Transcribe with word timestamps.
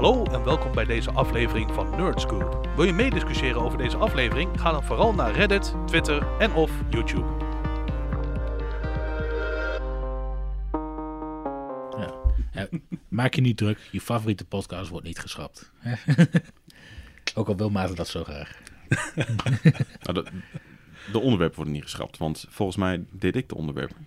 Hallo 0.00 0.24
en 0.24 0.44
welkom 0.44 0.72
bij 0.72 0.84
deze 0.84 1.10
aflevering 1.10 1.74
van 1.74 1.90
Nerdscoop. 1.90 2.68
Wil 2.76 2.84
je 2.84 2.92
meediscussiëren 2.92 3.60
over 3.60 3.78
deze 3.78 3.96
aflevering? 3.96 4.60
Ga 4.60 4.70
dan 4.70 4.84
vooral 4.84 5.14
naar 5.14 5.32
Reddit, 5.32 5.74
Twitter 5.86 6.38
en 6.38 6.52
of 6.52 6.70
YouTube. 6.90 7.26
Ja, 12.52 12.68
maak 13.08 13.34
je 13.34 13.40
niet 13.40 13.56
druk, 13.56 13.88
je 13.90 14.00
favoriete 14.00 14.44
podcast 14.44 14.90
wordt 14.90 15.06
niet 15.06 15.18
geschrapt. 15.18 15.72
Ook 17.34 17.48
al 17.48 17.56
wil 17.56 17.70
Maarten 17.70 17.96
dat 17.96 18.08
zo 18.08 18.24
graag. 18.24 18.58
Nou, 20.02 20.12
de, 20.12 20.24
de 21.12 21.18
onderwerpen 21.18 21.56
worden 21.56 21.74
niet 21.74 21.82
geschrapt, 21.82 22.18
want 22.18 22.46
volgens 22.48 22.78
mij 22.78 23.04
deed 23.10 23.36
ik 23.36 23.48
de 23.48 23.54
onderwerpen. 23.54 24.06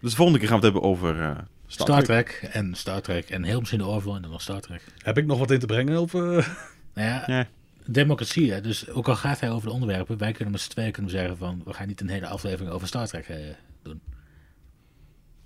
Dus 0.00 0.10
de 0.10 0.16
volgende 0.16 0.40
keer 0.40 0.48
gaan 0.48 0.60
we 0.60 0.66
het 0.66 0.74
hebben 0.74 0.90
over 0.90 1.20
eh, 1.20 1.38
Star, 1.66 1.86
Star 1.86 2.02
Trek. 2.02 2.28
Trek 2.28 2.50
en 2.52 2.74
Star 2.74 3.00
Trek 3.00 3.30
en 3.30 3.42
heel 3.42 3.58
misschien 3.58 3.80
de 3.80 3.86
Orville 3.86 4.16
en 4.16 4.22
dan 4.22 4.30
nog 4.30 4.42
Star 4.42 4.60
Trek. 4.60 4.82
Heb 4.98 5.18
ik 5.18 5.26
nog 5.26 5.38
wat 5.38 5.50
in 5.50 5.58
te 5.58 5.66
brengen? 5.66 6.00
Of, 6.00 6.14
eh? 6.14 6.20
Nou 6.20 6.46
ja, 6.94 7.24
Ja, 7.26 7.46
democratie. 7.84 8.52
Hè? 8.52 8.60
Dus 8.60 8.88
ook 8.88 9.08
al 9.08 9.16
gaat 9.16 9.40
hij 9.40 9.50
over 9.50 9.68
de 9.68 9.74
onderwerpen, 9.74 10.18
wij 10.18 10.32
kunnen 10.32 10.52
met 10.52 10.60
z'n 10.60 10.70
tweeën 10.70 10.92
kunnen 10.92 11.10
zeggen 11.10 11.36
van 11.36 11.62
we 11.64 11.72
gaan 11.72 11.86
niet 11.86 12.00
een 12.00 12.08
hele 12.08 12.26
aflevering 12.26 12.70
over 12.70 12.86
Star 12.88 13.06
Trek 13.06 13.28
eh, 13.28 13.36
doen. 13.82 14.00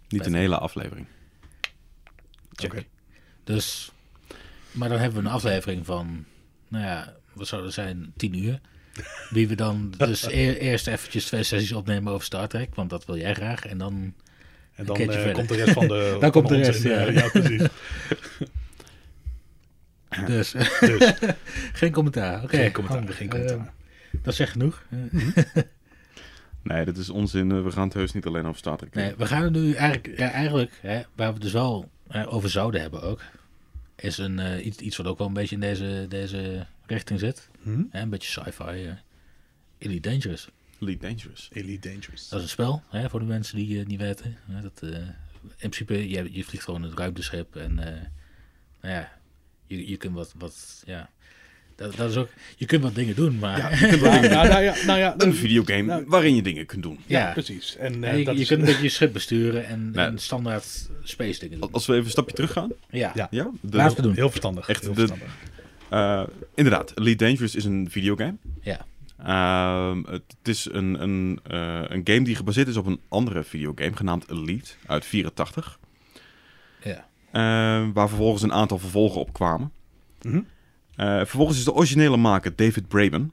niet 0.08 0.26
een 0.26 0.34
hele 0.34 0.58
aflevering. 0.58 1.06
Check. 2.52 2.72
Oké. 2.72 2.84
Dus, 3.44 3.90
maar 4.70 4.88
dan 4.88 4.98
hebben 4.98 5.22
we 5.22 5.28
een 5.28 5.34
aflevering 5.34 5.86
van, 5.86 6.24
nou 6.68 6.84
ja, 6.84 7.14
wat 7.32 7.46
zou 7.46 7.64
er 7.64 7.72
zijn, 7.72 8.12
tien 8.16 8.38
uur. 8.38 8.60
Wie 9.30 9.48
we 9.48 9.54
dan 9.54 9.94
dus 9.96 10.22
e- 10.30 10.52
eerst 10.52 10.86
eventjes 10.86 11.24
twee 11.24 11.42
sessies 11.42 11.72
opnemen 11.72 12.12
over 12.12 12.24
Star 12.24 12.48
Trek, 12.48 12.74
want 12.74 12.90
dat 12.90 13.04
wil 13.04 13.16
jij 13.16 13.34
graag. 13.34 13.64
En 13.64 13.78
dan 13.78 14.14
En 14.80 14.86
dan 14.86 14.96
eh, 14.96 15.32
komt 15.34 15.48
de 15.48 15.54
rest 15.56 15.72
van 15.72 15.88
de... 15.88 16.16
Dan 16.20 16.30
komt 16.30 16.48
de 16.48 16.56
rest, 16.56 16.84
in, 16.84 16.90
ja. 16.90 17.00
ja, 17.20 17.28
precies. 17.28 17.62
Dus, 20.26 20.50
Dus, 20.80 21.12
geen 21.80 21.92
commentaar. 21.92 22.42
Oké, 22.42 22.56
geen 22.56 22.72
commentaar, 22.72 22.98
handig. 22.98 23.16
geen 23.16 23.28
commentaar. 23.28 23.56
Eh, 23.58 24.20
dat 24.22 24.34
zegt 24.34 24.50
genoeg. 24.52 24.84
Nee, 26.62 26.84
dat 26.84 26.96
is 26.96 27.10
onzin. 27.10 27.50
Eh, 27.52 27.62
We 27.62 27.70
gaan 27.70 27.84
het 27.84 27.94
heus 27.94 28.12
niet 28.12 28.26
alleen 28.26 28.44
over 28.46 28.58
Star 28.58 28.76
Trek 28.76 28.94
nee, 28.94 29.14
we 29.16 29.26
gaan 29.26 29.42
het 29.42 29.52
nu 29.52 29.72
eigenlijk, 29.72 30.18
ja, 30.18 30.30
eigenlijk 30.30 30.72
hè, 30.80 30.94
waar 31.14 31.26
we 31.28 31.32
het 31.32 31.42
dus 31.42 31.52
wel 31.52 31.90
eh, 32.08 32.34
over 32.34 32.50
zouden 32.50 32.80
hebben 32.80 33.02
ook, 33.02 33.20
is 33.96 34.18
een, 34.18 34.66
iets, 34.66 34.78
iets 34.78 34.96
wat 34.96 35.06
ook 35.06 35.18
wel 35.18 35.26
een 35.26 35.32
beetje 35.32 35.54
in 35.54 35.60
deze, 35.60 36.06
deze 36.08 36.66
richting 36.86 37.18
zit. 37.20 37.48
Hm? 37.62 37.82
Hè, 37.90 38.00
een 38.00 38.10
beetje 38.10 38.30
sci-fi. 38.42 38.84
eh 38.86 38.92
Elite 39.78 40.08
Dangerous. 40.10 40.48
Elite 40.80 41.06
Dangerous. 41.06 41.48
Elite 41.52 41.88
Dangerous. 41.88 42.28
Dat 42.28 42.38
is 42.38 42.44
een 42.44 42.50
spel, 42.50 42.82
hè, 42.90 43.10
voor 43.10 43.20
de 43.20 43.26
mensen 43.26 43.56
die 43.56 43.78
het 43.78 43.88
niet 43.88 44.00
weten. 44.00 44.36
Hè, 44.50 44.60
dat, 44.62 44.80
eh, 44.82 44.90
in 45.42 45.54
principe, 45.58 46.08
je, 46.08 46.28
je 46.32 46.44
vliegt 46.44 46.64
gewoon 46.64 46.82
het 46.82 46.98
ruimteschip 46.98 47.56
en 47.56 47.78
eh, 47.78 48.00
nou 48.82 48.94
ja, 48.94 49.12
je, 49.66 49.88
je 49.88 49.96
kunt 49.96 50.14
wat, 50.14 50.34
wat 50.38 50.82
ja, 50.86 51.10
dat, 51.76 51.96
dat 51.96 52.10
is 52.10 52.16
ook, 52.16 52.28
je 52.56 52.66
kunt 52.66 52.82
wat 52.82 52.94
dingen 52.94 53.14
doen, 53.14 53.38
maar 53.38 53.58
Ja, 53.58 53.70
ja, 53.96 54.22
ja, 54.22 54.42
nou 54.44 54.62
ja, 54.62 54.74
nou 54.86 54.98
ja, 54.98 55.14
Een 55.18 55.34
videogame 55.34 55.82
Nou, 55.82 56.04
waarin 56.06 56.34
je 56.34 56.42
dingen 56.42 56.66
kunt 56.66 56.82
doen. 56.82 56.98
Ja, 57.06 57.18
Ja. 57.26 57.32
precies. 57.32 57.76
En 57.76 58.04
eh, 58.04 58.18
je, 58.18 58.24
dat 58.24 58.34
je 58.34 58.40
is, 58.40 58.48
kunt 58.48 58.60
een 58.60 58.66
beetje 58.66 58.82
je 58.82 58.88
schip 58.88 59.12
besturen 59.12 59.66
en, 59.66 59.90
Nee. 59.90 60.06
en 60.06 60.18
standaard 60.18 60.90
space 61.02 61.40
dingen 61.40 61.60
doen. 61.60 61.72
Als 61.72 61.86
we 61.86 61.92
even 61.92 62.04
een 62.04 62.10
stapje 62.10 62.34
terug 62.34 62.52
gaan. 62.52 62.70
Ja, 62.90 63.12
Ja. 63.14 63.28
Ja, 63.30 63.50
de- 63.60 63.76
laten 63.76 63.96
we 63.96 64.02
doen. 64.02 64.14
heel 64.14 64.28
verstandig. 64.28 64.68
Echt, 64.68 64.80
heel 64.84 64.94
de- 64.94 65.06
verstandig. 65.06 65.36
eh, 65.88 66.22
inderdaad, 66.54 66.92
Elite 66.98 67.24
Dangerous 67.24 67.54
is 67.54 67.64
een 67.64 67.90
videogame. 67.90 68.36
Ja, 68.62 68.86
Ehm, 69.24 70.02
het 70.10 70.34
is 70.42 70.68
een, 70.72 71.02
een, 71.02 71.40
eh, 71.42 71.80
een 71.88 72.00
game 72.04 72.22
die 72.22 72.34
gebaseerd 72.36 72.68
is 72.68 72.76
op 72.76 72.86
een 72.86 73.00
andere 73.08 73.42
videogame 73.44 73.96
genaamd 73.96 74.30
Elite 74.30 74.72
uit 74.86 75.04
84. 75.04 75.78
ja. 76.84 77.08
eh, 77.32 77.88
waar 77.94 78.08
vervolgens 78.08 78.42
een 78.42 78.52
aantal 78.52 78.78
vervolgen 78.78 79.20
op 79.20 79.32
kwamen. 79.32 79.72
Mhm. 80.22 80.40
Eh, 80.96 81.16
vervolgens 81.16 81.58
is 81.58 81.64
de 81.64 81.72
originele 81.74 82.16
maker 82.16 82.56
David 82.56 82.88
Braben. 82.88 83.32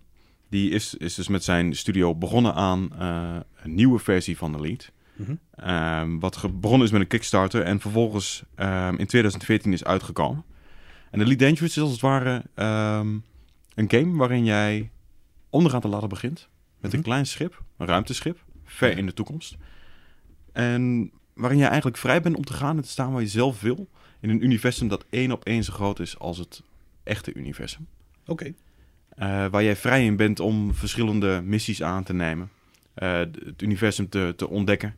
Die 0.49 0.69
is, 0.69 0.95
is 0.95 1.15
dus 1.15 1.27
met 1.27 1.43
zijn 1.43 1.75
studio 1.75 2.15
begonnen 2.15 2.53
aan 2.53 2.89
eh, 2.99 3.35
een 3.63 3.75
nieuwe 3.75 3.99
versie 3.99 4.37
van 4.37 4.55
Elite. 4.55 4.85
Mhm. 5.15 5.35
Ehm, 5.55 6.19
wat 6.19 6.37
ge- 6.37 6.49
begonnen 6.49 6.85
is 6.87 6.91
met 6.93 7.01
een 7.01 7.07
Kickstarter 7.07 7.61
en 7.61 7.79
vervolgens 7.79 8.43
ehm, 8.55 8.95
in 8.97 9.05
2014 9.05 9.73
is 9.73 9.83
uitgekomen. 9.83 10.43
En 11.11 11.21
Elite 11.21 11.43
Dangerous 11.45 11.77
is 11.77 11.81
als 11.83 11.91
het 11.91 12.01
ware 12.01 12.43
ehm, 12.55 13.07
een 13.75 13.91
game 13.91 14.17
waarin 14.17 14.43
jij 14.45 14.89
onderaan 15.49 15.81
te 15.81 15.87
laten 15.87 16.09
begint. 16.09 16.47
Met 16.79 16.93
een 16.93 16.99
Mhm. 16.99 17.07
klein 17.07 17.25
schip, 17.25 17.63
een 17.77 17.87
ruimteschip, 17.87 18.43
ver 18.65 18.89
Ja. 18.89 18.95
in 18.97 19.05
de 19.05 19.13
toekomst. 19.13 19.55
En 20.51 21.11
waarin 21.33 21.57
jij 21.57 21.67
eigenlijk 21.67 21.97
vrij 21.97 22.21
bent 22.21 22.35
om 22.35 22.43
te 22.45 22.53
gaan 22.53 22.75
en 22.77 22.83
te 22.83 22.89
staan 22.89 23.11
waar 23.11 23.21
je 23.21 23.27
zelf 23.27 23.61
wil. 23.61 23.87
In 24.19 24.29
een 24.29 24.43
universum 24.43 24.87
dat 24.87 25.05
één 25.09 25.31
op 25.31 25.43
één 25.45 25.63
zo 25.63 25.73
groot 25.73 25.99
is 25.99 26.19
als 26.19 26.37
het 26.37 26.63
echte 27.03 27.33
universum. 27.33 27.87
Oké. 28.25 28.53
Eh, 29.09 29.45
waar 29.47 29.63
jij 29.63 29.75
vrij 29.75 30.05
in 30.05 30.15
bent 30.15 30.39
om 30.39 30.73
verschillende 30.73 31.41
missies 31.43 31.83
aan 31.83 32.03
te 32.03 32.13
nemen. 32.13 32.49
Eh, 32.93 33.17
het 33.19 33.61
universum 33.61 34.09
te, 34.09 34.33
te 34.35 34.47
ontdekken. 34.49 34.95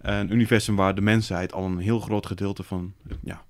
een 0.00 0.32
universum 0.32 0.76
waar 0.76 0.94
de 0.94 1.00
mensheid 1.00 1.52
al 1.52 1.64
een 1.64 1.78
heel 1.78 2.00
groot 2.00 2.26
gedeelte 2.26 2.62
van 2.62 2.92
het- 3.08 3.18
ja, 3.22 3.44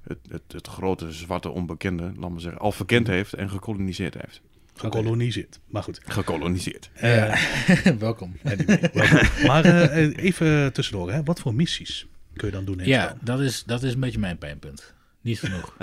het, 0.00 0.18
het, 0.28 0.42
het 0.48 0.66
grote 0.66 1.12
zwarte 1.12 1.48
onbekende, 1.48 2.12
laat 2.16 2.30
maar 2.30 2.40
zeggen, 2.40 2.60
al 2.60 2.72
verkend 2.72 3.06
heeft 3.06 3.32
en 3.32 3.50
gekoloniseerd 3.50 4.14
heeft. 4.14 4.40
Gekoloniseerd. 4.76 5.60
Maar 5.66 5.82
goed. 5.82 6.00
Gekoloniseerd. 6.04 6.90
Eh, 6.94 7.36
welkom. 7.98 8.36
anyway, 8.44 8.90
welkom. 8.92 9.28
maar 9.46 9.64
eh, 9.64 10.24
even 10.24 10.72
tussendoor, 10.72 11.12
hè. 11.12 11.22
wat 11.22 11.40
voor 11.40 11.54
missies 11.54 12.06
kun 12.36 12.46
je 12.48 12.54
dan 12.54 12.64
doen 12.64 12.80
Ja, 12.84 13.16
dat 13.20 13.40
is, 13.40 13.64
dat 13.64 13.82
is 13.82 13.94
een 13.94 14.00
beetje 14.00 14.18
mijn 14.18 14.38
pijnpunt. 14.38 14.94
Niet 15.20 15.38
genoeg. 15.40 15.76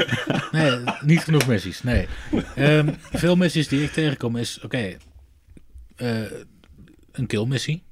nee, 0.52 0.78
niet 1.00 1.20
genoeg 1.20 1.46
missies. 1.46 1.82
Nee. 1.82 2.06
Ehm, 2.56 2.92
veel 3.12 3.36
missies 3.36 3.68
die 3.68 3.82
ik 3.82 3.90
tegenkom 3.90 4.36
is, 4.36 4.60
oké, 4.60 4.96
eh, 5.96 6.20
een 7.12 7.26
killmissie. 7.26 7.82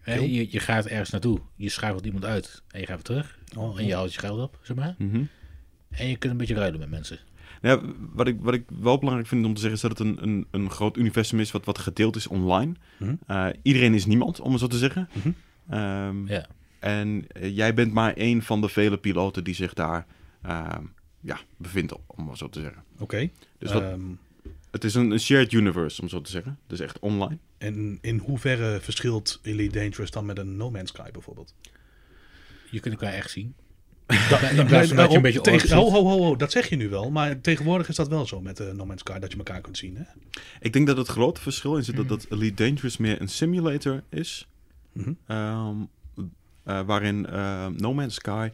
Hè, 0.00 0.16
Kill? 0.16 0.28
je, 0.28 0.46
je 0.50 0.60
gaat 0.60 0.86
ergens 0.86 1.10
naartoe, 1.10 1.40
je 1.56 1.68
schakelt 1.68 2.04
iemand 2.04 2.24
uit 2.24 2.62
en 2.68 2.80
je 2.80 2.86
gaat 2.86 2.94
weer 2.94 3.04
terug. 3.04 3.38
Oh, 3.56 3.78
En 3.78 3.86
je 3.86 3.94
haalt 3.94 4.14
je 4.14 4.20
geld 4.20 4.40
op, 4.40 4.58
zeg 4.62 4.76
maar. 4.76 4.94
Mhm. 4.98 5.22
En 5.90 6.08
je 6.08 6.16
kunt 6.16 6.32
een 6.32 6.38
beetje 6.38 6.54
ruilen 6.54 6.80
met 6.80 6.90
mensen. 6.90 7.18
Ja, 7.60 7.80
wat, 8.12 8.26
ik, 8.26 8.36
wat 8.40 8.54
ik 8.54 8.64
wel 8.80 8.98
belangrijk 8.98 9.28
vind 9.28 9.44
om 9.46 9.54
te 9.54 9.60
zeggen 9.60 9.76
is 9.76 9.82
dat 9.88 9.98
het 9.98 10.08
een, 10.08 10.22
een, 10.22 10.46
een 10.50 10.70
groot 10.70 10.96
universum 10.96 11.40
is 11.40 11.50
wat, 11.50 11.64
wat 11.64 11.78
gedeeld 11.78 12.16
is 12.16 12.26
online. 12.26 12.72
Mhm. 12.98 13.14
Eh, 13.26 13.46
iedereen 13.62 13.94
is 13.94 14.06
niemand, 14.06 14.40
om 14.40 14.50
het 14.50 14.60
zo 14.60 14.66
te 14.66 14.78
zeggen. 14.78 15.08
Mhm. 15.12 15.30
Ehm, 15.68 16.26
Ja. 16.26 16.46
En 16.78 17.24
eh, 17.28 17.56
jij 17.56 17.74
bent 17.74 17.92
maar 17.92 18.12
één 18.14 18.42
van 18.42 18.60
de 18.60 18.68
vele 18.68 18.96
piloten 18.98 19.44
die 19.44 19.54
zich 19.54 19.74
daar 19.74 20.06
ehm, 20.42 20.84
ja, 21.20 21.38
bevindt, 21.56 21.92
om 22.06 22.28
het 22.28 22.38
zo 22.38 22.48
te 22.48 22.60
zeggen. 22.60 22.82
Oké. 22.98 23.30
Dus 23.58 23.72
wat, 23.72 23.82
Ehm, 23.82 24.00
het 24.70 24.84
is 24.84 24.94
een, 24.94 25.10
een 25.10 25.20
shared 25.20 25.52
universe, 25.52 26.02
om 26.02 26.08
zo 26.08 26.20
te 26.20 26.30
zeggen. 26.30 26.58
Dus 26.66 26.80
echt 26.80 26.98
online. 26.98 27.38
en 27.58 27.98
in 28.00 28.18
hoeverre 28.18 28.80
verschilt 28.80 29.38
Elite 29.42 29.78
Dangerous 29.78 30.10
dan 30.10 30.26
met 30.26 30.38
een 30.38 30.56
No 30.56 30.70
Man's 30.70 30.88
Sky 30.90 31.10
bijvoorbeeld? 31.10 31.54
Je 32.70 32.80
kunt 32.80 32.94
elkaar 32.94 33.12
echt 33.12 33.30
zien. 33.30 33.54
Da- 34.28 34.48
in 34.50 34.66
plaats 34.66 34.88
van 34.88 34.96
da- 34.96 35.02
dat 35.02 35.10
je 35.10 35.16
een 35.16 35.22
beetje 35.22 35.40
tegen- 35.40 35.76
ho, 35.76 35.90
ho, 35.90 36.02
ho, 36.02 36.18
ho, 36.18 36.36
dat 36.36 36.52
zeg 36.52 36.68
je 36.68 36.76
nu 36.76 36.88
wel. 36.88 37.10
Maar 37.10 37.40
tegenwoordig 37.40 37.88
is 37.88 37.96
dat 37.96 38.08
wel 38.08 38.26
zo 38.26 38.40
met 38.40 38.60
eh, 38.60 38.70
No 38.72 38.86
Man's 38.86 39.00
Sky, 39.00 39.18
dat 39.18 39.30
je 39.32 39.38
elkaar 39.38 39.60
kunt 39.60 39.78
zien. 39.78 39.96
Hè? 39.96 40.02
Ik 40.60 40.72
denk 40.72 40.86
dat 40.86 40.96
het 40.96 41.08
grote 41.08 41.40
verschil 41.40 41.76
in 41.76 41.84
zit 41.84 41.96
dat, 41.96 42.08
dat 42.08 42.26
Elite 42.30 42.64
Dangerous 42.64 42.96
meer 42.96 43.20
een 43.20 43.28
simulator 43.28 44.02
is. 44.10 44.48
Mhm. 44.92 45.12
ehm, 45.26 45.74
eh, 46.64 46.80
waarin 46.86 47.26
eh, 47.26 47.66
No 47.66 47.94
Man's 47.94 48.14
Sky 48.14 48.48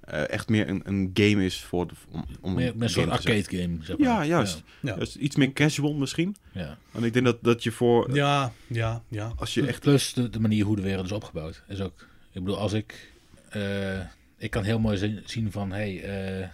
eh, 0.00 0.28
echt 0.30 0.48
meer 0.48 0.68
een, 0.68 0.80
een 0.84 1.10
game 1.14 1.44
is 1.44 1.60
voor 1.60 1.86
de, 1.86 1.94
om, 2.10 2.24
om 2.40 2.54
Meer, 2.54 2.72
meer 2.74 2.82
een 2.82 2.90
soort 2.90 3.08
arcade 3.10 3.44
game, 3.44 3.76
zeg 3.80 3.98
maar. 3.98 4.08
Ja, 4.08 4.24
juist. 4.24 4.62
Ja. 4.80 4.94
Juist 4.96 5.14
iets 5.14 5.36
meer 5.36 5.52
casual 5.52 5.92
misschien. 5.94 6.36
Ja. 6.52 6.78
En 6.92 7.04
ik 7.04 7.12
denk 7.12 7.24
dat, 7.24 7.38
dat 7.42 7.62
je 7.62 7.70
voor... 7.72 8.14
Ja, 8.14 8.52
ja, 8.66 9.02
ja. 9.08 9.32
Als 9.36 9.54
je 9.54 9.66
echt... 9.66 9.80
Plus 9.80 10.12
de, 10.12 10.30
de 10.30 10.40
manier 10.40 10.64
hoe 10.64 10.76
de 10.76 10.82
wereld 10.82 11.04
is 11.04 11.12
opgebouwd. 11.12 11.62
Is 11.68 11.80
ook, 11.80 12.06
ik 12.32 12.44
bedoel, 12.44 12.58
als 12.58 12.72
ik... 12.72 13.12
ik 14.36 14.50
kan 14.50 14.64
heel 14.64 14.78
mooi 14.78 15.22
zien, 15.24 15.52
van, 15.52 15.72
hey, 15.72 16.02
eh, 16.02 16.48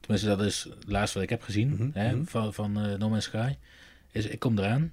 tenminste 0.00 0.28
dat 0.28 0.42
is 0.42 0.62
het 0.62 0.84
laatste 0.88 1.14
wat 1.14 1.22
ik 1.24 1.30
heb 1.30 1.42
gezien 1.42 1.68
Mhm, 1.68 1.88
hè, 1.92 2.14
mhm. 2.14 2.24
van, 2.24 2.54
van 2.54 2.78
eh, 2.80 2.98
No 2.98 3.08
Man's 3.08 3.24
Sky. 3.24 3.52
Is 4.12 4.26
ik 4.26 4.38
kom 4.38 4.58
eraan 4.58 4.92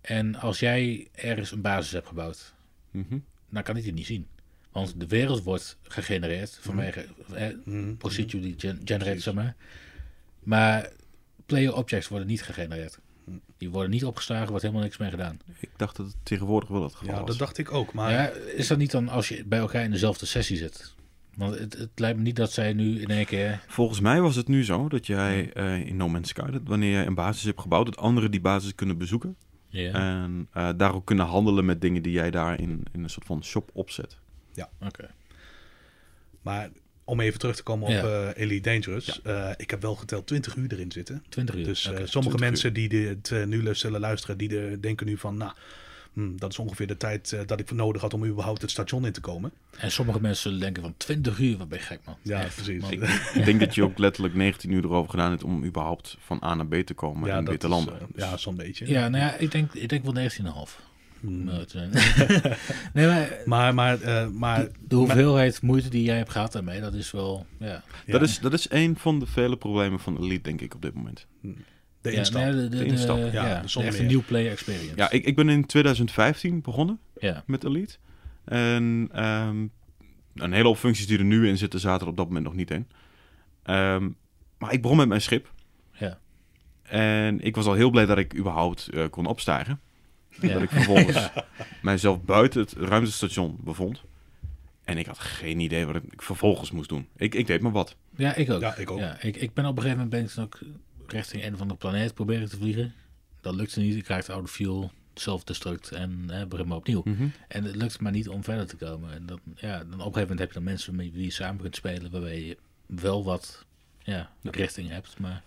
en 0.00 0.34
als 0.34 0.58
jij 0.60 1.08
ergens 1.12 1.50
een 1.50 1.60
basis 1.60 1.92
hebt 1.92 2.06
gebouwd, 2.06 2.54
Mhm. 2.90 3.18
dan 3.50 3.62
kan 3.62 3.76
ik 3.76 3.84
het 3.84 3.94
niet 3.94 4.06
zien. 4.06 4.26
Want 4.72 5.00
de 5.00 5.06
wereld 5.06 5.42
wordt 5.42 5.78
gegenereerd 5.82 6.58
vanwege 6.60 7.06
eh, 7.34 7.48
Mhm. 7.64 7.94
procedurally 7.96 8.54
gen- 8.56 8.80
generated, 8.84 9.22
zeg 9.22 9.34
maar. 9.34 9.54
Maar 10.42 10.90
player 11.46 11.74
objects 11.76 12.08
worden 12.08 12.28
niet 12.28 12.42
gegenereerd. 12.42 12.98
Die 13.56 13.70
worden 13.70 13.90
niet 13.90 14.04
opgeslagen, 14.04 14.48
wordt 14.48 14.62
helemaal 14.62 14.84
niks 14.84 14.96
mee 14.96 15.10
gedaan. 15.10 15.38
Ik 15.60 15.70
dacht 15.76 15.96
dat 15.96 16.06
het 16.06 16.16
tegenwoordig 16.22 16.68
wel 16.68 16.82
het 16.82 16.94
geval 16.94 17.14
Ja, 17.14 17.20
was. 17.20 17.28
dat 17.28 17.38
dacht 17.38 17.58
ik 17.58 17.72
ook. 17.72 17.92
Maar 17.92 18.10
ja, 18.12 18.28
is 18.28 18.66
dat 18.66 18.78
niet 18.78 18.90
dan 18.90 19.08
als 19.08 19.28
je 19.28 19.44
bij 19.44 19.58
elkaar 19.58 19.84
in 19.84 19.90
dezelfde 19.90 20.26
sessie 20.26 20.56
zit? 20.56 20.94
Want 21.36 21.58
het, 21.58 21.78
het 21.78 21.90
lijkt 21.94 22.16
me 22.18 22.22
niet 22.22 22.36
dat 22.36 22.52
zij 22.52 22.72
nu 22.72 23.00
in 23.00 23.08
één 23.08 23.26
keer... 23.26 23.64
Volgens 23.68 24.00
mij 24.00 24.20
was 24.20 24.36
het 24.36 24.48
nu 24.48 24.64
zo 24.64 24.88
dat 24.88 25.06
jij 25.06 25.52
eh, 25.52 25.86
in 25.86 25.96
No 25.96 26.08
Man's 26.08 26.28
Sky, 26.28 26.50
dat 26.50 26.60
wanneer 26.64 26.90
jij 26.92 27.06
een 27.06 27.14
basis 27.14 27.42
hebt 27.44 27.60
gebouwd, 27.60 27.86
dat 27.86 27.96
anderen 27.96 28.30
die 28.30 28.40
basis 28.40 28.74
kunnen 28.74 28.98
bezoeken. 28.98 29.36
Ja, 29.68 29.92
En 29.92 30.48
eh, 30.52 30.68
daar 30.76 30.94
ook 30.94 31.06
kunnen 31.06 31.26
handelen 31.26 31.64
met 31.64 31.80
dingen 31.80 32.02
die 32.02 32.12
jij 32.12 32.30
daar 32.30 32.60
in, 32.60 32.82
in 32.92 33.02
een 33.02 33.10
soort 33.10 33.26
van 33.26 33.44
shop 33.44 33.70
opzet. 33.72 34.18
oké. 34.80 35.10
Maar 36.42 36.70
om 37.04 37.20
even 37.20 37.38
terug 37.38 37.56
te 37.56 37.62
komen 37.62 37.86
op 37.86 37.92
Ja. 37.92 38.02
eh, 38.32 38.42
Elite 38.42 38.70
Dangerous. 38.70 39.22
eh, 39.22 39.50
ik 39.56 39.70
heb 39.70 39.82
wel 39.82 39.94
geteld 39.94 40.26
20 40.26 40.56
uur 40.56 40.72
erin 40.72 40.92
zitten. 40.92 41.24
20 41.28 41.54
uur. 41.54 41.64
Dus 41.64 41.84
eh, 41.84 41.90
sommige 41.90 42.10
20 42.36 42.40
mensen 42.40 42.72
die 42.72 42.88
dit 42.88 43.30
eh, 43.30 43.44
nu 43.44 43.74
zullen 43.74 44.00
luisteren, 44.00 44.38
die 44.38 44.48
de, 44.48 44.76
denken 44.80 45.06
nu 45.06 45.16
van, 45.16 45.36
nou, 45.36 45.52
hm, 46.14 46.36
dat 46.36 46.50
is 46.50 46.58
ongeveer 46.58 46.86
de 46.86 46.96
tijd 46.96 47.32
eh, 47.32 47.40
dat 47.46 47.60
ik 47.60 47.70
nodig 47.72 48.02
had 48.02 48.14
om 48.14 48.24
überhaupt 48.24 48.62
het 48.62 48.70
station 48.70 49.06
in 49.06 49.12
te 49.12 49.20
komen. 49.20 49.52
En 49.78 49.90
sommige 49.90 50.20
mensen 50.20 50.42
zullen 50.42 50.60
denken 50.60 50.82
van 50.82 50.94
20 50.96 51.38
uur, 51.38 51.56
wat 51.56 51.68
ben 51.68 51.78
je 51.78 51.84
gek 51.84 52.00
man. 52.04 52.16
Ja, 52.22 52.40
Echt, 52.42 52.54
precies. 52.54 52.82
man. 52.82 52.92
Ik, 52.92 53.02
ik 53.34 53.44
denk 53.44 53.60
dat 53.60 53.74
je 53.74 53.82
ook 53.82 53.98
letterlijk 53.98 54.34
19 54.34 54.70
uur 54.70 54.84
erover 54.84 55.10
gedaan 55.10 55.30
hebt 55.30 55.44
om 55.44 55.64
überhaupt 55.64 56.16
van 56.20 56.40
A 56.44 56.54
naar 56.54 56.66
B 56.66 56.74
te 56.74 56.94
komen 56.94 57.30
en 57.30 57.36
weer 57.36 57.44
dat 57.44 57.60
te 57.60 57.66
is, 57.66 57.72
landen. 57.72 57.94
eh, 57.94 58.06
Dus- 58.14 58.24
ja, 58.24 58.36
zo'n 58.36 58.56
beetje. 58.56 58.88
Ja, 58.88 59.08
nou 59.08 59.24
ja, 59.24 59.34
ik 59.36 59.50
denk, 59.50 59.74
ik 59.74 59.88
denk 59.88 60.04
wel 60.04 60.12
19,5. 60.12 60.80
Hmm. 61.20 61.44
Nou, 61.44 61.64
eh, 61.74 62.44
nee, 62.94 63.06
maar 63.06 63.28
Maar, 63.44 63.74
maar, 63.74 63.98
maar 64.32 64.68
de 64.88 64.96
hoeveelheid 64.96 65.62
moeite 65.62 65.88
die 65.88 66.02
jij 66.04 66.16
hebt 66.16 66.30
gehad 66.30 66.52
daarmee, 66.52 66.80
dat 66.80 66.94
is 66.94 67.10
wel, 67.10 67.46
ja. 67.58 67.82
Dat, 68.06 68.20
ja, 68.20 68.20
is, 68.20 68.38
dat 68.38 68.52
is 68.52 68.66
een 68.70 68.96
van 68.98 69.18
de 69.18 69.26
vele 69.26 69.56
problemen 69.56 70.00
van 70.00 70.18
Elite, 70.22 70.42
denk 70.42 70.60
ik, 70.60 70.74
op 70.74 70.82
dit 70.82 70.94
moment. 70.94 71.26
De 72.04 72.10
ja, 72.12 72.18
instap. 72.18 72.42
nee, 72.42 72.52
de, 72.52 72.56
de, 72.56 72.68
De 72.68 72.76
de- 72.76 72.84
instap, 72.84 73.16
ja, 73.16 73.24
ja, 73.32 73.60
de 73.60 73.82
echte 73.82 74.02
meer. 74.02 74.12
new 74.12 74.20
player 74.26 74.50
experience. 74.50 74.92
Ja, 74.96 75.10
ik, 75.10 75.24
ik 75.24 75.36
ben 75.36 75.48
in 75.48 75.66
2015 75.66 76.60
begonnen 76.60 76.98
ja. 77.20 77.42
met 77.46 77.64
Elite. 77.64 77.96
En 78.44 79.08
ehm, 79.12 79.66
een 80.34 80.52
hele 80.52 80.66
hoop 80.66 80.76
functies 80.76 81.06
die 81.06 81.18
er 81.18 81.24
nu 81.24 81.48
in 81.48 81.58
zitten, 81.58 81.80
zaten 81.80 82.02
er 82.02 82.10
op 82.10 82.16
dat 82.16 82.26
moment 82.26 82.44
nog 82.44 82.54
niet 82.54 82.70
in. 82.70 82.88
Ehm, 83.62 84.08
maar 84.58 84.72
ik 84.72 84.82
begon 84.82 84.96
met 84.96 85.08
mijn 85.08 85.20
schip. 85.20 85.52
Ja. 85.92 86.18
En 86.82 87.40
ik 87.40 87.56
was 87.56 87.66
al 87.66 87.74
heel 87.74 87.90
blij 87.90 88.06
dat 88.06 88.18
ik 88.18 88.36
überhaupt 88.36 88.88
eh, 88.88 89.04
kon 89.10 89.26
opstijgen. 89.26 89.80
Ja. 90.40 90.52
Dat 90.52 90.62
ik 90.62 90.70
vervolgens 90.70 91.30
mijzelf 91.82 92.22
buiten 92.22 92.60
het 92.60 92.72
ruimtestation 92.72 93.58
bevond. 93.60 94.02
En 94.84 94.98
ik 94.98 95.06
had 95.06 95.18
geen 95.18 95.60
idee 95.60 95.86
wat 95.86 95.96
ik 95.96 96.22
vervolgens 96.22 96.70
moest 96.70 96.88
doen. 96.88 97.08
Ik, 97.16 97.34
ik 97.34 97.46
deed 97.46 97.60
maar 97.60 97.72
wat. 97.72 97.96
Ja, 98.16 98.34
ik 98.34 98.50
ook. 98.50 98.60
Ja, 98.60 98.76
ik 98.76 98.90
ook. 98.90 98.98
Ja, 98.98 99.16
ik, 99.20 99.36
ik 99.36 99.54
ben 99.54 99.64
op 99.64 99.76
een 99.76 99.82
gegeven 99.82 100.04
moment 100.04 100.34
ben 100.36 100.44
ik 100.44 100.52
ook 100.52 100.60
richting 101.14 101.44
een 101.44 101.54
of 101.54 101.60
andere 101.60 101.78
planeet 101.78 102.14
proberen 102.14 102.48
te 102.48 102.56
vliegen. 102.56 102.92
Dat 103.40 103.54
lukte 103.54 103.80
niet. 103.80 103.96
Ik 103.96 104.06
raakte 104.06 104.32
oude 104.32 104.48
fuel, 104.48 104.90
self-destruct 105.14 105.90
en 105.92 106.24
eh, 106.28 106.46
begin 106.46 106.66
maar 106.68 106.76
opnieuw. 106.76 107.02
En 107.48 107.64
het 107.64 107.76
lukt 107.76 108.00
maar 108.00 108.12
niet 108.12 108.28
om 108.28 108.44
verder 108.44 108.66
te 108.66 108.76
komen. 108.76 109.12
En 109.14 109.26
dan, 109.26 109.40
ja, 109.56 109.78
dan 109.78 109.84
op 109.86 109.90
een 109.92 109.98
gegeven 109.98 110.20
moment 110.20 110.38
heb 110.38 110.48
je 110.48 110.54
dan 110.54 110.62
mensen 110.64 110.94
met 110.96 111.12
wie 111.12 111.24
je 111.24 111.30
samen 111.30 111.60
kunt 111.60 111.76
spelen, 111.76 112.10
waarbij 112.10 112.42
je 112.44 112.56
wel 112.86 113.24
wat 113.24 113.64
ja, 114.02 114.30
richting 114.42 114.88
hebt. 114.88 115.18
Maar 115.18 115.42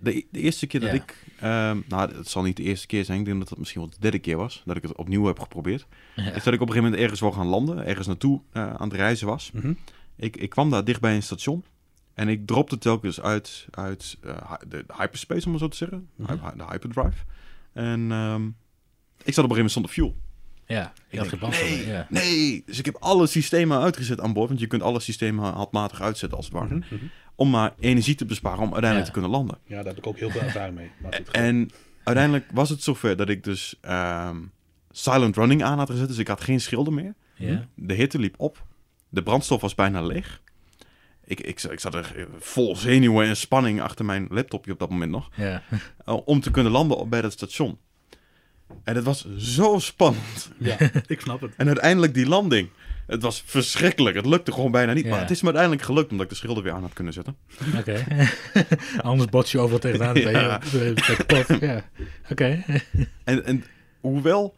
De, 0.00 0.24
de 0.30 0.40
eerste 0.40 0.66
keer 0.66 0.80
dat 0.80 0.88
Ja. 0.90 0.94
ik... 0.94 1.24
ehm, 1.40 1.80
nou, 1.88 2.14
het 2.16 2.28
zal 2.28 2.42
niet 2.42 2.56
de 2.56 2.62
eerste 2.62 2.86
keer 2.86 3.04
zijn. 3.04 3.18
Ik 3.18 3.24
denk 3.24 3.38
dat 3.38 3.48
het 3.48 3.58
misschien 3.58 3.80
wel 3.80 3.90
de 3.90 3.96
derde 4.00 4.18
keer 4.18 4.36
was. 4.36 4.62
Dat 4.64 4.76
ik 4.76 4.82
het 4.82 4.96
opnieuw 4.96 5.24
heb 5.24 5.38
geprobeerd. 5.40 5.86
ja, 6.16 6.22
Is 6.32 6.44
dat 6.44 6.54
ik 6.54 6.60
op 6.60 6.68
een 6.68 6.74
gegeven 6.74 6.82
moment 6.82 7.00
ergens 7.02 7.20
wil 7.20 7.32
gaan 7.32 7.46
landen. 7.46 7.86
Ergens 7.86 8.06
naartoe 8.06 8.40
eh, 8.52 8.74
aan 8.74 8.88
het 8.88 8.92
reizen 8.98 9.26
was. 9.26 9.50
Mhm. 9.52 9.72
Ik, 10.16 10.36
ik 10.36 10.50
kwam 10.50 10.70
daar 10.70 10.84
dicht 10.84 11.00
bij 11.00 11.14
een 11.14 11.22
station. 11.22 11.64
En 12.18 12.28
ik 12.28 12.46
dropte 12.46 12.78
telkens 12.78 13.20
uit, 13.20 13.66
uit 13.70 14.16
eh, 14.22 14.52
de 14.68 14.84
hyperspace, 14.96 15.46
om 15.46 15.52
het 15.52 15.60
zo 15.60 15.68
te 15.68 15.76
zeggen. 15.76 16.08
Mhm. 16.16 16.56
De 16.56 16.64
hyperdrive. 16.70 17.24
En 17.72 18.12
ehm, 18.12 18.46
ik 19.24 19.34
zat 19.34 19.44
op 19.44 19.50
een 19.50 19.56
gegeven 19.56 19.56
moment 19.56 19.70
zonder 19.72 19.90
fuel. 19.90 20.16
ja, 20.66 20.92
je 21.10 21.18
had 21.18 21.28
denk, 21.28 21.28
geen 21.28 21.38
brandstof 21.38 21.68
nee, 21.68 21.78
meer, 21.86 21.94
ja. 21.94 22.06
Nee, 22.10 22.62
dus 22.66 22.78
ik 22.78 22.84
heb 22.84 22.96
alle 22.98 23.26
systemen 23.26 23.78
uitgezet 23.80 24.20
aan 24.20 24.32
boord. 24.32 24.48
Want 24.48 24.60
je 24.60 24.66
kunt 24.66 24.82
alle 24.82 25.00
systemen 25.00 25.52
handmatig 25.52 26.00
uitzetten 26.00 26.36
als 26.38 26.46
het 26.46 26.54
ware. 26.54 26.74
Mhm, 26.74 26.94
mhm. 26.94 27.04
Om 27.34 27.50
maar 27.50 27.74
energie 27.78 28.14
te 28.14 28.24
besparen 28.24 28.58
om 28.62 28.72
uiteindelijk 28.72 29.00
Ja. 29.06 29.06
te 29.06 29.12
kunnen 29.12 29.30
landen. 29.30 29.58
Ja, 29.64 29.76
daar 29.76 29.84
heb 29.86 29.98
ik 29.98 30.06
ook 30.06 30.18
heel 30.18 30.30
veel 30.30 30.40
ervaring 30.40 30.76
mee. 30.76 30.90
Maar 31.02 31.14
goed, 31.14 31.30
En 31.30 31.70
uiteindelijk 32.04 32.46
was 32.52 32.68
het 32.70 32.82
zover 32.82 33.16
dat 33.16 33.28
ik 33.28 33.44
dus 33.44 33.74
ehm, 33.80 34.36
silent 34.90 35.36
running 35.36 35.62
aan 35.62 35.78
had 35.78 35.90
gezet. 35.90 36.08
Dus 36.08 36.18
ik 36.18 36.28
had 36.28 36.40
geen 36.40 36.60
schilden 36.60 36.94
meer. 36.94 37.14
Ja, 37.34 37.68
De 37.74 37.94
hitte 37.94 38.18
liep 38.18 38.34
op. 38.38 38.66
De 39.08 39.22
brandstof 39.22 39.60
was 39.60 39.74
bijna 39.74 40.02
leeg. 40.02 40.40
Ik, 41.30 41.40
ik, 41.40 41.58
zat- 41.58 41.72
ik 41.72 41.80
zat 41.80 41.94
er 41.94 42.28
vol 42.38 42.76
zenuwen 42.76 43.26
en 43.26 43.36
spanning 43.36 43.80
achter 43.80 44.04
mijn 44.04 44.26
laptopje 44.30 44.72
op 44.72 44.78
dat 44.78 44.90
moment 44.90 45.10
nog. 45.10 45.28
ja. 45.34 45.62
eh, 46.04 46.16
Om 46.24 46.40
te 46.40 46.50
kunnen 46.50 46.72
landen 46.72 47.08
bij 47.08 47.20
dat 47.20 47.32
station. 47.32 47.78
En 48.84 48.94
het 48.94 49.04
was 49.04 49.26
zo 49.36 49.78
spannend. 49.78 50.50
ja, 50.58 50.76
ik 51.06 51.20
snap 51.20 51.40
het. 51.40 51.52
En 51.56 51.66
uiteindelijk 51.66 52.14
die 52.14 52.26
landing. 52.28 52.68
Het 53.06 53.22
was 53.22 53.42
verschrikkelijk. 53.46 54.16
Het 54.16 54.26
lukte 54.26 54.52
gewoon 54.52 54.70
bijna 54.70 54.92
niet. 54.92 55.04
Ja. 55.04 55.10
Maar 55.10 55.20
het 55.20 55.30
is 55.30 55.38
me 55.40 55.46
uiteindelijk 55.46 55.84
gelukt 55.84 56.10
omdat 56.10 56.24
ik 56.24 56.30
de 56.32 56.36
schilder 56.38 56.62
weer 56.62 56.72
aan 56.72 56.82
had 56.82 56.92
kunnen 56.92 57.12
zetten. 57.12 57.36
Oké. 57.78 58.04
Anders 59.02 59.30
bots 59.30 59.52
je 59.52 59.58
overal 59.58 59.78
tegenaan. 59.78 60.14
je- 60.14 60.30
Ja. 60.30 61.82
Oké. 62.30 62.64
En, 63.24 63.44
en 63.44 63.64
hoewel 64.00 64.54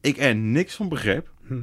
ik 0.00 0.18
er 0.18 0.34
niks 0.36 0.74
van 0.74 0.88
begreep, 0.88 1.30
Hm. 1.46 1.54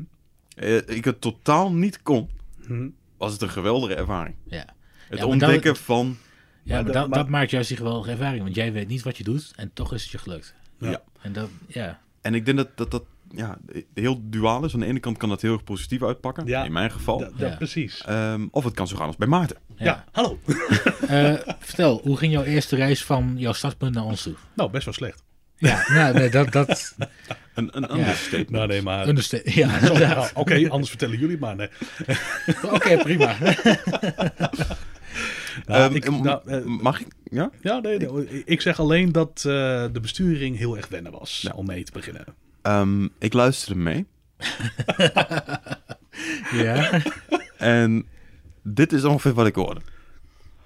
eh, 0.55 0.75
ik 0.75 1.05
het 1.05 1.21
totaal 1.21 1.71
niet 1.73 2.01
kon, 2.01 2.29
Hm. 2.65 2.89
Was 3.17 3.31
het 3.33 3.41
een 3.41 3.49
geweldige 3.49 3.95
ervaring. 3.95 4.35
Ja. 4.45 4.57
Het 4.57 4.65
Ja, 4.67 4.75
maar 5.09 5.17
dat- 5.19 5.27
ontdekken 5.49 5.75
van... 5.75 6.17
Ja, 6.63 6.73
Maar 6.73 6.83
maar, 6.83 6.83
dat- 6.93 6.93
dat, 7.01 7.09
maar- 7.09 7.19
dat 7.19 7.29
maakt 7.29 7.51
juist 7.51 7.67
die 7.67 7.77
geweldige 7.77 8.11
ervaring. 8.11 8.43
Want 8.43 8.55
jij 8.55 8.71
weet 8.73 8.87
niet 8.87 9.03
wat 9.03 9.17
je 9.17 9.23
doet 9.23 9.53
en 9.55 9.71
toch 9.73 9.93
is 9.93 10.01
het 10.03 10.11
je 10.11 10.17
gelukt. 10.17 10.53
Ja. 10.79 11.01
En 11.21 11.33
dat, 11.33 11.49
ja. 11.67 11.99
En 12.21 12.33
ik 12.33 12.45
denk 12.45 12.57
dat 12.57 12.77
dat, 12.77 12.91
dat 12.91 13.03
ja, 13.31 13.57
heel 13.93 14.19
duaal 14.23 14.65
is. 14.65 14.73
Aan 14.73 14.79
de 14.79 14.85
ene 14.85 14.99
kant 14.99 15.17
kan 15.17 15.29
dat 15.29 15.41
heel 15.41 15.53
erg 15.53 15.63
positief 15.63 16.03
uitpakken, 16.03 16.45
Ja. 16.45 16.63
in 16.63 16.71
mijn 16.71 16.91
geval. 16.91 17.17
Da- 17.17 17.29
da- 17.37 17.47
Ja. 17.47 17.55
Precies. 17.55 18.01
Ehm, 18.05 18.47
of 18.51 18.63
het 18.63 18.73
kan 18.73 18.87
zo 18.87 18.95
gaan 18.97 19.07
als 19.07 19.15
bij 19.15 19.27
Maarten. 19.27 19.57
ja. 19.75 19.85
Ja, 19.85 20.05
hallo. 20.11 20.39
Eh, 21.07 21.33
vertel, 21.59 21.99
hoe 22.03 22.17
ging 22.17 22.31
jouw 22.33 22.43
eerste 22.43 22.75
reis 22.75 23.03
van 23.05 23.33
jouw 23.37 23.53
startpunt 23.53 23.93
naar 23.93 24.03
ons 24.03 24.21
toe? 24.23 24.35
Nou, 24.55 24.71
best 24.71 24.85
wel 24.85 24.93
slecht. 24.93 25.23
Ja, 25.57 25.83
nou, 25.87 26.13
nee, 26.13 26.29
dat, 26.29 26.51
dat 26.51 26.95
Een, 27.53 27.69
een 27.77 27.81
Ja. 27.89 27.89
understatement. 27.99 28.49
Nou, 28.49 28.67
nee, 28.67 28.81
maar... 28.81 29.07
understa- 29.07 29.39
Ja, 29.43 29.67
Nou, 29.67 29.87
inderdaad. 29.93 30.31
Oké, 30.33 30.69
anders 30.69 30.89
vertellen 30.89 31.17
jullie 31.19 31.37
maar. 31.37 31.55
Nee. 31.55 31.69
Oké, 32.75 32.97
prima. 32.97 33.35
Nou, 35.65 35.81
Ehm, 35.83 35.95
ik, 35.95 36.09
nou, 36.21 36.41
eh, 36.45 36.63
mag 36.63 36.99
ik? 36.99 37.07
Ja? 37.23 37.49
ja, 37.61 37.79
nee, 37.79 37.97
nee, 37.97 38.43
ik 38.45 38.61
zeg 38.61 38.79
alleen 38.79 39.11
dat 39.11 39.29
eh, 39.37 39.43
de 39.91 39.99
besturing 40.01 40.57
heel 40.57 40.77
erg 40.77 40.87
wennen 40.87 41.11
was 41.11 41.39
Ja. 41.41 41.51
om 41.55 41.65
mee 41.65 41.83
te 41.83 41.91
beginnen. 41.91 42.25
Ehm, 42.61 43.07
ik 43.19 43.33
luisterde 43.33 43.79
mee. 43.79 44.05
Ja. 46.51 47.01
En 47.57 48.07
dit 48.63 48.93
is 48.93 49.03
ongeveer 49.03 49.33
wat 49.33 49.47
ik 49.47 49.55
hoorde. 49.55 49.81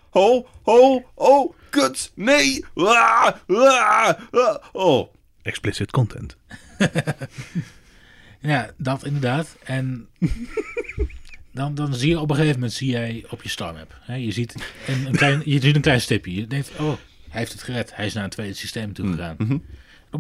Ho, 0.09 0.47
ho, 0.63 1.03
ho, 1.15 1.55
kut, 1.71 2.11
nee. 2.15 2.65
Ah, 2.73 3.31
ah, 3.47 4.13
ah, 4.31 4.63
oh. 4.71 5.13
Explicit 5.41 5.91
content. 5.91 6.37
ja, 8.51 8.71
dat 8.77 9.05
inderdaad. 9.05 9.55
En 9.63 10.07
dan, 11.53 11.75
dan 11.75 11.93
zie 11.93 12.09
je 12.09 12.19
op 12.19 12.29
een 12.29 12.35
gegeven 12.35 12.59
moment 12.59 12.73
zie 12.73 12.89
jij 12.89 13.25
op 13.29 13.43
je 13.43 13.49
starmap. 13.49 13.95
Hè, 14.01 14.15
je, 14.15 14.31
ziet 14.31 14.55
een, 14.87 15.05
een 15.05 15.15
klein, 15.15 15.41
je 15.45 15.59
ziet 15.61 15.75
een 15.75 15.81
klein 15.81 16.01
stipje. 16.01 16.35
Je 16.35 16.47
denkt, 16.47 16.71
oh, 16.79 16.93
hij 17.29 17.39
heeft 17.39 17.51
het 17.51 17.63
gered. 17.63 17.95
Hij 17.95 18.05
is 18.05 18.13
naar 18.13 18.23
een 18.23 18.29
tweede 18.29 18.53
systeem 18.53 18.93
toe 18.93 19.11
gegaan. 19.11 19.35
Mhm. 19.37 19.53
Op 19.53 19.61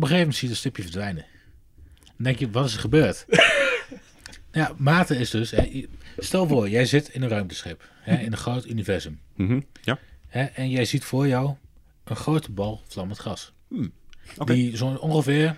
een 0.01 0.07
gegeven 0.07 0.17
moment 0.17 0.35
zie 0.35 0.43
je 0.47 0.53
dat 0.53 0.57
stipje 0.57 0.81
verdwijnen. 0.81 1.25
Dan 2.05 2.25
denk 2.25 2.39
je, 2.39 2.49
wat 2.49 2.65
is 2.65 2.73
er 2.73 2.79
gebeurd? 2.79 3.25
ja, 4.51 4.71
mate 4.77 5.17
is 5.17 5.29
dus... 5.29 5.51
Hè, 5.51 5.85
stel 6.17 6.47
voor, 6.47 6.69
jij 6.69 6.85
zit 6.85 7.09
in 7.09 7.21
een 7.21 7.29
ruimteschip. 7.29 7.89
Hè, 8.01 8.17
in 8.17 8.31
een 8.31 8.37
groot 8.37 8.65
universum. 8.65 9.19
Mhm, 9.35 9.61
Ja. 9.81 9.99
Hè, 10.31 10.43
en 10.43 10.69
jij 10.69 10.85
ziet 10.85 11.03
voor 11.03 11.27
jou 11.27 11.53
een 12.03 12.15
grote 12.15 12.51
bal 12.51 12.81
vlammend 12.87 13.19
gas. 13.19 13.51
Oké. 14.37 14.53
Die 14.53 14.77
zo 14.77 14.85
ongeveer, 14.87 15.55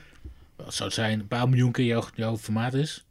wat 0.56 0.74
zou 0.74 0.84
het 0.90 0.98
zijn, 0.98 1.20
een 1.20 1.28
paar 1.28 1.50
miljoen 1.50 1.72
keer 1.72 1.86
jouw, 1.86 2.04
jouw 2.16 2.38
formaat 2.38 2.74
is. 2.74 3.06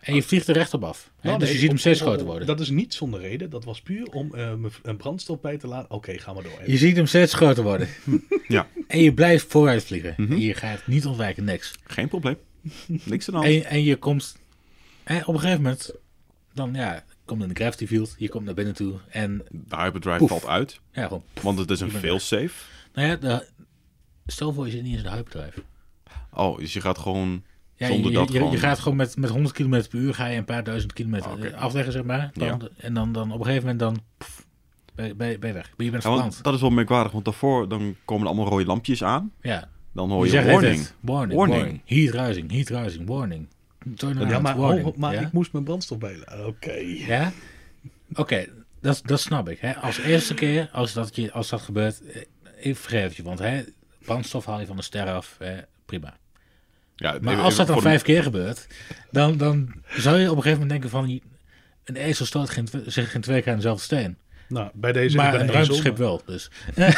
En 0.00 0.14
je 0.14 0.22
vliegt 0.22 0.48
er 0.48 0.54
recht 0.54 0.74
op 0.74 0.84
af. 0.84 1.10
Hè, 1.20 1.28
Nou, 1.28 1.38
dus 1.38 1.48
nee, 1.48 1.54
je 1.56 1.60
ziet 1.60 1.70
hem 1.70 1.78
steeds 1.78 2.00
groter 2.00 2.26
worden. 2.26 2.46
Dat 2.46 2.60
is 2.60 2.70
niet 2.70 2.94
zonder 2.94 3.20
reden. 3.20 3.50
Dat 3.50 3.64
was 3.64 3.82
puur 3.82 4.06
om 4.06 4.34
eh, 4.34 4.52
een 4.82 4.96
brandstof 4.96 5.40
bij 5.40 5.58
te 5.58 5.66
laten. 5.66 5.90
Oké, 5.90 6.18
gaan 6.18 6.36
we 6.36 6.42
door. 6.42 6.60
Je 6.66 6.76
ziet 6.76 6.96
hem 6.96 7.06
steeds 7.06 7.34
groter 7.34 7.62
worden. 7.62 7.88
Ja. 8.48 8.66
En 8.86 9.02
je 9.02 9.14
blijft 9.14 9.46
vooruit 9.48 9.84
vliegen. 9.84 10.14
Mhm. 10.16 10.32
En 10.32 10.40
je 10.40 10.54
gaat 10.54 10.86
niet 10.86 11.06
ontwijken, 11.06 11.44
niks. 11.44 11.74
Geen 11.84 12.08
probleem. 12.08 12.36
Niks 12.86 13.28
aan 13.30 13.40
de 13.40 13.46
hand. 13.48 13.64
En, 13.64 13.70
en 13.70 13.82
je 13.82 13.96
komt... 13.96 14.36
En 15.02 15.26
op 15.26 15.34
een 15.34 15.40
gegeven 15.40 15.62
moment... 15.62 15.92
Dan 16.54 16.74
ja, 16.74 17.04
komt 17.30 17.42
in 17.42 17.48
de 17.48 17.54
gravity 17.54 17.86
field. 17.86 18.14
Je 18.18 18.28
komt 18.28 18.44
naar 18.44 18.54
binnen 18.54 18.74
toe. 18.74 18.94
En 19.08 19.42
De 19.50 19.76
hyperdrive 19.76 20.18
Poef. 20.18 20.28
valt 20.28 20.46
uit, 20.46 20.80
ja, 20.92 21.02
gewoon... 21.06 21.22
want 21.42 21.58
het 21.58 21.70
is 21.70 21.80
een 21.80 21.90
failsafe. 21.90 22.50
Nou 22.94 23.08
ja, 23.08 23.16
de, 23.16 23.46
stel 24.26 24.52
voor 24.52 24.64
je 24.66 24.70
zit 24.70 24.82
niet 24.82 24.92
eens 24.94 25.02
in 25.02 25.10
de 25.10 25.14
hyperdrive. 25.16 25.62
Oh, 26.34 26.58
dus 26.58 26.72
je 26.72 26.80
gaat 26.80 26.98
gewoon 26.98 27.42
Ja, 27.76 27.86
zonder 27.86 28.10
je, 28.10 28.16
dat 28.16 28.28
je, 28.32 28.36
gewoon... 28.38 28.52
je 28.52 28.58
gaat 28.58 28.78
gewoon 28.78 28.96
met, 28.96 29.16
met 29.16 29.30
100 29.30 29.54
km 29.54 29.68
per 29.70 29.98
uur 29.98 30.14
ga 30.14 30.26
je 30.26 30.36
een 30.38 30.44
paar 30.44 30.64
duizend 30.64 30.92
kilometer 30.92 31.44
eh, 31.52 31.60
afleggen, 31.60 31.92
zeg 31.92 32.02
maar. 32.04 32.30
Dan, 32.34 32.68
En 32.76 32.94
dan, 32.94 33.12
dan 33.12 33.32
op 33.32 33.38
een 33.38 33.44
gegeven 33.46 33.62
moment 33.68 33.78
dan 33.80 34.04
poef, 34.18 34.46
ben, 34.94 35.06
je- 35.06 35.14
ben, 35.14 35.28
je- 35.30 35.38
ben 35.38 35.48
je 35.48 35.54
weg. 35.54 35.70
Je 35.76 35.90
bent 35.90 36.02
Ja, 36.02 36.28
dat 36.42 36.54
is 36.54 36.60
wel 36.60 36.70
merkwaardig, 36.70 37.12
want 37.12 37.24
daarvoor 37.24 37.68
dan 37.68 37.96
komen 38.04 38.22
er 38.26 38.32
allemaal 38.32 38.50
rode 38.52 38.64
lampjes 38.64 39.04
aan. 39.04 39.32
Ja. 39.42 39.68
Dan 39.92 40.10
hoor 40.10 40.26
Je 40.26 40.32
je, 40.32 40.50
warning, 40.52 40.86
Warning. 41.00 41.38
warning, 41.38 41.80
Heat 41.84 42.14
rising, 42.26 42.50
heat 42.50 42.68
rising, 42.68 43.06
warning. 43.08 43.46
Ja, 44.28 44.38
maar, 44.40 44.56
warning. 44.56 44.86
oh, 44.86 44.96
maar 44.96 45.14
ja? 45.14 45.20
ik 45.20 45.32
moest 45.32 45.52
mijn 45.52 45.64
brandstof 45.64 45.98
bijladen. 45.98 46.46
Oké. 46.46 46.72
Ja? 47.06 47.32
Oké, 48.14 48.46
dat, 48.80 49.02
dat 49.04 49.20
snap 49.20 49.48
ik. 49.48 49.58
Hè. 49.60 49.74
Als 49.76 49.98
eerste 49.98 50.34
keer, 50.34 50.68
als 50.72 50.92
dat, 50.92 51.16
je, 51.16 51.32
als 51.32 51.48
dat 51.48 51.60
gebeurt, 51.60 52.02
eh, 52.02 52.22
ik 52.60 52.76
vergeef 52.76 53.16
je. 53.16 53.22
Want 53.22 53.38
hè, 53.38 53.62
brandstof 54.04 54.44
haal 54.44 54.60
je 54.60 54.66
van 54.66 54.76
de 54.76 54.82
ster 54.82 55.06
af, 55.10 55.36
hè, 55.38 55.58
prima. 55.86 56.16
Ja, 56.96 57.18
Maar 57.20 57.32
even- 57.32 57.44
als 57.44 57.56
dat 57.56 57.62
even 57.68 57.74
dan 57.74 57.82
de- 57.82 57.88
vijf 57.90 58.02
keer 58.02 58.22
gebeurt, 58.22 58.66
dan, 59.10 59.36
dan 59.36 59.74
zou 59.88 60.18
je 60.18 60.30
op 60.30 60.36
een 60.36 60.42
gegeven 60.42 60.60
moment 60.66 60.70
denken 60.70 60.90
van... 60.90 61.20
een 61.84 61.96
ezel 61.96 62.26
stoot 62.26 62.50
geen, 62.50 62.68
zich 62.86 63.10
geen 63.10 63.20
twee 63.20 63.42
keer 63.42 63.50
aan 63.50 63.58
dezelfde 63.58 63.82
steen. 63.84 64.18
Nou, 64.48 64.70
bij 64.74 64.92
deze... 64.92 65.16
maar 65.16 65.40
een 65.40 65.50
ruimteschip 65.52 65.96
wel. 65.96 66.22
Dus. 66.26 66.50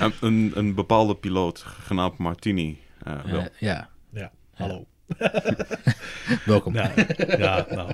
Een, 0.00 0.12
een, 0.20 0.52
een 0.54 0.74
bepaalde 0.74 1.16
piloot, 1.16 1.58
genaamd 1.58 2.18
Martini, 2.18 2.80
eh, 3.04 3.24
wel. 3.24 3.40
Eh, 3.40 3.46
ja, 3.58 3.88
Ja, 4.12 4.32
hallo. 4.54 4.86
welkom. 6.44 6.74
Ja, 6.74 6.92
ja 7.16 7.66
nou, 7.70 7.92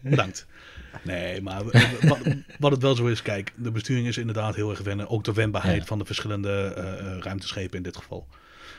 bedankt. 0.00 0.46
Nee, 1.02 1.42
maar 1.42 1.64
wat, 1.64 2.18
wat 2.58 2.70
het 2.70 2.82
wel 2.82 2.94
zo 2.94 3.06
is, 3.06 3.22
kijk, 3.22 3.52
de 3.56 3.70
besturing 3.70 4.06
is 4.06 4.18
inderdaad 4.18 4.54
heel 4.54 4.70
erg 4.70 4.80
wennen. 4.82 5.08
Ook 5.08 5.24
de 5.24 5.32
wendbaarheid 5.32 5.80
Ja. 5.80 5.84
van 5.84 5.98
de 5.98 6.04
verschillende 6.04 6.72
eh, 6.76 6.98
eh, 6.98 7.18
ruimteschepen 7.18 7.76
in 7.76 7.82
dit 7.82 7.96
geval. 7.96 8.26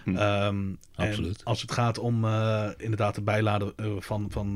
Hm. 0.03 0.15
Ehm, 0.17 0.65
Absoluut. 0.95 1.37
En 1.37 1.43
als 1.45 1.61
het 1.61 1.71
gaat 1.71 1.97
om 1.97 2.25
eh, 2.25 2.69
inderdaad 2.77 3.15
het 3.15 3.25
bijladen 3.25 3.73
van, 3.99 4.27
van 4.31 4.53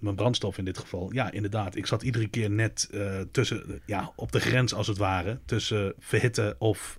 mijn 0.00 0.14
brandstof 0.14 0.58
in 0.58 0.64
dit 0.64 0.78
geval. 0.78 1.12
Ja, 1.12 1.30
inderdaad. 1.30 1.76
Ik 1.76 1.86
zat 1.86 2.02
iedere 2.02 2.28
keer 2.28 2.50
net 2.50 2.90
tussen, 3.32 3.82
ja, 3.86 4.12
op 4.16 4.32
de 4.32 4.40
grens 4.40 4.74
als 4.74 4.86
het 4.86 4.98
ware. 4.98 5.38
Tussen 5.44 5.94
verhitten 5.98 6.60
of, 6.60 6.96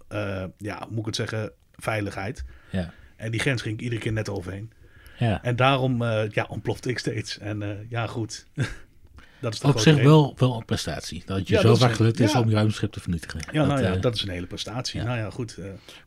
ja, 0.57 0.87
moet 0.89 0.99
ik 0.99 1.05
het 1.05 1.15
zeggen, 1.15 1.51
veiligheid. 1.75 2.43
Ja. 2.71 2.93
En 3.19 3.31
die 3.31 3.39
grens 3.39 3.61
ging 3.61 3.75
ik 3.75 3.81
iedere 3.81 4.01
keer 4.01 4.13
net 4.13 4.29
overheen. 4.29 4.71
Ja. 5.17 5.43
En 5.43 5.55
daarom 5.55 6.01
eh, 6.01 6.29
ja, 6.29 6.45
ontplofte 6.49 6.89
ik 6.89 6.99
steeds. 6.99 7.37
En 7.37 7.61
eh, 7.61 7.69
ja, 7.89 8.07
goed. 8.07 8.45
dat 9.41 9.53
is 9.53 9.59
de 9.59 9.67
Op 9.67 9.79
zich 9.79 10.01
wel, 10.03 10.33
wel 10.37 10.55
een 10.55 10.65
prestatie. 10.65 11.23
Dat 11.25 11.47
je 11.47 11.53
Ja, 11.53 11.61
zo 11.61 11.67
dat 11.67 11.79
vaak 11.79 11.93
gelukt 11.93 12.19
is 12.19 12.31
ja. 12.31 12.39
om 12.39 12.49
je 12.49 12.55
ruimteschip 12.55 12.91
te 12.91 12.99
vernietigen. 12.99 13.39
Ja, 13.51 13.65
nou 13.65 13.81
ja, 13.81 13.93
eh, 13.93 14.01
dat 14.01 14.15
is 14.15 14.21
een 14.21 14.29
hele 14.29 14.45
prestatie. 14.45 15.01
Nou 15.03 15.17
ja, 15.17 15.29
goed. 15.29 15.57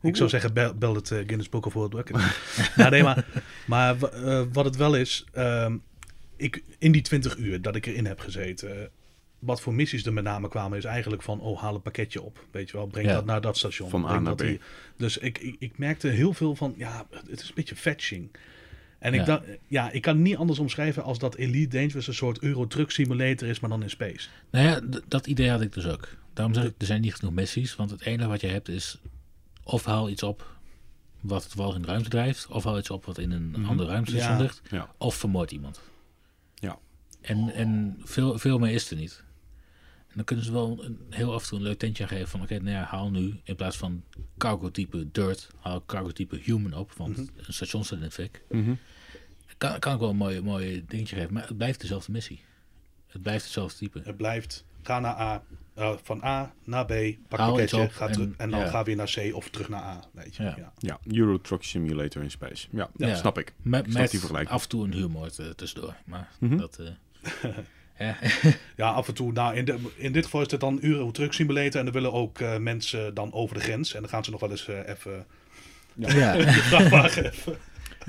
ik 0.02 0.16
zou 0.16 0.28
zeggen, 0.28 0.52
bel, 0.52 0.74
bel 0.74 0.94
het 0.94 1.08
Guinness 1.08 1.48
Book 1.48 1.66
of 1.66 1.72
World 1.72 1.94
Records. 1.94 2.24
nou, 2.76 2.90
nee, 2.90 3.02
maar, 3.02 3.24
maar 3.66 3.96
wat 4.52 4.64
het 4.64 4.76
wel 4.76 4.94
is, 4.94 5.24
ehm, 5.32 5.76
ik, 6.36 6.62
in 6.78 6.92
die 6.92 7.02
20 7.02 7.36
uur 7.36 7.62
dat 7.62 7.76
ik 7.76 7.86
erin 7.86 8.06
heb 8.06 8.20
gezeten, 8.20 8.90
wat 9.42 9.60
voor 9.60 9.74
missies 9.74 10.04
er 10.06 10.12
met 10.12 10.24
name 10.24 10.48
kwamen, 10.48 10.78
is 10.78 10.84
eigenlijk 10.84 11.22
van, 11.22 11.40
oh, 11.40 11.60
haal 11.60 11.74
een 11.74 11.82
pakketje 11.82 12.22
op. 12.22 12.46
Weet 12.50 12.70
je 12.70 12.76
wel, 12.76 12.86
breng 12.86 13.06
Ja. 13.06 13.12
dat 13.14 13.24
naar 13.24 13.40
dat 13.40 13.56
station. 13.56 13.90
Van 13.90 14.04
A 14.04 14.12
naar 14.12 14.24
dat 14.24 14.36
B. 14.36 14.40
hier. 14.40 14.60
Dus 14.96 15.18
ik, 15.18 15.38
ik, 15.38 15.56
ik 15.58 15.78
merkte 15.78 16.08
heel 16.08 16.32
veel 16.34 16.54
van, 16.54 16.74
ja, 16.76 17.06
het 17.26 17.40
is 17.42 17.48
een 17.48 17.54
beetje 17.54 17.76
fetching. 17.76 18.30
En 18.98 19.12
ik, 19.14 19.20
Ja. 19.20 19.26
dacht, 19.26 19.44
ja, 19.66 19.90
ik 19.90 20.02
kan 20.02 20.14
het 20.14 20.22
niet 20.22 20.36
anders 20.36 20.58
omschrijven 20.58 21.02
als 21.02 21.18
dat 21.18 21.34
Elite 21.34 21.76
Dangerous 21.76 22.06
een 22.06 22.14
soort 22.14 22.38
Euro 22.38 22.66
Truck 22.66 22.90
Simulator 22.90 23.48
is, 23.48 23.60
maar 23.60 23.70
dan 23.70 23.82
in 23.82 23.90
space. 23.90 24.28
Nou 24.50 24.66
ja, 24.66 24.98
dat 25.08 25.26
idee 25.26 25.50
had 25.50 25.60
ik 25.60 25.72
dus 25.72 25.86
ook. 25.86 26.08
Daarom 26.32 26.54
zeg 26.54 26.64
ik, 26.64 26.74
er 26.78 26.86
zijn 26.86 27.00
niet 27.00 27.14
genoeg 27.14 27.34
missies. 27.34 27.76
Want 27.76 27.90
het 27.90 28.00
enige 28.00 28.28
wat 28.28 28.40
je 28.40 28.46
hebt 28.46 28.68
is... 28.68 28.98
of 29.62 29.84
haal 29.84 30.10
iets 30.10 30.22
op 30.22 30.46
wat 31.20 31.44
het 31.44 31.54
wel 31.54 31.74
in 31.74 31.82
de 31.82 31.88
ruimte 31.88 32.08
drijft... 32.08 32.46
of 32.46 32.64
haal 32.64 32.78
iets 32.78 32.90
op 32.90 33.04
wat 33.04 33.18
in 33.18 33.30
een 33.30 33.50
Mhm. 33.50 33.64
andere 33.64 33.88
ruimtestation 33.88 34.36
Ja. 34.36 34.42
ligt... 34.42 34.60
Ja. 34.70 34.94
of 34.98 35.14
vermoord 35.14 35.50
iemand. 35.52 35.80
Ja. 36.54 36.78
En, 37.20 37.52
en 37.54 38.00
veel, 38.04 38.38
veel 38.38 38.58
meer 38.58 38.72
is 38.72 38.90
er 38.90 38.96
niet. 38.96 39.22
En 40.12 40.18
dan 40.18 40.24
kunnen 40.24 40.44
ze 40.44 40.52
wel 40.52 40.84
een, 40.84 40.98
heel 41.10 41.32
af 41.34 41.42
en 41.42 41.48
toe 41.48 41.58
een 41.58 41.64
leuk 41.64 41.78
tentje 41.78 42.02
aan 42.02 42.08
geven 42.08 42.28
van... 42.28 42.42
oké, 42.42 42.58
nou 42.58 42.76
ja, 42.76 42.82
haal 42.84 43.10
nu 43.10 43.40
in 43.44 43.56
plaats 43.56 43.76
van 43.76 44.02
cargo 44.38 44.70
type 44.70 45.10
dirt... 45.12 45.48
haal 45.60 45.84
cargo 45.86 46.10
type 46.10 46.36
human 46.42 46.72
op, 46.74 46.92
want 46.92 47.16
Mhm. 47.16 47.26
een 47.36 47.52
station 47.54 47.84
staat 47.84 47.98
in 47.98 48.04
het 48.04 48.12
fik. 48.14 48.42
Mhm. 48.50 48.74
Kan, 49.58 49.78
kan 49.78 49.94
ik 49.94 50.00
wel 50.00 50.08
een 50.10 50.16
mooi, 50.16 50.40
mooi 50.40 50.84
dingetje 50.88 51.16
geven, 51.16 51.32
maar 51.32 51.46
het 51.48 51.56
blijft 51.56 51.80
dezelfde 51.80 52.12
missie. 52.12 52.40
Het 53.06 53.22
blijft 53.22 53.44
hetzelfde 53.44 53.78
type. 53.78 54.00
Het 54.04 54.16
blijft, 54.16 54.64
ga 54.82 55.00
naar 55.00 55.14
A, 55.20 55.42
eh, 55.74 55.92
van 56.02 56.24
A 56.24 56.52
naar 56.64 56.84
B, 56.84 56.92
pak 57.28 57.38
Haal 57.38 57.48
pakketje, 57.50 57.80
op 57.80 57.90
ga 57.90 58.06
en- 58.06 58.12
terug, 58.12 58.28
en 58.36 58.50
dan 58.50 58.60
ja. 58.60 58.66
ga 58.68 58.82
weer 58.84 58.96
naar 58.96 59.12
C 59.16 59.34
of 59.34 59.50
terug 59.50 59.68
naar 59.68 59.82
A. 59.82 60.00
Weet 60.12 60.36
je. 60.36 60.42
Ja. 60.42 60.54
Ja. 60.58 60.72
Ja, 60.78 60.98
Euro 61.16 61.40
Truck 61.40 61.62
Simulator 61.62 62.22
in 62.22 62.30
space. 62.30 62.68
Ja, 62.70 62.90
Ja. 62.96 63.14
snap 63.14 63.38
ik. 63.38 63.52
Met, 63.62 63.84
Snap 63.84 64.00
met 64.00 64.10
die 64.10 64.18
vergelijking. 64.20 64.54
af 64.54 64.62
en 64.62 64.68
toe 64.68 64.84
een 64.84 64.92
huurmoord 64.92 65.38
eh, 65.38 65.46
tussendoor. 65.48 65.94
Maar 66.04 66.28
Mhm. 66.38 66.56
dat... 66.56 66.78
eh, 66.78 67.50
ja. 67.98 68.16
Ja, 68.76 68.90
af 68.90 69.08
en 69.08 69.14
toe. 69.14 69.32
Nou, 69.32 69.56
in, 69.56 69.64
de, 69.64 69.78
in 69.96 70.12
dit 70.12 70.24
geval 70.24 70.40
is 70.40 70.50
het 70.50 70.60
dan 70.60 70.78
Euro 70.82 71.10
Truck 71.10 71.32
Simulator 71.32 71.78
en 71.78 71.84
dan 71.84 71.94
willen 71.94 72.12
ook 72.12 72.38
eh, 72.40 72.56
mensen 72.56 73.14
dan 73.14 73.32
over 73.32 73.54
de 73.54 73.62
grens. 73.62 73.94
En 73.94 74.00
dan 74.00 74.10
gaan 74.10 74.24
ze 74.24 74.30
nog 74.30 74.40
wel 74.40 74.50
eens 74.50 74.68
eh, 74.68 74.88
even 74.88 75.26
Ja. 75.94 76.32
de 76.36 76.52
vrachtwagen 76.52 77.24
even. 77.24 77.56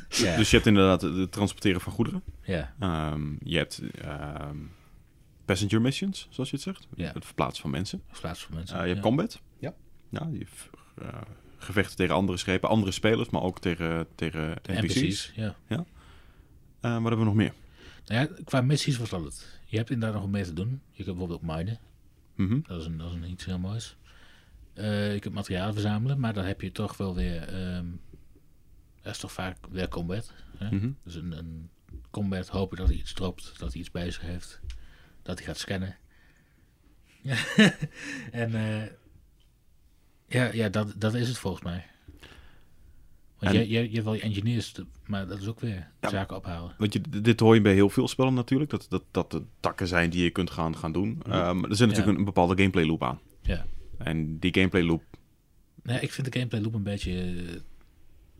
Ja. 0.10 0.36
Dus 0.36 0.50
je 0.50 0.56
hebt 0.56 0.68
inderdaad 0.68 1.02
het 1.02 1.32
transporteren 1.32 1.82
van 1.82 1.94
goederen. 1.94 2.24
ja. 2.44 2.74
Ehm, 2.80 3.22
je 3.44 3.58
hebt 3.58 3.82
ehm, 4.02 4.58
passenger 5.46 5.82
missions, 5.82 6.28
zoals 6.30 6.50
je 6.50 6.56
het 6.56 6.66
zegt. 6.66 6.88
Ja. 6.96 7.12
Het 7.13 7.25
verplaatsen 7.25 7.62
van 7.62 7.72
mensen. 7.72 8.04
Plaats 8.20 8.42
voor 8.44 8.56
mensen. 8.56 8.75
Eh, 8.75 8.82
je 8.82 8.88
hebt 8.88 9.04
ja. 9.04 9.08
combat. 9.08 9.42
Ja. 9.60 9.74
Ja, 10.10 10.30
je 10.32 10.38
hebt 10.38 10.70
eh, 11.02 11.22
gevechten 11.58 11.96
tegen 11.96 12.16
andere 12.16 12.38
schepen, 12.38 12.70
andere 12.70 12.92
spelers, 12.92 13.30
maar 13.30 13.42
ook 13.42 13.60
tegen, 13.60 14.08
tegen 14.16 14.58
NPC's. 14.63 14.96
NPC's, 14.96 15.32
ja. 15.36 15.56
Eh, 15.68 16.92
wat 16.94 17.02
hebben 17.02 17.18
we 17.18 17.25
nog 17.25 17.36
meer? 17.36 17.54
Nou 18.06 18.22
ja, 18.22 18.44
qua 18.44 18.62
missies 18.62 18.98
was 18.98 19.10
dat 19.10 19.24
het. 19.24 19.60
Je 19.74 19.80
hebt 19.80 19.92
inderdaad 19.92 20.13
nog 20.13 20.24
wat 20.24 20.32
meer 20.32 20.46
te 20.46 20.53
doen. 20.53 20.82
Je 20.92 21.03
kunt 21.03 21.18
bijvoorbeeld 21.18 21.42
ook 21.42 21.56
minen. 21.56 21.80
Mhm. 22.36 22.60
Dat 22.68 22.80
is, 22.80 22.86
een, 22.86 22.98
dat 22.98 23.10
is 23.10 23.15
een 23.15 23.30
iets 23.30 23.46
heel 23.46 23.60
moois. 23.60 23.98
Eh, 24.74 25.13
je 25.13 25.20
kunt 25.20 25.34
materialen 25.34 25.74
verzamelen, 25.74 26.20
maar 26.20 26.34
dan 26.34 26.46
heb 26.46 26.62
je 26.62 26.72
toch 26.72 26.98
wel 26.98 27.15
weer... 27.15 27.48
ehm 27.48 27.86
dat 29.01 29.13
is 29.13 29.20
toch 29.20 29.32
vaak 29.32 29.58
weer 29.70 29.88
combat. 29.88 30.34
Hè? 30.58 30.75
Mhm. 30.75 30.92
Dus 31.03 31.15
een, 31.15 31.32
een 31.32 31.70
combat 32.10 32.48
hopen 32.48 32.77
dat 32.77 32.88
hij 32.88 32.98
iets 32.98 33.13
dropt, 33.13 33.60
dat 33.60 33.72
hij 33.72 33.82
iets 33.82 33.92
bij 33.92 34.12
zich 34.12 34.22
heeft. 34.22 34.62
Dat 35.22 35.38
hij 35.38 35.48
gaat 35.48 35.58
scannen. 35.58 35.98
En 38.32 38.56
eh, 38.56 38.89
ja, 40.27 40.53
ja 40.53 40.70
dat, 40.70 40.94
dat 40.98 41.13
is 41.13 41.27
het 41.27 41.38
volgens 41.38 41.63
mij. 41.63 41.86
Want 43.43 43.55
En- 43.55 43.62
je, 43.62 43.69
je, 43.69 43.91
je 43.91 44.01
wil 44.03 44.13
je 44.13 44.21
engineers, 44.21 44.73
maar 45.05 45.27
dat 45.27 45.39
is 45.41 45.47
ook 45.47 45.59
weer 45.59 45.88
Ja. 46.01 46.09
zaken 46.09 46.38
ophalen. 46.38 46.75
Want 46.77 46.93
je, 46.93 47.01
dit 47.21 47.39
hoor 47.39 47.55
je 47.55 47.62
bij 47.62 47.73
heel 47.73 47.89
veel 47.89 48.07
spellen 48.07 48.33
natuurlijk, 48.33 48.69
dat, 48.69 48.85
dat, 48.89 49.03
dat 49.12 49.31
de 49.31 49.41
takken 49.59 49.88
zijn 49.88 50.09
die 50.09 50.23
je 50.23 50.29
kunt 50.29 50.50
gaan, 50.50 50.77
gaan 50.77 50.91
doen. 50.91 51.21
Eh, 51.25 51.31
maar 51.31 51.69
er 51.69 51.75
zit 51.75 51.88
natuurlijk 51.88 51.97
Ja. 52.05 52.12
een, 52.12 52.17
een 52.17 52.23
bepaalde 52.25 52.55
gameplay 52.57 52.85
loop 52.85 53.03
aan. 53.03 53.19
Ja. 53.41 53.65
En 53.97 54.39
die 54.39 54.53
gameplay 54.53 54.83
loop, 54.83 55.03
ja, 55.83 56.00
ik 56.00 56.12
vind 56.12 56.31
de 56.31 56.38
gameplay 56.39 56.62
loop 56.62 56.73
een 56.73 56.83
beetje... 56.83 57.12
eh, 57.21 57.59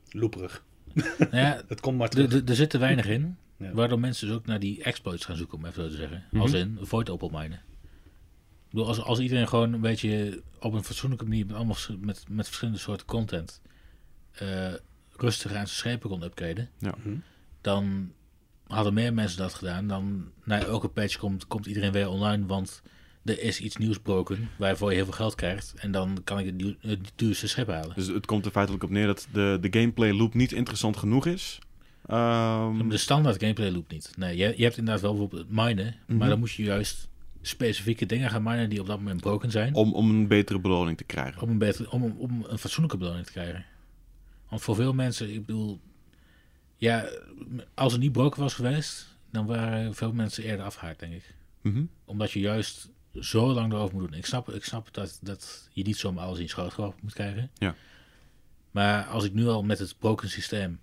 Loeperig. 0.10 0.64
nou 0.94 1.38
ja, 1.38 1.62
Het 1.68 1.80
komt 1.82 1.98
maar 1.98 2.10
er, 2.10 2.28
terug. 2.30 2.56
zit 2.58 2.70
te 2.70 2.78
weinig 2.78 3.06
in. 3.08 3.38
Ja. 3.58 3.72
Waardoor 3.72 4.00
mensen 4.00 4.28
dus 4.28 4.36
ook 4.36 4.46
naar 4.46 4.60
die 4.60 4.84
exploits 4.84 5.26
gaan 5.26 5.36
zoeken, 5.36 5.58
om 5.58 5.66
even 5.66 5.84
zo 5.84 5.90
te 5.90 5.96
zeggen. 5.96 6.24
Mhm. 6.32 6.42
Als 6.42 6.54
in 6.54 6.78
void 6.82 7.10
opel 7.10 7.30
minen. 7.30 7.62
Ik 8.64 8.70
bedoel, 8.70 8.88
als, 8.88 9.02
als 9.02 9.20
iedereen 9.20 9.48
gewoon 9.48 9.74
een 9.74 9.82
beetje 9.82 10.42
op 10.60 10.74
een 10.74 10.84
fatsoenlijke 10.84 11.26
manier 11.26 11.46
met, 11.46 11.56
allemaal, 11.56 11.76
met, 12.00 12.26
met 12.30 12.46
verschillende 12.46 12.80
soorten 12.80 13.06
content 13.08 13.62
eh, 14.32 14.74
rustig 15.18 15.50
aan 15.52 15.56
zijn 15.56 15.68
schepen 15.68 16.10
kon 16.10 16.24
upgraden, 16.24 16.70
ja. 16.80 16.94
Mhm. 17.04 17.16
dan 17.62 18.12
hadden 18.68 18.94
meer 18.94 19.14
mensen 19.14 19.38
dat 19.38 19.54
gedaan. 19.54 19.88
Dan 19.88 20.26
na 20.44 20.60
elke 20.64 20.88
patch 20.88 21.18
komt, 21.18 21.48
komt 21.48 21.66
iedereen 21.66 21.92
weer 21.92 22.10
online, 22.10 22.46
want 22.46 22.82
er 23.26 23.40
is 23.42 23.60
iets 23.60 23.78
nieuws 23.78 24.00
broken 24.00 24.50
waarvoor 24.58 24.90
je 24.90 24.96
heel 24.96 25.06
veel 25.06 25.14
geld 25.14 25.36
krijgt. 25.36 25.74
En 25.78 25.92
dan 25.92 26.18
kan 26.24 26.40
ik 26.40 26.46
het, 26.46 26.60
duur- 26.60 26.78
het 26.80 27.12
duurste 27.16 27.48
schip 27.48 27.68
halen. 27.68 27.96
Dus 27.96 28.08
het 28.08 28.26
komt 28.26 28.46
er 28.46 28.52
feitelijk 28.52 28.84
op 28.84 28.90
neer 28.90 29.06
dat 29.06 29.28
de, 29.32 29.58
de 29.62 29.80
gameplay 29.80 30.14
loop 30.14 30.34
niet 30.34 30.52
interessant 30.52 30.98
genoeg 30.98 31.26
is. 31.26 31.60
Ehm, 32.06 32.90
De 32.90 32.98
standaard 32.98 33.40
gameplay 33.40 33.72
loop 33.72 33.92
niet. 33.92 34.12
Nee, 34.18 34.38
je, 34.38 34.54
je 34.58 34.64
hebt 34.64 34.78
inderdaad 34.78 35.02
wel 35.02 35.12
bijvoorbeeld 35.12 35.42
het 35.42 35.52
minen, 35.56 35.96
Mhm. 36.08 36.18
maar 36.18 36.30
dan 36.30 36.40
moet 36.40 36.52
je 36.52 36.64
juist 36.64 37.10
specifieke 37.42 38.06
dingen 38.06 38.30
gaan 38.30 38.44
minen 38.44 38.70
die 38.70 38.80
op 38.80 38.88
dat 38.88 38.98
moment 38.98 39.22
broken 39.22 39.52
zijn. 39.52 39.74
om, 39.74 39.94
om 39.94 40.10
een 40.10 40.28
betere 40.28 40.60
beloning 40.60 40.98
te 40.98 41.04
krijgen. 41.04 41.42
Om 41.42 41.50
een, 41.50 41.58
beter, 41.58 41.90
om, 41.90 42.04
om 42.18 42.46
een 42.48 42.58
fatsoenlijke 42.58 42.98
beloning 42.98 43.26
te 43.26 43.32
krijgen. 43.32 43.66
Want 44.54 44.66
voor 44.66 44.76
veel 44.76 44.94
mensen, 44.94 45.34
ik 45.34 45.46
bedoel, 45.46 45.80
ja, 46.78 47.10
als 47.74 47.92
het 47.92 48.02
niet 48.02 48.12
broken 48.12 48.42
was 48.42 48.54
geweest, 48.54 49.08
dan 49.32 49.46
waren 49.46 49.96
veel 49.96 50.14
mensen 50.14 50.44
eerder 50.44 50.66
afgehaakt, 50.66 51.00
denk 51.00 51.14
ik. 51.14 51.36
Mhm. 51.62 51.84
Omdat 52.06 52.32
je 52.32 52.40
juist 52.40 52.90
zo 53.20 53.54
lang 53.54 53.74
erover 53.74 53.96
moet 53.96 54.10
doen. 54.10 54.18
Ik 54.18 54.26
snap, 54.26 54.50
ik 54.50 54.64
snap 54.64 54.94
dat, 54.94 55.20
dat 55.22 55.70
je 55.72 55.84
niet 55.84 55.98
zomaar 55.98 56.26
alles 56.26 56.40
in 56.40 56.50
schoot 56.50 57.02
moet 57.02 57.14
krijgen. 57.14 57.52
Ja. 57.58 57.76
Maar 58.72 59.06
als 59.06 59.24
ik 59.24 59.34
nu 59.34 59.48
al 59.48 59.64
met 59.64 59.80
het 59.80 59.96
broken 60.00 60.30
systeem, 60.30 60.80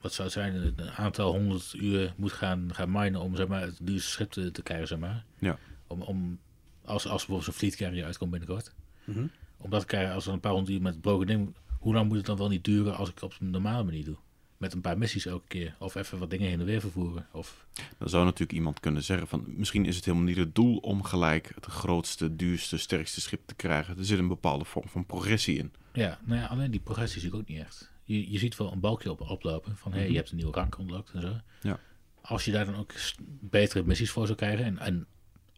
wat 0.00 0.12
zou 0.12 0.28
het 0.28 0.36
zijn, 0.36 0.54
een 0.76 0.90
aantal 0.90 1.32
honderd 1.32 1.72
uur 1.72 2.14
moet 2.16 2.32
gaan, 2.32 2.74
gaan 2.74 2.90
minen 2.90 3.20
om 3.20 3.36
zeg 3.36 3.48
maar, 3.48 3.62
het 3.62 3.78
duurste 3.82 4.10
schip 4.10 4.30
te, 4.30 4.50
te 4.50 4.62
krijgen, 4.62 4.88
zeg 4.88 4.98
maar. 4.98 5.24
Ja. 5.38 5.58
Om, 5.86 6.02
om, 6.02 6.38
als, 6.84 7.06
als 7.06 7.26
bijvoorbeeld 7.26 7.44
zo'n 7.44 7.54
fleet 7.54 7.76
carrier 7.76 8.04
uitkomt 8.04 8.30
binnenkort. 8.30 8.72
Mhm. 9.04 9.26
Om 9.56 9.70
dat 9.70 9.80
te 9.80 9.86
krijgen, 9.86 10.14
als 10.14 10.26
er 10.26 10.32
een 10.32 10.40
paar 10.40 10.52
honderd 10.52 10.74
uur 10.74 10.82
met 10.82 10.92
het 10.92 11.02
broken 11.02 11.26
ding, 11.26 11.54
hoe 11.82 11.94
lang 11.94 12.08
moet 12.08 12.16
het 12.16 12.26
dan 12.26 12.36
wel 12.36 12.48
niet 12.48 12.64
duren 12.64 12.96
als 12.96 13.08
ik 13.08 13.14
het 13.14 13.22
op 13.24 13.34
een 13.40 13.50
normale 13.50 13.84
manier 13.84 14.04
doe? 14.04 14.16
Met 14.56 14.72
een 14.72 14.80
paar 14.80 14.98
missies 14.98 15.26
elke 15.26 15.46
keer. 15.48 15.74
Of 15.78 15.94
even 15.94 16.18
wat 16.18 16.30
dingen 16.30 16.48
heen 16.48 16.60
en 16.60 16.66
weer 16.66 16.80
vervoeren. 16.80 17.26
Of, 17.32 17.66
Dan 17.98 18.08
zou 18.08 18.24
natuurlijk 18.24 18.52
iemand 18.52 18.80
kunnen 18.80 19.02
zeggen 19.02 19.28
van... 19.28 19.44
misschien 19.46 19.84
is 19.86 19.96
het 19.96 20.04
helemaal 20.04 20.26
niet 20.26 20.36
het 20.36 20.54
doel 20.54 20.76
om 20.76 21.02
gelijk 21.02 21.52
het 21.54 21.64
grootste, 21.66 22.36
duurste, 22.36 22.76
sterkste 22.78 23.20
schip 23.20 23.40
te 23.46 23.54
krijgen. 23.54 23.98
Er 23.98 24.04
zit 24.04 24.18
een 24.18 24.28
bepaalde 24.28 24.64
vorm 24.64 24.88
van 24.88 25.06
progressie 25.06 25.58
in. 25.58 25.72
Ja, 25.92 26.18
nou 26.24 26.40
ja, 26.40 26.46
alleen 26.46 26.70
die 26.70 26.80
progressie 26.80 27.20
zie 27.20 27.28
ik 27.30 27.34
ook 27.34 27.46
niet 27.48 27.58
echt. 27.58 27.90
Je, 28.04 28.30
je 28.30 28.38
ziet 28.38 28.56
wel 28.56 28.72
een 28.72 28.80
balkje 28.80 29.10
op, 29.10 29.20
oplopen 29.20 29.76
van 29.76 29.90
hé, 29.92 29.96
hey, 29.96 30.04
Mhm. 30.06 30.12
je 30.12 30.18
hebt 30.20 30.30
een 30.30 30.36
nieuwe 30.36 30.52
rank 30.52 30.78
ontlokt 30.78 31.10
en 31.12 31.20
zo. 31.20 31.36
Ja. 31.62 31.78
Als 32.20 32.44
je 32.44 32.52
daar 32.52 32.64
dan 32.64 32.76
ook 32.76 32.92
betere 33.40 33.82
missies 33.84 34.10
voor 34.10 34.26
zou 34.26 34.38
krijgen 34.38 34.64
en, 34.64 34.78
en 34.78 35.06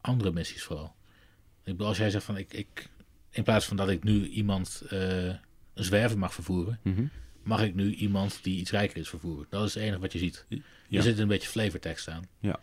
andere 0.01 0.33
missies 0.33 0.63
vooral. 0.63 0.95
Ik 1.65 1.73
bedoel, 1.73 1.87
als 1.87 1.97
jij 1.99 2.11
zegt 2.11 2.25
van 2.25 2.37
ik, 2.37 2.53
ik 2.53 2.91
in 3.31 3.43
plaats 3.43 3.67
van 3.67 3.77
dat 3.77 3.89
ik 3.89 4.05
nu 4.05 4.29
iemand 4.29 4.83
eh, 4.89 5.35
een 5.75 5.85
zwerver 5.85 6.19
mag 6.19 6.35
vervoeren, 6.35 6.79
Mhm. 6.83 7.05
mag 7.43 7.63
ik 7.63 7.75
nu 7.75 7.95
iemand 7.95 8.39
die 8.43 8.59
iets 8.59 8.71
rijker 8.71 8.97
is 8.97 9.09
vervoeren. 9.09 9.47
Dat 9.51 9.67
is 9.67 9.75
het 9.75 9.83
enige 9.83 9.99
wat 10.01 10.13
je 10.13 10.19
ziet. 10.19 10.47
Ja. 10.49 10.59
Er 10.99 11.03
zit 11.03 11.19
een 11.19 11.29
beetje 11.29 11.49
flavortekst 11.49 12.09
aan. 12.09 12.23
Ja. 12.41 12.61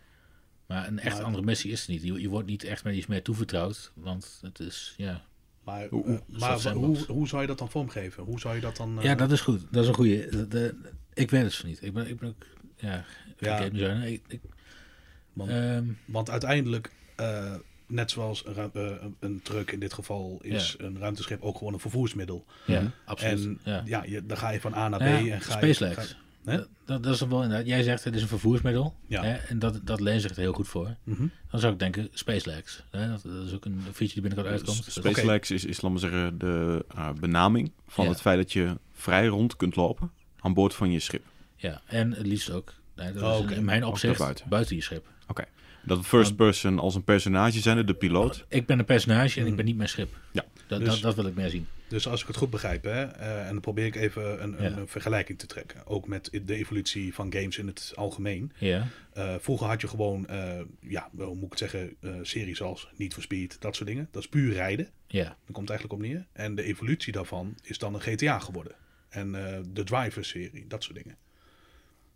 Maar 0.66 0.86
een 0.86 0.98
echt 0.98 1.16
Maar- 1.16 1.24
andere 1.24 1.44
missie 1.44 1.70
is 1.70 1.80
het 1.80 1.88
niet. 1.88 2.02
Je, 2.02 2.20
je 2.20 2.28
wordt 2.28 2.48
niet 2.48 2.64
echt 2.64 2.84
met 2.84 2.94
iets 2.94 3.06
meer 3.06 3.22
toevertrouwd, 3.22 3.92
want 3.94 4.38
het 4.42 4.60
is, 4.60 4.94
ja... 4.96 5.24
Maar, 5.64 5.88
Hoe- 5.88 6.00
eh, 6.04 6.08
hoe- 6.08 6.38
maar 6.38 6.58
zou 6.58 7.40
je 7.40 7.46
dat 7.46 7.58
dan 7.58 7.70
vormgeven? 7.70 8.22
Hoe 8.24 8.40
zou 8.40 8.54
je 8.54 8.60
dat 8.60 8.76
dan... 8.76 8.98
eh, 8.98 9.04
Ja, 9.04 9.14
dat 9.14 9.32
is 9.32 9.40
goed. 9.40 9.60
Dat 9.70 9.82
is 9.82 9.88
een 9.88 9.94
goede. 9.94 10.28
De, 10.30 10.48
de- 10.48 10.74
ik 11.14 11.30
weet 11.30 11.42
het 11.42 11.52
zo 11.52 11.66
niet. 11.66 11.82
Ik 11.82 11.92
ben, 11.92 12.08
ik 12.08 12.18
ben 12.18 12.28
ook, 12.28 12.46
ja, 12.76 13.04
Ja. 13.38 13.60
Ik, 14.02 14.22
ik, 14.28 14.40
Want- 15.32 15.50
ehm, 15.50 15.84
Want 16.04 16.30
uiteindelijk, 16.30 16.90
eh, 17.16 17.54
net 17.92 18.10
zoals 18.10 18.42
een, 18.46 18.70
eh, 18.72 18.90
een 19.20 19.40
truck 19.42 19.72
in 19.72 19.80
dit 19.80 19.92
geval, 19.92 20.38
is 20.42 20.74
een 20.78 20.98
ruimteschip 20.98 21.42
ook 21.42 21.58
gewoon 21.58 21.72
een 21.72 21.78
vervoersmiddel. 21.80 22.44
ja, 22.66 22.80
Mhm. 22.80 22.90
absoluut. 23.04 23.38
En 23.44 23.58
ja. 23.64 23.82
ja, 23.84 24.04
je, 24.04 24.26
dan 24.26 24.36
ga 24.36 24.50
je 24.50 24.60
van 24.60 24.74
A 24.74 24.88
naar 24.88 24.98
B 24.98 25.02
Ja, 25.02 25.34
en 25.34 25.40
ga 25.40 25.64
je... 25.64 25.74
Ga- 25.74 26.02
Hè? 26.44 26.56
Dat, 26.84 27.02
dat, 27.02 27.14
is 27.14 27.20
wel 27.20 27.42
inderdaad. 27.42 27.66
Jij 27.66 27.82
zegt 27.82 28.04
het 28.04 28.14
is 28.14 28.22
een 28.22 28.28
vervoersmiddel. 28.28 28.94
Ja. 29.06 29.22
Hè, 29.22 29.32
en 29.34 29.58
dat, 29.58 29.80
dat 29.84 30.00
leent 30.00 30.22
zich 30.22 30.30
er 30.30 30.36
heel 30.36 30.52
goed 30.52 30.68
voor. 30.68 30.96
Mhm. 31.04 31.26
Dan 31.50 31.60
zou 31.60 31.72
ik 31.72 31.78
denken 31.78 32.08
SpaceX. 32.12 32.82
Hè, 32.90 33.08
dat, 33.08 33.22
dat 33.22 33.46
is 33.46 33.52
ook 33.54 33.64
een 33.64 33.80
feature 33.82 34.12
die 34.12 34.22
binnenkort 34.22 34.46
uitkomt. 34.46 34.84
Dus- 34.84 34.94
SpaceX 34.94 35.50
is, 35.50 35.64
is, 35.64 35.80
laten 35.80 35.92
we 35.92 35.98
zeggen, 35.98 36.38
de 36.38 36.84
benaming 37.20 37.72
van 37.86 38.04
Ja. 38.04 38.10
het 38.10 38.20
feit 38.20 38.36
dat 38.38 38.52
je 38.52 38.78
vrij 38.92 39.26
rond 39.26 39.56
kunt 39.56 39.76
lopen 39.76 40.10
aan 40.40 40.54
boord 40.54 40.74
van 40.74 40.90
je 40.92 41.00
schip. 41.00 41.24
Ja, 41.56 41.80
en 41.86 42.12
het 42.12 42.26
liefst 42.26 42.50
ook. 42.50 42.74
hè, 42.94 43.12
dat 43.12 43.22
Oh, 43.22 43.34
is 43.38 43.44
oké. 43.44 43.54
in 43.54 43.64
mijn 43.64 43.84
opzicht 43.84 44.44
buiten. 44.48 44.76
je 44.76 44.82
schip. 44.82 45.06
Dat 45.84 46.06
first 46.06 46.36
person 46.36 46.78
als 46.78 46.94
een 46.94 47.04
personage 47.04 47.60
zijn, 47.60 47.86
de 47.86 47.94
piloot. 47.94 48.44
Ik 48.48 48.66
ben 48.66 48.78
een 48.78 48.84
personage 48.84 49.34
en 49.34 49.40
ik 49.42 49.46
Mhm. 49.46 49.56
ben 49.56 49.64
niet 49.64 49.76
mijn 49.76 49.88
schip. 49.88 50.16
Ja. 50.32 50.44
Dat, 50.66 50.78
Dus- 50.80 50.88
dat, 50.88 51.00
dat 51.02 51.14
wil 51.14 51.26
ik 51.26 51.34
meer 51.34 51.50
zien. 51.50 51.66
Dus 51.88 52.08
als 52.08 52.20
ik 52.20 52.26
het 52.26 52.36
goed 52.36 52.50
begrijp, 52.50 52.84
hè, 52.84 53.02
eh, 53.02 53.40
en 53.46 53.52
dan 53.52 53.60
probeer 53.60 53.86
ik 53.86 53.94
even 53.96 54.42
een, 54.42 54.64
een, 54.64 54.70
Ja. 54.72 54.76
een 54.78 54.88
vergelijking 54.88 55.38
te 55.38 55.46
trekken. 55.46 55.86
Ook 55.86 56.06
met 56.08 56.30
de 56.44 56.54
evolutie 56.54 57.14
van 57.14 57.32
games 57.32 57.58
in 57.58 57.66
het 57.66 57.92
algemeen. 57.94 58.52
Ja, 58.58 58.86
Eh, 59.12 59.34
vroeger 59.38 59.66
had 59.66 59.80
je 59.80 59.88
gewoon, 59.88 60.26
eh, 60.26 60.60
ja, 60.80 61.10
hoe 61.16 61.34
moet 61.34 61.42
ik 61.44 61.50
het 61.50 61.58
zeggen, 61.58 61.96
eh, 62.00 62.10
series 62.22 62.62
als 62.62 62.88
Need 62.96 63.12
for 63.14 63.22
Speed, 63.22 63.56
dat 63.60 63.76
soort 63.76 63.88
dingen. 63.88 64.08
Dat 64.10 64.22
is 64.22 64.28
puur 64.28 64.52
rijden. 64.52 64.88
ja. 65.06 65.22
Daar 65.24 65.36
komt 65.52 65.68
het 65.68 65.70
eigenlijk 65.78 65.92
op 66.02 66.08
neer. 66.08 66.26
En 66.32 66.54
de 66.54 66.62
evolutie 66.62 67.12
daarvan 67.12 67.54
is 67.62 67.78
dan 67.78 67.94
een 67.94 68.00
GTA 68.00 68.38
geworden. 68.38 68.72
En 69.08 69.34
eh, 69.34 69.58
de 69.72 69.84
Driver-serie, 69.84 70.64
dat 70.68 70.82
soort 70.82 70.96
dingen. 70.96 71.16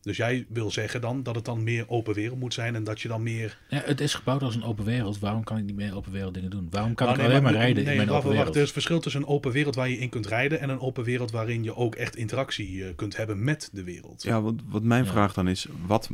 Dus 0.07 0.17
jij 0.17 0.47
wil 0.49 0.71
zeggen 0.71 1.01
dan 1.01 1.23
dat 1.23 1.35
het 1.35 1.45
dan 1.45 1.63
meer 1.63 1.89
open 1.89 2.15
wereld 2.15 2.39
moet 2.39 2.55
zijn 2.55 2.75
en 2.75 2.85
dat 2.85 3.01
je 3.01 3.09
dan 3.09 3.23
meer... 3.23 3.59
ja. 3.69 3.83
Het 3.85 4.01
is 4.01 4.15
gebouwd 4.15 4.43
als 4.43 4.55
een 4.55 4.63
open 4.65 4.85
wereld. 4.85 5.19
Waarom 5.19 5.45
kan 5.45 5.57
ik 5.59 5.65
niet 5.65 5.77
meer 5.77 5.97
open 5.97 6.13
wereld 6.13 6.35
dingen 6.35 6.51
doen? 6.51 6.67
Waarom 6.71 6.95
kan 6.95 7.07
Nou, 7.07 7.19
ik 7.19 7.25
nee, 7.25 7.31
alleen 7.33 7.43
maar, 7.43 7.53
maar- 7.53 7.61
rijden 7.63 7.83
nee, 7.85 7.93
in 7.93 7.97
mijn 7.99 8.09
wacht, 8.13 8.25
open 8.25 8.37
wacht? 8.39 8.57
Er 8.57 8.63
is 8.63 8.71
verschil 8.71 9.01
tussen 9.01 9.21
een 9.23 9.27
open 9.29 9.53
wereld 9.53 9.75
waar 9.75 9.89
je 9.89 9.99
in 9.99 10.09
kunt 10.09 10.27
rijden 10.27 10.61
en 10.61 10.69
een 10.69 10.81
open 10.81 11.05
wereld 11.05 11.31
waarin 11.31 11.63
je 11.65 11.77
ook 11.77 11.95
echt 11.95 12.17
interactie 12.17 12.85
eh, 12.85 12.95
kunt 12.97 13.17
hebben 13.17 13.45
met 13.45 13.71
de 13.73 13.83
wereld. 13.85 14.23
Ja, 14.23 14.41
wat, 14.43 14.55
wat 14.69 14.83
mijn 14.83 15.05
Ja. 15.05 15.11
vraag 15.11 15.33
dan 15.35 15.49
is, 15.49 15.67
wat 15.87 16.11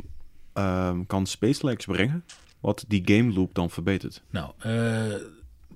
ehm, 0.53 1.05
kan 1.07 1.25
SpaceX 1.27 1.85
brengen 1.85 2.23
wat 2.59 2.85
die 2.87 3.01
game 3.05 3.33
loop 3.33 3.53
dan 3.55 3.69
verbetert? 3.69 4.21
Nou, 4.29 4.51
eh, 4.59 5.03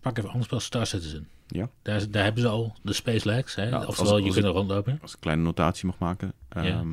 pak 0.01 0.17
even 0.17 0.29
anders 0.29 0.49
wel 0.49 0.59
Star 0.59 0.87
Citizen. 0.87 1.27
Ja. 1.47 1.69
Daar, 1.81 2.11
daar 2.11 2.23
hebben 2.23 2.41
ze 2.41 2.47
al 2.47 2.75
de 2.83 2.93
Space 2.93 3.27
Legs. 3.27 3.55
Hè? 3.55 3.63
Ja, 3.69 3.85
Oftewel, 3.85 4.11
als- 4.11 4.19
je 4.19 4.25
als 4.25 4.33
kunt 4.35 4.45
er 4.47 4.51
rondlopen. 4.51 4.97
Als 5.01 5.09
ik 5.11 5.15
een 5.15 5.21
kleine 5.23 5.43
notatie 5.43 5.85
mag 5.85 5.97
maken. 5.97 6.33
Ja. 6.55 6.83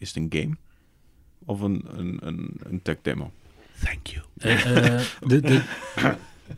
Is 0.00 0.08
het 0.14 0.16
een 0.16 0.40
game? 0.40 0.56
Of 1.44 1.60
een, 1.60 1.84
een, 1.98 2.18
een, 2.26 2.60
een 2.62 2.82
tech 2.82 2.96
demo? 3.02 3.32
Thank 3.84 4.06
you. 4.06 4.24
Eh, 4.38 4.94
eh, 4.94 5.00
de, 5.30 5.40
de, 5.40 5.62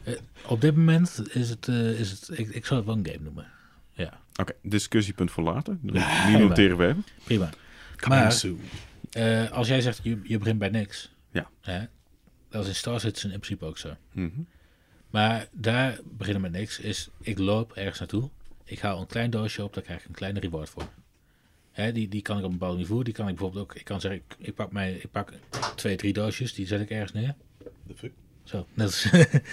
eh, 0.04 0.12
op 0.46 0.61
dit 0.61 0.76
moment 0.76 1.22
is 1.34 1.50
het, 1.50 1.68
eh, 1.68 2.00
is 2.00 2.11
het 2.11 2.38
ik, 2.38 2.49
ik 2.49 2.66
zou 2.66 2.80
het 2.80 2.88
wel 2.88 2.99
een 2.99 3.06
game 3.06 3.25
noemen. 3.25 3.46
Ja, 3.92 4.20
Oké, 4.37 4.52
discussiepunt 4.62 5.30
voor 5.30 5.44
later. 5.44 5.78
Die 5.80 5.90
prima. 5.92 6.38
noteren 6.38 6.76
we 6.76 6.87
even. 6.87 7.04
prima. 7.25 7.50
Maar- 8.08 8.32
soon. 8.32 8.61
Eh, 9.11 9.50
als 9.50 9.68
jij 9.68 9.80
zegt, 9.80 10.00
je, 10.02 10.20
je 10.22 10.38
begint 10.38 10.58
bij 10.58 10.68
niks. 10.68 11.12
Ja. 11.30 11.50
Hè? 11.61 11.84
Dat 12.49 12.62
is 12.62 12.68
in 12.68 12.75
Star 12.75 13.00
Citizen 13.00 13.30
in 13.32 13.38
principe 13.38 13.64
ook 13.64 13.78
zo. 13.78 13.96
Mhm. 14.12 14.40
Maar 15.11 15.46
daar 15.52 15.99
beginnen 16.04 16.42
met 16.42 16.52
niks. 16.52 16.78
Is 16.78 17.08
ik 17.20 17.38
loop 17.38 17.72
ergens 17.72 17.99
naartoe. 17.99 18.30
Ik 18.64 18.78
haal 18.80 19.00
een 19.00 19.06
klein 19.06 19.30
doosje 19.30 19.62
op, 19.64 19.74
daar 19.74 19.83
krijg 19.83 20.00
ik 20.00 20.09
een 20.09 20.14
kleine 20.14 20.40
reward 20.40 20.68
voor. 20.70 20.88
Hè, 21.72 21.92
die, 21.92 22.08
die 22.08 22.22
kan 22.22 22.38
ik 22.38 22.44
op 22.44 22.52
een 22.52 22.58
bepaald 22.58 22.78
niveau. 22.78 23.02
Die 23.02 23.14
kan 23.14 23.28
ik 23.28 23.35
bijvoorbeeld 23.35 23.64
ook. 23.64 23.74
Ik 23.74 23.85
kan 23.85 24.00
zeggen, 24.00 24.22
ik, 24.28 24.46
ik 24.46 24.54
pak, 24.54 24.72
mij, 24.72 24.92
ik 24.92 25.11
pak 25.11 25.32
twee, 25.74 25.96
drie 25.96 26.12
doosjes. 26.12 26.54
Die 26.54 26.66
zet 26.66 26.80
ik 26.80 26.90
ergens 26.90 27.12
neer. 27.12 27.35
The 27.87 27.94
fuck? 27.94 28.12
Zo. 28.44 28.66
Net 28.74 28.87
als, 28.87 29.11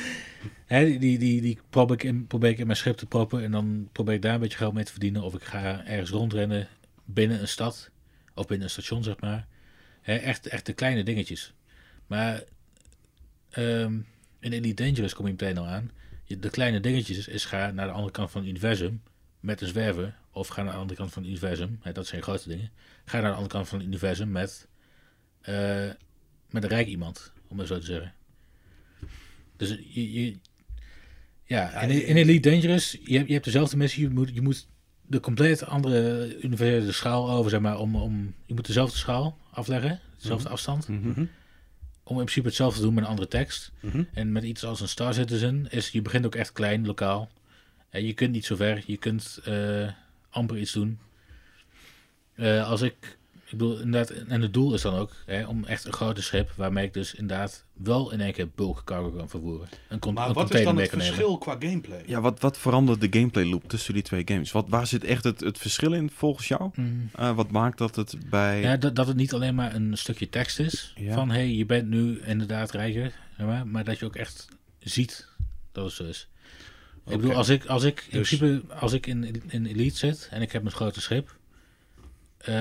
hè, 0.65 0.86
die, 0.86 0.99
die, 0.99 1.17
die, 1.17 1.41
die 1.41 1.60
probeer, 1.69 1.95
ik 1.95 2.03
in, 2.03 2.27
probeer 2.27 2.49
ik 2.49 2.58
in 2.58 2.65
mijn 2.65 2.77
schip 2.77 2.97
te 2.97 3.05
proppen. 3.05 3.43
En 3.43 3.51
dan 3.51 3.89
probeer 3.91 4.13
ik 4.13 4.21
daar 4.21 4.34
een 4.34 4.39
beetje 4.39 4.58
geld 4.58 4.73
mee 4.73 4.84
te 4.84 4.91
verdienen. 4.91 5.21
Of 5.21 5.34
ik 5.34 5.43
ga 5.43 5.86
ergens 5.86 6.10
rondrennen 6.10 6.67
binnen 7.05 7.41
een 7.41 7.47
stad. 7.47 7.89
Of 8.36 8.47
binnen 8.47 8.65
een 8.65 8.73
station, 8.73 9.03
zeg 9.03 9.19
maar. 9.19 9.47
Hè, 10.01 10.15
echt, 10.15 10.47
echt 10.47 10.65
de 10.65 10.73
kleine 10.73 11.03
dingetjes. 11.03 11.53
Maar 12.08 12.43
ehm, 13.49 13.99
in 14.39 14.51
Elite 14.51 14.84
Dangerous 14.84 15.13
kom 15.13 15.25
je 15.25 15.32
meteen 15.32 15.58
al 15.58 15.67
aan. 15.67 15.91
De 16.25 16.49
kleine 16.49 16.79
dingetjes 16.79 17.27
is 17.27 17.45
ga 17.45 17.71
naar 17.71 17.88
de 17.88 17.93
andere 17.93 18.12
kant 18.12 18.32
van 18.32 18.41
het 18.41 18.49
universum 18.49 19.01
met 19.39 19.62
een 19.62 19.67
zwerver. 19.67 20.15
Of 20.32 20.47
ga 20.47 20.63
naar 20.63 20.73
de 20.73 20.80
andere 20.80 20.99
kant 20.99 21.13
van 21.13 21.21
het 21.21 21.32
universum. 21.32 21.80
Hè, 21.82 21.91
dat 21.91 22.08
zijn 22.08 22.21
grote 22.21 22.49
dingen. 22.49 22.69
Ga 23.06 23.19
naar 23.19 23.30
de 23.30 23.36
andere 23.36 23.54
kant 23.54 23.67
van 23.67 23.78
het 23.78 23.88
universum 23.88 24.32
met, 24.32 24.67
eh, 25.41 25.89
met 26.49 26.63
een 26.63 26.69
rijk 26.69 26.88
iemand. 26.88 27.32
Om 27.47 27.60
het 27.60 27.67
zo 27.67 27.80
te 27.80 27.86
zeggen. 27.86 28.13
Dus 29.58 29.69
je, 29.69 30.12
je 30.13 30.38
ja, 31.43 31.71
in, 31.82 32.06
in 32.06 32.15
Elite 32.15 32.49
Dangerous, 32.49 32.97
je 33.04 33.15
hebt, 33.15 33.28
je 33.28 33.34
hebt 33.34 33.45
dezelfde 33.45 33.78
missie. 33.78 34.04
Je 34.04 34.10
moet, 34.10 34.32
je 34.34 34.41
moet 34.41 34.67
de 35.08 35.19
compleet 35.19 35.65
andere 35.65 36.38
universele 36.41 36.91
schaal 36.91 37.30
over, 37.32 37.52
zeg 37.52 37.60
maar, 37.60 37.78
om, 37.80 37.95
om, 37.95 38.34
je 38.45 38.54
moet 38.54 38.65
dezelfde 38.67 38.97
schaal 38.97 39.38
afleggen, 39.52 39.99
dezelfde 40.21 40.49
afstand, 40.49 40.88
Mhm. 40.88 41.25
om 42.04 42.15
in 42.17 42.23
principe 42.23 42.47
hetzelfde 42.47 42.80
te 42.80 42.86
doen 42.86 42.93
met 42.93 43.04
een 43.04 43.10
andere 43.10 43.28
tekst. 43.28 43.71
Mhm. 43.80 44.04
En 44.13 44.32
met 44.32 44.43
iets 44.43 44.63
als 44.63 44.82
een 44.82 44.88
Star 44.89 45.13
Citizen 45.13 45.67
is, 45.69 45.89
je 45.89 46.02
begint 46.02 46.25
ook 46.25 46.36
echt 46.36 46.52
klein, 46.52 46.86
lokaal. 46.86 47.30
Je 47.91 48.13
kunt 48.13 48.32
niet 48.32 48.45
zo 48.45 48.56
ver, 48.56 48.84
je 48.86 48.97
kunt 48.97 49.39
eh, 49.43 49.89
amper 50.30 50.58
iets 50.58 50.71
doen. 50.71 50.99
Eh, 52.36 52.67
als 52.69 52.82
ik, 52.82 53.17
ik 53.45 53.52
bedoel, 53.52 53.80
inderdaad, 53.80 54.10
en 54.10 54.41
het 54.41 54.54
doel 54.54 54.73
is 54.73 54.82
dan 54.82 54.93
ook 54.95 55.12
hè, 55.25 55.45
om 55.45 55.65
echt 55.65 55.86
een 55.86 55.93
grote 55.93 56.21
schip, 56.21 56.52
waarmee 56.56 56.86
ik 56.86 56.93
dus 56.93 57.13
inderdaad 57.15 57.65
wel 57.73 58.12
in 58.12 58.21
één 58.21 58.34
keer 58.34 58.49
bulk 58.56 58.82
cargo 58.86 59.10
kan 59.12 59.30
vervoeren. 59.30 59.67
Een, 59.88 59.99
con- 59.99 60.13
Maar 60.13 60.28
een 60.28 60.34
wat 60.34 60.54
is 60.54 60.63
dan 60.63 60.78
het 60.78 60.91
nemen. 60.91 61.06
verschil 61.06 61.38
qua 61.38 61.56
gameplay? 61.60 62.04
Ja, 62.06 62.21
wat, 62.21 62.39
wat 62.39 62.58
verandert 62.58 63.02
de 63.02 63.08
gameplay 63.19 63.45
loop 63.45 63.69
tussen 63.69 63.93
die 63.93 64.04
twee 64.04 64.21
games? 64.25 64.52
Wat, 64.52 64.65
waar 64.69 64.88
zit 64.88 65.04
echt 65.04 65.23
het, 65.23 65.39
het 65.39 65.58
verschil 65.58 65.93
in 65.93 66.10
volgens 66.10 66.47
jou? 66.47 66.69
Mm. 66.75 67.10
Eh, 67.15 67.36
wat 67.36 67.52
maakt 67.52 67.78
dat 67.78 67.95
het 67.95 68.15
bij... 68.30 68.62
Ja, 68.62 68.78
dat, 68.78 68.95
dat 68.95 69.08
het 69.08 69.15
niet 69.17 69.34
alleen 69.34 69.56
maar 69.56 69.75
een 69.75 69.97
stukje 69.97 70.30
tekst 70.30 70.60
is. 70.60 70.93
Ja. 70.95 71.13
Van 71.13 71.30
hé, 71.30 71.36
hey, 71.36 71.54
je 71.54 71.65
bent 71.65 71.88
nu 71.89 72.21
inderdaad 72.21 72.71
rijker. 72.71 73.13
zeg 73.38 73.45
Maar, 73.47 73.67
maar 73.67 73.84
dat 73.84 73.99
je 73.99 74.06
ook 74.06 74.15
echt 74.15 74.47
ziet 74.80 75.28
dat 75.71 75.86
het 75.86 75.93
zo 75.93 76.04
is. 76.04 76.28
Ik 77.10 77.15
bedoel, 77.22 77.36
als 77.36 77.50
ik, 77.50 77.65
als 77.65 77.84
ik 77.84 78.06
in 78.10 78.19
Dus- 78.19 78.36
principe, 78.38 78.74
als 78.74 78.93
ik 78.93 79.08
in, 79.08 79.41
in 79.52 79.65
Elite 79.65 79.98
zit 79.98 80.28
en 80.32 80.41
ik 80.41 80.52
heb 80.52 80.65
een 80.65 80.72
grote 80.72 81.02
schip. 81.02 81.38
eh, 82.38 82.54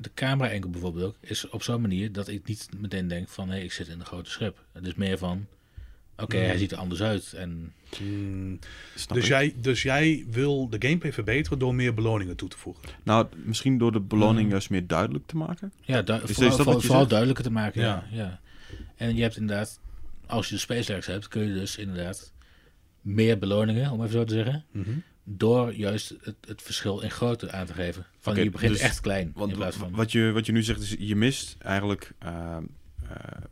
de 0.00 0.10
camera 0.14 0.50
enkel 0.50 0.70
bijvoorbeeld 0.70 1.04
ook, 1.04 1.16
is 1.20 1.48
op 1.48 1.62
zo'n 1.62 1.80
manier 1.80 2.12
dat 2.12 2.28
ik 2.28 2.46
niet 2.46 2.68
meteen 2.76 3.08
denk 3.08 3.28
van 3.28 3.48
hé, 3.48 3.54
hey, 3.54 3.64
ik 3.64 3.72
zit 3.72 3.88
in 3.88 4.00
een 4.00 4.06
grote 4.06 4.30
schip. 4.30 4.64
Het 4.72 4.86
is 4.86 4.94
meer 4.94 5.18
van, 5.18 5.46
oké, 6.16 6.36
Hmm. 6.36 6.46
hij 6.46 6.58
ziet 6.58 6.72
er 6.72 6.78
anders 6.78 7.02
uit. 7.02 7.32
En 7.32 7.72
Hmm, 7.96 8.58
dus, 8.94 9.06
ik. 9.16 9.24
jij, 9.24 9.54
dus 9.56 9.82
jij 9.82 10.26
wil 10.30 10.68
de 10.68 10.76
gameplay 10.78 11.12
verbeteren 11.12 11.58
door 11.58 11.74
meer 11.74 11.94
beloningen 11.94 12.36
toe 12.36 12.48
te 12.48 12.58
voegen? 12.58 12.82
Nou, 13.02 13.26
misschien 13.44 13.78
door 13.78 13.92
de 13.92 14.00
beloning 14.00 14.40
Hmm. 14.42 14.50
juist 14.50 14.70
meer 14.70 14.86
duidelijk 14.86 15.26
te 15.26 15.36
maken? 15.36 15.72
Ja, 15.82 16.02
du- 16.02 16.12
Is- 16.26 16.38
is 16.38 16.54
vooral, 16.54 17.06
duidelijker 17.06 17.44
te 17.44 17.50
maken. 17.50 17.80
Ja. 17.80 18.06
Ja. 18.10 18.16
Ja, 18.16 18.40
En 18.96 19.16
je 19.16 19.22
hebt 19.22 19.36
inderdaad, 19.36 19.80
als 20.26 20.48
je 20.48 20.54
de 20.54 20.60
SpaceX 20.60 21.06
hebt, 21.06 21.28
kun 21.28 21.42
je 21.46 21.54
dus 21.54 21.76
inderdaad 21.76 22.32
meer 23.14 23.38
beloningen, 23.38 23.90
om 23.90 24.00
even 24.00 24.12
zo 24.12 24.24
te 24.24 24.34
zeggen, 24.34 24.64
door 25.24 25.74
juist 25.74 26.14
het, 26.22 26.36
het 26.40 26.62
verschil 26.62 27.00
in 27.00 27.10
grootte 27.10 27.50
aan 27.52 27.66
te 27.66 27.72
geven. 27.74 28.06
Van 28.18 28.32
Oké, 28.32 28.42
je 28.42 28.50
begint 28.50 28.72
dus- 28.72 28.80
echt 28.80 29.00
klein 29.00 29.32
Want 29.34 29.50
in 29.50 29.56
plaats 29.56 29.76
van. 29.76 29.90
wat, 29.90 30.12
je, 30.12 30.32
wat 30.32 30.46
je 30.46 30.52
nu 30.52 30.62
zegt 30.62 30.80
is, 30.80 30.94
je 30.98 31.16
mist 31.16 31.56
eigenlijk 31.58 32.12
ehm, 32.18 32.62
eh, 33.02 33.42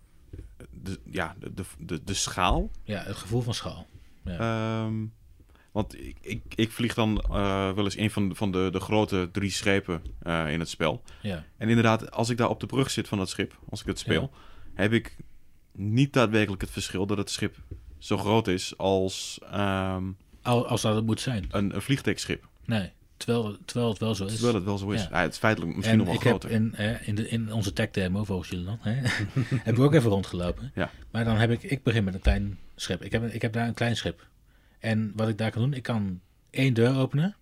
de, 0.70 0.98
ja, 1.10 1.36
de, 1.54 1.64
de, 1.78 2.04
de, 2.04 2.14
schaal. 2.14 2.70
ja, 2.82 3.02
het 3.02 3.16
gevoel 3.16 3.40
van 3.42 3.54
schaal. 3.54 3.86
Ja. 4.24 4.38
Ehm, 4.84 4.94
want 5.72 5.98
ik, 6.00 6.16
ik, 6.20 6.42
ik 6.54 6.70
vlieg 6.70 6.94
dan 6.94 7.20
eh, 7.20 7.72
wel 7.72 7.84
eens 7.84 7.96
een 7.96 8.10
van, 8.10 8.28
de- 8.28 8.34
van 8.34 8.50
de, 8.52 8.68
de 8.72 8.80
grote 8.80 9.28
drie 9.32 9.50
schepen 9.50 10.02
eh, 10.22 10.52
in 10.52 10.60
het 10.60 10.68
spel. 10.68 11.02
ja. 11.22 11.44
En 11.56 11.68
inderdaad, 11.68 12.10
als 12.10 12.28
ik 12.28 12.36
daar 12.36 12.48
op 12.48 12.60
de 12.60 12.66
brug 12.66 12.90
zit 12.90 13.08
van 13.08 13.18
dat 13.18 13.28
schip, 13.28 13.58
als 13.68 13.80
ik 13.80 13.86
het 13.86 13.98
speel, 13.98 14.30
heb 14.74 14.92
ik 14.92 15.16
niet 15.72 16.12
daadwerkelijk 16.12 16.60
het 16.62 16.70
verschil 16.70 17.06
dat 17.06 17.18
het 17.18 17.30
schip 17.30 17.56
zo 17.98 18.16
groot 18.16 18.48
is 18.48 18.76
als 18.78 19.38
ehm, 19.50 20.04
Al- 20.42 20.66
Als 20.66 20.82
dat 20.82 20.94
het 20.94 21.06
moet 21.06 21.20
zijn. 21.20 21.46
een, 21.50 21.74
een 21.74 21.82
vliegtuigschip. 21.82 22.48
Nee, 22.64 22.92
terwijl, 23.16 23.56
terwijl 23.64 23.88
het 23.90 23.98
wel 23.98 24.14
zo 24.14 24.24
is. 24.24 24.32
Terwijl 24.32 24.54
het 24.54 24.64
wel 24.64 24.78
zo 24.78 24.90
is. 24.90 25.02
Ja. 25.02 25.08
Ja. 25.10 25.20
het 25.22 25.32
is 25.32 25.38
feitelijk 25.38 25.76
misschien 25.76 25.98
en 26.00 26.04
nog 26.04 26.14
wel 26.14 26.22
ik 26.22 26.28
groter. 26.28 26.50
heb 26.50 26.60
in, 26.60 26.72
hè, 26.76 26.96
in, 26.98 27.14
de, 27.14 27.28
in 27.28 27.52
onze 27.52 27.72
tech 27.72 27.90
demo, 27.90 28.24
volgens 28.24 28.48
jullie 28.48 28.64
dan, 28.64 28.78
hè, 28.80 28.92
heb 29.66 29.74
ik 29.74 29.78
ook 29.78 29.94
even 29.94 30.10
rondgelopen. 30.10 30.70
Ja. 30.74 30.90
Maar 31.10 31.24
dan 31.24 31.36
heb 31.36 31.50
ik, 31.50 31.62
ik 31.62 31.82
begin 31.82 32.04
met 32.04 32.14
een 32.14 32.20
klein 32.20 32.58
schip. 32.76 33.02
Ik 33.02 33.12
heb, 33.12 33.24
ik 33.32 33.42
heb 33.42 33.52
daar 33.52 33.66
een 33.68 33.74
klein 33.74 33.96
schip. 33.96 34.26
En 34.78 35.12
wat 35.16 35.28
ik 35.28 35.38
daar 35.38 35.50
kan 35.50 35.62
doen, 35.62 35.74
ik 35.74 35.82
kan 35.82 36.20
één 36.50 36.74
deur 36.74 36.96
openen, 36.96 37.36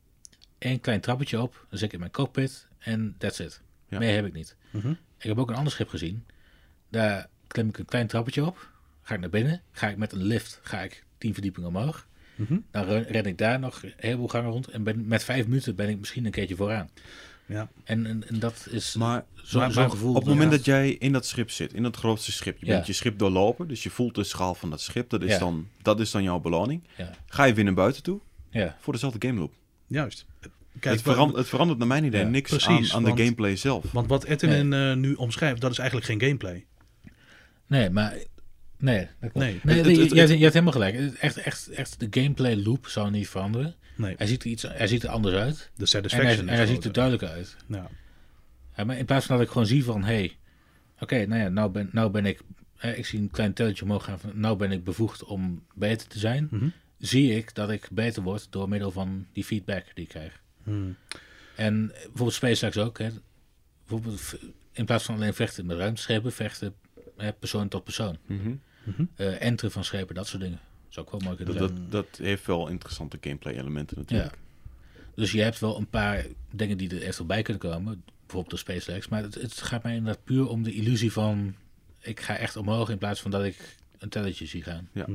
één 0.59 0.81
klein 0.81 1.01
trappetje 1.01 1.41
op, 1.43 1.67
dan 1.71 1.79
zit 1.79 1.87
ik 1.89 1.93
in 1.93 1.99
mijn 2.01 2.11
cockpit 2.13 2.69
en 2.79 3.15
that's 3.19 3.39
it. 3.39 3.63
Ja. 3.89 3.99
Meer 3.99 4.15
heb 4.15 4.27
ik 4.27 4.33
niet. 4.33 4.57
Mhm. 4.71 4.91
Ik 5.19 5.31
heb 5.31 5.39
ook 5.39 5.49
een 5.51 5.57
ander 5.57 5.73
schip 5.73 5.89
gezien. 5.89 6.25
Daar 6.91 7.29
klim 7.47 7.69
ik 7.69 7.79
een 7.79 7.85
klein 7.85 8.07
trappetje 8.07 8.45
op, 8.45 8.71
ga 9.05 9.15
ik 9.15 9.21
naar 9.21 9.31
binnen, 9.31 9.63
ga 9.73 9.89
ik 9.89 9.97
met 9.97 10.13
een 10.13 10.23
lift, 10.23 10.61
ga 10.63 10.81
ik 10.83 11.05
tien 11.19 11.33
verdiepingen 11.33 11.69
omhoog. 11.69 12.07
Mhm. 12.35 12.57
Dan 12.71 12.85
ren 12.85 13.03
ren 13.03 13.25
ik 13.27 13.39
daar 13.39 13.59
nog 13.61 13.83
een 13.83 13.93
heleboel 13.97 14.29
gangen 14.29 14.51
rond 14.51 14.69
en 14.69 14.83
ben, 14.83 15.07
met 15.07 15.25
vijf 15.25 15.47
minuten 15.47 15.75
ben 15.75 15.89
ik 15.89 15.99
misschien 15.99 16.25
een 16.25 16.31
keertje 16.31 16.57
vooraan. 16.57 16.89
Ja. 17.47 17.69
En, 17.85 18.07
en, 18.07 18.29
en 18.29 18.39
dat 18.39 18.67
is 18.71 18.95
Maar 18.95 19.25
zo- 19.43 19.59
maar- 19.59 19.73
zo'n 19.73 19.91
gevoel. 19.91 20.11
op 20.11 20.17
het 20.17 20.25
moment 20.27 20.51
dat 20.51 20.65
jij 20.65 20.91
in 20.91 21.13
dat 21.13 21.27
schip 21.27 21.51
zit, 21.51 21.73
in 21.73 21.83
dat 21.83 21.97
grootste 21.97 22.33
schip, 22.33 22.59
je 22.59 22.67
Ja. 22.67 22.73
bent 22.73 22.87
je 22.87 22.93
schip 22.93 23.19
doorlopen, 23.19 23.69
dus 23.69 23.83
je 23.83 23.91
voelt 23.91 24.15
de 24.15 24.25
schaal 24.25 24.55
van 24.55 24.71
dat 24.71 24.81
schip, 24.81 25.11
dat 25.11 25.23
is, 25.23 25.31
Ja. 25.31 25.39
dan, 25.39 25.69
dat 25.83 26.01
is 26.01 26.11
dan 26.11 26.23
jouw 26.23 26.39
beloning. 26.41 26.83
Ja, 26.97 27.11
Ga 27.27 27.45
je 27.45 27.55
weer 27.55 27.65
naar 27.65 27.75
buiten 27.75 28.03
toe 28.03 28.21
ja, 28.51 28.77
voor 28.81 28.93
dezelfde 28.93 29.27
game 29.29 29.41
loop. 29.41 29.55
Juist. 29.87 30.27
het, 30.81 31.03
verandert, 31.03 31.39
het 31.39 31.49
verandert 31.49 31.79
naar 31.79 31.89
mijn 31.89 32.05
idee 32.05 32.21
Ja, 32.21 32.29
niks 32.29 32.51
precies, 32.51 32.69
aan, 32.91 32.97
aan 32.97 33.03
de 33.03 33.09
want- 33.09 33.21
gameplay 33.21 33.57
zelf. 33.57 33.93
Want 33.93 34.09
wat 34.09 34.25
Ettin 34.25 34.73
eh, 34.73 34.95
nu 34.95 35.15
omschrijft, 35.15 35.61
dat 35.61 35.71
is 35.71 35.79
eigenlijk 35.79 36.09
geen 36.09 36.21
gameplay. 36.21 36.65
nee, 37.67 37.91
maar... 37.91 38.17
Nee, 38.85 38.99
dat 39.21 39.31
klopt. 39.33 39.35
Nee. 39.35 39.61
nee, 39.63 39.77
Het- 39.77 39.87
nee, 39.87 39.99
het- 39.99 40.09
je, 40.09 40.15
je, 40.15 40.21
hebt, 40.21 40.33
je 40.33 40.39
hebt 40.39 40.53
helemaal 40.53 40.73
gelijk. 40.73 40.95
Het- 40.97 41.15
Echt, 41.19 41.37
echt, 41.37 41.69
echt, 41.69 42.01
de 42.01 42.21
gameplay 42.21 42.57
loop 42.57 42.87
zou 42.89 43.11
niet 43.11 43.29
veranderen. 43.29 43.75
Nee, 43.97 44.15
Hij 44.19 44.27
ziet 44.27 44.45
er, 44.45 44.51
iets, 44.51 44.63
hij 44.63 44.87
ziet 44.87 45.03
er 45.03 45.09
anders 45.09 45.35
uit. 45.35 45.57
de 45.57 45.63
En 45.65 45.71
hij, 45.77 45.87
satisfaction 45.87 46.49
en 46.49 46.55
hij 46.55 46.67
ziet 46.67 46.77
er 46.77 46.83
groter. 46.83 46.93
duidelijker 46.93 47.29
uit. 47.29 47.57
Ja. 47.69 47.89
Ja, 48.77 48.85
maar 48.85 48.99
in 48.99 49.05
plaats 49.05 49.27
van 49.27 49.37
dat 49.37 49.45
ik 49.47 49.51
gewoon 49.53 49.67
zie 49.67 49.85
van, 49.85 50.01
hé, 50.05 50.15
hey, 50.15 50.37
oké, 51.01 51.27
nou 51.27 51.41
ja, 51.43 51.49
nou 51.49 51.71
ben, 51.71 51.89
nou 51.93 52.11
ben 52.11 52.27
ik, 52.27 52.41
eh, 52.77 52.99
ik 52.99 53.07
zie 53.07 53.19
een 53.19 53.31
klein 53.31 53.53
telletje 53.53 53.85
omhoog 53.85 54.05
gaan 54.05 54.19
van, 54.21 54.31
nou 54.35 54.57
ben 54.57 54.73
ik 54.73 54.85
bevoegd 54.85 55.25
om 55.25 55.63
beter 55.75 56.09
te 56.09 56.19
zijn, 56.19 56.49
Mhm. 56.51 56.69
zie 56.99 57.37
ik 57.37 57.55
dat 57.55 57.71
ik 57.71 57.89
beter 57.93 58.23
word 58.23 58.47
door 58.51 58.69
middel 58.69 58.91
van 58.91 59.27
die 59.33 59.45
feedback 59.45 59.85
die 59.95 60.05
ik 60.05 60.11
krijg. 60.11 60.41
Hmm. 60.63 60.97
En 61.57 61.87
bijvoorbeeld 61.87 62.33
SpaceX 62.33 62.79
ook, 62.79 62.99
hè, 62.99 63.09
bijvoorbeeld 63.87 64.35
in 64.73 64.85
plaats 64.85 65.05
van 65.05 65.15
alleen 65.15 65.35
vechten 65.35 65.67
met 65.67 65.77
ruimteschepen, 65.77 66.33
vechten 66.33 66.75
hè, 67.17 67.33
persoon 67.33 67.69
tot 67.69 67.85
persoon. 67.85 68.19
Mhm. 68.85 69.05
Eh 69.17 69.43
enteren 69.43 69.71
van 69.71 69.85
schepen, 69.85 70.15
dat 70.15 70.27
soort 70.27 70.43
dingen. 70.43 70.61
Dat 70.83 70.91
is 70.91 70.99
ook 70.99 71.11
wel 71.11 71.21
mooi 71.21 71.45
dat, 71.45 71.59
dat, 71.59 71.91
dat 71.91 72.07
heeft 72.17 72.47
wel 72.47 72.69
interessante 72.69 73.19
gameplay 73.21 73.55
elementen 73.55 73.99
natuurlijk. 73.99 74.39
Dus 75.15 75.33
je 75.33 75.43
hebt 75.43 75.59
wel 75.59 75.77
een 75.77 75.89
paar 75.89 76.27
dingen 76.51 76.79
die 76.79 76.91
er 76.91 77.03
echt 77.03 77.19
wel 77.19 77.27
bij 77.27 77.43
kunnen 77.43 77.63
komen. 77.63 78.03
Bijvoorbeeld 78.21 78.51
de 78.51 78.73
SpaceX. 78.73 79.09
Maar 79.09 79.23
het, 79.23 79.35
het 79.35 79.61
gaat 79.61 79.83
mij 79.83 79.97
inderdaad 79.97 80.25
puur 80.25 80.49
om 80.49 80.63
de 80.63 80.73
illusie 80.73 81.13
van... 81.13 81.55
Ik 82.01 82.21
ga 82.21 82.37
echt 82.37 82.57
omhoog 82.57 82.91
in 82.91 82.99
plaats 82.99 83.21
van 83.21 83.31
dat 83.31 83.45
ik 83.45 83.77
een 83.99 84.09
telletje 84.09 84.47
zie 84.47 84.63
gaan. 84.63 84.89
Ja, 84.93 85.07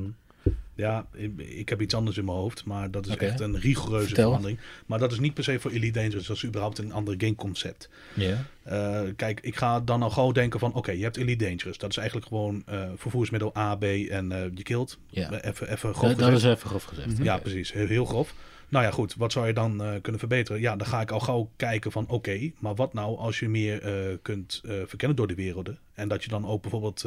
ik, 1.13 1.37
ik 1.37 1.69
heb 1.69 1.81
iets 1.81 1.93
anders 1.93 2.17
in 2.17 2.25
mijn 2.25 2.37
hoofd, 2.37 2.65
maar 2.65 2.91
dat 2.91 3.07
is 3.07 3.15
echt 3.15 3.39
een 3.39 3.59
rigoureuze 3.59 4.05
Vertel. 4.05 4.25
verandering. 4.25 4.59
Maar 4.85 4.99
dat 4.99 5.11
is 5.11 5.19
niet 5.19 5.33
per 5.33 5.43
se 5.43 5.59
voor 5.59 5.71
Elite 5.71 5.99
Dangerous, 5.99 6.27
dat 6.27 6.35
is 6.35 6.45
überhaupt 6.45 6.77
een 6.77 6.91
ander 6.91 7.15
gameconcept. 7.17 7.89
Ja. 8.13 8.45
Eh, 8.63 9.01
kijk, 9.15 9.39
ik 9.41 9.55
ga 9.55 9.79
dan 9.79 10.03
al 10.03 10.09
gauw 10.09 10.31
denken 10.31 10.59
van, 10.59 10.73
oké, 10.73 10.91
je 10.91 11.03
hebt 11.03 11.17
Elite 11.17 11.43
Dangerous. 11.43 11.77
Dat 11.77 11.89
is 11.89 11.97
eigenlijk 11.97 12.27
gewoon 12.27 12.63
eh, 12.65 12.89
vervoersmiddel 12.95 13.57
A, 13.57 13.75
B 13.75 13.83
en 13.83 14.31
eh, 14.31 14.41
je 14.53 14.63
kilt. 14.63 14.97
Ja. 15.09 15.41
Even, 15.41 15.71
even 15.71 15.93
grof 15.93 16.09
Dat, 16.09 16.19
dat 16.19 16.29
gezegd. 16.29 16.53
is 16.53 16.57
even 16.57 16.69
grof 16.69 16.83
gezegd. 16.83 17.17
Ja, 17.17 17.37
precies. 17.37 17.73
Heel, 17.73 17.87
heel 17.87 18.05
grof. 18.05 18.33
Nou 18.69 18.85
ja, 18.85 18.91
goed. 18.91 19.15
Wat 19.15 19.31
zou 19.31 19.47
je 19.47 19.53
dan 19.53 19.77
kunnen 20.01 20.19
verbeteren? 20.19 20.61
Ja, 20.61 20.75
dan 20.75 20.87
ga 20.87 21.01
ik 21.01 21.11
al 21.11 21.19
gauw 21.19 21.49
kijken 21.55 21.91
van... 21.91 22.07
Oké, 22.07 22.51
maar 22.59 22.75
wat 22.75 22.93
nou 22.93 23.17
als 23.17 23.39
je 23.39 23.49
meer 23.49 23.79
kunt 24.21 24.61
verkennen 24.63 25.17
door 25.17 25.27
de 25.27 25.35
werelden? 25.35 25.79
En 25.93 26.07
dat 26.07 26.23
je 26.23 26.29
dan 26.29 26.47
ook 26.47 26.61
bijvoorbeeld... 26.61 27.01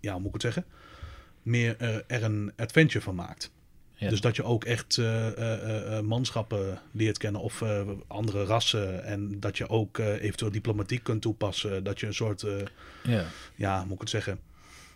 ja, 0.00 0.12
hoe 0.12 0.20
moet 0.20 0.26
ik 0.26 0.42
het 0.42 0.42
zeggen? 0.42 0.64
Meer 1.42 1.76
eh, 1.78 1.94
er 2.06 2.22
een 2.24 2.52
adventure 2.56 3.04
van 3.04 3.14
maakt. 3.14 3.50
Ja. 3.94 4.08
Dus 4.08 4.20
dat 4.20 4.36
je 4.36 4.42
ook 4.44 4.64
echt 4.64 4.98
eh, 4.98 5.96
eh, 5.98 6.04
manschappen 6.04 6.78
leert 6.92 7.18
kennen 7.18 7.40
of 7.40 7.62
eh, 7.62 7.80
andere 8.06 8.44
rassen. 8.44 9.04
En 9.04 9.40
dat 9.40 9.56
je 9.58 9.68
ook 9.68 9.98
eh, 9.98 10.22
eventueel 10.22 10.50
diplomatiek 10.50 11.02
kunt 11.02 11.22
toepassen. 11.22 11.84
Dat 11.84 12.00
je 12.00 12.06
een 12.06 12.14
soort... 12.14 12.42
eh, 12.42 12.52
Ja. 13.02 13.24
ja, 13.54 13.76
hoe 13.78 13.84
moet 13.84 13.94
ik 13.94 14.00
het 14.00 14.10
zeggen? 14.10 14.38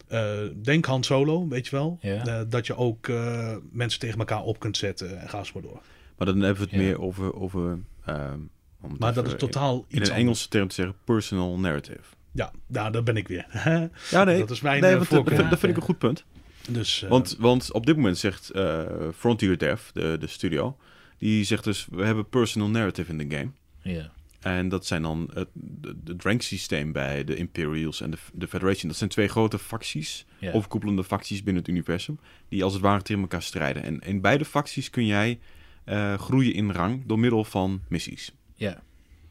Eh, 0.09 0.39
denk 0.63 0.85
Han 0.85 1.05
Solo, 1.05 1.49
weet 1.49 1.65
je 1.67 1.77
wel. 1.77 1.99
Ja. 2.01 2.45
Dat 2.45 2.67
je 2.67 2.77
ook 2.77 3.09
eh, 3.09 3.57
mensen 3.71 4.01
tegen 4.01 4.19
elkaar 4.19 4.43
op 4.43 4.59
kunt 4.59 4.77
zetten 4.77 5.21
en 5.21 5.29
ga 5.29 5.39
eens 5.39 5.53
maar 5.53 5.63
door. 5.63 5.81
Maar 6.19 6.27
dan 6.27 6.41
hebben 6.41 6.57
we 6.57 6.63
het 6.71 6.81
Ja. 6.81 6.87
meer 6.87 7.01
over... 7.01 7.35
over 7.35 7.79
ehm, 8.05 8.39
om 8.81 8.91
het 8.91 8.99
Maar 9.01 9.15
dat 9.15 9.27
is 9.27 9.35
totaal 9.37 9.75
In, 9.77 9.79
in 9.79 9.85
iets 9.85 9.95
een 9.95 10.01
anders. 10.01 10.21
Engelse 10.21 10.49
term 10.49 10.69
te 10.69 10.75
zeggen, 10.75 10.95
personal 11.05 11.59
narrative. 11.59 12.01
Ja, 12.33 12.53
nou, 12.67 12.93
daar 12.93 13.03
ben 13.03 13.17
ik 13.17 13.29
weer. 13.29 13.47
Ja, 14.11 14.25
nee. 14.25 14.39
Dat 14.39 14.51
is 14.51 14.61
mijn 14.61 14.81
nee, 14.81 14.97
want 14.97 15.11
dat 15.51 15.59
vind 15.59 15.63
ik 15.73 15.77
een 15.77 15.83
goed 15.83 15.99
punt. 15.99 16.25
Dus, 16.69 17.03
eh, 17.03 17.09
Want, 17.09 17.37
want 17.39 17.73
op 17.73 17.87
dit 17.87 17.97
moment 17.97 18.19
zegt 18.19 18.51
eh, 18.51 18.85
Frontier 19.17 19.59
Dev, 19.59 19.81
de, 19.93 20.17
de 20.21 20.27
studio... 20.27 20.77
die 21.19 21.45
zegt 21.45 21.65
dus, 21.65 21.87
we 21.91 22.05
hebben 22.05 22.29
personal 22.29 22.69
narrative 22.69 23.11
in 23.13 23.29
de 23.29 23.37
game. 23.37 23.51
Ja. 23.83 24.11
En 24.41 24.69
dat 24.69 24.87
zijn 24.87 25.03
dan 25.03 25.31
het 25.35 25.49
de, 25.55 26.35
systeem 26.39 26.93
bij 26.93 27.25
de 27.25 27.37
Imperials 27.37 28.01
en 28.01 28.11
de, 28.11 28.17
de 28.33 28.49
Federation. 28.49 28.89
Dat 28.89 28.97
zijn 28.99 29.11
twee 29.11 29.29
grote 29.29 29.59
facties, 29.59 30.27
Ja. 30.39 30.53
overkoepelende 30.53 31.05
facties 31.05 31.43
binnen 31.43 31.63
het 31.63 31.73
universum, 31.73 32.19
die 32.49 32.65
als 32.65 32.73
het 32.73 32.83
ware 32.83 33.03
tegen 33.03 33.23
elkaar 33.23 33.43
strijden. 33.43 33.83
En 33.83 34.01
in 34.01 34.21
beide 34.21 34.45
facties 34.45 34.91
kun 34.91 35.07
jij 35.07 35.39
eh, 35.85 36.19
groeien 36.19 36.55
in 36.55 36.71
rang 36.71 37.03
door 37.07 37.19
middel 37.19 37.45
van 37.45 37.81
missies. 37.89 38.33
Ja. 38.55 38.83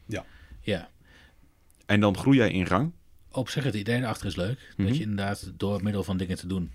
Ja. 0.06 0.24
Ja. 0.60 0.90
En 1.86 2.00
dan 2.00 2.16
groei 2.16 2.36
jij 2.36 2.50
in 2.50 2.66
rang. 2.66 2.92
Op 3.30 3.48
zich, 3.48 3.64
het 3.64 3.74
idee 3.74 3.96
erachter 3.96 4.26
is 4.26 4.36
leuk. 4.36 4.72
Mhm. 4.76 4.86
Dat 4.86 4.96
je 4.96 5.02
inderdaad 5.02 5.52
door 5.56 5.82
middel 5.82 6.04
van 6.04 6.16
dingen 6.16 6.36
te 6.36 6.46
doen... 6.46 6.70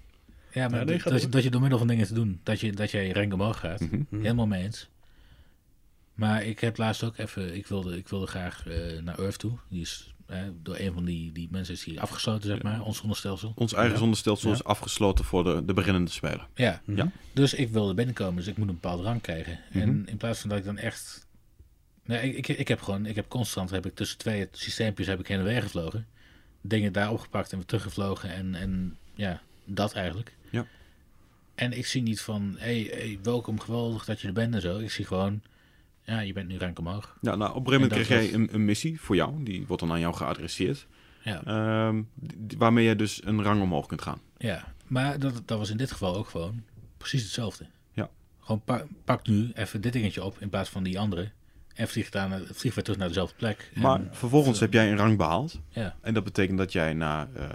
Ja, 0.54 0.68
maar 0.68 0.86
nee, 0.86 0.98
dat, 0.98 1.04
je, 1.04 1.20
door. 1.20 1.30
dat 1.30 1.44
je 1.44 1.50
door 1.50 1.62
middel 1.62 1.78
van 1.80 1.88
dingen 1.88 2.08
te 2.08 2.14
doen... 2.14 2.40
dat 2.44 2.60
je, 2.60 2.72
dat 2.72 2.92
je 2.92 2.98
je 3.00 3.14
rank 3.14 3.34
omhoog 3.34 3.60
gaat. 3.60 3.80
Mhm. 3.80 4.02
Mhm. 4.10 4.22
Helemaal 4.22 4.48
mee 4.48 4.64
eens. 4.64 4.90
Maar 6.14 6.44
ik 6.44 6.60
heb 6.60 6.78
laatst 6.78 7.04
ook 7.04 7.18
even... 7.18 7.56
Ik 7.56 7.68
wilde, 7.68 7.98
ik 7.98 8.08
wilde 8.08 8.28
graag 8.28 8.68
eh, 8.68 9.02
naar 9.02 9.20
Earth 9.20 9.40
toe. 9.40 9.52
Die 9.70 9.82
is 9.82 10.14
eh, 10.26 10.40
door 10.64 10.78
een 10.80 10.94
van 10.94 11.06
die, 11.06 11.32
die 11.32 11.48
mensen 11.52 11.74
is 11.74 11.84
die 11.84 12.02
afgesloten, 12.02 12.48
zeg 12.48 12.62
maar. 12.62 12.82
Ons 12.82 12.98
zonnestelsel. 12.98 13.52
Ons 13.56 13.74
eigen 13.74 13.94
Ja. 13.94 14.00
zonnestelsel 14.00 14.50
Ja. 14.50 14.56
is 14.56 14.64
afgesloten 14.64 15.26
voor 15.26 15.44
de, 15.44 15.66
de 15.66 15.74
beginnende 15.74 16.12
speler. 16.12 16.48
Ja. 16.56 16.82
Mhm. 16.86 16.98
Ja. 16.98 17.12
Dus 17.34 17.54
ik 17.54 17.70
wilde 17.70 17.94
binnenkomen. 17.94 18.36
Dus 18.36 18.48
ik 18.48 18.58
moet 18.58 18.68
een 18.68 18.74
bepaalde 18.74 19.04
rang 19.04 19.22
krijgen. 19.22 19.60
En 19.72 20.06
in 20.08 20.18
plaats 20.18 20.40
van 20.40 20.50
dat 20.50 20.60
ik 20.60 20.66
dan 20.66 20.78
echt... 20.78 21.28
Nee, 22.06 22.36
ik, 22.36 22.48
ik, 22.48 22.58
ik 22.58 22.68
heb 22.68 22.82
gewoon... 22.82 23.06
Ik 23.06 23.16
heb 23.16 23.28
constant... 23.28 23.70
Heb 23.70 23.86
ik 23.86 23.96
tussen 23.96 24.18
twee 24.18 24.48
systeempjes 24.52 25.08
heb 25.08 25.20
ik 25.20 25.28
heen 25.28 25.38
en 25.40 25.44
weer 25.44 25.62
gevlogen. 25.62 26.08
Dingen 26.62 26.94
daar 26.94 27.12
opgepakt 27.12 27.52
en 27.52 27.58
weer 27.58 27.66
teruggevlogen. 27.68 28.30
En, 28.34 28.56
en 28.56 28.98
ja, 29.14 29.42
dat 29.66 29.94
eigenlijk. 29.94 30.36
En 31.56 31.72
ik 31.78 31.86
zie 31.86 32.02
niet 32.02 32.22
van... 32.22 32.56
Hé, 32.58 32.82
hey, 32.86 32.98
hey, 33.00 33.20
welkom, 33.24 33.60
geweldig 33.60 34.06
dat 34.06 34.22
je 34.22 34.28
er 34.28 34.34
bent 34.34 34.54
en 34.56 34.62
zo. 34.62 34.78
Ik 34.80 34.92
zie 34.92 35.06
gewoon... 35.06 35.42
Ja, 36.04 36.20
je 36.20 36.34
bent 36.34 36.48
nu 36.48 36.58
rank 36.58 36.80
omhoog. 36.80 37.18
Ja, 37.22 37.36
nou, 37.36 37.56
op 37.56 37.66
een 37.66 37.72
gegeven 37.74 37.82
moment 37.82 38.00
En 38.00 38.06
krijg 38.06 38.24
jij 38.30 38.34
een, 38.40 38.50
een 38.54 38.66
missie 38.66 39.02
voor 39.02 39.16
jou. 39.16 39.44
Die 39.44 39.68
wordt 39.68 39.82
dan 39.82 39.92
aan 39.92 40.00
jou 40.00 40.14
geadresseerd. 40.16 40.88
Ja, 41.24 41.44
Ehm, 41.44 42.02
waarmee 42.58 42.86
je 42.86 42.96
dus 42.96 43.26
een 43.26 43.44
rang 43.44 43.62
omhoog 43.62 43.86
kunt 43.86 44.02
gaan. 44.02 44.20
ja. 44.38 44.74
maar 44.88 45.20
dat, 45.20 45.42
dat 45.46 45.58
was 45.58 45.70
in 45.70 45.78
dit 45.78 45.92
geval 45.92 46.16
ook 46.16 46.30
gewoon 46.30 46.64
precies 46.98 47.24
hetzelfde. 47.24 47.66
Ja. 47.94 48.10
Gewoon 48.40 48.62
pa- 48.64 48.86
pak 49.04 49.28
nu 49.28 49.52
even 49.54 49.82
dit 49.82 49.94
dingetje 49.94 50.24
op 50.24 50.38
in 50.40 50.50
plaats 50.50 50.70
van 50.70 50.84
die 50.84 51.00
andere. 51.00 51.32
En 51.74 51.88
vlieg, 51.88 52.10
daar 52.10 52.42
vlieg 52.52 52.76
weer 52.76 52.84
terug 52.84 53.00
naar 53.00 53.08
dezelfde 53.08 53.36
plek. 53.36 53.72
En, 53.74 53.82
Maar 53.82 54.02
vervolgens 54.12 54.60
heb 54.60 54.74
jij 54.74 54.92
een 54.92 54.98
rang 54.98 55.18
behaald. 55.18 55.60
Ja, 55.70 55.96
En 56.02 56.14
dat 56.14 56.24
betekent 56.24 56.58
dat 56.58 56.72
jij 56.72 56.94
naar, 56.94 57.28
eh, 57.34 57.50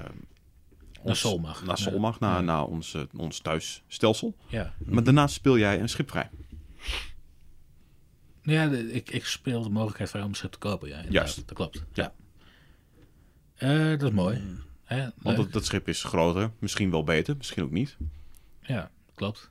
ons- 1.08 1.36
mag. 1.36 1.64
Naar 1.64 2.00
mag, 2.00 2.20
naar, 2.20 2.34
Ja. 2.36 2.40
naar 2.40 2.64
ons, 2.64 2.94
eh, 2.94 3.02
ons 3.16 3.38
thuisstelsel. 3.40 4.36
ja. 4.46 4.74
Maar 4.84 5.04
daarnaast 5.04 5.34
speel 5.34 5.58
jij 5.58 5.80
een 5.80 5.88
schip 5.88 6.10
vrij. 6.10 6.30
Ja, 8.42 8.68
de- 8.68 8.92
ik, 8.92 9.10
ik 9.10 9.24
speel 9.26 9.62
de 9.62 9.68
mogelijkheid 9.68 10.10
vrij 10.10 10.22
om 10.22 10.28
een 10.28 10.34
schip 10.34 10.52
te 10.52 10.58
kopen. 10.58 10.88
Ja. 10.88 11.02
Juist. 11.08 11.36
Dat 11.46 11.56
klopt. 11.56 11.82
Ja. 11.92 12.02
Ja. 12.02 12.12
Eh, 13.54 13.98
dat 13.98 14.02
is 14.02 14.14
mooi. 14.16 14.42
Hè, 14.84 15.08
Want 15.22 15.36
dat, 15.36 15.52
dat 15.52 15.64
schip 15.64 15.88
is 15.88 16.04
groter. 16.04 16.50
Misschien 16.58 16.90
wel 16.90 17.04
beter, 17.04 17.36
misschien 17.36 17.62
ook 17.62 17.70
niet. 17.70 17.96
Ja, 18.60 18.90
klopt. 19.14 19.50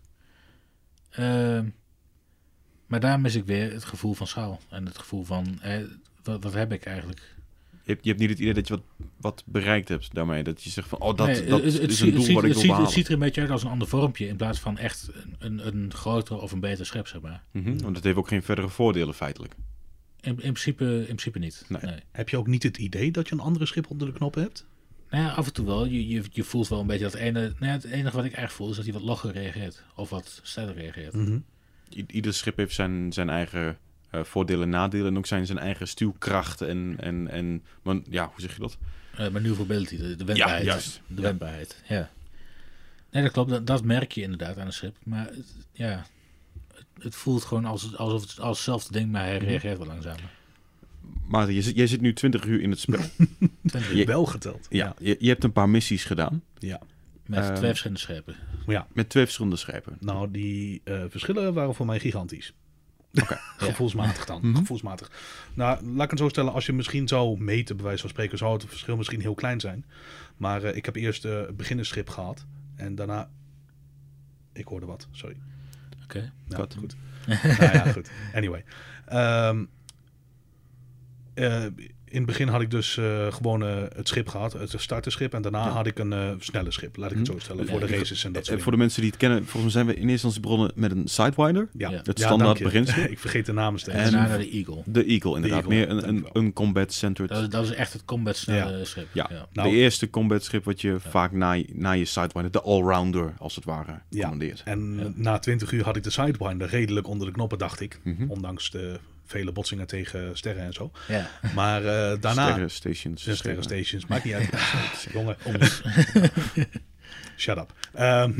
Ehm, 1.09 1.69
maar 2.87 2.99
daar 2.99 3.19
mis 3.19 3.35
ik 3.35 3.45
weer 3.45 3.71
het 3.73 3.83
gevoel 3.85 4.13
van 4.13 4.27
schaal. 4.27 4.59
En 4.69 4.85
het 4.85 4.97
gevoel 4.97 5.23
van, 5.23 5.61
eh, 5.61 5.83
wat, 6.23 6.43
wat 6.43 6.53
heb 6.53 6.71
ik 6.71 6.85
eigenlijk? 6.85 7.34
Je 7.85 7.91
hebt, 7.91 8.03
je 8.03 8.09
hebt 8.09 8.21
niet 8.21 8.29
het 8.29 8.39
idee 8.39 8.53
dat 8.53 8.67
je 8.67 8.73
wat, 8.73 8.83
wat 9.19 9.43
bereikt 9.45 9.89
hebt 9.89 10.13
daarmee. 10.13 10.43
Dat 10.43 10.63
je 10.63 10.69
zegt 10.69 10.87
van, 10.87 10.99
oh, 10.99 11.15
dat, 11.17 11.27
Nee, 11.27 11.45
dat 11.45 11.63
het- 11.63 11.81
het 11.81 11.91
is 11.91 11.99
een 11.99 12.07
doel 12.09 12.15
het 12.17 12.25
ziet- 12.25 12.35
wat 12.35 12.43
ik 12.43 12.49
het 12.53 12.61
wil 12.61 12.75
ziet, 12.75 12.83
het 12.85 12.91
ziet 12.93 13.07
er 13.07 13.13
een 13.13 13.19
beetje 13.19 13.41
uit 13.41 13.49
als 13.49 13.63
een 13.63 13.69
ander 13.69 13.87
vormpje 13.87 14.27
in 14.27 14.35
plaats 14.35 14.59
van 14.59 14.77
echt 14.77 15.09
een, 15.39 15.67
een, 15.67 15.67
een 15.67 15.93
groter 15.93 16.39
of 16.41 16.51
een 16.51 16.59
beter 16.59 16.85
schip, 16.85 17.07
zeg 17.07 17.21
maar. 17.21 17.43
Mhm, 17.51 17.77
Want 17.77 17.95
het 17.95 18.05
heeft 18.05 18.17
ook 18.17 18.27
geen 18.27 18.43
verdere 18.43 18.69
voordelen 18.69 19.13
feitelijk. 19.13 19.53
In, 20.21 20.29
in, 20.31 20.35
principe, 20.35 20.85
in 20.99 21.03
principe 21.05 21.39
niet. 21.39 21.65
Nee. 21.67 21.81
Nee. 21.81 21.99
Heb 22.11 22.29
je 22.29 22.37
ook 22.37 22.47
niet 22.47 22.63
het 22.63 22.77
idee 22.77 23.11
dat 23.11 23.27
je 23.27 23.33
een 23.35 23.39
andere 23.41 23.65
schip 23.65 23.89
onder 23.89 24.07
de 24.07 24.13
knop 24.13 24.35
hebt? 24.35 24.65
Nou 25.09 25.23
ja, 25.23 25.29
af 25.31 25.45
en 25.47 25.53
toe 25.53 25.65
wel. 25.65 25.85
Je, 25.85 26.07
je, 26.07 26.23
je 26.31 26.43
voelt 26.43 26.67
wel 26.67 26.79
een 26.79 26.87
beetje 26.87 27.03
dat 27.03 27.13
ene... 27.13 27.39
Nou 27.41 27.55
ja, 27.59 27.71
het 27.71 27.83
enige 27.83 28.15
wat 28.15 28.25
ik 28.25 28.31
echt 28.33 28.53
voel 28.53 28.69
is 28.69 28.75
dat 28.75 28.85
hij 28.85 28.93
wat 28.93 29.03
logger 29.03 29.31
reageert. 29.31 29.83
Of 29.95 30.09
wat 30.09 30.39
sneller 30.43 30.73
reageert. 30.75 31.13
Mhm. 31.13 31.39
I- 31.95 32.05
ieder 32.07 32.33
schip 32.33 32.57
heeft 32.57 32.73
zijn, 32.75 33.13
zijn 33.13 33.29
eigen 33.29 33.77
eh, 34.17 34.23
voordelen 34.23 34.63
en 34.63 34.69
nadelen. 34.69 35.07
En 35.07 35.17
ook 35.17 35.25
zijn, 35.25 35.45
zijn 35.45 35.57
eigen 35.57 35.87
stuwkracht. 35.87 36.61
En, 36.61 36.95
en, 36.99 37.27
en 37.27 37.63
maar, 37.81 37.95
ja, 38.09 38.25
hoe 38.33 38.41
zeg 38.41 38.53
je 38.53 38.59
dat? 38.61 38.77
Eh 39.17 39.29
maneuverability, 39.29 39.97
de, 39.97 40.15
de 40.15 40.25
wendbaarheid. 40.25 40.65
juist. 40.65 41.01
De 41.07 41.21
wendbaarheid, 41.21 41.81
ja. 41.87 42.09
Nee, 43.11 43.23
dat 43.23 43.31
klopt. 43.31 43.49
Dat, 43.49 43.67
dat 43.67 43.83
merk 43.83 44.11
je 44.11 44.21
inderdaad 44.21 44.57
aan 44.57 44.65
een 44.65 44.73
schip. 44.73 44.95
Maar 45.03 45.25
het- 45.27 45.53
ja, 45.71 46.05
het, 46.73 46.85
het 47.03 47.15
voelt 47.15 47.43
gewoon 47.43 47.65
als, 47.65 47.95
alsof 47.97 48.21
het 48.21 48.39
als 48.39 48.57
hetzelfde 48.57 48.91
ding, 48.93 49.11
maar 49.11 49.23
hij 49.23 49.37
reageert 49.37 49.77
wel 49.77 49.87
langzamer. 49.87 50.29
maar 51.27 51.51
je, 51.51 51.61
zit- 51.61 51.75
jij 51.75 51.87
zit 51.87 52.01
nu 52.01 52.13
20 52.13 52.45
uur 52.45 52.61
in 52.61 52.69
het 52.69 52.79
spel. 52.79 52.99
Je- 53.93 54.05
Wel 54.05 54.25
geteld. 54.25 54.67
ja, 54.69 54.95
je, 54.99 55.15
je 55.19 55.27
hebt 55.29 55.43
een 55.43 55.51
paar 55.51 55.69
missies 55.69 56.03
gedaan 56.05 56.43
ja. 56.59 56.81
Met 57.25 57.39
Ehm, 57.43 57.53
twee 57.55 57.69
verschillende 57.69 58.01
schepen. 58.01 58.35
Ja, 58.67 58.87
met 58.93 59.09
twee 59.09 59.23
verschillende 59.23 59.55
schepen. 59.57 59.97
nou, 59.99 60.31
die 60.31 60.81
eh, 60.83 61.03
verschillen 61.09 61.53
waren 61.53 61.75
voor 61.75 61.85
mij 61.85 61.99
gigantisch. 61.99 62.53
Oké. 63.21 63.39
Gevoelsmatig 63.57 64.25
dan. 64.25 64.39
Mhm. 64.41 64.55
Gevoelsmatig. 64.55 65.11
Nou, 65.53 65.85
laat 65.85 66.03
ik 66.03 66.09
het 66.09 66.19
zo 66.19 66.29
stellen. 66.29 66.53
Als 66.53 66.65
je 66.65 66.73
misschien 66.73 67.07
zou 67.07 67.39
meten, 67.39 67.75
bij 67.75 67.85
wijze 67.85 68.01
van 68.01 68.09
spreken, 68.09 68.37
zou 68.37 68.53
het 68.53 68.65
verschil 68.65 68.97
misschien 68.97 69.21
heel 69.21 69.35
klein 69.35 69.59
zijn. 69.59 69.85
Maar 70.37 70.63
eh, 70.63 70.75
ik 70.75 70.85
heb 70.85 70.95
eerst 70.95 71.23
het 71.23 71.57
beginnersschip 71.57 72.09
gehad. 72.09 72.45
En 72.75 72.95
daarna... 72.95 73.29
Ik 74.53 74.67
hoorde 74.67 74.85
wat, 74.85 75.07
sorry. 75.11 75.37
Oké. 76.03 76.31
Wat? 76.47 76.75
goed. 76.75 76.95
nou 77.59 77.73
ja, 77.73 77.91
goed. 77.91 78.11
Anyway. 78.33 78.63
Ehm, 79.05 79.65
eh, 81.33 81.65
in 82.15 82.21
het 82.21 82.29
begin 82.29 82.47
had 82.47 82.61
ik 82.61 82.71
dus 82.71 82.97
eh, 82.97 83.33
gewoon 83.33 83.63
eh, 83.63 83.75
het 83.95 84.07
schip 84.07 84.27
gehad, 84.27 84.53
het 84.53 84.73
starterschip. 84.77 85.33
En 85.33 85.41
daarna 85.41 85.63
Ja. 85.65 85.69
had 85.69 85.87
ik 85.87 85.99
een 85.99 86.13
eh, 86.13 86.29
snelle 86.39 86.71
schip, 86.71 86.95
laat 86.97 87.11
ik 87.11 87.17
het 87.17 87.27
Hm. 87.27 87.33
zo 87.33 87.39
stellen, 87.39 87.67
voor 87.67 87.79
de 87.79 87.85
races 87.87 88.23
en 88.23 88.31
dat 88.31 88.45
soort 88.45 88.61
voor 88.61 88.71
de 88.71 88.77
mensen 88.77 89.01
die 89.01 89.09
het 89.09 89.19
kennen, 89.19 89.45
volgens 89.45 89.61
mij 89.63 89.71
zijn 89.71 89.85
we 89.85 90.01
in 90.01 90.09
eerste 90.09 90.27
instantie 90.27 90.41
begonnen 90.41 90.71
met 90.75 90.91
een 90.91 91.07
Sidewinder. 91.07 91.69
Ja. 91.77 91.91
Het 92.03 92.19
standaard 92.19 92.59
beginschip. 92.63 93.09
ik 93.15 93.19
vergeet 93.19 93.45
de 93.45 93.53
namen 93.53 93.79
steeds. 93.79 93.97
En 93.97 94.03
daarna 94.11 94.27
naar 94.27 94.37
de 94.37 94.49
Eagle. 94.49 94.81
De 94.85 95.03
Eagle, 95.05 95.35
inderdaad. 95.35 95.65
Eagle, 95.69 95.95
Meer 95.95 96.03
een, 96.07 96.25
een, 96.33 96.53
combat-centered. 96.53 97.29
Dat 97.31 97.41
is, 97.41 97.49
dat 97.49 97.63
is 97.63 97.71
echt 97.73 97.93
het 97.93 98.05
combat 98.05 98.35
snelle 98.35 98.85
schip. 98.85 99.07
Ja. 99.13 99.29
Nou- 99.53 99.69
de 99.69 99.75
eerste 99.75 100.09
combat 100.09 100.43
schip 100.43 100.63
wat 100.63 100.81
je 100.81 100.95
vaak 100.99 101.31
na, 101.31 101.51
je- 101.51 101.67
na 101.73 101.91
je 101.91 102.05
Sidewinder, 102.05 102.51
de 102.51 102.61
allrounder 102.61 103.33
als 103.37 103.55
het 103.55 103.65
ware, 103.65 103.99
Ja. 104.09 104.21
commandeert. 104.21 104.61
En 104.65 104.95
Ja. 104.99 105.11
na 105.15 105.39
20 105.39 105.71
uur 105.71 105.83
had 105.83 105.95
ik 105.95 106.03
de 106.03 106.09
Sidewinder 106.09 106.67
redelijk 106.69 107.07
onder 107.07 107.27
de 107.27 107.33
knoppen, 107.33 107.57
dacht 107.57 107.79
ik. 107.79 107.99
Mhm. 108.03 108.25
Ondanks 108.29 108.71
de 108.71 108.99
vele 109.25 109.51
botsingen 109.51 109.87
tegen 109.87 110.37
sterren 110.37 110.63
en 110.63 110.73
zo. 110.73 110.91
Ja. 111.07 111.29
Maar 111.55 111.79
eh, 111.85 112.17
daarna... 112.21 112.47
Sterren 112.49 112.71
stations. 112.71 113.19
Sterren, 113.21 113.37
sterren 113.37 113.63
stations, 113.63 114.05
maakt 114.05 114.23
niet 114.23 114.33
uit. 114.33 114.49
Jongen, 115.13 115.35
shut 117.37 117.57
up. 117.57 117.73
Ehm, 117.93 118.31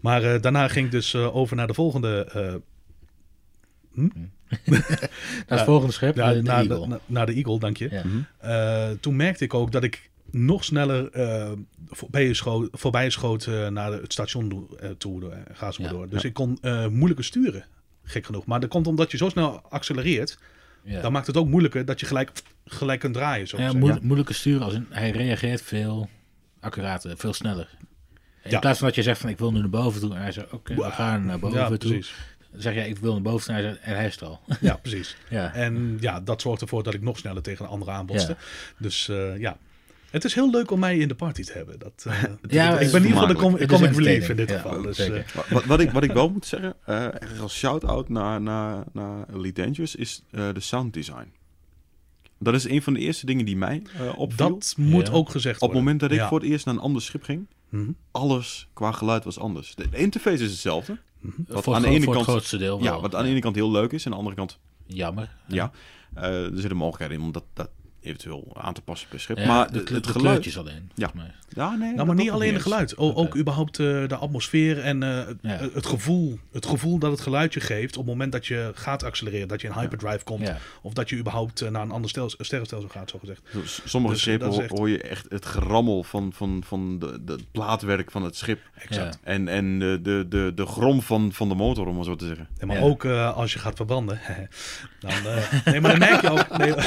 maar 0.00 0.22
eh, 0.34 0.40
daarna 0.42 0.68
ging 0.68 0.86
ik 0.86 0.92
dus 0.92 1.14
eh, 1.14 1.36
over 1.36 1.56
naar 1.56 1.66
de 1.66 1.74
volgende... 1.74 2.24
eh, 2.32 2.54
Dat 5.46 5.62
volgende 5.64 5.92
schip, 5.92 6.16
ja, 6.16 6.28
de, 6.28 6.34
de 6.36 6.42
naar, 6.42 6.60
Eagle. 6.60 6.80
de, 6.80 6.86
na- 6.86 7.00
naar 7.06 7.26
de 7.26 7.32
Eagle, 7.32 7.58
dank 7.58 7.76
je. 7.76 7.88
ja. 7.90 8.02
Mhm. 8.04 8.18
Eh, 8.38 8.90
toen 9.00 9.16
merkte 9.16 9.44
ik 9.44 9.54
ook 9.54 9.72
dat 9.72 9.82
ik 9.84 10.10
nog 10.30 10.64
sneller 10.64 11.10
eh 11.10 11.52
voorbij 11.88 12.32
schoot, 12.34 12.68
voorbij 12.72 13.10
schoot 13.10 13.46
eh, 13.46 13.68
naar 13.68 13.92
het 13.92 14.12
station 14.12 14.48
do- 14.48 14.94
toe. 14.98 15.30
eh, 15.30 15.38
ga 15.52 15.70
zo 15.70 15.82
maar 15.82 15.92
Ja. 15.92 15.96
door. 15.98 16.08
Dus 16.08 16.22
Ja. 16.22 16.28
ik 16.28 16.34
kon 16.34 16.58
eh, 16.60 16.86
moeilijker 16.86 17.24
sturen. 17.24 17.64
Gek 18.08 18.26
genoeg. 18.26 18.46
Maar 18.46 18.60
dat 18.60 18.68
komt 18.70 18.86
omdat 18.86 19.10
je 19.10 19.16
zo 19.16 19.28
snel 19.28 19.60
accelereert. 19.68 20.38
Ja. 20.82 21.00
Dan 21.00 21.12
maakt 21.12 21.26
het 21.26 21.36
ook 21.36 21.48
moeilijker 21.48 21.84
dat 21.84 22.00
je 22.00 22.06
gelijk, 22.06 22.30
gelijk 22.64 23.00
kunt 23.00 23.14
draaien. 23.14 23.46
Zo 23.48 23.56
Ja, 23.56 23.62
gezegd. 23.62 23.80
moeilijk, 23.80 24.04
moeilijke 24.04 24.32
sturen. 24.32 24.62
Als 24.62 24.74
in, 24.74 24.86
hij 24.90 25.10
reageert 25.10 25.62
veel 25.62 26.08
accurater, 26.60 27.16
veel 27.16 27.32
sneller. 27.32 27.68
In 28.42 28.50
Ja. 28.50 28.58
plaats 28.58 28.78
van 28.78 28.86
dat 28.86 28.96
je 28.96 29.02
zegt 29.02 29.20
van 29.20 29.30
ik 29.30 29.38
wil 29.38 29.52
nu 29.52 29.58
naar 29.58 29.68
boven 29.70 30.00
toe. 30.00 30.14
En 30.14 30.20
hij 30.20 30.32
zegt 30.32 30.52
oké, 30.52 30.74
we 30.74 30.82
gaan 30.90 31.26
naar 31.26 31.38
boven 31.38 31.58
ja, 31.58 31.68
toe. 31.68 31.76
precies. 31.78 32.14
Dan 32.50 32.60
zeg 32.60 32.74
je 32.74 32.88
ik 32.88 32.98
wil 32.98 33.12
naar 33.12 33.22
boven 33.22 33.46
toe. 33.46 33.54
En 33.54 33.62
hij, 33.62 33.70
zegt, 33.72 33.84
en 33.84 33.94
hij 33.96 34.06
is 34.06 34.16
er 34.16 34.26
al. 34.26 34.40
Ja, 34.60 34.76
precies. 34.76 35.16
ja. 35.30 35.52
En 35.54 35.96
ja, 36.00 36.20
dat 36.20 36.40
zorgt 36.40 36.62
ervoor 36.62 36.82
dat 36.82 36.94
ik 36.94 37.02
nog 37.02 37.18
sneller 37.18 37.42
tegen 37.42 37.64
een 37.64 37.70
andere 37.70 37.90
aanbotste. 37.90 38.32
Ja. 38.32 38.38
Dus 38.78 39.08
eh, 39.08 39.38
ja. 39.38 39.56
Het 40.16 40.24
is 40.24 40.34
heel 40.34 40.50
leuk 40.50 40.70
om 40.70 40.78
mij 40.78 40.96
in 40.98 41.08
de 41.08 41.14
party 41.14 41.42
te 41.42 41.52
hebben. 41.52 41.78
Dat, 41.78 42.04
eh, 42.08 42.22
Ja, 42.58 42.78
ik 42.78 42.90
ben 42.90 43.02
in 43.02 43.06
ieder 43.08 43.20
geval 43.20 43.26
de 43.26 43.34
com 43.34 43.52
Het 43.52 43.60
is 43.72 43.78
comic 43.78 43.96
relief 43.96 44.28
in 44.28 44.36
dit 44.36 44.50
Ja, 44.50 44.56
geval. 44.58 44.82
Dus, 44.82 44.98
eh, 44.98 45.22
Wat- 45.50 45.64
Wat, 45.64 45.80
ik, 45.80 45.90
wat 45.90 46.02
ik 46.02 46.12
wel 46.20 46.28
moet 46.30 46.46
zeggen, 46.46 46.74
eh 46.84 47.06
als 47.40 47.56
shout-out 47.56 48.08
naar, 48.08 48.40
naar, 48.40 48.84
naar 48.92 49.26
Elite 49.34 49.60
Dangerous, 49.62 49.94
is 49.94 50.22
eh, 50.30 50.48
de 50.52 50.60
sound 50.60 50.94
design. 50.94 51.32
Dat 52.38 52.54
is 52.54 52.64
een 52.68 52.82
van 52.82 52.92
de 52.92 53.00
eerste 53.00 53.26
dingen 53.26 53.44
die 53.44 53.56
mij 53.56 53.82
opviel. 54.16 54.36
dat 54.48 54.74
moet 54.76 55.06
Ja. 55.06 55.12
ook 55.12 55.30
gezegd 55.30 55.54
Op 55.54 55.60
het 55.60 55.70
worden. 55.72 55.76
moment 55.82 56.00
dat 56.00 56.10
ik 56.10 56.16
Ja. 56.18 56.28
voor 56.28 56.40
het 56.40 56.48
eerst 56.48 56.64
naar 56.64 56.74
een 56.74 56.80
ander 56.80 57.02
schip 57.02 57.22
ging, 57.22 57.46
Mhm. 57.68 57.90
alles 58.10 58.68
qua 58.72 58.92
geluid 58.92 59.24
was 59.24 59.38
anders. 59.38 59.74
De, 59.74 59.88
de 59.88 59.96
interface 59.96 60.44
is 60.44 60.50
hetzelfde. 60.50 60.98
Wat 61.48 61.64
voor 61.64 61.74
aan 61.74 61.80
de 61.80 61.86
gro- 61.86 61.96
ene 61.96 62.04
voor 62.04 62.14
kant, 62.14 62.26
het 62.26 62.34
grootste 62.34 62.56
deel 62.56 62.80
wel. 62.82 62.94
ja, 62.94 63.00
wat 63.00 63.14
aan 63.14 63.24
de 63.24 63.30
ene 63.30 63.40
kant 63.40 63.54
heel 63.54 63.70
leuk 63.70 63.92
is, 63.92 64.00
en 64.04 64.06
aan 64.06 64.10
de 64.12 64.16
andere 64.18 64.36
kant, 64.36 64.58
Jammer. 64.86 65.36
ja. 65.46 65.70
Eh, 66.14 66.44
er 66.44 66.50
zitten 66.58 66.76
mogelijkheden 66.76 67.16
in 67.16 67.22
om 67.26 67.32
dat, 67.32 67.44
dat 67.52 67.70
eventueel 68.06 68.56
aan 68.60 68.74
te 68.74 68.80
passen 68.82 69.08
per 69.08 69.20
schip. 69.20 69.38
Ja, 69.38 69.46
maar 69.46 69.72
de, 69.72 69.78
het, 69.78 69.86
de, 69.88 69.94
het 69.94 70.04
de 70.04 70.10
geluid... 70.10 70.26
kleurtjes 70.28 70.58
alleen. 70.58 70.90
Ja. 70.94 71.08
volgens 71.08 71.22
mij. 71.22 71.34
Ja, 71.48 71.74
nee, 71.76 71.94
Nou, 71.94 72.06
maar 72.06 72.16
niet 72.16 72.30
alleen 72.30 72.52
het 72.52 72.62
geluid. 72.62 72.96
O- 72.96 73.12
Ook 73.14 73.36
überhaupt 73.36 73.78
eh, 73.78 73.86
de 74.08 74.16
atmosfeer 74.16 74.78
en 74.80 75.02
eh, 75.02 75.26
het- 75.26 75.38
Ja. 75.42 75.68
het, 75.72 75.86
gevoel, 75.86 76.38
het 76.52 76.66
gevoel 76.66 76.98
dat 76.98 77.10
het 77.10 77.20
geluidje 77.20 77.60
geeft 77.60 77.96
op 77.96 78.02
het 78.02 78.12
moment 78.12 78.32
dat 78.32 78.46
je 78.46 78.70
gaat 78.74 79.02
accelereren. 79.02 79.48
Dat 79.48 79.60
je 79.60 79.66
in 79.66 79.72
hyperdrive 79.72 80.24
komt. 80.24 80.46
Ja. 80.46 80.58
Of 80.82 80.92
dat 80.92 81.08
je 81.08 81.16
überhaupt 81.16 81.60
eh, 81.60 81.68
naar 81.70 81.82
een 81.82 81.90
ander 81.90 82.10
stel, 82.10 82.30
sterrenstelsel 82.38 82.88
gaat, 82.88 83.10
zo 83.10 83.18
gezegd. 83.18 83.40
S- 83.64 83.80
Sommige 83.84 84.12
Dus, 84.14 84.22
schepen 84.22 84.40
dat 84.40 84.50
is 84.50 84.56
ho- 84.56 84.62
echt- 84.62 84.72
hoor 84.78 84.88
je 84.88 85.02
echt 85.02 85.26
het 85.28 85.46
gerammel 85.46 86.02
van, 86.02 86.32
van, 86.32 86.62
van 86.66 86.98
de, 86.98 87.24
de, 87.24 87.32
het 87.32 87.50
plaatwerk 87.52 88.10
van 88.10 88.22
het 88.24 88.36
schip. 88.36 88.60
Exact. 88.74 89.18
En, 89.22 89.48
en 89.48 89.78
de, 89.78 89.98
de, 90.02 90.26
de, 90.28 90.52
de 90.54 90.66
grom 90.66 91.02
van, 91.02 91.32
van 91.32 91.48
de 91.48 91.54
motor, 91.54 91.86
om 91.86 91.94
maar 91.94 92.04
zo 92.04 92.16
te 92.16 92.26
zeggen. 92.26 92.48
Ja, 92.58 92.66
maar 92.66 92.76
Ja. 92.76 92.82
ook 92.82 93.04
eh, 93.04 93.36
als 93.36 93.52
je 93.52 93.58
gaat 93.58 93.76
verbranden. 93.76 94.20
dan, 95.00 95.10
eh, 95.10 95.52
nee, 95.64 95.80
maar 95.80 95.90
dan 95.90 95.98
merk 96.10 96.20
je 96.22 96.30
ook. 96.30 96.58
Nee, 96.58 96.72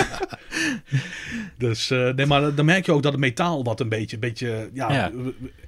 dus 1.58 1.90
eh, 1.92 2.14
nee, 2.14 2.26
maar 2.26 2.56
dan 2.56 2.66
merk 2.66 2.86
je 2.86 2.92
ook 2.92 3.04
dat 3.04 3.12
het 3.12 3.22
metaal 3.22 3.64
wat 3.64 3.80
een 3.80 3.90
beetje, 3.90 4.18
beetje 4.18 4.70
ja, 4.74 4.92
Ja. 4.92 5.12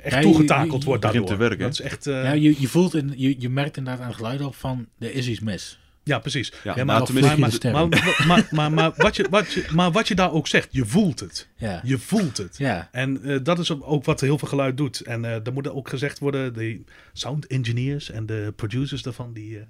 echt 0.02 0.14
Ja, 0.14 0.18
je- 0.20 0.24
toegetakeld 0.26 0.72
je- 0.72 0.80
je 0.80 0.86
wordt 0.86 1.02
daardoor. 1.02 1.26
te 1.26 1.36
werken. 1.36 1.60
Dat 1.60 1.72
is 1.72 1.82
echt. 1.82 2.08
eh, 2.08 2.24
Ja, 2.24 2.32
je, 2.32 2.56
je 2.62 2.68
voelt 2.68 2.96
in, 2.96 3.14
je, 3.16 3.36
je 3.40 3.50
merkt 3.50 3.78
inderdaad 3.78 4.02
aan 4.02 4.08
het 4.08 4.18
geluid 4.18 4.42
op 4.42 4.56
van 4.56 4.88
er 5.00 5.14
is 5.14 5.28
iets 5.28 5.40
mis. 5.40 5.80
Ja, 6.04 6.20
precies. 6.20 6.52
Ja, 6.64 6.74
Ja, 6.76 6.84
nou, 6.84 7.14
maar, 7.14 7.40
maar, 7.40 7.40
maar, 7.40 7.88
maar, 7.90 7.90
maar, 8.28 8.48
maar, 8.52 8.72
maar 8.72 8.94
wat 8.96 9.16
je, 9.16 9.28
wat 9.30 9.52
je, 9.54 9.66
maar 9.74 9.92
wat 9.92 10.08
je 10.08 10.16
daar 10.16 10.32
ook 10.32 10.48
zegt, 10.48 10.68
je 10.72 10.86
voelt 10.86 11.20
het. 11.20 11.48
Ja. 11.56 11.82
Je 11.84 11.98
voelt 11.98 12.38
het. 12.38 12.58
Ja. 12.58 12.90
En 12.92 13.24
eh, 13.24 13.40
dat 13.44 13.60
is 13.60 13.72
ook 13.82 14.06
wat 14.06 14.22
heel 14.22 14.38
veel 14.38 14.48
geluid 14.48 14.78
doet. 14.78 15.00
En 15.02 15.26
eh 15.26 15.46
er 15.46 15.54
moet 15.54 15.70
ook 15.70 15.90
gezegd 15.90 16.20
worden, 16.20 16.54
de 16.54 16.82
sound 17.14 17.48
engineers 17.48 18.12
en 18.12 18.26
de 18.26 18.54
producers 18.56 19.02
daarvan, 19.02 19.34
die, 19.34 19.58
eh, 19.58 19.64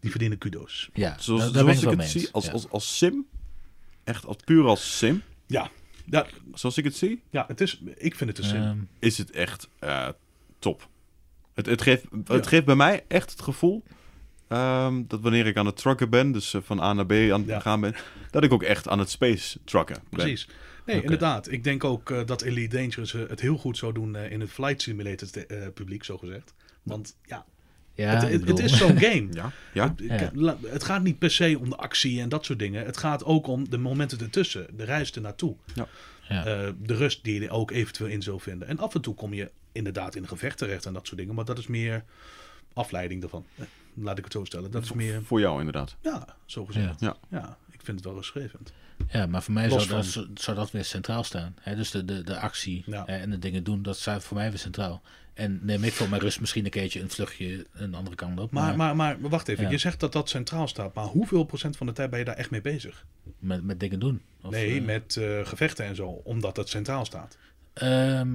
die 0.00 0.10
verdienen 0.10 0.38
kudo's. 0.38 0.90
Ja, 0.94 1.16
Zoals, 1.18 1.42
ben 1.50 1.52
zoals 1.60 1.76
ik 1.76 1.82
ik 1.82 1.88
het 1.88 1.98
mee 1.98 2.08
zie, 2.08 2.28
als, 2.32 2.52
als, 2.52 2.70
als 2.70 2.98
sim, 2.98 3.26
echt 4.04 4.26
als 4.26 4.36
puur 4.44 4.64
als 4.64 4.98
sim, 4.98 5.22
Ja, 5.46 5.70
ja, 6.06 6.26
zoals 6.52 6.78
ik 6.78 6.84
het 6.84 6.96
zie, 6.96 7.22
ja 7.30 7.44
het 7.48 7.60
is, 7.60 7.82
ik 7.96 8.14
vind 8.14 8.30
het 8.30 8.38
een 8.38 8.44
zin. 8.50 8.62
Ehm, 8.62 8.78
is 8.98 9.18
het 9.18 9.30
echt 9.30 9.68
eh, 9.78 10.08
top. 10.58 10.88
Het, 11.54 11.66
het, 11.66 11.82
geeft, 11.82 12.04
het 12.24 12.28
Ja. 12.44 12.48
geeft 12.48 12.64
bij 12.64 12.74
mij 12.76 13.04
echt 13.08 13.30
het 13.30 13.42
gevoel 13.42 13.82
ehm, 14.48 15.02
dat 15.06 15.20
wanneer 15.20 15.46
ik 15.46 15.56
aan 15.56 15.66
het 15.66 15.76
trucken 15.76 16.10
ben, 16.10 16.32
dus 16.32 16.54
eh, 16.54 16.60
van 16.64 16.80
A 16.80 16.92
naar 16.92 17.06
B 17.06 17.12
aan 17.12 17.40
het 17.40 17.46
Ja. 17.48 17.60
gaan 17.60 17.80
ben, 17.80 17.94
dat 18.30 18.44
ik 18.44 18.52
ook 18.52 18.62
echt 18.62 18.88
aan 18.88 18.98
het 18.98 19.10
space 19.10 19.58
trucken 19.64 19.94
ben. 19.94 20.04
Precies. 20.10 20.48
Nee, 20.86 21.02
inderdaad. 21.02 21.50
Ik 21.50 21.64
denk 21.64 21.84
ook 21.84 22.10
eh, 22.10 22.20
dat 22.26 22.42
Elite 22.42 22.76
Dangerous 22.76 23.12
het 23.12 23.40
heel 23.40 23.56
goed 23.56 23.76
zou 23.76 23.92
doen 23.92 24.16
eh, 24.16 24.30
in 24.30 24.40
het 24.40 24.50
Flight 24.50 24.82
Simulator 24.82 25.46
eh, 25.46 25.68
publiek, 25.74 26.04
zo 26.04 26.18
gezegd. 26.18 26.54
Want 26.82 27.16
ja, 27.22 27.44
ja, 27.94 28.24
het, 28.26 28.58
is 28.58 28.76
zo'n 28.78 28.98
game. 28.98 29.26
Ja, 29.32 29.52
ja. 29.72 29.94
Ja. 30.34 30.56
Het 30.66 30.84
gaat 30.84 31.02
niet 31.02 31.18
per 31.18 31.30
se 31.30 31.58
om 31.60 31.70
de 31.70 31.76
actie 31.76 32.20
en 32.20 32.28
dat 32.28 32.44
soort 32.44 32.58
dingen. 32.58 32.84
Het 32.84 32.96
gaat 32.96 33.24
ook 33.24 33.46
om 33.46 33.70
de 33.70 33.78
momenten 33.78 34.20
ertussen, 34.20 34.66
de 34.76 34.84
reis 34.84 35.12
ernaartoe. 35.12 35.56
ja. 35.74 35.86
Eh, 36.28 36.68
de 36.82 36.94
rust 36.94 37.24
die 37.24 37.40
je 37.40 37.46
er 37.46 37.52
ook 37.52 37.70
eventueel 37.70 38.10
in 38.10 38.22
zou 38.22 38.40
vinden. 38.40 38.68
En 38.68 38.78
af 38.78 38.94
en 38.94 39.00
toe 39.00 39.14
kom 39.14 39.34
je 39.34 39.50
inderdaad 39.72 40.14
in 40.14 40.22
een 40.22 40.28
gevecht 40.28 40.58
terecht 40.58 40.86
en 40.86 40.92
dat 40.92 41.06
soort 41.06 41.18
dingen. 41.18 41.34
Maar 41.34 41.44
dat 41.44 41.58
is 41.58 41.66
meer 41.66 42.04
afleiding 42.72 43.20
daarvan. 43.20 43.44
Eh, 43.56 43.64
Laat 43.96 44.18
ik 44.18 44.24
het 44.24 44.32
zo 44.32 44.44
stellen. 44.44 44.70
Dat 44.70 44.82
is 44.84 44.92
meer, 44.92 45.22
Voor 45.22 45.40
jou 45.40 45.58
inderdaad. 45.58 45.96
ja, 46.00 46.36
zo 46.44 46.64
gezegd. 46.64 47.00
Ja. 47.00 47.16
Ja, 47.30 47.56
ik 47.70 47.80
vind 47.82 47.96
het 47.96 48.06
wel 48.06 48.16
geschreven. 48.16 48.60
Ja, 49.08 49.26
maar 49.26 49.42
voor 49.42 49.54
mij 49.54 49.68
zou 49.70 49.86
dat, 49.86 50.26
zou 50.34 50.56
dat 50.56 50.70
weer 50.70 50.84
centraal 50.84 51.24
staan. 51.24 51.54
Hè? 51.60 51.76
Dus 51.76 51.90
de, 51.90 52.04
de, 52.04 52.22
de 52.22 52.38
actie 52.38 52.82
Ja. 52.86 53.06
en 53.06 53.30
de 53.30 53.38
dingen 53.38 53.64
doen, 53.64 53.82
dat 53.82 53.96
staat 53.98 54.24
voor 54.24 54.36
mij 54.36 54.48
weer 54.50 54.58
centraal. 54.58 55.02
En 55.34 55.58
neem 55.62 55.84
ik 55.84 55.92
voor 55.92 56.08
mijn 56.08 56.20
rust 56.22 56.40
misschien 56.40 56.64
een 56.64 56.70
keertje 56.70 57.00
een 57.00 57.10
vluchtje 57.10 57.66
een 57.72 57.94
andere 57.94 58.16
kant 58.16 58.40
op. 58.40 58.50
Maar, 58.50 58.76
maar, 58.76 58.96
maar, 58.96 59.18
maar 59.20 59.30
wacht 59.30 59.48
even. 59.48 59.64
Ja. 59.64 59.70
Je 59.70 59.78
zegt 59.78 60.00
dat 60.00 60.12
dat 60.12 60.28
centraal 60.28 60.68
staat. 60.68 60.94
Maar 60.94 61.04
hoeveel 61.04 61.44
procent 61.44 61.76
van 61.76 61.86
de 61.86 61.92
tijd 61.92 62.10
ben 62.10 62.18
je 62.18 62.24
daar 62.24 62.36
echt 62.36 62.50
mee 62.50 62.60
bezig? 62.60 63.04
met, 63.38 63.62
met 63.64 63.80
dingen 63.80 63.98
doen. 64.00 64.22
Of, 64.42 64.50
nee, 64.50 64.78
eh, 64.78 64.84
met 64.84 65.16
eh, 65.16 65.46
gevechten 65.46 65.84
en 65.84 65.96
zo. 65.96 66.06
Omdat 66.08 66.54
dat 66.54 66.68
centraal 66.68 67.04
staat. 67.04 67.36
ehm, 67.72 68.34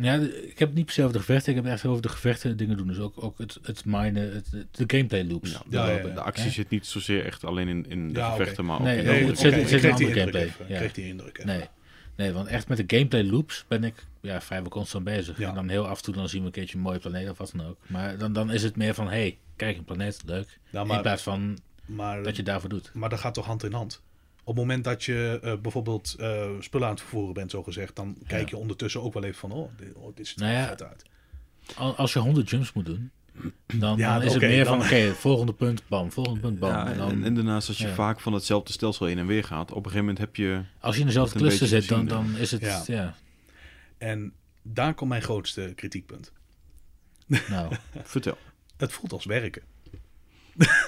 ja, 0.00 0.14
ik 0.42 0.58
heb 0.58 0.68
het 0.68 0.74
niet 0.74 0.84
per 0.84 0.94
se 0.94 1.00
over 1.02 1.12
de 1.12 1.18
gevechten. 1.18 1.48
Ik 1.50 1.54
heb 1.56 1.64
het 1.64 1.74
echt 1.74 1.84
over 1.86 2.02
de 2.02 2.08
gevechten 2.08 2.56
dingen 2.56 2.76
doen. 2.76 2.86
Dus 2.86 2.98
ook, 2.98 3.22
ook 3.24 3.38
het, 3.38 3.58
het 3.62 3.84
minen, 3.84 4.34
het, 4.34 4.50
de 4.70 4.84
gameplay 4.86 5.24
loops. 5.24 5.50
Ja, 5.50 5.62
Ja, 5.70 5.86
de, 5.86 5.92
ja, 5.92 5.98
ja. 6.08 6.14
de 6.14 6.20
actie 6.20 6.44
Hè? 6.44 6.50
zit 6.50 6.70
niet 6.70 6.86
zozeer 6.86 7.24
echt 7.24 7.44
alleen 7.44 7.68
in, 7.68 7.86
in 7.88 8.12
de 8.12 8.22
gevechten, 8.22 8.64
maar 8.64 8.76
ook 8.76 8.82
Nee, 8.82 8.98
in 8.98 9.04
nee, 9.04 9.24
het 9.26 9.38
zit- 9.38 9.68
zit 9.68 9.84
in 9.84 9.90
andere 9.92 10.12
gameplay, 10.12 10.42
even. 10.42 10.64
Ik 10.64 10.70
ja. 10.70 10.76
kreeg 10.76 10.92
die 10.92 11.06
indruk 11.06 11.38
even. 11.38 11.46
Nee. 11.50 11.64
nee, 12.16 12.32
want 12.32 12.46
echt 12.46 12.68
met 12.68 12.76
de 12.88 12.96
gameplay 12.96 13.22
loops 13.24 13.64
ben 13.68 13.84
ik 13.84 14.06
ja, 14.20 14.40
vrijwel 14.40 14.70
constant 14.70 15.04
bezig. 15.04 15.38
Ja. 15.38 15.48
En 15.48 15.54
dan 15.54 15.68
heel 15.68 15.86
af 15.88 15.96
en 15.98 16.04
toe 16.04 16.14
dan 16.14 16.28
zien 16.28 16.40
we 16.40 16.46
een 16.46 16.52
keertje 16.52 16.76
een 16.76 16.82
mooie 16.82 16.98
planeet 16.98 17.30
of 17.30 17.38
wat 17.38 17.52
dan 17.56 17.66
ook. 17.66 17.76
Maar 17.86 18.18
dan, 18.18 18.32
dan 18.32 18.50
is 18.52 18.62
het 18.62 18.76
meer 18.76 18.94
van, 18.94 19.08
hey, 19.08 19.38
kijk 19.56 19.76
een 19.76 19.84
planeet, 19.84 20.22
leuk. 20.26 20.58
Ja, 20.70 20.80
In 20.84 21.00
plaats 21.00 21.22
van 21.22 21.58
maar, 21.86 22.22
dat 22.22 22.36
je 22.36 22.42
daarvoor 22.42 22.68
doet. 22.68 22.90
maar 22.94 23.08
dat 23.08 23.18
gaat 23.18 23.34
toch 23.34 23.46
hand 23.46 23.64
in 23.64 23.72
hand? 23.72 24.02
Op 24.48 24.54
het 24.56 24.64
moment 24.66 24.84
dat 24.84 25.04
je 25.04 25.38
eh, 25.42 25.54
bijvoorbeeld 25.62 26.14
eh, 26.18 26.48
spullen 26.60 26.86
aan 26.86 26.92
het 26.92 27.02
vervoeren 27.02 27.34
bent, 27.34 27.50
zo 27.50 27.62
gezegd, 27.62 27.96
dan 27.96 28.16
kijk 28.26 28.50
je 28.50 28.56
ondertussen 28.56 29.02
ook 29.02 29.12
wel 29.14 29.24
even 29.24 29.38
van, 29.38 29.52
oh, 29.52 29.70
dit, 29.76 29.94
oh, 29.94 30.16
dit 30.16 30.26
ziet 30.26 30.40
er 30.40 30.44
Nou 30.46 30.56
ja. 30.58 30.66
vet 30.66 30.82
uit. 30.82 31.02
Al- 31.76 31.96
Als 31.96 32.12
je 32.12 32.18
100 32.18 32.50
jumps 32.50 32.72
moet 32.72 32.86
doen, 32.86 33.10
Dan, 33.66 33.96
Ja, 33.98 34.14
dan 34.18 34.26
is 34.26 34.32
het 34.32 34.42
meer 34.42 34.64
dan- 34.64 34.76
van, 34.78 34.86
oké, 34.86 35.14
volgende 35.14 35.52
punt, 35.52 35.82
bam, 35.88 36.12
volgende 36.12 36.40
punt, 36.40 36.58
bam. 36.58 36.70
Ja, 36.70 36.90
en 36.90 36.98
dan, 36.98 37.24
en 37.24 37.34
daarnaast, 37.34 37.68
als 37.68 37.78
je 37.78 37.86
ja. 37.86 37.94
vaak 37.94 38.20
van 38.20 38.32
hetzelfde 38.32 38.72
stelsel 38.72 39.06
heen 39.06 39.18
en 39.18 39.26
weer 39.26 39.44
gaat, 39.44 39.70
op 39.70 39.76
een 39.76 39.82
gegeven 39.82 40.00
moment 40.00 40.18
heb 40.18 40.36
je... 40.36 40.62
als 40.80 40.94
je 40.94 41.00
in 41.00 41.06
dezelfde 41.06 41.38
cluster 41.38 41.66
zit, 41.66 41.88
dan, 41.88 42.06
dan 42.06 42.36
is 42.36 42.50
het, 42.50 42.60
Ja. 42.60 42.82
ja, 42.86 43.14
En 43.98 44.32
daar 44.62 44.94
komt 44.94 45.10
mijn 45.10 45.22
grootste 45.22 45.72
kritiekpunt. 45.76 46.32
nou, 47.48 47.74
Vertel. 48.02 48.38
Het 48.76 48.92
voelt 48.92 49.12
als 49.12 49.24
werken. 49.24 49.62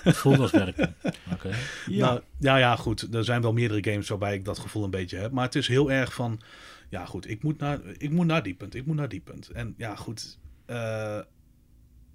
Het 0.03 0.17
voelt 0.17 0.39
als 0.39 0.51
werken. 0.51 0.95
Oké. 1.33 1.51
Ja. 1.87 2.07
Nou, 2.07 2.21
ja, 2.39 2.57
ja, 2.57 2.77
goed. 2.77 3.15
Er 3.15 3.25
zijn 3.25 3.43
wel 3.43 3.53
meerdere 3.53 3.91
games 3.91 4.09
waarbij 4.09 4.35
ik 4.35 4.45
dat 4.45 4.59
gevoel 4.59 4.85
een 4.85 4.91
beetje 4.91 5.17
heb. 5.17 5.33
Maar 5.33 5.45
het 5.45 5.55
is 5.55 5.69
heel 5.69 5.91
erg 5.93 6.15
van... 6.15 6.41
Ja, 6.89 7.05
goed. 7.05 7.29
Ik 7.31 7.43
moet 7.43 7.59
naar, 7.59 7.81
ik 7.99 8.11
moet 8.11 8.27
naar 8.27 8.43
die 8.43 8.55
punt. 8.55 8.75
Ik 8.75 8.87
moet 8.87 8.97
naar 8.97 9.09
die 9.09 9.21
punt. 9.21 9.49
En 9.49 9.75
ja, 9.77 9.97
goed. 9.97 10.39
eh, 10.67 11.19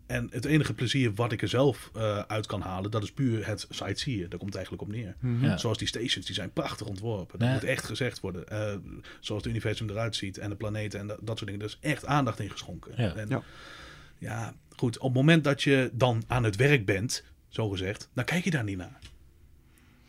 en 0.08 0.28
het 0.32 0.46
enige 0.46 0.74
plezier 0.74 1.14
wat 1.14 1.32
ik 1.32 1.42
er 1.42 1.48
zelf 1.48 1.90
eh, 1.96 2.20
uit 2.20 2.46
kan 2.46 2.62
halen... 2.62 2.92
dat 2.92 3.04
is 3.04 3.12
puur 3.12 3.48
het 3.48 3.68
sightseeën. 3.70 4.30
Daar 4.30 4.40
komt 4.40 4.54
het 4.54 4.56
eigenlijk 4.56 4.84
op 4.84 4.92
neer. 4.96 5.16
Ja. 5.42 5.58
Zoals 5.58 5.78
die 5.78 5.88
stations, 5.88 6.26
die 6.26 6.36
zijn 6.36 6.52
prachtig 6.54 6.88
ontworpen. 6.88 7.40
Dat 7.40 7.48
Ja. 7.48 7.54
moet 7.54 7.64
echt 7.64 7.86
gezegd 7.86 8.20
worden. 8.20 8.48
Eh, 8.48 8.76
zoals 9.20 9.44
het 9.44 9.52
universum 9.52 9.90
eruit 9.90 10.16
ziet 10.16 10.38
en 10.38 10.50
de 10.50 10.56
planeten 10.56 11.00
en 11.00 11.08
dat, 11.08 11.18
dat 11.22 11.38
soort 11.38 11.50
dingen. 11.50 11.66
Er 11.66 11.72
is 11.82 11.90
echt 11.92 12.06
aandacht 12.06 12.40
in 12.40 12.50
geschonken. 12.52 12.92
Ja. 12.98 13.16
En, 13.16 13.28
Ja. 13.30 13.42
ja, 14.18 14.54
goed. 14.76 14.98
Op 14.98 15.04
het 15.04 15.14
moment 15.14 15.44
dat 15.44 15.64
je 15.64 15.90
dan 15.94 16.24
aan 16.28 16.44
het 16.44 16.56
werk 16.56 16.86
bent, 16.86 17.24
zo 17.56 17.70
gezegd... 17.70 18.10
dan 18.14 18.26
kijk 18.26 18.44
je 18.44 18.52
daar 18.52 18.64
niet 18.64 18.78
naar. 18.78 18.98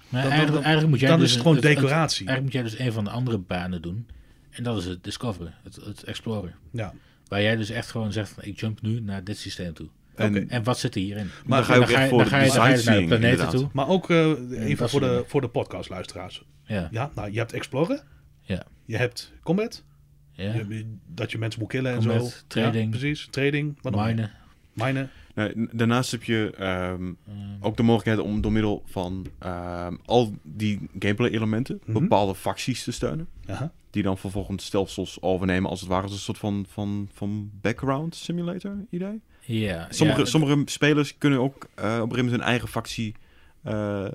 Maar 0.09 0.23
Dan- 0.23 0.31
eigenlijk, 0.31 0.53
dan- 0.53 0.63
eigenlijk 0.63 0.89
moet 0.91 1.01
jij 1.01 1.09
dan 1.09 1.19
dus 1.19 1.29
is 1.29 1.33
het 1.35 1.43
gewoon 1.43 1.57
het- 1.57 1.67
het- 1.67 1.77
decoratie. 1.77 2.27
eigenlijk 2.27 2.43
moet 2.43 2.53
jij 2.53 2.63
dus 2.79 2.87
een 2.87 2.93
van 2.93 3.05
de 3.05 3.11
andere 3.11 3.39
banen 3.39 3.83
doen. 3.83 4.07
En 4.51 4.63
dat 4.63 4.79
is 4.79 4.85
het 4.85 5.05
discoveren, 5.05 5.55
het, 5.63 5.77
het 5.77 6.03
exploren. 6.05 6.55
Ja. 6.71 6.95
Waar 7.29 7.43
jij 7.43 7.57
dus 7.57 7.71
echt 7.71 7.91
gewoon 7.91 8.13
zegt, 8.13 8.29
van, 8.31 8.45
ik 8.45 8.61
jump 8.61 8.83
nu 8.83 9.01
naar 9.01 9.25
dit 9.25 9.39
systeem 9.39 9.73
toe. 9.75 9.89
En. 10.15 10.49
En 10.49 10.63
wat 10.63 10.79
zit 10.79 10.95
er 10.95 11.01
hierin? 11.01 11.31
Maar 11.45 11.59
dan 11.59 11.67
ga 11.67 11.75
je 11.75 11.81
ook 11.81 11.87
dan 11.89 11.97
echt 12.01 12.09
voor 12.09 12.19
dan 12.19 12.29
de 12.39 12.45
je 12.47 12.53
naar 12.59 12.75
de 12.77 12.83
planeten 12.83 13.13
inderdaad. 13.31 13.51
toe. 13.51 13.69
Maar 13.73 13.89
ook 13.89 14.11
eh, 14.11 14.31
even 14.51 14.89
voor 14.89 15.01
de, 15.01 15.07
dingen. 15.07 15.25
voor 15.29 15.41
de 15.41 15.49
podcastluisteraars. 15.49 16.45
Ja, 16.65 16.89
Ja, 16.91 17.11
nou, 17.15 17.31
je 17.33 17.39
hebt 17.39 17.53
exploren. 17.53 18.03
ja, 18.41 18.63
Je 18.85 18.97
hebt 18.97 19.33
combat. 19.43 19.85
ja. 20.33 20.53
Je 20.53 20.97
dat 21.07 21.31
je 21.33 21.39
mensen 21.39 21.61
moet 21.61 21.69
killen 21.71 21.93
en 21.93 21.99
Combat, 21.99 22.27
zo. 22.27 22.37
trading. 22.47 22.93
Ja, 22.93 22.99
precies. 22.99 23.27
Trading. 23.31 23.79
Wat? 23.83 23.95
Minen. 23.95 24.31
Minen. 24.73 25.11
Nee, 25.37 25.53
daarnaast 25.72 26.11
heb 26.11 26.22
je 26.25 26.53
ehm, 26.59 27.07
eh, 27.27 27.35
ook 27.61 27.77
de 27.77 27.83
mogelijkheid 27.83 28.29
om 28.29 28.40
door 28.40 28.53
middel 28.53 28.83
van 28.87 29.27
ehm, 29.38 29.94
al 30.05 30.35
die 30.42 30.81
gameplay-elementen 30.99 31.81
Mhm. 31.85 31.99
bepaalde 31.99 32.35
facties 32.35 32.85
te 32.85 32.92
steunen. 32.92 33.29
Aha. 33.46 33.72
Die 33.90 34.03
dan 34.03 34.18
vervolgens 34.18 34.64
stelsels 34.64 35.22
overnemen 35.22 35.70
als 35.70 35.81
het 35.81 35.88
ware 35.88 36.03
als 36.03 36.12
een 36.12 36.18
soort 36.18 36.38
van, 36.38 36.66
van, 36.68 37.09
van 37.12 37.51
background 37.61 38.14
simulator 38.14 38.77
idee. 38.90 39.20
ja, 39.40 39.87
Sommige, 39.90 40.18
ja, 40.20 40.25
sommige 40.27 40.62
spelers 40.64 41.18
kunnen 41.18 41.38
ook 41.40 41.55
eh, 41.75 41.85
op 41.85 41.85
een 41.85 41.92
gegeven 41.92 42.09
moment 42.16 42.31
hun 42.31 42.40
eigen 42.40 42.68
factie 42.68 43.14
eh, 43.62 44.07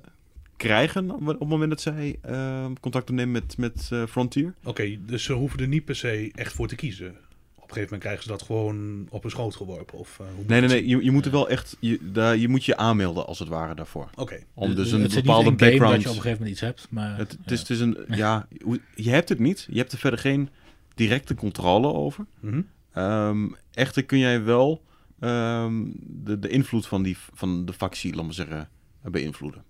krijgen 0.57 1.11
op 1.11 1.25
het 1.27 1.47
moment 1.47 1.69
dat 1.69 1.81
zij 1.81 2.17
eh, 2.21 2.65
contact 2.79 3.09
opnemen 3.09 3.31
met, 3.31 3.57
met 3.57 3.89
eh, 3.91 4.05
Frontier. 4.05 4.53
Oké, 4.63 4.97
dus 5.05 5.23
ze 5.23 5.33
hoeven 5.33 5.59
er 5.59 5.67
niet 5.67 5.85
per 5.85 5.95
se 5.95 6.31
echt 6.35 6.53
voor 6.53 6.67
te 6.67 6.75
kiezen. 6.75 7.15
Op 7.71 7.77
een 7.77 7.83
gegeven 7.83 7.99
moment 7.99 8.01
krijgen 8.01 8.23
ze 8.23 8.29
dat 8.29 8.41
gewoon 8.41 9.07
op 9.09 9.21
hun 9.21 9.31
schoot 9.31 9.55
geworpen. 9.55 9.97
Of, 9.99 10.19
eh, 10.19 10.25
hoe 10.35 10.45
Nee, 10.47 10.59
nee, 10.59 10.69
nee. 10.69 10.87
Je, 10.87 11.03
je 11.03 11.11
moet 11.11 11.25
er 11.25 11.31
wel 11.31 11.49
echt. 11.49 11.77
Je, 11.79 11.99
daar, 12.11 12.37
je 12.37 12.47
moet 12.47 12.65
je 12.65 12.77
aanmelden 12.77 13.25
als 13.27 13.39
het 13.39 13.47
ware 13.47 13.75
daarvoor. 13.75 14.09
Oké. 14.15 14.39
Om 14.53 14.75
dus 14.75 14.91
het 14.91 15.01
een 15.01 15.09
bepaalde 15.23 15.51
background. 15.51 15.93
dat 15.93 16.01
je 16.01 16.09
op 16.09 16.15
een 16.15 16.21
gegeven 16.21 16.31
moment 16.31 16.49
iets 16.49 16.59
hebt, 16.61 16.87
maar... 16.89 17.17
Het, 17.17 17.31
het, 17.31 17.39
ja. 17.45 17.51
is, 17.51 17.59
het 17.59 17.69
is 17.69 17.79
een. 17.79 17.97
Ja, 18.07 18.47
hoe- 18.63 18.81
je 18.95 19.09
hebt 19.09 19.29
het 19.29 19.39
niet. 19.39 19.67
Je 19.69 19.77
hebt 19.77 19.91
er 19.91 19.97
verder 19.97 20.19
geen 20.19 20.49
directe 20.95 21.35
controle 21.35 21.87
over. 21.87 22.25
Ehm, 22.93 23.47
echter 23.71 24.05
kun 24.05 24.17
jij 24.19 24.43
wel 24.43 24.83
ehm, 25.19 25.83
de, 26.07 26.39
de 26.39 26.47
invloed 26.49 26.87
van, 26.87 27.01
die, 27.03 27.17
van 27.33 27.65
de 27.65 27.73
factie, 27.73 28.15
laat 28.15 28.25
maar 28.25 28.33
zeggen, 28.33 28.69
beïnvloeden. 29.01 29.63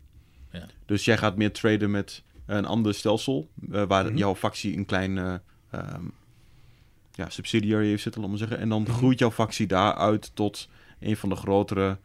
Ja. 0.51 0.65
Dus 0.85 1.05
jij 1.05 1.17
gaat 1.17 1.37
meer 1.37 1.51
traden 1.51 1.91
met 1.91 2.23
een 2.45 2.65
ander 2.65 2.93
stelsel, 2.93 3.49
eh, 3.71 3.83
waar 3.87 4.05
Mhm. 4.05 4.17
jouw 4.17 4.35
factie 4.35 4.77
een 4.77 4.85
klein 4.85 5.17
eh, 5.17 5.33
ehm, 5.71 6.05
ja, 7.13 7.29
subsidiary 7.29 7.85
heeft 7.87 8.03
zitten, 8.03 8.21
laat 8.21 8.29
maar 8.29 8.39
zeggen. 8.39 8.57
En 8.57 8.69
dan 8.69 8.81
Mhm. 8.81 8.91
groeit 8.91 9.19
jouw 9.19 9.31
factie 9.31 9.67
daaruit 9.67 10.31
tot 10.35 10.69
een 10.99 11.17
van 11.17 11.29
de 11.29 11.35
grotere 11.35 11.97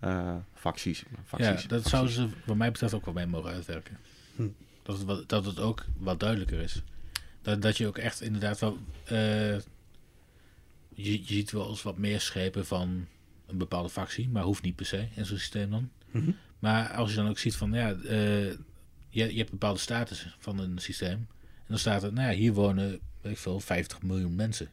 eh, 0.00 0.34
facties. 0.54 1.04
facties. 1.24 1.62
Ja, 1.62 1.68
dat 1.68 1.82
facties. 1.82 1.90
zouden 1.90 2.12
ze 2.12 2.28
wat 2.44 2.56
mij 2.56 2.70
betreft 2.70 2.94
ook 2.94 3.04
wel 3.04 3.14
mee 3.14 3.26
mogen 3.26 3.50
uitwerken. 3.50 3.98
Hm. 4.36 4.48
Dat, 4.82 4.96
het 4.96 5.06
wat, 5.06 5.28
dat 5.28 5.44
het 5.44 5.58
ook 5.58 5.84
wat 5.96 6.20
duidelijker 6.20 6.60
is. 6.60 6.82
Dat, 7.42 7.62
dat 7.62 7.76
je 7.76 7.86
ook 7.86 7.98
echt 7.98 8.20
inderdaad 8.20 8.58
wel... 8.60 8.78
eh, 9.04 9.58
je, 10.94 11.12
je 11.18 11.24
ziet 11.24 11.50
wel 11.50 11.68
eens 11.68 11.82
wat 11.82 11.98
meer 11.98 12.20
schepen 12.20 12.66
van 12.66 13.06
een 13.46 13.58
bepaalde 13.58 13.88
factie, 13.88 14.28
maar 14.28 14.42
hoeft 14.42 14.62
niet 14.62 14.76
per 14.76 14.86
se 14.86 15.06
in 15.14 15.26
zo'n 15.26 15.38
systeem 15.38 15.70
dan. 15.70 15.90
Mhm. 16.10 16.30
Maar 16.58 16.88
als 16.92 17.10
je 17.10 17.16
dan 17.16 17.28
ook 17.28 17.38
ziet 17.38 17.56
van, 17.56 17.72
ja, 17.72 17.92
eh, 17.92 18.44
je, 18.48 18.58
je 19.10 19.20
hebt 19.22 19.38
een 19.38 19.58
bepaalde 19.58 19.78
status 19.80 20.34
van 20.38 20.58
een 20.58 20.78
systeem. 20.78 21.26
En 21.56 21.66
dan 21.68 21.78
staat 21.78 22.02
er, 22.02 22.12
nou 22.12 22.30
ja, 22.30 22.34
hier 22.36 22.52
wonen, 22.52 23.00
weet 23.20 23.32
ik 23.32 23.38
veel, 23.38 23.60
50 23.60 24.02
miljoen 24.02 24.34
mensen. 24.34 24.68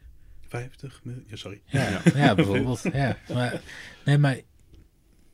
50 0.48 1.00
miljoen. 1.02 1.24
Ja, 1.26 1.36
sorry. 1.36 1.60
Ja, 1.64 2.00
ja. 2.14 2.34
bijvoorbeeld. 2.34 2.82
Ja. 2.92 3.16
Maar, 3.32 3.60
nee, 4.04 4.18
maar 4.18 4.38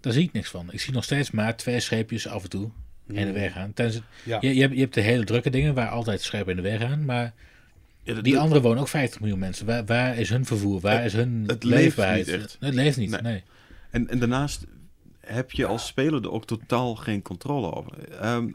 daar 0.00 0.12
zie 0.12 0.22
ik 0.22 0.32
niks 0.32 0.50
van. 0.50 0.72
Ik 0.72 0.80
zie 0.80 0.92
nog 0.92 1.04
steeds 1.04 1.30
maar 1.30 1.56
twee 1.56 1.80
scheepjes 1.80 2.28
af 2.28 2.42
en 2.42 2.48
toe 2.50 2.70
heen 3.06 3.26
en 3.26 3.32
weer 3.32 3.50
gaan. 3.50 3.72
Tenzij, 3.72 4.02
Ja. 4.24 4.38
je, 4.40 4.54
je, 4.54 4.60
hebt, 4.60 4.74
je 4.74 4.80
hebt 4.80 4.94
de 4.94 5.00
hele 5.00 5.24
drukke 5.24 5.50
dingen 5.50 5.74
waar 5.74 5.88
altijd 5.88 6.20
schepen 6.22 6.50
in 6.50 6.56
de 6.56 6.62
weg 6.68 6.80
gaan. 6.80 7.04
Maar 7.04 7.34
Ja, 8.02 8.20
die 8.20 8.38
anderen 8.38 8.62
wonen 8.62 8.80
ook 8.80 8.88
50 8.88 9.20
miljoen 9.20 9.38
mensen. 9.38 9.66
Waar, 9.66 9.84
waar 9.84 10.18
is 10.18 10.28
hun 10.28 10.44
vervoer? 10.46 10.80
Waar 10.80 11.04
is 11.04 11.12
hun 11.12 11.44
het 11.46 11.64
leeft 11.64 11.80
leefbaarheid? 11.82 12.26
niet 12.26 12.34
echt. 12.34 12.56
Het 12.60 12.74
leeft 12.74 12.96
niet, 12.96 13.10
Nee. 13.10 13.20
nee. 13.22 13.42
En, 13.90 14.08
en 14.08 14.18
daarnaast 14.18 14.64
heb 15.20 15.50
je 15.50 15.66
als 15.66 15.86
speler 15.86 16.22
er 16.22 16.30
ook 16.30 16.46
totaal 16.46 16.94
geen 16.94 17.22
controle 17.22 17.72
over. 17.74 18.08
Ehm, 18.08 18.48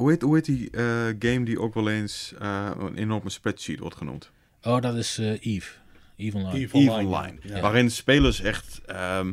hoe, 0.00 0.10
heet, 0.10 0.22
hoe 0.22 0.34
heet 0.34 0.44
die 0.44 0.70
eh, 0.70 0.84
game 1.18 1.42
die 1.44 1.60
ook 1.60 1.74
wel 1.74 1.90
eens 1.90 2.34
eh, 2.40 2.70
een 2.78 2.96
enorme 2.96 3.30
spreadsheet 3.30 3.78
wordt 3.78 3.96
genoemd? 3.96 4.30
Oh, 4.62 4.80
dat 4.80 4.94
is 4.96 5.18
eh 5.18 5.46
Eve. 5.46 5.70
Eve 6.16 6.36
Online. 6.36 6.58
Eve 6.58 6.76
Eve 6.78 6.90
Online. 6.90 7.38
Ja. 7.42 7.60
Waarin 7.60 7.90
spelers 7.90 8.40
echt 8.40 8.80
ehm, 8.86 9.32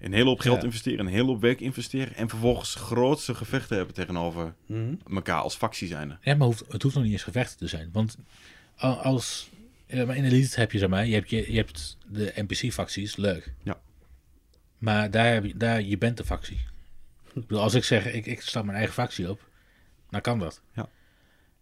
een 0.00 0.12
hele 0.12 0.28
hoop 0.28 0.40
geld 0.40 0.56
Ja. 0.60 0.64
investeren, 0.64 1.06
een 1.06 1.12
hele 1.12 1.26
hoop 1.26 1.40
werk 1.40 1.60
investeren 1.60 2.14
en 2.14 2.28
vervolgens 2.28 2.74
grootste 2.74 3.34
gevechten 3.34 3.76
hebben 3.76 3.94
tegenover 3.94 4.54
Mhm. 4.66 4.94
elkaar 5.14 5.40
als 5.40 5.54
factie 5.56 5.88
zijn. 5.88 6.18
Ja, 6.20 6.34
maar 6.34 6.46
hoeft, 6.46 6.64
het 6.68 6.82
hoeft 6.82 6.94
nog 6.94 7.04
niet 7.04 7.12
eens 7.12 7.22
gevechten 7.22 7.58
te 7.58 7.66
zijn. 7.66 7.88
Want 7.92 8.16
als... 9.02 9.50
maar 10.06 10.16
in 10.16 10.24
Elite 10.24 10.60
heb 10.60 10.72
je, 10.72 10.78
zeg 10.78 10.88
maar, 10.88 11.06
je 11.06 11.14
hebt, 11.14 11.30
je, 11.30 11.52
je 11.52 11.56
hebt 11.56 11.96
de 12.06 12.32
NPC-facties, 12.36 13.16
leuk. 13.16 13.52
Ja. 13.62 13.80
Maar 14.78 15.10
daar, 15.10 15.32
heb 15.32 15.44
je, 15.44 15.56
daar, 15.56 15.82
je 15.82 15.98
bent 15.98 16.16
de 16.16 16.24
factie. 16.24 16.58
Ik 17.34 17.46
bedoel, 17.46 17.62
als 17.62 17.74
ik 17.74 17.84
zeg, 17.84 18.12
ik, 18.12 18.26
ik 18.26 18.40
sta 18.40 18.62
mijn 18.62 18.76
eigen 18.76 18.94
factie 18.94 19.30
op, 19.30 19.45
dan 20.22 20.32
kan 20.34 20.38
dat. 20.38 20.60
Ja. 20.74 20.88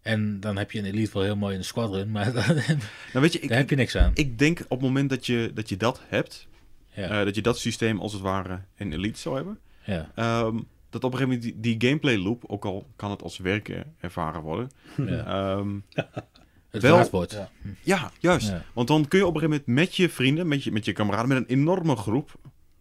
En 0.03 0.41
dan 0.41 0.57
heb 0.57 0.71
je 0.71 0.79
een 0.79 0.85
Elite 0.85 1.13
wel 1.13 1.23
heel 1.23 1.37
mooi 1.37 1.55
in 1.55 1.61
de 1.61 1.67
squadron, 1.67 2.11
maar 2.11 2.33
dan, 2.33 2.45
Nou 2.55 2.65
weet 3.13 3.33
je, 3.33 3.41
ik, 3.41 3.49
daar 3.49 3.59
heb 3.59 3.71
je 3.71 3.77
niks 3.77 3.97
aan. 3.97 4.11
ik 4.15 4.39
denk 4.39 4.61
op 4.61 4.69
het 4.71 4.81
moment 4.81 5.11
dat 5.11 5.27
je 5.27 5.51
dat, 5.55 5.69
je 5.69 5.77
dat 5.77 6.01
hebt, 6.07 6.47
Ja, 6.89 7.09
eh, 7.19 7.25
dat 7.25 7.35
je 7.35 7.43
dat 7.43 7.59
systeem 7.59 8.01
als 8.01 8.13
het 8.13 8.23
ware 8.23 8.61
in 8.77 8.93
Elite 8.93 9.19
zou 9.19 9.37
hebben, 9.37 9.59
ja, 9.85 10.11
ehm, 10.15 10.57
dat 10.91 11.05
op 11.05 11.13
een 11.13 11.19
gegeven 11.19 11.41
moment 11.41 11.43
die, 11.63 11.77
die 11.79 11.89
gameplay 11.89 12.17
loop, 12.19 12.45
ook 12.47 12.65
al 12.65 12.87
kan 12.97 13.11
het 13.11 13.23
als 13.23 13.39
werken 13.39 13.95
ervaren 14.01 14.41
worden, 14.41 14.71
ja. 15.07 15.25
ehm, 15.57 15.79
Het 16.71 16.83
wel- 16.83 17.09
wordt. 17.11 17.33
Ja. 17.33 17.51
Ja, 17.83 18.11
juist. 18.19 18.49
Ja. 18.49 18.65
Want 18.73 18.89
dan 18.89 19.09
kun 19.09 19.19
je 19.19 19.27
op 19.27 19.35
een 19.35 19.41
gegeven 19.41 19.63
moment 19.67 19.87
met 19.87 19.97
je 19.97 20.09
vrienden, 20.09 20.49
met 20.49 20.65
je, 20.65 20.73
met 20.73 20.85
je 20.85 20.93
kameraden, 20.93 21.29
met 21.29 21.37
een 21.39 21.47
enorme 21.47 21.97
groep, 21.97 22.35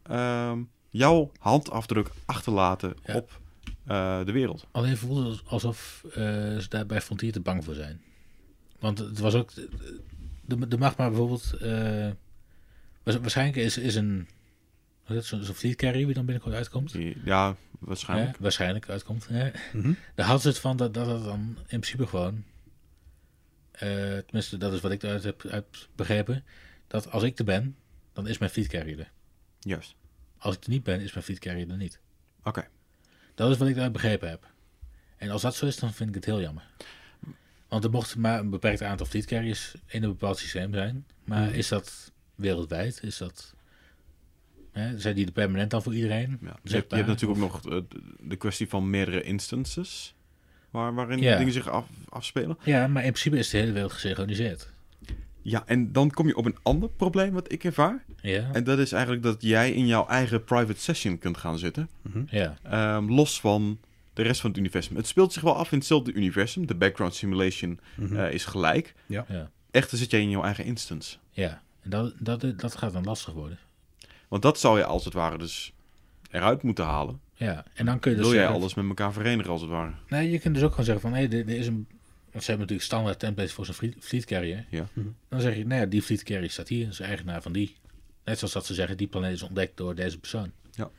ehm, 0.03 0.59
jouw 0.89 1.31
handafdruk 1.39 2.09
achterlaten 2.25 2.93
Ja. 3.05 3.15
op 3.15 3.39
de 3.85 4.31
wereld. 4.31 4.67
Alleen 4.71 4.97
voelde 4.97 5.29
het 5.29 5.41
alsof 5.45 6.05
eh, 6.09 6.13
ze 6.57 6.65
daar 6.69 6.85
bij 6.85 7.01
Frontier 7.01 7.31
te 7.31 7.39
bang 7.39 7.63
voor 7.63 7.73
zijn. 7.73 8.01
Want 8.79 8.99
het 8.99 9.19
was 9.19 9.33
ook... 9.33 9.51
De, 10.45 10.67
de 10.67 10.77
mag 10.77 10.97
maar 10.97 11.09
bijvoorbeeld... 11.09 11.53
eh, 11.53 12.11
waars- 13.03 13.17
waarschijnlijk 13.19 13.57
is, 13.57 13.77
is 13.77 13.95
een... 13.95 14.27
Wat 15.03 15.09
is 15.11 15.15
het, 15.15 15.25
zo'n 15.25 15.43
zo'n 15.43 15.55
fleet 15.55 15.75
carrier 15.75 16.05
die 16.05 16.13
dan 16.13 16.25
binnenkort 16.25 16.55
uitkomt. 16.55 16.95
Ja, 17.23 17.55
waarschijnlijk. 17.79 18.37
Waarschijnlijk 18.37 18.89
uitkomt. 18.89 19.27
Hè? 19.27 19.51
Mhm. 19.73 19.93
Daar 20.15 20.25
hadden 20.25 20.41
ze 20.41 20.47
het 20.47 20.59
van 20.59 20.77
dat, 20.77 20.93
dat 20.93 21.07
het 21.07 21.23
dan 21.23 21.39
in 21.57 21.79
principe 21.79 22.07
gewoon... 22.07 22.43
eh, 23.71 24.17
tenminste, 24.17 24.57
dat 24.57 24.73
is 24.73 24.79
wat 24.81 24.91
ik 24.91 25.03
eruit 25.03 25.23
heb 25.23 25.45
uit 25.45 25.87
begrepen. 25.95 26.43
Dat 26.87 27.11
als 27.11 27.23
ik 27.23 27.39
er 27.39 27.45
ben, 27.45 27.75
dan 28.13 28.27
is 28.27 28.37
mijn 28.37 28.51
fleet 28.51 28.67
carrier 28.67 28.99
er. 28.99 29.11
Juist. 29.59 29.95
Als 30.37 30.55
ik 30.55 30.63
er 30.63 30.69
niet 30.69 30.83
ben, 30.83 31.01
is 31.01 31.13
mijn 31.13 31.25
fleet 31.25 31.39
carrier 31.39 31.69
er 31.69 31.77
niet. 31.77 31.99
Oké. 32.43 32.67
Dat 33.35 33.51
is 33.51 33.57
wat 33.57 33.67
ik 33.67 33.75
eruit 33.75 33.91
begrepen 33.91 34.29
heb. 34.29 34.51
En 35.17 35.29
als 35.29 35.41
dat 35.41 35.55
zo 35.55 35.65
is, 35.65 35.75
dan 35.77 35.93
vind 35.93 36.09
ik 36.09 36.15
het 36.15 36.25
heel 36.25 36.41
jammer. 36.41 36.63
Want 37.67 37.83
er 37.83 37.89
mocht 37.89 38.15
maar 38.15 38.39
een 38.39 38.49
beperkt 38.49 38.81
aantal 38.81 39.05
fleet 39.05 39.25
carriers 39.25 39.73
in 39.87 40.03
een 40.03 40.09
bepaald 40.09 40.37
systeem 40.37 40.73
zijn. 40.73 41.05
Maar 41.23 41.41
Mhm. 41.47 41.53
is 41.53 41.67
dat 41.67 42.11
wereldwijd? 42.35 42.99
Is 43.03 43.17
dat... 43.17 43.55
Hè, 44.71 44.99
zijn 44.99 45.15
die 45.15 45.25
er 45.25 45.31
permanent 45.31 45.71
dan 45.71 45.83
voor 45.83 45.95
iedereen? 45.95 46.29
Ja. 46.29 46.37
Je, 46.41 46.45
hebt, 46.47 46.59
je 46.63 46.69
Zichtbaar? 46.69 46.97
hebt 46.99 47.11
natuurlijk 47.11 47.41
ook 47.41 47.51
nog 47.51 47.61
de, 47.61 47.85
de 48.19 48.35
kwestie 48.35 48.69
van 48.69 48.89
meerdere 48.89 49.21
instances 49.23 50.15
waar, 50.69 50.93
waarin 50.93 51.19
Ja. 51.19 51.37
dingen 51.37 51.53
zich 51.53 51.69
af, 51.69 51.87
afspelen. 52.09 52.57
Ja, 52.63 52.87
maar 52.87 53.03
in 53.03 53.11
principe 53.11 53.37
is 53.37 53.49
de 53.49 53.57
hele 53.57 53.71
wereld 53.71 53.91
gesynchroniseerd. 53.91 54.72
Ja, 55.45 55.63
en 55.65 55.91
dan 55.91 56.11
kom 56.11 56.27
je 56.27 56.35
op 56.35 56.45
een 56.45 56.57
ander 56.63 56.89
probleem 56.89 57.33
wat 57.33 57.51
ik 57.51 57.63
ervaar. 57.63 58.03
Ja, 58.21 58.49
En 58.53 58.63
dat 58.63 58.79
is 58.79 58.91
eigenlijk 58.91 59.23
dat 59.23 59.41
jij 59.41 59.71
in 59.71 59.87
jouw 59.87 60.07
eigen 60.07 60.43
private 60.43 60.79
session 60.79 61.17
kunt 61.17 61.37
gaan 61.37 61.57
zitten. 61.57 61.89
ja, 62.29 62.57
ehm, 62.63 63.09
los 63.11 63.39
van 63.39 63.79
de 64.13 64.21
rest 64.21 64.41
van 64.41 64.49
het 64.49 64.59
universum. 64.59 64.95
Het 64.95 65.07
speelt 65.07 65.33
zich 65.33 65.41
wel 65.41 65.55
af 65.55 65.71
in 65.71 65.77
hetzelfde 65.77 66.13
universum. 66.13 66.67
De 66.67 66.75
background 66.75 67.15
simulation 67.15 67.79
Mhm. 67.95 68.15
eh, 68.17 68.31
is 68.33 68.45
gelijk. 68.45 68.93
ja, 69.05 69.25
Echter 69.71 69.97
zit 69.97 70.11
jij 70.11 70.21
in 70.21 70.29
jouw 70.29 70.43
eigen 70.43 70.65
instance. 70.65 71.17
ja. 71.31 71.61
En 71.81 71.89
dat, 71.89 72.13
dat, 72.19 72.45
dat 72.59 72.75
gaat 72.75 72.93
dan 72.93 73.03
lastig 73.03 73.33
worden. 73.33 73.59
Want 74.27 74.41
dat 74.41 74.59
zou 74.59 74.77
je 74.77 74.85
als 74.85 75.05
het 75.05 75.13
ware 75.13 75.37
dus 75.37 75.73
eruit 76.31 76.63
moeten 76.63 76.85
halen. 76.85 77.19
Ja, 77.35 77.65
en 77.73 77.85
dan 77.85 77.99
kun 77.99 78.11
je 78.11 78.17
dus 78.17 78.25
Wil 78.25 78.35
jij 78.35 78.43
zeggen- 78.43 78.61
alles 78.61 78.73
met 78.73 78.85
elkaar 78.87 79.13
verenigen 79.13 79.51
als 79.51 79.61
het 79.61 79.69
ware? 79.69 79.91
Nee, 80.07 80.29
je 80.31 80.39
kunt 80.39 80.53
dus 80.55 80.63
ook 80.63 80.69
gewoon 80.69 80.85
zeggen 80.85 81.09
van, 81.09 81.13
hé, 81.19 81.23
er, 81.25 81.39
er 81.39 81.57
is 81.57 81.67
een... 81.67 81.87
Want 82.33 82.45
ze 82.45 82.51
hebben 82.51 82.59
natuurlijk 82.59 82.81
standaard 82.81 83.19
templates 83.19 83.53
voor 83.53 83.65
zo'n 83.65 83.93
fleet, 83.99 84.25
carrier. 84.25 84.65
Ja. 84.69 84.87
Mhm. 84.93 85.07
Dan 85.29 85.41
zeg 85.41 85.55
je, 85.55 85.65
nou 85.65 85.81
ja, 85.81 85.85
die 85.85 86.01
fleet 86.01 86.23
carrier 86.23 86.49
staat 86.49 86.67
hier, 86.67 86.87
is 86.87 86.99
eigenaar 86.99 87.41
van 87.41 87.51
die. 87.51 87.75
Net 88.23 88.37
zoals 88.37 88.53
dat 88.53 88.65
ze 88.65 88.73
zeggen, 88.73 88.97
die 88.97 89.07
planeet 89.07 89.33
is 89.33 89.41
ontdekt 89.41 89.77
door 89.77 89.95
deze 89.95 90.19
persoon. 90.19 90.51
Ja. 90.71 90.91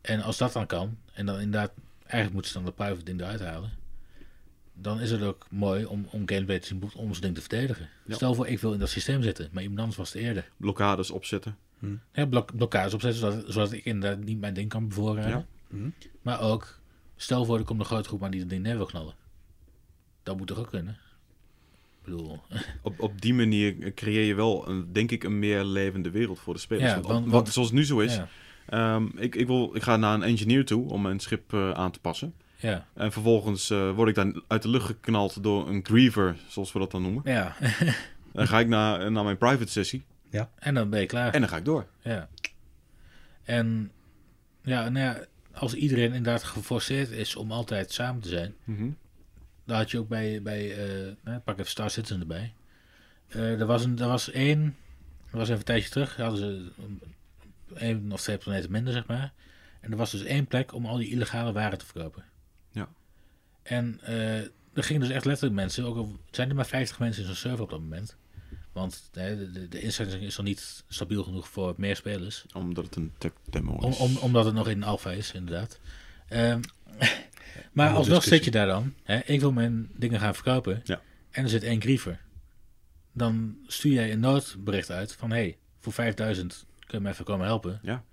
En 0.00 0.22
als 0.22 0.38
dat 0.38 0.52
dan 0.52 0.66
kan, 0.66 0.98
en 1.12 1.26
dan 1.26 1.34
inderdaad, 1.34 1.72
eigenlijk 2.00 2.32
moeten 2.32 2.50
ze 2.50 2.56
dan 2.56 2.66
de 2.66 2.72
private 2.72 3.04
ding 3.04 3.20
eruit 3.20 3.40
halen. 3.40 3.70
Dan 4.74 5.00
is 5.00 5.10
het 5.10 5.22
ook 5.22 5.46
mooi 5.50 5.84
om, 5.84 6.06
om 6.10 6.28
gameplay 6.28 6.58
te 6.58 6.66
zien 6.66 6.82
om 6.94 7.10
zijn 7.10 7.22
ding 7.22 7.34
te 7.34 7.40
verdedigen. 7.40 7.88
Ja. 8.06 8.14
Stel 8.14 8.34
voor, 8.34 8.46
ik 8.46 8.58
wil 8.58 8.72
in 8.72 8.78
dat 8.78 8.88
systeem 8.88 9.22
zitten, 9.22 9.48
maar 9.52 9.62
iemand 9.62 9.80
anders 9.80 9.98
was 9.98 10.12
het 10.12 10.22
eerder. 10.22 10.50
Blokkades 10.56 11.10
opzetten. 11.10 11.56
Ja, 12.12 12.26
blok, 12.26 12.56
blokkades 12.56 12.94
opzetten, 12.94 13.20
zodat, 13.20 13.44
zodat 13.46 13.72
ik 13.72 13.84
inderdaad 13.84 14.24
niet 14.24 14.40
mijn 14.40 14.54
ding 14.54 14.68
kan 14.68 14.88
bevoorraden. 14.88 15.30
Ja. 15.30 15.46
Mhm. 15.68 15.88
Maar 16.22 16.40
ook, 16.40 16.78
stel 17.16 17.44
voor, 17.44 17.58
er 17.58 17.64
komt 17.64 17.80
een 17.80 17.86
grote 17.86 18.08
groep 18.08 18.24
aan 18.24 18.30
die 18.30 18.40
dat 18.40 18.48
ding 18.48 18.62
neer 18.62 18.76
wil 18.76 18.86
knallen. 18.86 19.14
Dat 20.22 20.36
moet 20.36 20.46
toch 20.46 20.58
ook 20.58 20.68
kunnen? 20.70 20.92
Ik 21.98 22.04
bedoel, 22.04 22.40
Op, 22.82 23.00
op 23.00 23.20
die 23.20 23.34
manier 23.34 23.92
creëer 23.94 24.24
je 24.24 24.34
wel, 24.34 24.68
een, 24.68 24.92
denk 24.92 25.10
ik, 25.10 25.24
een 25.24 25.38
meer 25.38 25.64
levende 25.64 26.10
wereld 26.10 26.38
voor 26.38 26.54
de 26.54 26.60
spelers. 26.60 26.86
Ja, 26.90 26.94
want, 26.94 27.06
want- 27.06 27.20
want 27.20 27.32
want- 27.32 27.48
zoals 27.48 27.68
het 27.68 27.76
nu 27.78 27.84
zo 27.84 27.98
is, 27.98 28.14
ja, 28.14 28.28
ehm, 28.68 29.06
ik, 29.16 29.34
ik, 29.34 29.46
wil, 29.46 29.70
ik 29.76 29.82
ga 29.82 29.96
naar 29.96 30.14
een 30.14 30.22
engineer 30.22 30.64
toe 30.64 30.88
om 30.90 31.02
mijn 31.02 31.20
schip 31.20 31.52
eh, 31.52 31.70
aan 31.70 31.90
te 31.90 32.00
passen. 32.00 32.34
ja, 32.56 32.86
En 32.94 33.12
vervolgens 33.12 33.70
eh, 33.70 33.94
word 33.94 34.08
ik 34.08 34.14
dan 34.14 34.42
uit 34.48 34.62
de 34.62 34.68
lucht 34.68 34.86
geknald 34.86 35.42
door 35.42 35.68
een 35.68 35.80
griever, 35.84 36.36
zoals 36.48 36.72
we 36.72 36.78
dat 36.78 36.90
dan 36.90 37.02
noemen. 37.02 37.22
ja. 37.24 37.56
Dan 38.32 38.46
ga 38.48 38.60
ik 38.60 38.68
naar, 38.68 39.12
naar 39.12 39.24
mijn 39.24 39.38
private 39.38 39.70
sessie 39.70 40.02
en 40.58 40.74
dan 40.74 40.90
ben 40.90 41.00
je 41.00 41.06
klaar. 41.06 41.32
en 41.34 41.40
dan 41.40 41.48
ga 41.48 41.56
ik 41.56 41.64
door. 41.64 41.86
Ja. 42.02 42.28
En 43.42 43.90
ja, 44.62 44.88
nou 44.88 45.06
ja, 45.06 45.24
als 45.54 45.74
iedereen 45.74 46.04
inderdaad 46.06 46.42
geforceerd 46.42 47.10
is 47.10 47.36
om 47.36 47.52
altijd 47.52 47.92
samen 47.92 48.22
te 48.22 48.28
zijn, 48.28 48.54
Mhm. 48.64 48.88
Dan 49.64 49.76
had 49.76 49.90
je 49.90 49.98
ook 49.98 50.08
bij, 50.08 50.42
bij 50.42 50.76
eh, 50.76 51.12
nou, 51.24 51.38
pak 51.38 51.58
even 51.58 51.70
Star 51.70 51.90
Citizen 51.90 52.20
erbij. 52.20 52.54
Eh, 53.28 53.60
er, 53.60 53.66
was 53.66 53.84
een, 53.84 53.98
er 53.98 54.08
was 54.08 54.30
één, 54.30 54.76
er 55.30 55.36
was 55.38 55.46
even 55.48 55.58
een 55.58 55.64
tijdje 55.64 55.90
terug, 55.90 56.16
hadden 56.16 56.38
ze 56.38 56.70
een- 56.82 57.00
één 57.74 58.12
of 58.12 58.20
twee 58.20 58.38
planeten 58.38 58.70
minder, 58.70 58.92
zeg 58.92 59.06
maar. 59.06 59.32
En 59.80 59.90
er 59.90 59.96
was 59.96 60.10
dus 60.10 60.22
één 60.22 60.46
plek 60.46 60.72
om 60.74 60.86
al 60.86 60.96
die 60.96 61.10
illegale 61.10 61.52
waren 61.52 61.78
te 61.78 61.84
verkopen. 61.86 62.24
Ja. 62.70 62.88
En 63.62 64.00
eh, 64.02 64.38
er 64.72 64.82
gingen 64.82 65.02
dus 65.02 65.10
echt 65.10 65.24
letterlijk 65.24 65.56
mensen, 65.56 65.84
ook 65.84 65.96
al 65.96 66.16
zijn 66.30 66.48
er 66.48 66.54
maar 66.54 66.66
50 66.66 66.98
mensen 66.98 67.20
in 67.22 67.26
zo'n 67.28 67.36
server 67.36 67.62
op 67.62 67.70
dat 67.70 67.80
moment. 67.80 68.16
Want 68.72 69.08
de, 69.10 69.68
de, 69.68 69.80
instelling 69.80 70.22
is 70.22 70.36
nog 70.36 70.46
niet 70.46 70.84
stabiel 70.88 71.22
genoeg 71.24 71.48
voor 71.48 71.74
meer 71.76 71.96
spelers. 71.96 72.44
Omdat 72.52 72.84
het 72.84 72.96
een 72.96 73.12
tech 73.18 73.32
demo 73.50 73.88
is. 73.88 73.96
om, 73.96 74.16
omdat 74.16 74.44
het 74.44 74.54
nog 74.54 74.68
in 74.68 74.82
alpha 74.82 75.10
is, 75.10 75.32
inderdaad. 75.32 75.80
Ehm, 76.28 76.60
maar 77.72 77.90
alsnog 77.90 78.22
zit 78.22 78.44
je 78.44 78.50
daar 78.50 78.66
dan. 78.66 78.94
Hè? 79.02 79.18
Ik 79.24 79.40
wil 79.40 79.52
mijn 79.52 79.90
dingen 79.96 80.20
gaan 80.20 80.34
verkopen. 80.34 80.80
Ja. 80.84 81.00
En 81.30 81.42
er 81.42 81.48
zit 81.48 81.62
één 81.62 81.80
griever. 81.80 82.20
Dan 83.12 83.56
stuur 83.66 83.92
jij 83.92 84.12
een 84.12 84.20
noodbericht 84.20 84.90
uit 84.90 85.12
van... 85.12 85.30
hey, 85.30 85.56
voor 85.80 85.92
5000 85.92 86.66
kun 86.86 86.98
je 86.98 87.04
me 87.04 87.10
even 87.10 87.24
komen 87.24 87.46
helpen. 87.46 87.80
Ja. 87.82 88.04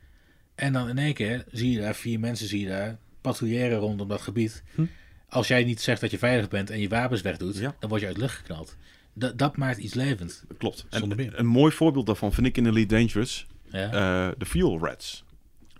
En 0.55 0.73
dan 0.73 0.89
in 0.89 0.97
één 0.97 1.13
keer 1.13 1.45
zie 1.51 1.71
je 1.71 1.79
daar 1.79 1.95
vier 1.95 2.19
mensen 2.19 2.47
zie 2.47 2.59
je 2.59 2.67
daar 2.67 2.97
patrouilleren 3.21 3.77
rondom 3.77 4.07
dat 4.07 4.21
gebied. 4.21 4.63
Hm. 4.75 4.85
Als 5.29 5.47
jij 5.47 5.63
niet 5.63 5.81
zegt 5.81 6.01
dat 6.01 6.11
je 6.11 6.17
veilig 6.17 6.47
bent 6.47 6.69
en 6.69 6.79
je 6.79 6.89
wapens 6.89 7.21
wegdoet... 7.21 7.57
Ja. 7.57 7.75
dan 7.79 7.89
word 7.89 8.01
je 8.01 8.07
uit 8.07 8.15
de 8.15 8.21
lucht 8.21 8.37
geknald. 8.37 8.77
Dat, 9.13 9.37
dat 9.37 9.57
maakt 9.57 9.77
iets 9.77 9.93
levend. 9.93 10.43
Klopt. 10.57 10.85
En 10.89 11.39
een 11.39 11.45
mooi 11.45 11.71
voorbeeld 11.71 12.05
daarvan 12.05 12.33
vind 12.33 12.47
ik 12.47 12.57
in 12.57 12.65
Elite 12.65 12.95
Dangerous. 12.95 13.47
Ja, 13.71 13.91
eh, 13.91 14.33
de 14.37 14.45
Fuel 14.45 14.79
Rats. 14.79 15.23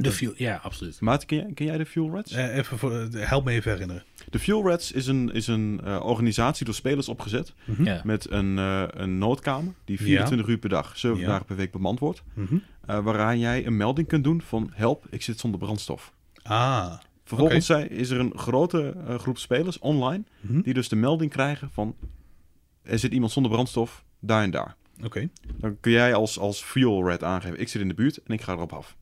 De 0.03 0.11
fuel, 0.11 0.33
ja 0.35 0.59
absoluut. 0.63 1.01
Maarten, 1.01 1.27
ken 1.27 1.37
jij, 1.37 1.53
ken 1.53 1.65
jij 1.65 1.77
de 1.77 1.85
Fuel 1.85 2.09
Rats? 2.09 2.31
Eh, 2.31 2.55
even 2.57 2.77
voor, 2.77 2.99
eh, 2.99 3.27
help 3.27 3.45
me 3.45 3.51
even 3.51 3.71
herinneren. 3.71 4.03
De 4.29 4.39
Fuel 4.39 4.63
Rats 4.67 4.91
is 4.91 5.07
een, 5.07 5.31
is 5.33 5.47
een 5.47 5.81
eh, 5.83 5.99
organisatie 6.05 6.65
door 6.65 6.73
spelers 6.75 7.09
opgezet. 7.09 7.53
Mhm. 7.65 7.83
Ja. 7.83 8.01
Met 8.03 8.29
een, 8.31 8.57
eh, 8.57 8.83
een 8.89 9.17
noodkamer 9.17 9.73
die 9.85 9.97
24 10.01 10.47
uur 10.47 10.57
per 10.57 10.69
dag, 10.69 10.97
7 10.97 11.19
Ja. 11.19 11.27
dagen 11.27 11.45
per 11.45 11.55
week 11.55 11.71
bemand 11.71 11.99
wordt. 11.99 12.23
Mhm. 12.33 12.55
eh, 12.85 12.99
waaraan 13.03 13.39
jij 13.39 13.65
een 13.65 13.77
melding 13.77 14.07
kunt 14.07 14.23
doen 14.23 14.41
van 14.41 14.71
help, 14.73 15.05
ik 15.09 15.21
zit 15.21 15.39
zonder 15.39 15.59
brandstof. 15.59 16.13
Ah, 16.43 16.93
Vervolgens 17.23 17.65
zij, 17.65 17.87
is 17.87 18.09
er 18.09 18.19
een 18.19 18.33
grote 18.35 18.93
eh, 19.07 19.19
groep 19.19 19.37
spelers 19.37 19.79
online 19.79 20.23
Mhm. 20.41 20.61
die 20.61 20.73
dus 20.73 20.89
de 20.89 20.95
melding 20.95 21.31
krijgen 21.31 21.69
van 21.71 21.95
er 22.83 22.99
zit 22.99 23.11
iemand 23.11 23.31
zonder 23.31 23.51
brandstof 23.51 24.03
daar 24.19 24.43
en 24.43 24.51
daar. 24.51 24.75
oké. 25.03 25.29
Dan 25.57 25.77
kun 25.79 25.91
jij 25.91 26.13
als, 26.13 26.39
als 26.39 26.61
fuel 26.63 27.07
red 27.07 27.23
aangeven, 27.23 27.59
ik 27.59 27.67
zit 27.67 27.81
in 27.81 27.87
de 27.87 27.93
buurt 27.93 28.17
en 28.23 28.33
ik 28.33 28.41
ga 28.41 28.53
erop 28.53 28.73
af. 28.73 28.95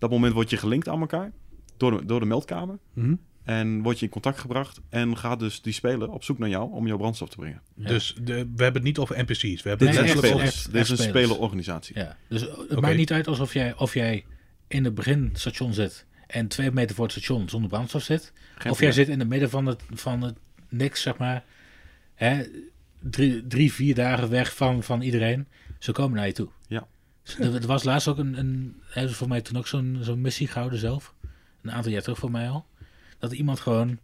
Dat 0.00 0.10
moment 0.10 0.32
word 0.34 0.50
je 0.50 0.56
gelinkt 0.56 0.88
aan 0.88 1.00
elkaar 1.00 1.32
door 1.76 1.90
de, 1.98 2.04
door 2.04 2.20
de 2.20 2.26
meldkamer 2.26 2.78
Mhm. 2.92 3.14
en 3.44 3.82
word 3.82 3.98
je 3.98 4.04
in 4.04 4.10
contact 4.12 4.38
gebracht 4.38 4.80
en 4.88 5.16
gaat 5.16 5.38
dus 5.38 5.62
die 5.62 5.72
speler 5.72 6.10
op 6.10 6.24
zoek 6.24 6.38
naar 6.38 6.48
jou 6.48 6.72
om 6.72 6.86
jouw 6.86 6.96
brandstof 6.96 7.28
te 7.28 7.36
brengen. 7.36 7.62
Ja. 7.74 7.86
Dus 7.88 8.14
de, 8.22 8.32
we 8.34 8.62
hebben 8.62 8.72
het 8.74 8.82
niet 8.82 8.98
over 8.98 9.18
NPC's. 9.22 9.62
We 9.62 9.68
hebben 9.68 9.86
Dit 9.86 9.96
echt- 9.96 10.16
over... 10.16 10.38
Dit 10.38 10.42
is 10.42 10.64
een 10.64 10.70
spelers. 10.70 11.02
spelerorganisatie. 11.02 11.98
Ja, 11.98 12.16
dus 12.28 12.40
het 12.68 12.80
maakt 12.80 12.96
niet 12.96 13.12
uit 13.12 13.26
alsof 13.26 13.52
jij, 13.52 13.76
of 13.76 13.94
jij 13.94 14.24
in 14.68 14.84
het 14.84 14.94
beginstation 14.94 15.72
zit 15.72 16.06
en 16.26 16.48
twee 16.48 16.70
meter 16.70 16.94
voor 16.96 17.04
het 17.04 17.12
station 17.12 17.48
zonder 17.48 17.70
brandstof 17.70 18.02
zit. 18.02 18.32
Geen 18.58 18.72
of 18.72 18.80
jij 18.80 18.92
zit 18.92 19.08
in 19.08 19.18
het 19.18 19.28
midden 19.28 19.50
van 19.50 19.66
het, 19.66 19.82
van 19.92 20.22
het 20.22 20.34
niks, 20.68 21.02
zeg 21.02 21.16
maar. 21.16 21.44
Hè, 22.14 22.42
drie, 23.00 23.46
drie, 23.46 23.72
vier 23.72 23.94
dagen 23.94 24.30
weg 24.30 24.56
van, 24.56 24.82
van 24.82 25.00
iedereen. 25.02 25.46
Ze 25.78 25.92
komen 25.92 26.16
naar 26.16 26.26
je 26.26 26.32
toe. 26.32 26.48
Ja. 26.68 26.86
Er, 27.38 27.54
er 27.54 27.66
was 27.66 27.84
laatst 27.84 28.08
ook 28.08 28.18
een, 28.18 28.38
een 28.38 28.80
hè, 28.90 29.08
voor 29.08 29.28
mij 29.28 29.40
toen 29.40 29.56
ook 29.58 29.66
zo'n 29.66 29.98
zo'n 30.00 30.20
missie 30.20 30.46
gehouden 30.46 30.78
zelf. 30.78 31.14
Een 31.62 31.72
aantal 31.72 31.92
jaar 31.92 32.02
terug 32.02 32.18
voor 32.18 32.30
mij 32.30 32.48
al. 32.48 32.66
Dat 33.18 33.32
iemand 33.32 33.60
gewoon 33.60 33.98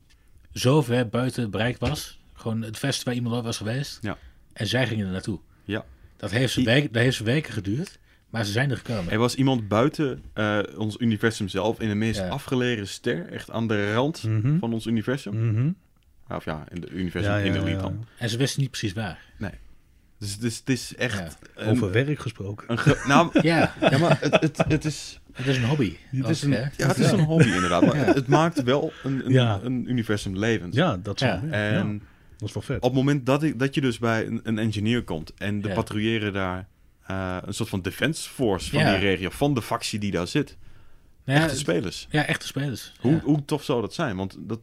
zo 0.53 0.83
ver 0.83 1.09
buiten 1.09 1.43
het 1.43 1.51
bereik 1.51 1.79
was. 1.79 2.21
Gewoon 2.35 2.62
het 2.62 2.79
verste 2.79 3.05
waar 3.05 3.14
iemand 3.14 3.35
ooit 3.35 3.45
was 3.45 3.57
geweest. 3.57 3.99
Ja. 4.03 4.19
En 4.53 4.67
zij 4.67 4.87
gingen 4.87 5.07
er 5.07 5.12
naartoe. 5.12 5.39
Ja. 5.64 5.85
Dat 6.17 6.31
heeft 6.31 6.53
ze, 6.53 6.62
week, 6.62 6.93
dat 6.93 7.03
heeft 7.03 7.17
ze 7.17 7.25
weken 7.25 7.53
geduurd. 7.53 7.99
Maar 8.31 8.45
ze 8.45 8.53
zijn 8.53 8.71
er 8.71 8.77
gekomen. 8.77 9.12
Er 9.12 9.19
was 9.19 9.35
iemand 9.35 9.69
buiten 9.69 10.23
eh, 10.33 10.59
ons 10.77 10.97
universum 10.99 11.49
zelf, 11.49 11.81
in 11.81 11.89
de 11.89 11.95
meest 11.95 12.19
Ja. 12.21 12.29
afgelegen 12.29 12.89
ster, 12.89 13.27
echt 13.33 13.51
aan 13.51 13.67
de 13.69 13.93
rand 13.93 14.23
Mhm. 14.23 14.59
van 14.59 14.73
ons 14.73 14.87
universum. 14.87 15.49
Mhm. 15.51 15.71
Of 16.29 16.45
ja, 16.45 16.64
in 16.71 16.81
de 16.81 16.89
universum, 16.91 17.31
Ja, 17.31 17.37
ja, 17.37 17.45
in 17.45 17.53
de 17.53 17.59
ja, 17.59 17.64
lead 17.64 17.77
ja. 17.77 17.83
dan. 17.83 18.07
En 18.19 18.29
ze 18.29 18.37
wisten 18.37 18.61
niet 18.61 18.71
precies 18.71 18.93
waar. 18.93 19.19
Dus 20.19 20.33
het 20.33 20.43
is, 20.43 20.57
het 20.59 20.69
is 20.69 20.95
echt... 20.95 21.19
Ja. 21.19 21.31
een- 21.62 21.71
Over 21.71 21.91
werk 21.93 22.19
gesproken. 22.19 22.71
een 22.71 22.79
ge- 22.79 23.03
nou, 23.09 23.41
Ja, 23.43 23.75
ja, 23.91 23.99
maar 23.99 24.19
het, 24.21 24.41
het, 24.41 24.59
het 24.69 24.85
is... 24.85 25.21
het 25.33 25.47
is 25.47 25.57
een 25.57 25.64
hobby. 25.64 25.97
Het 26.11 26.25
ook, 26.25 26.31
is 26.31 26.43
een, 26.43 26.53
hè? 26.53 26.61
ja, 26.77 26.87
het 26.87 26.99
is 26.99 27.11
een 27.11 27.21
hobby 27.25 27.49
inderdaad. 27.49 27.87
Maar 27.87 27.97
Ja. 27.97 28.05
het, 28.05 28.14
het 28.14 28.27
maakt 28.27 28.62
wel 28.62 28.93
een, 29.05 29.27
een, 29.27 29.33
Ja. 29.33 29.61
een 29.62 29.91
universum 29.91 30.37
levend. 30.39 30.75
Ja, 30.75 30.97
dat 30.97 31.14
is 31.21 31.27
Ja. 31.27 31.43
En 31.51 31.75
ja, 31.93 31.99
dat 32.37 32.49
is 32.49 32.55
wel 32.55 32.62
vet. 32.62 32.77
op 32.77 32.83
het 32.83 32.93
moment 32.93 33.27
dat, 33.27 33.43
ik, 33.43 33.59
dat 33.59 33.75
je 33.75 33.81
dus 33.81 33.99
bij 33.99 34.27
een, 34.27 34.41
een 34.43 34.59
engineer 34.59 35.03
komt 35.05 35.33
en 35.35 35.61
de 35.61 35.69
Ja. 35.69 35.75
patrouilleren 35.75 36.33
daar 36.33 36.69
eh, 37.07 37.37
een 37.45 37.55
soort 37.55 37.69
van 37.69 37.83
defense 37.83 38.29
force 38.29 38.71
van 38.71 38.79
Ja. 38.81 38.91
die 38.91 38.99
regio, 39.09 39.29
van 39.31 39.55
de 39.55 39.62
factie 39.62 39.99
die 39.99 40.11
daar 40.11 40.27
zit. 40.27 40.57
Ja, 41.25 41.35
Echte 41.35 41.57
spelers. 41.57 42.07
ja, 42.11 42.27
echte 42.27 42.47
spelers. 42.47 42.93
Hoe, 43.01 43.12
Ja. 43.12 43.21
hoe 43.21 43.45
tof 43.45 43.64
zou 43.64 43.81
dat 43.81 43.95
zijn? 43.95 44.17
Want 44.17 44.37
dat, 44.39 44.61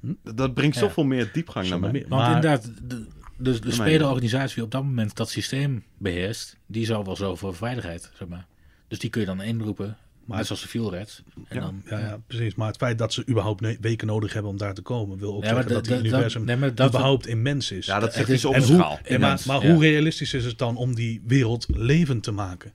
Hm? 0.00 0.12
dat 0.34 0.54
brengt 0.54 0.74
Ja. 0.74 0.80
zoveel 0.80 1.04
meer 1.04 1.30
diepgang 1.32 1.68
naar 1.68 1.80
mij. 1.80 1.90
Want 1.92 2.08
Maar- 2.08 2.26
inderdaad, 2.34 2.70
de, 2.82 3.06
de, 3.38 3.58
de 3.60 3.70
spelerorganisatie 3.70 4.54
die 4.54 4.64
op 4.64 4.70
dat 4.70 4.82
moment 4.82 5.16
dat 5.16 5.30
systeem 5.30 5.84
beheerst, 5.98 6.56
die 6.66 6.84
zal 6.86 7.04
wel 7.04 7.16
zo 7.16 7.34
voor 7.36 7.54
veiligheid, 7.54 8.10
zeg 8.18 8.28
maar. 8.28 8.46
Dus 8.88 8.98
die 8.98 9.10
kun 9.10 9.20
je 9.20 9.26
dan 9.26 9.42
inroepen, 9.42 9.96
Maar- 10.24 10.36
net 10.36 10.46
zoals 10.46 10.62
de 10.62 10.68
Fuel 10.68 10.90
Reds. 10.90 11.22
En 11.34 11.56
Ja. 11.56 11.60
dan, 11.60 11.82
Ja, 11.86 11.98
ja, 11.98 12.18
precies. 12.26 12.54
Maar 12.54 12.66
het 12.66 12.76
feit 12.76 12.98
dat 12.98 13.12
ze 13.12 13.24
überhaupt 13.28 13.60
ne- 13.60 13.76
weken 13.80 14.06
nodig 14.06 14.32
hebben 14.32 14.50
om 14.50 14.56
daar 14.58 14.74
te 14.74 14.82
komen, 14.82 15.18
wil 15.18 15.34
ook 15.34 15.42
Ja, 15.42 15.48
zeggen 15.48 15.68
dat- 15.72 15.84
dat 15.84 15.96
het 15.96 16.04
universum 16.06 16.44
nee, 16.44 16.56
maar 16.56 16.74
dat- 16.74 16.88
überhaupt 16.88 17.26
immens 17.26 17.70
is. 17.72 17.86
Ja, 17.86 17.98
dat 18.00 18.12
zegt 18.14 18.28
is- 18.28 18.44
iets 18.44 18.54
een 18.54 18.62
schaal. 18.62 18.76
en 18.96 19.02
maar 19.02 19.10
Immens, 19.12 19.44
maar 19.44 19.62
ja. 19.66 19.72
hoe 19.72 19.82
realistisch 19.82 20.34
is 20.34 20.44
het 20.44 20.58
dan 20.58 20.76
om 20.76 20.94
die 20.94 21.22
wereld 21.26 21.66
levend 21.68 22.22
te 22.22 22.30
maken? 22.30 22.72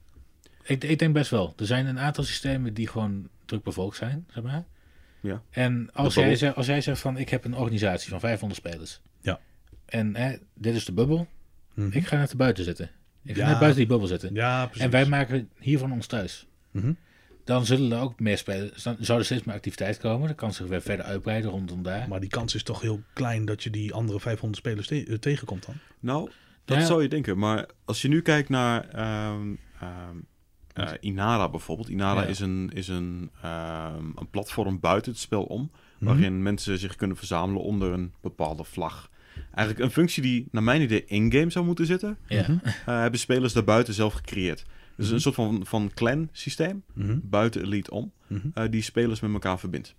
Ik, 0.63 0.83
ik 0.83 0.99
denk 0.99 1.13
best 1.13 1.29
wel. 1.31 1.53
Er 1.57 1.65
zijn 1.65 1.85
een 1.85 1.99
aantal 1.99 2.23
systemen 2.23 2.73
die 2.73 2.87
gewoon 2.87 3.27
druk 3.45 3.63
bevolkt 3.63 3.97
zijn, 3.97 4.25
zeg 4.33 4.43
maar. 4.43 4.63
Ja. 5.19 5.41
En 5.49 5.89
als 5.93 6.13
jij, 6.13 6.35
zegt, 6.35 6.55
als 6.55 6.65
jij 6.65 6.81
zegt 6.81 6.99
van, 7.01 7.17
ik 7.17 7.29
heb 7.29 7.45
een 7.45 7.55
organisatie 7.55 8.09
van 8.09 8.19
500 8.19 8.61
spelers. 8.65 9.01
Ja. 9.21 9.39
En 9.93 10.15
hè, 10.15 10.35
dit 10.53 10.75
is 10.75 10.85
de 10.85 10.91
bubbel. 10.91 11.27
Mhm. 11.73 11.97
Ik 11.97 12.07
ga 12.07 12.17
net 12.17 12.29
te 12.29 12.35
buiten 12.37 12.63
zitten. 12.63 12.89
Ik 13.23 13.35
ga 13.35 13.41
Ja. 13.41 13.47
net 13.49 13.57
buiten 13.59 13.79
die 13.79 13.87
bubbel 13.87 14.07
zitten. 14.07 14.33
Ja, 14.33 14.65
precies. 14.65 14.83
En 14.83 14.89
wij 14.89 15.05
maken 15.05 15.49
hiervan 15.59 15.91
ons 15.91 16.07
thuis. 16.07 16.47
Mhm. 16.71 16.93
Dan 17.43 17.65
zullen 17.65 17.91
er 17.91 17.99
ook 17.99 18.19
meer 18.19 18.37
spelers, 18.37 18.83
dan 18.83 18.95
zou 18.99 19.19
er 19.19 19.25
steeds 19.25 19.43
meer 19.43 19.55
activiteit 19.55 19.97
komen. 19.97 20.27
Dan 20.27 20.35
kan 20.35 20.53
zich 20.53 20.67
weer 20.67 20.81
verder 20.81 21.05
uitbreiden 21.05 21.51
rondom 21.51 21.83
daar. 21.83 22.07
Maar 22.07 22.19
die 22.19 22.29
kans 22.29 22.55
is 22.55 22.63
toch 22.63 22.81
heel 22.81 23.01
klein 23.13 23.45
dat 23.45 23.63
je 23.63 23.69
die 23.69 23.93
andere 23.93 24.19
500 24.19 24.57
spelers 24.61 24.87
te- 24.87 25.05
eh, 25.05 25.15
tegenkomt 25.17 25.65
dan? 25.65 25.75
Nou, 25.99 26.29
Dat 26.65 26.77
Ja. 26.77 26.85
zou 26.85 27.01
je 27.01 27.07
denken. 27.09 27.37
Maar 27.37 27.65
als 27.85 28.01
je 28.01 28.07
nu 28.07 28.21
kijkt 28.21 28.49
naar 28.49 28.87
ehm, 28.89 29.53
ehm, 29.79 30.17
eh, 30.73 30.91
Inara 30.99 31.49
bijvoorbeeld. 31.49 31.87
Inara 31.89 32.21
Ja. 32.21 32.27
is, 32.27 32.39
een, 32.39 32.71
is 32.73 32.87
een, 32.87 33.29
ehm, 33.41 34.05
een 34.15 34.29
platform 34.29 34.79
buiten 34.79 35.11
het 35.11 35.21
spel 35.21 35.43
om. 35.43 35.71
Mhm. 35.97 36.05
Waarin 36.05 36.43
mensen 36.43 36.77
zich 36.79 36.95
kunnen 36.95 37.17
verzamelen 37.17 37.61
onder 37.61 37.91
een 37.91 38.13
bepaalde 38.21 38.63
vlag. 38.63 39.09
Eigenlijk 39.51 39.79
een 39.87 39.91
functie 39.93 40.21
die 40.21 40.47
naar 40.51 40.63
mijn 40.63 40.81
idee 40.81 41.05
in-game 41.05 41.49
zou 41.49 41.65
moeten 41.65 41.85
zitten. 41.85 42.17
Ja. 42.27 42.41
Mhm. 42.41 42.57
eh, 42.65 42.71
hebben 42.85 43.19
spelers 43.19 43.53
daarbuiten 43.53 43.93
zelf 43.93 44.13
gecreëerd. 44.13 44.65
Dus 44.97 45.05
Mhm. 45.05 45.15
een 45.15 45.21
soort 45.21 45.35
van, 45.35 45.65
van 45.65 45.91
clan 45.93 46.29
systeem. 46.31 46.83
Mhm. 46.93 47.19
Buiten 47.23 47.61
Elite 47.61 47.91
om. 47.91 48.11
Mhm. 48.27 48.47
eh, 48.53 48.63
die 48.69 48.81
spelers 48.81 49.19
met 49.19 49.31
elkaar 49.33 49.59
verbindt. 49.59 49.95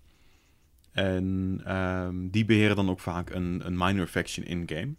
En 0.93 1.61
ehm, 1.65 2.15
die 2.31 2.45
beheren 2.45 2.77
dan 2.77 2.91
ook 2.91 3.01
vaak 3.01 3.31
een, 3.31 3.63
een 3.67 3.77
minor 3.77 4.07
faction 4.07 4.45
in-game. 4.47 4.95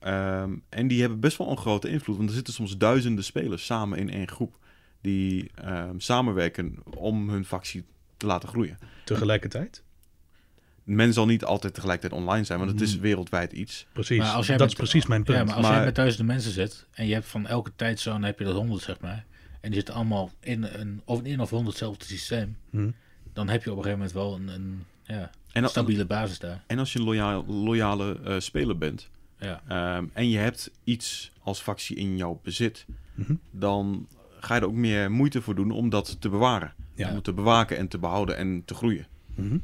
Ehm, 0.00 0.54
en 0.68 0.88
die 0.88 1.00
hebben 1.00 1.20
best 1.20 1.36
wel 1.38 1.50
een 1.50 1.56
grote 1.56 1.88
invloed, 1.88 2.16
want 2.16 2.28
er 2.28 2.34
zitten 2.34 2.54
soms 2.54 2.76
duizenden 2.78 3.24
spelers 3.24 3.64
samen 3.66 3.98
in 3.98 4.10
één 4.10 4.28
groep. 4.28 4.58
Die 5.00 5.50
ehm, 5.54 5.98
samenwerken 5.98 6.76
om 6.96 7.28
hun 7.30 7.44
factie 7.44 7.84
te 8.16 8.26
laten 8.26 8.48
groeien. 8.48 8.78
Tegelijkertijd? 9.04 9.82
Men 10.86 11.12
zal 11.12 11.26
niet 11.26 11.44
altijd 11.44 11.74
tegelijkertijd 11.74 12.20
online 12.20 12.44
zijn, 12.44 12.58
want 12.58 12.70
het 12.70 12.80
is 12.80 12.94
Mm. 12.96 13.00
wereldwijd 13.02 13.52
iets. 13.52 13.86
Precies. 13.92 14.18
Maar 14.18 14.32
als 14.32 14.46
jij 14.46 14.56
dat 14.56 14.68
met- 14.68 14.78
is 14.78 14.82
precies 14.90 15.06
mijn 15.08 15.22
punt. 15.24 15.38
Ja, 15.38 15.44
maar 15.44 15.54
als 15.54 15.62
Maar- 15.64 15.74
jij 15.74 15.84
met 15.84 15.94
duizenden 15.94 16.26
mensen 16.26 16.52
zit 16.52 16.86
en 16.92 17.06
je 17.06 17.12
hebt 17.14 17.26
van 17.26 17.46
elke 17.46 17.72
tijdzone 17.76 18.26
heb 18.26 18.38
je 18.38 18.44
er 18.44 18.52
honderd, 18.52 18.82
zeg 18.82 19.00
maar. 19.00 19.24
En 19.60 19.72
die 19.72 19.74
zitten 19.74 19.94
allemaal 19.94 20.30
in 20.40 20.62
een 20.62 21.00
of 21.04 21.22
in 21.22 21.40
of 21.40 21.50
honderd 21.50 21.68
hetzelfde 21.70 22.04
systeem. 22.04 22.56
Mhm. 22.70 22.90
Dan 23.32 23.48
heb 23.48 23.64
je 23.64 23.70
op 23.72 23.76
een 23.76 23.82
gegeven 23.82 24.06
moment 24.06 24.12
wel 24.12 24.34
een, 24.34 24.48
een 24.48 24.84
ja, 25.16 25.30
En, 25.52 25.68
stabiele 25.68 26.04
basis 26.04 26.38
daar. 26.38 26.62
en 26.66 26.78
als 26.78 26.92
je 26.92 26.98
een 26.98 27.04
loyaal, 27.04 27.46
loyale 27.46 28.20
eh, 28.24 28.34
speler 28.38 28.78
bent 28.78 29.08
Ja, 29.38 29.62
ehm, 29.68 30.04
en 30.12 30.28
je 30.30 30.38
hebt 30.38 30.70
iets 30.84 31.32
als 31.42 31.60
factie 31.60 31.96
in 31.96 32.16
jouw 32.16 32.40
bezit, 32.42 32.86
Mhm. 33.14 33.34
dan 33.50 34.06
ga 34.40 34.54
je 34.54 34.60
er 34.60 34.66
ook 34.66 34.72
meer 34.74 35.10
moeite 35.10 35.42
voor 35.42 35.54
doen 35.54 35.70
om 35.70 35.88
dat 35.88 36.16
te 36.20 36.28
bewaren. 36.28 36.74
Ja. 36.94 37.08
Om 37.08 37.14
het 37.14 37.24
te 37.24 37.32
bewaken 37.32 37.76
en 37.76 37.88
te 37.88 37.98
behouden 37.98 38.36
en 38.36 38.62
te 38.64 38.74
groeien. 38.74 39.06
Mhm. 39.34 39.58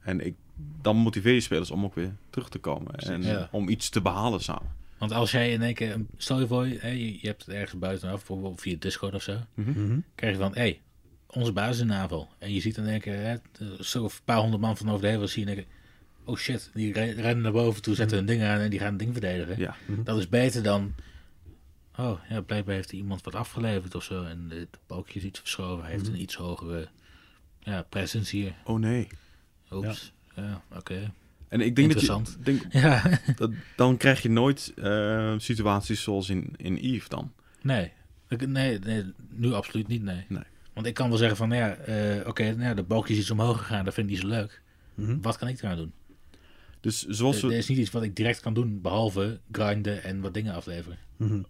En 0.00 0.26
ik, 0.26 0.34
dan 0.82 0.96
motiveer 0.96 1.32
je 1.34 1.40
spelers 1.40 1.70
om 1.70 1.84
ook 1.84 1.94
weer 1.94 2.12
terug 2.30 2.48
te 2.48 2.58
komen. 2.58 2.94
En 2.94 3.22
Ja. 3.22 3.48
om 3.52 3.68
iets 3.68 3.88
te 3.88 4.00
behalen 4.00 4.40
samen. 4.40 4.78
want 4.98 5.12
als 5.12 5.30
jij 5.30 5.52
in 5.52 5.62
één 5.62 5.74
keer, 5.74 5.92
een- 5.92 6.08
stel 6.16 6.40
je 6.40 6.46
voor, 6.46 6.66
hè, 6.66 6.88
je, 6.88 7.12
je 7.20 7.26
hebt 7.26 7.46
het 7.46 7.54
ergens 7.54 7.78
buitenaf, 7.78 8.16
bijvoorbeeld 8.16 8.60
via 8.60 8.76
Discord 8.78 9.14
of 9.14 9.22
zo, 9.22 9.36
Mhm. 9.54 9.98
krijg 10.14 10.32
je 10.34 10.40
van, 10.40 10.52
hé, 10.52 10.60
hey, 10.60 10.80
onze 11.26 11.52
basis 11.52 11.76
is 11.76 11.82
in 11.82 11.92
aanval. 11.92 12.28
En 12.38 12.52
je 12.52 12.60
ziet 12.60 12.74
dan 12.74 12.84
in 12.84 12.90
één 12.90 13.00
keer, 13.00 13.14
hè, 13.16 13.36
zo 13.84 14.04
een 14.04 14.10
paar 14.24 14.38
honderd 14.38 14.62
man 14.62 14.76
van 14.76 14.88
over 14.88 15.00
de 15.00 15.06
hele 15.06 15.18
wereld 15.18 15.30
zie 15.30 15.44
je 15.44 15.50
in 15.50 15.56
één 15.56 15.66
keer, 15.66 15.74
oh 16.24 16.36
shit, 16.36 16.70
die 16.74 16.92
re- 16.92 17.10
rennen 17.12 17.40
naar 17.42 17.52
boven 17.52 17.82
toe, 17.82 17.94
zetten 17.94 18.16
hun 18.16 18.26
ding 18.26 18.42
aan 18.42 18.60
en 18.60 18.70
die 18.70 18.78
gaan 18.78 18.88
het 18.90 18.98
ding 18.98 19.12
verdedigen. 19.12 19.58
Ja. 19.58 19.76
Dat 20.04 20.18
is 20.18 20.28
beter 20.28 20.62
dan. 20.62 20.94
Oh 21.98 22.20
ja, 22.28 22.40
blijkbaar 22.40 22.74
heeft 22.74 22.92
iemand 22.92 23.22
wat 23.24 23.34
afgeleverd 23.34 23.94
of 23.94 24.02
zo. 24.04 24.24
En 24.24 24.46
het 24.48 24.78
balkje 24.86 25.18
is 25.18 25.24
iets 25.24 25.38
verschoven. 25.38 25.82
Hij 25.84 25.92
heeft 25.92 26.06
een 26.08 26.20
iets 26.20 26.34
hogere 26.34 26.88
ja, 27.60 27.82
presence 27.82 28.36
hier. 28.36 28.54
Oh 28.64 28.78
nee. 28.78 29.08
Oeps. 29.72 30.12
Ja, 30.14 30.19
oké. 30.76 31.12
En 31.48 31.60
ik 31.60 31.76
denk 31.76 31.92
dat 31.92 32.00
je... 32.02 32.06
Interessant. 32.12 32.44
Denk, 32.44 32.62
Ja, 32.84 33.18
dat, 33.36 33.50
dan 33.76 33.96
krijg 33.96 34.22
je 34.22 34.28
nooit 34.30 34.72
eh, 34.76 35.34
situaties 35.38 36.02
zoals 36.02 36.28
in, 36.28 36.52
in 36.56 36.76
Eve 36.76 37.08
dan. 37.08 37.32
nee. 37.62 37.92
Ik- 38.28 38.46
nee. 38.48 38.78
Nee, 38.78 39.04
nu 39.30 39.52
absoluut 39.52 39.88
niet, 39.88 40.02
nee. 40.02 40.24
Nee. 40.28 40.42
Want 40.72 40.86
ik 40.86 40.94
kan 40.94 41.08
wel 41.08 41.18
zeggen 41.18 41.36
van, 41.36 41.50
ja, 41.50 41.74
eh, 41.74 42.26
oké, 42.28 42.42
nou, 42.44 42.62
ja, 42.62 42.74
de 42.74 42.82
balkje 42.82 43.12
is 43.14 43.20
iets 43.20 43.30
omhoog 43.30 43.58
gegaan. 43.58 43.84
Dat 43.84 43.94
vind 43.94 44.06
ik 44.06 44.12
niet 44.12 44.22
zo 44.22 44.28
leuk. 44.28 44.62
Mhm. 44.94 45.20
Wat 45.20 45.36
kan 45.38 45.48
ik 45.48 45.62
eraan 45.62 45.76
doen? 45.76 45.92
Dus 46.80 47.06
zoals 47.06 47.36
Er, 47.36 47.42
er 47.44 47.48
we... 47.48 47.56
is 47.56 47.68
niet 47.68 47.78
iets 47.78 47.90
wat 47.90 48.02
ik 48.02 48.16
direct 48.16 48.40
kan 48.40 48.54
doen, 48.54 48.80
behalve 48.80 49.40
grinden 49.52 50.02
en 50.02 50.20
wat 50.20 50.34
dingen 50.34 50.54
afleveren. 50.54 50.98
Mhm. 51.16 51.42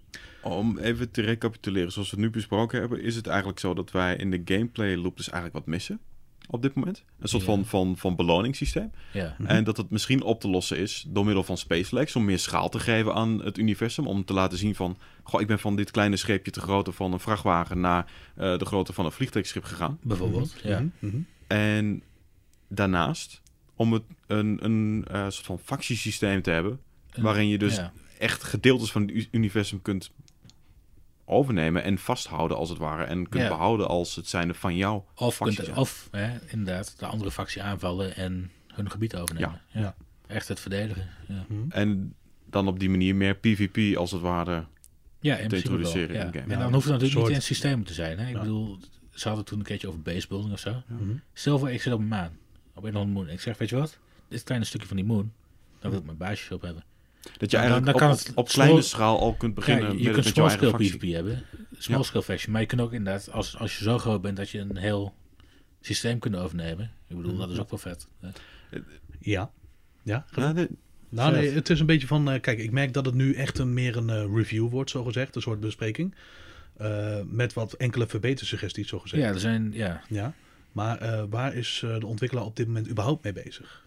Om 0.42 0.78
even 0.78 1.10
te 1.10 1.22
recapituleren, 1.22 1.92
zoals 1.92 2.10
we 2.10 2.16
het 2.16 2.24
nu 2.24 2.30
besproken 2.30 2.80
hebben... 2.80 3.02
is 3.02 3.16
het 3.16 3.26
eigenlijk 3.26 3.58
zo 3.58 3.74
dat 3.74 3.90
wij 3.90 4.16
in 4.16 4.30
de 4.30 4.42
gameplay 4.44 4.96
loop 4.96 5.16
dus 5.16 5.28
eigenlijk 5.30 5.64
wat 5.64 5.74
missen. 5.74 6.00
Op 6.52 6.62
dit 6.62 6.74
moment. 6.74 7.04
Een 7.20 7.28
soort 7.28 7.42
Ja. 7.42 7.48
van, 7.48 7.64
van, 7.64 7.96
van 7.96 8.16
beloningssysteem. 8.16 8.90
Ja, 9.12 9.34
Mhm. 9.38 9.48
En 9.50 9.64
dat 9.64 9.76
het 9.76 9.90
misschien 9.90 10.22
op 10.22 10.40
te 10.40 10.48
lossen 10.48 10.78
is 10.78 11.04
door 11.08 11.24
middel 11.24 11.42
van 11.44 11.56
SpaceX. 11.58 12.16
Om 12.16 12.24
meer 12.24 12.38
schaal 12.38 12.68
te 12.68 12.78
geven 12.78 13.14
aan 13.14 13.42
het 13.44 13.58
universum. 13.58 14.06
Om 14.06 14.24
te 14.24 14.32
laten 14.32 14.58
zien 14.58 14.74
van... 14.74 14.98
Goh, 15.22 15.40
ik 15.40 15.46
ben 15.46 15.58
van 15.58 15.76
dit 15.76 15.90
kleine 15.90 16.16
scheepje 16.16 16.50
te 16.50 16.60
grootte 16.60 16.92
van 16.92 17.12
een 17.12 17.20
vrachtwagen... 17.20 17.80
naar 17.80 18.06
eh, 18.36 18.58
de 18.58 18.64
grootte 18.64 18.92
van 18.92 19.04
een 19.04 19.12
vliegtuigschip 19.12 19.64
gegaan. 19.64 19.98
bijvoorbeeld. 20.02 20.54
Ja. 20.62 20.80
Mhm. 20.80 20.90
Mhm. 20.98 21.16
En 21.46 22.02
daarnaast 22.68 23.42
om 23.74 23.92
het 23.92 24.02
een, 24.26 24.58
een 24.64 25.04
eh, 25.10 25.20
soort 25.28 25.46
van 25.46 25.58
factiesysteem 25.58 26.42
te 26.42 26.50
hebben... 26.50 26.80
En- 27.10 27.22
waarin 27.22 27.48
je 27.48 27.58
dus 27.58 27.76
ja. 27.76 27.92
echt 28.18 28.42
gedeeltes 28.44 28.90
van 28.92 29.02
het 29.06 29.28
universum 29.30 29.82
kunt 29.82 30.10
overnemen... 31.30 31.82
en 31.82 31.98
vasthouden 31.98 32.56
als 32.56 32.68
het 32.68 32.78
ware. 32.78 33.04
En 33.04 33.28
kunt 33.28 33.42
Ja. 33.42 33.48
behouden 33.48 33.88
als 33.88 34.16
het 34.16 34.28
zijnde 34.28 34.54
van 34.54 34.76
jou. 34.76 35.02
Of, 35.14 35.38
kunt, 35.38 35.72
of 35.72 36.08
hè, 36.10 36.38
inderdaad 36.46 36.98
de 36.98 37.06
andere 37.06 37.30
factie 37.30 37.62
aanvallen 37.62 38.16
en 38.16 38.50
hun 38.66 38.90
gebied 38.90 39.16
overnemen. 39.16 39.60
Ja. 39.72 39.80
Ja. 39.80 39.94
Echt 40.26 40.48
het 40.48 40.60
verdedigen. 40.60 41.08
Ja, 41.28 41.44
Mhm. 41.48 41.60
En 41.70 42.14
dan 42.46 42.68
op 42.68 42.78
die 42.78 42.90
manier 42.90 43.14
meer 43.16 43.34
PvP 43.34 43.96
als 43.96 44.10
het 44.10 44.20
ware. 44.20 44.64
ja 45.20 45.36
in 45.36 45.42
Te 45.42 45.48
principe 45.48 45.68
wel. 45.68 45.78
introduceren 45.78 46.14
Ja. 46.16 46.24
in 46.24 46.30
de 46.30 46.38
game. 46.38 46.52
En 46.52 46.58
Ja, 46.58 46.62
dan 46.64 46.72
hoeft 46.72 46.84
het 46.84 46.92
natuurlijk 46.94 47.20
soort- 47.20 47.32
niet 47.32 47.36
in 47.48 47.54
systemen 47.54 47.84
te 47.86 47.94
zijn. 47.94 48.18
Hè? 48.18 48.26
Ik 48.28 48.34
Ja. 48.34 48.40
bedoel, 48.40 48.78
ze 49.10 49.28
hadden 49.28 49.46
toen 49.46 49.58
een 49.58 49.64
keertje 49.64 49.88
over 49.88 50.00
basebuilding 50.02 50.52
of 50.52 50.58
zo. 50.60 50.82
Mhm. 50.86 51.02
Stel 51.32 51.58
voor, 51.58 51.70
ik 51.70 51.82
zit 51.82 51.92
op 51.92 51.98
een 51.98 52.08
maan. 52.08 52.32
Op 52.74 52.84
een 52.84 52.90
of 52.94 53.00
andere 53.00 53.24
moon. 53.24 53.28
Ik 53.28 53.40
zeg, 53.40 53.58
weet 53.58 53.68
je 53.68 53.76
wat? 53.76 53.98
Dit 54.28 54.42
kleine 54.42 54.66
stukje 54.66 54.86
van 54.86 54.96
die 54.96 55.04
moon. 55.06 55.32
Daar 55.80 55.90
wil 55.90 56.00
ik 56.00 56.06
mijn 56.06 56.16
baasjes 56.18 56.50
op 56.50 56.62
hebben. 56.62 56.84
Dat 57.22 57.50
je 57.50 57.56
Dan- 57.56 57.60
eigenlijk 57.66 57.84
dan 57.84 57.94
kan 58.08 58.10
op, 58.10 58.18
het 58.18 58.32
op, 58.34 58.48
kleine 58.48 58.72
small- 58.74 58.84
schaal 58.88 59.18
al 59.20 59.34
kunt 59.34 59.54
beginnen 59.54 59.84
Ja, 59.84 59.90
je, 59.92 59.98
je 59.98 60.04
met, 60.04 60.12
kunt 60.12 60.24
met 60.24 60.34
small 60.34 60.50
scale. 60.50 60.76
PvP 60.76 61.12
hebben. 61.12 61.42
Small 61.78 61.98
Ja. 61.98 62.04
scale 62.04 62.22
faction. 62.24 62.52
Maar 62.52 62.60
je 62.60 62.66
kunt 62.66 62.80
ook 62.80 62.92
inderdaad, 62.92 63.30
als, 63.32 63.56
als 63.58 63.78
je 63.78 63.84
zo 63.84 63.98
groot 63.98 64.22
bent 64.22 64.36
dat 64.36 64.50
je 64.50 64.58
een 64.58 64.76
heel 64.76 65.14
systeem 65.80 66.18
kunt 66.18 66.36
overnemen. 66.36 66.90
Ik 67.08 67.16
bedoel, 67.16 67.36
dat 67.36 67.50
is 67.50 67.58
ook 67.58 67.70
wel 67.70 67.78
vet. 67.78 68.06
Ja. 69.20 69.50
Ja, 70.02 70.24
Ja, 70.34 70.52
nee, 70.52 70.66
Nou, 71.08 71.36
het 71.36 71.70
is 71.70 71.80
een 71.80 71.86
beetje 71.86 72.06
van... 72.06 72.30
eh, 72.30 72.40
kijk, 72.40 72.58
ik 72.58 72.70
merk 72.70 72.92
dat 72.92 73.06
het 73.06 73.14
nu 73.14 73.34
echt 73.34 73.58
een, 73.58 73.74
meer 73.74 73.96
een 73.96 74.10
eh, 74.10 74.24
review 74.34 74.68
wordt, 74.70 74.90
zo 74.90 75.04
gezegd. 75.04 75.36
Een 75.36 75.42
soort 75.42 75.60
bespreking. 75.60 76.14
Eh, 76.76 77.20
met 77.26 77.52
wat 77.52 77.72
enkele 77.72 78.06
verbetersuggesties, 78.06 78.88
zo 78.88 78.98
gezegd. 78.98 79.22
Ja, 79.22 79.28
er 79.28 79.40
zijn, 79.40 79.70
ja, 79.72 80.02
Ja. 80.08 80.34
Maar 80.72 80.98
eh, 80.98 81.24
waar 81.30 81.54
is 81.54 81.82
eh, 81.84 81.98
de 82.00 82.06
ontwikkelaar 82.06 82.44
op 82.44 82.56
dit 82.56 82.66
moment 82.66 82.88
überhaupt 82.88 83.22
mee 83.24 83.32
bezig? 83.32 83.86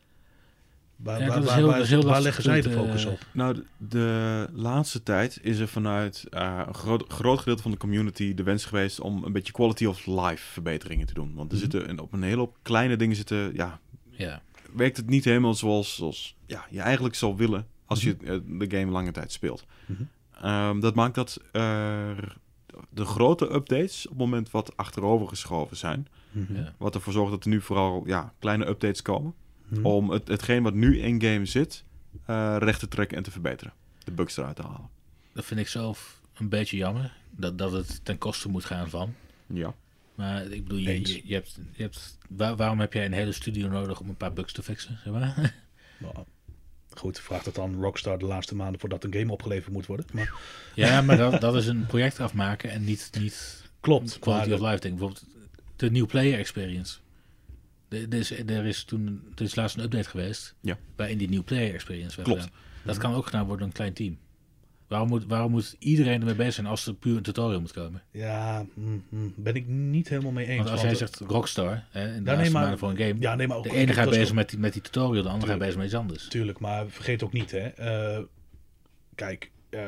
Waar, 1.04 1.20
Ja, 1.20 1.26
waar, 1.28 1.36
dat 1.36 1.44
is 1.44 1.50
waar, 1.50 1.58
heel- 1.88 2.04
waar- 2.04 2.22
leggen 2.22 2.44
zij 2.44 2.62
de 2.62 2.72
focus 2.72 3.06
op? 3.06 3.20
Nou, 3.32 3.64
de, 3.78 4.48
laatste 4.54 5.04
tijd 5.04 5.40
is 5.42 5.60
er 5.60 5.68
vanuit 5.68 6.26
eh, 6.30 6.62
een 6.68 6.74
groot, 6.74 7.06
groot 7.08 7.40
gedeelte 7.40 7.62
van 7.62 7.72
de 7.72 7.78
community 7.78 8.34
de 8.34 8.44
wens 8.44 8.66
geweest 8.66 9.00
om 9.00 9.24
een 9.24 9.32
beetje 9.32 9.54
quality 9.54 9.86
of 9.86 10.06
life 10.06 10.52
verbeteringen 10.52 11.08
te 11.08 11.14
doen. 11.14 11.34
Want 11.36 11.52
er 11.52 11.58
Mhm. 11.58 11.70
zitten 11.72 12.00
op 12.00 12.14
een 12.14 12.24
hele 12.24 12.38
hoop 12.38 12.58
kleine 12.62 12.96
dingen 12.96 13.16
zitten, 13.16 13.54
ja, 13.54 13.80
ja. 14.12 14.42
werkt 14.74 14.98
het 14.98 15.10
niet 15.10 15.26
helemaal 15.26 15.54
zoals, 15.54 15.96
zoals 15.96 16.36
ja, 16.46 16.66
je 16.70 16.80
eigenlijk 16.82 17.16
zou 17.16 17.36
willen 17.36 17.68
als 17.86 18.02
je 18.04 18.16
Mhm. 18.22 18.32
eh, 18.32 18.40
de 18.70 18.78
game 18.78 18.92
lange 18.92 19.12
tijd 19.12 19.32
speelt. 19.32 19.66
Mhm. 19.86 20.02
Ehm, 20.42 20.80
dat 20.80 20.96
maakt 20.96 21.16
dat 21.16 21.40
de 22.90 23.06
grote 23.06 23.54
updates 23.54 24.04
op 24.06 24.10
het 24.12 24.20
moment 24.20 24.52
wat 24.52 24.78
achterover 24.78 25.28
geschoven 25.28 25.78
zijn. 25.78 26.08
Ja. 26.54 26.74
Wat 26.78 26.96
ervoor 26.96 27.14
zorgt 27.14 27.32
dat 27.32 27.44
er 27.44 27.50
nu 27.50 27.62
vooral 27.62 28.04
ja, 28.06 28.34
kleine 28.40 28.68
updates 28.68 29.02
komen. 29.02 29.34
Mhm. 29.74 29.86
Om 29.86 30.10
het, 30.10 30.28
hetgeen 30.28 30.64
wat 30.64 30.74
nu 30.74 31.00
in 31.00 31.22
game 31.22 31.46
zit, 31.46 31.84
eh, 32.26 32.56
recht 32.60 32.80
te 32.80 32.88
trekken 32.88 33.18
en 33.18 33.24
te 33.24 33.32
verbeteren. 33.32 33.74
De 34.04 34.12
bugs 34.12 34.38
eruit 34.38 34.56
te 34.56 34.62
halen. 34.62 34.90
Dat 35.34 35.46
vind 35.46 35.60
ik 35.60 35.68
zelf 35.68 36.22
een 36.34 36.50
beetje 36.50 36.78
jammer. 36.78 37.14
Dat, 37.32 37.58
dat 37.58 37.72
het 37.72 38.06
ten 38.06 38.18
koste 38.18 38.50
moet 38.50 38.66
gaan 38.66 38.90
van. 38.90 39.14
Ja. 39.48 39.74
Maar 40.16 40.44
ik 40.46 40.64
bedoel, 40.64 40.78
je, 40.80 41.00
je, 41.08 41.22
je 41.24 41.34
hebt, 41.34 41.60
je 41.72 41.82
hebt, 41.82 42.18
waar- 42.30 42.56
waarom 42.56 42.80
heb 42.80 42.94
jij 42.94 43.06
een 43.06 43.14
hele 43.14 43.32
studio 43.32 43.68
nodig 43.68 44.00
om 44.00 44.10
een 44.10 44.16
paar 44.18 44.34
bugs 44.34 44.54
te 44.54 44.64
fixen? 44.64 45.00
Zeg 45.04 45.14
maar? 45.14 45.54
Nou, 45.98 46.16
goed, 46.90 47.20
vraagt 47.20 47.46
het 47.46 47.56
dan 47.56 47.82
Rockstar 47.82 48.18
de 48.20 48.26
laatste 48.26 48.56
maanden 48.56 48.80
voordat 48.80 49.04
een 49.04 49.14
game 49.14 49.32
opgeleverd 49.32 49.74
moet 49.74 49.86
worden. 49.86 50.06
Maar 50.14 50.34
ja, 50.76 51.02
maar 51.02 51.18
dat, 51.18 51.42
dat 51.42 51.56
is 51.56 51.68
een 51.68 51.86
project 51.86 52.20
afmaken 52.20 52.72
en 52.72 52.84
niet, 52.84 53.10
niet 53.20 53.64
klopt. 53.80 54.20
quality 54.20 54.50
maar- 54.50 54.60
of 54.60 54.66
life 54.70 54.80
ding. 54.80 54.98
Bijvoorbeeld 54.98 55.26
de 55.76 55.92
new 55.92 56.06
player 56.08 56.38
experience. 56.40 56.98
Er 57.94 58.06
er 58.10 58.20
is, 58.20 58.32
er 58.32 58.66
is 58.66 58.84
toen 58.84 59.24
er 59.36 59.42
is 59.44 59.56
laatst 59.56 59.78
een 59.78 59.84
update 59.84 60.10
geweest 60.10 60.56
Ja. 60.62 60.78
waarin 60.96 61.18
die 61.18 61.30
new 61.30 61.44
player 61.44 61.74
experience 61.74 62.16
werd 62.16 62.28
Klopt. 62.28 62.44
gedaan. 62.44 62.58
Dat 62.84 62.98
kan 62.98 63.14
ook 63.14 63.26
gedaan 63.26 63.42
worden 63.46 63.58
door 63.60 63.68
een 63.68 63.74
klein 63.74 63.94
team. 63.94 64.18
Waarom 64.88 65.10
moet, 65.10 65.26
waarom 65.28 65.52
moet 65.52 65.76
iedereen 65.80 66.20
ermee 66.20 66.36
bezig 66.36 66.54
zijn 66.54 66.68
als 66.68 66.86
er 66.88 66.94
puur 66.94 67.16
een 67.18 67.24
tutorial 67.24 67.60
moet 67.62 67.72
komen? 67.74 68.02
Ja, 68.12 68.66
mm, 68.76 69.04
mm, 69.10 69.34
ben 69.36 69.56
ik 69.56 69.68
niet 69.68 70.10
helemaal 70.10 70.32
mee 70.32 70.46
eens. 70.46 70.58
Want 70.58 70.70
als 70.70 70.82
jij 70.82 70.96
zegt 70.96 71.20
Rockstar, 71.20 71.84
hè, 71.92 72.08
in 72.08 72.14
de 72.14 72.20
nee, 72.22 72.36
laatste 72.36 72.52
maar- 72.52 72.62
maanden 72.62 72.80
voor 72.80 72.90
een 72.90 72.98
game, 72.98 73.16
Ja, 73.20 73.36
nee, 73.36 73.48
maar 73.48 73.58
ook, 73.58 73.64
de 73.64 73.70
ene 73.76 73.94
gaat 73.94 74.10
bezig 74.10 74.28
ook- 74.30 74.34
met 74.34 74.50
die, 74.50 74.60
met 74.60 74.74
die 74.74 74.82
tutorial, 74.82 75.24
de 75.24 75.30
andere 75.30 75.52
gaat 75.52 75.60
bezig 75.60 75.76
met 75.76 75.86
iets 75.86 75.96
anders. 75.96 76.28
Tuurlijk, 76.28 76.60
maar 76.60 76.88
vergeet 76.90 77.24
ook 77.24 77.34
niet, 77.34 77.52
hè. 77.52 77.60
eh, 77.68 78.24
kijk, 79.16 79.52
eh, 79.70 79.82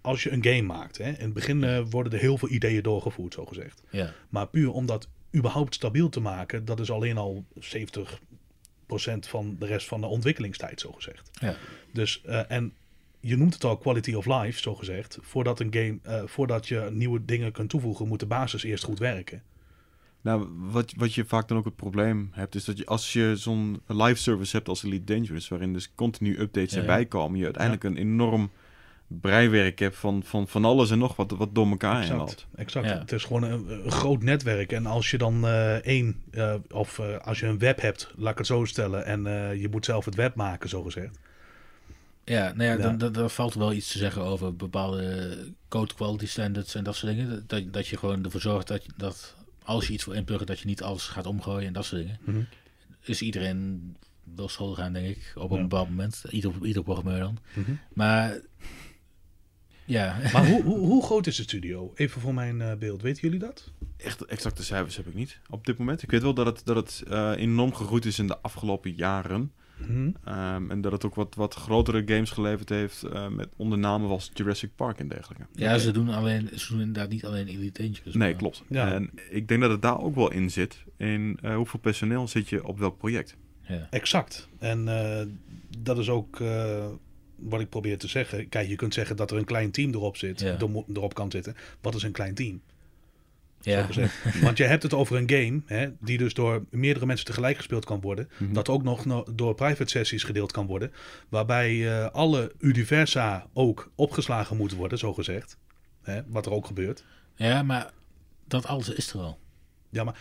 als 0.00 0.22
je 0.22 0.30
een 0.32 0.44
game 0.44 0.62
maakt, 0.62 0.98
hè. 0.98 1.08
In 1.08 1.14
het 1.24 1.32
begin 1.32 1.64
eh, 1.64 1.80
worden 1.90 2.12
er 2.12 2.18
heel 2.18 2.38
veel 2.38 2.48
ideeën 2.48 2.82
doorgevoerd, 2.82 3.34
zo 3.34 3.44
gezegd. 3.46 3.82
Ja, 3.90 4.12
Maar 4.28 4.48
puur 4.48 4.70
om 4.72 4.86
dat 4.86 5.08
überhaupt 5.36 5.74
stabiel 5.74 6.08
te 6.08 6.20
maken, 6.20 6.64
dat 6.64 6.80
is 6.80 6.90
alleen 6.90 7.16
al 7.16 7.44
70% 7.58 9.28
van 9.28 9.56
de 9.58 9.66
rest 9.66 9.88
van 9.88 10.00
de 10.00 10.06
ontwikkelingstijd, 10.06 10.80
zo 10.80 10.92
gezegd. 10.92 11.30
ja. 11.40 11.54
Dus, 11.92 12.22
eh, 12.22 12.50
en 12.50 12.72
je 13.20 13.36
noemt 13.36 13.54
het 13.54 13.64
al 13.64 13.78
quality 13.78 14.14
of 14.14 14.26
life, 14.26 14.60
zo 14.60 14.74
gezegd. 14.74 15.18
Voordat, 15.20 15.60
een 15.60 15.72
game, 15.74 15.98
eh, 16.02 16.22
voordat 16.26 16.68
je 16.68 16.88
nieuwe 16.92 17.24
dingen 17.24 17.52
kunt 17.52 17.70
toevoegen, 17.70 18.08
moet 18.08 18.20
de 18.20 18.26
basis 18.26 18.62
eerst 18.62 18.84
goed 18.84 18.98
werken. 18.98 19.42
Nou, 20.20 20.48
wat, 20.56 20.92
wat 20.96 21.14
je 21.14 21.24
vaak 21.24 21.48
dan 21.48 21.58
ook 21.58 21.64
het 21.64 21.76
probleem 21.76 22.28
hebt, 22.32 22.54
is 22.54 22.64
dat 22.64 22.78
je 22.78 22.86
als 22.86 23.12
je 23.12 23.32
zo'n 23.36 23.80
live 23.86 24.20
service 24.20 24.56
hebt 24.56 24.68
als 24.68 24.82
Elite 24.84 25.14
Dangerous, 25.14 25.48
waarin 25.48 25.72
dus 25.72 25.94
continu 25.94 26.38
updates 26.38 26.72
Ja. 26.72 26.78
erbij 26.80 27.06
komen, 27.06 27.38
je 27.38 27.44
uiteindelijk 27.44 27.84
een 27.84 27.96
enorm 27.96 28.50
breiwerk 29.20 29.78
hebt 29.78 29.96
van, 29.96 30.22
van, 30.24 30.48
van 30.48 30.64
alles 30.64 30.90
en 30.90 30.98
nog 30.98 31.16
wat, 31.16 31.30
wat 31.30 31.54
door 31.54 31.66
elkaar 31.70 31.92
heen 31.92 32.02
Exact. 32.02 32.18
loopt. 32.18 32.46
exact. 32.54 32.86
Ja. 32.88 32.98
Het 32.98 33.12
is 33.12 33.24
gewoon 33.24 33.42
een, 33.42 33.84
een 33.84 33.90
groot 33.90 34.22
netwerk. 34.22 34.72
En 34.72 34.86
als 34.86 35.10
je 35.10 35.18
dan 35.18 35.46
eh, 35.46 35.74
één, 35.74 36.22
eh, 36.30 36.54
of 36.70 36.98
eh, 36.98 37.18
als 37.18 37.40
je 37.40 37.46
een 37.46 37.58
web 37.58 37.80
hebt, 37.80 38.12
laat 38.16 38.32
ik 38.32 38.38
het 38.38 38.46
zo 38.46 38.64
stellen, 38.64 39.04
en 39.04 39.26
eh, 39.26 39.60
je 39.60 39.68
moet 39.68 39.84
zelf 39.84 40.04
het 40.04 40.14
web 40.14 40.34
maken, 40.34 40.68
zo 40.68 40.82
gezegd. 40.82 41.18
Ja, 42.24 42.52
nou 42.52 42.62
ja, 42.62 42.70
Ja. 42.72 42.76
Dan, 42.76 42.98
dan, 42.98 43.12
dan 43.12 43.30
valt 43.30 43.54
wel 43.54 43.72
iets 43.72 43.92
te 43.92 43.98
zeggen 43.98 44.22
over 44.22 44.56
bepaalde 44.56 45.36
code 45.68 45.94
quality 45.94 46.26
standards 46.26 46.74
en 46.74 46.84
dat 46.84 46.96
soort 46.96 47.12
dingen. 47.16 47.44
Dat, 47.46 47.72
dat 47.72 47.86
je 47.88 47.96
gewoon 47.96 48.24
ervoor 48.24 48.40
zorgt 48.40 48.68
dat, 48.68 48.84
je- 48.84 48.92
dat 48.96 49.36
als 49.62 49.86
je 49.86 49.92
iets 49.92 50.04
wil 50.04 50.14
inpluggen, 50.14 50.46
dat 50.46 50.58
je 50.60 50.66
niet 50.66 50.82
alles 50.82 51.06
gaat 51.06 51.26
omgooien 51.26 51.66
en 51.66 51.72
dat 51.72 51.84
soort 51.84 52.00
dingen. 52.02 52.18
Mhm. 52.24 52.40
Is 53.02 53.22
iedereen 53.22 53.96
wel 54.36 54.48
school 54.48 54.74
gaan, 54.74 54.92
denk 54.92 55.06
ik, 55.16 55.32
op 55.34 55.50
Ja. 55.50 55.56
een 55.56 55.62
bepaald 55.68 55.88
moment. 55.88 56.24
Ieder, 56.30 56.52
ieder 56.62 56.82
programmeur 56.82 57.18
dan. 57.18 57.38
Mhm. 57.54 57.70
Maar 57.92 58.38
ja, 59.90 60.16
Maar 60.32 60.46
hoe, 60.46 60.62
hoe, 60.62 60.78
hoe 60.92 61.04
groot 61.04 61.26
is 61.26 61.36
de 61.36 61.42
studio? 61.42 61.92
Even 61.94 62.20
voor 62.20 62.34
mijn 62.34 62.60
eh, 62.60 62.74
beeld. 62.74 63.02
Weten 63.02 63.22
jullie 63.22 63.38
dat? 63.38 63.70
Echt 63.96 64.24
exacte 64.24 64.62
cijfers 64.64 64.96
heb 64.96 65.06
ik 65.06 65.14
niet 65.14 65.38
op 65.50 65.66
dit 65.66 65.78
moment. 65.78 66.02
Ik 66.02 66.10
weet 66.10 66.22
wel 66.22 66.34
dat 66.34 66.46
het, 66.46 66.62
dat 66.64 66.76
het 66.76 67.02
eh, 67.08 67.32
enorm 67.36 67.74
gegroeid 67.74 68.04
is 68.04 68.18
in 68.18 68.26
de 68.26 68.38
afgelopen 68.38 68.92
jaren. 68.94 69.52
Mhm. 69.88 70.10
Ehm, 70.24 70.70
en 70.70 70.80
dat 70.80 70.92
het 70.92 71.04
ook 71.04 71.14
wat, 71.14 71.34
wat 71.34 71.54
grotere 71.54 72.02
games 72.06 72.30
geleverd 72.30 72.68
heeft 72.68 73.02
eh, 73.02 73.28
met 73.28 73.48
onder 73.56 73.78
namen 73.78 74.10
als 74.10 74.30
Jurassic 74.34 74.70
Park 74.76 74.98
en 74.98 75.08
dergelijke. 75.08 75.46
ja 75.52 75.78
ze, 75.78 75.90
doen 75.90 76.08
alleen, 76.08 76.50
ze 76.54 76.72
doen 76.72 76.80
inderdaad 76.80 77.10
niet 77.10 77.24
alleen 77.24 77.46
Elite 77.48 77.82
Dangerous. 77.82 78.14
Nee, 78.14 78.28
maar- 78.30 78.38
klopt. 78.38 78.62
Ja. 78.68 78.92
En 78.92 79.10
ik 79.30 79.48
denk 79.48 79.60
dat 79.60 79.70
het 79.70 79.82
daar 79.82 80.00
ook 80.00 80.14
wel 80.14 80.30
in 80.32 80.50
zit. 80.50 80.84
In 80.96 81.38
eh, 81.42 81.54
hoeveel 81.54 81.80
personeel 81.80 82.28
zit 82.28 82.48
je 82.48 82.66
op 82.66 82.78
welk 82.78 82.98
project. 82.98 83.36
Ja. 83.62 83.86
Exact. 83.90 84.48
En 84.58 84.88
eh, 84.88 85.26
dat 85.78 85.98
is 85.98 86.08
ook 86.08 86.40
eh, 86.40 86.86
wat 87.40 87.60
ik 87.60 87.68
probeer 87.68 87.98
te 87.98 88.08
zeggen. 88.08 88.48
Kijk, 88.48 88.68
je 88.68 88.76
kunt 88.76 88.94
zeggen 88.94 89.16
dat 89.16 89.30
er 89.30 89.36
een 89.36 89.44
klein 89.44 89.70
team 89.70 89.92
erop 89.94 90.16
zit, 90.16 90.40
Ja. 90.40 90.58
er 90.58 90.68
erop 90.94 91.14
kan 91.14 91.30
zitten. 91.30 91.56
Wat 91.80 91.94
is 91.94 92.02
een 92.02 92.12
klein 92.12 92.34
team? 92.34 92.60
Ja. 93.62 93.86
Want 94.42 94.56
je 94.56 94.64
hebt 94.64 94.82
het 94.82 94.94
over 94.94 95.16
een 95.16 95.30
game 95.30 95.60
hè, 95.66 95.88
die 96.00 96.18
dus 96.18 96.34
door 96.34 96.64
meerdere 96.70 97.06
mensen 97.06 97.26
tegelijk 97.26 97.56
gespeeld 97.56 97.84
kan 97.84 98.00
worden. 98.00 98.28
Mhm. 98.38 98.52
Dat 98.52 98.68
ook 98.68 98.82
nog 98.82 99.04
no- 99.04 99.24
door 99.34 99.54
private 99.54 99.90
sessies 99.90 100.22
gedeeld 100.22 100.52
kan 100.52 100.66
worden. 100.66 100.92
Waarbij 101.28 101.88
eh, 101.98 102.10
alle 102.10 102.52
universa 102.58 103.46
ook 103.52 103.90
opgeslagen 103.94 104.56
moeten 104.56 104.76
worden, 104.76 104.98
zo 104.98 105.12
gezegd. 105.14 105.56
Hè, 106.02 106.20
wat 106.26 106.46
er 106.46 106.52
ook 106.52 106.66
gebeurt. 106.66 107.04
ja, 107.34 107.62
maar 107.62 107.90
dat 108.48 108.66
alles 108.66 108.88
is 108.88 109.12
er 109.12 109.20
al. 109.20 109.38
Ja, 109.90 110.04
maar 110.04 110.18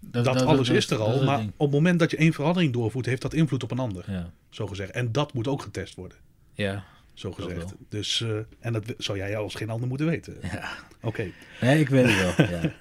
dat, 0.00 0.26
alles 0.42 0.68
is 0.68 0.90
er 0.90 0.98
dat 0.98 1.06
al. 1.06 1.24
maar 1.24 1.40
op 1.40 1.52
het 1.58 1.70
moment 1.70 1.98
dat 1.98 2.10
je 2.10 2.16
één 2.16 2.32
verandering 2.32 2.72
doorvoert, 2.72 3.06
heeft 3.06 3.22
dat 3.22 3.34
invloed 3.34 3.62
op 3.62 3.70
een 3.70 3.78
ander. 3.78 4.04
Ja. 4.10 4.32
Zo 4.50 4.66
gezegd. 4.66 4.90
En 4.90 5.12
dat 5.12 5.32
moet 5.32 5.48
ook 5.48 5.62
getest 5.62 5.94
worden. 5.94 6.18
Ja. 6.56 6.84
Zo 7.14 7.32
gezegd. 7.32 7.74
Dus, 7.88 8.20
eh, 8.20 8.38
en 8.60 8.72
dat 8.72 8.94
zou 8.98 9.18
jij 9.18 9.36
als 9.36 9.54
geen 9.54 9.70
ander 9.70 9.88
moeten 9.88 10.06
weten. 10.06 10.36
ja. 10.42 10.68
Oké. 11.00 11.30
Nee, 11.60 11.80
ik 11.80 11.88
weet 11.88 12.06
het 12.08 12.36
wel. 12.36 12.46
ja. 12.60 12.72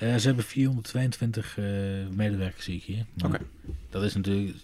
Eh, 0.00 0.16
ze 0.16 0.26
hebben 0.26 0.44
422 0.44 1.58
eh, 1.58 1.64
medewerkers, 2.10 2.64
zie 2.64 2.76
ik 2.76 2.82
hier. 2.82 3.04
Maar 3.16 3.30
Oké. 3.34 3.44
Dat 3.90 4.02
is 4.02 4.14
natuurlijk. 4.14 4.56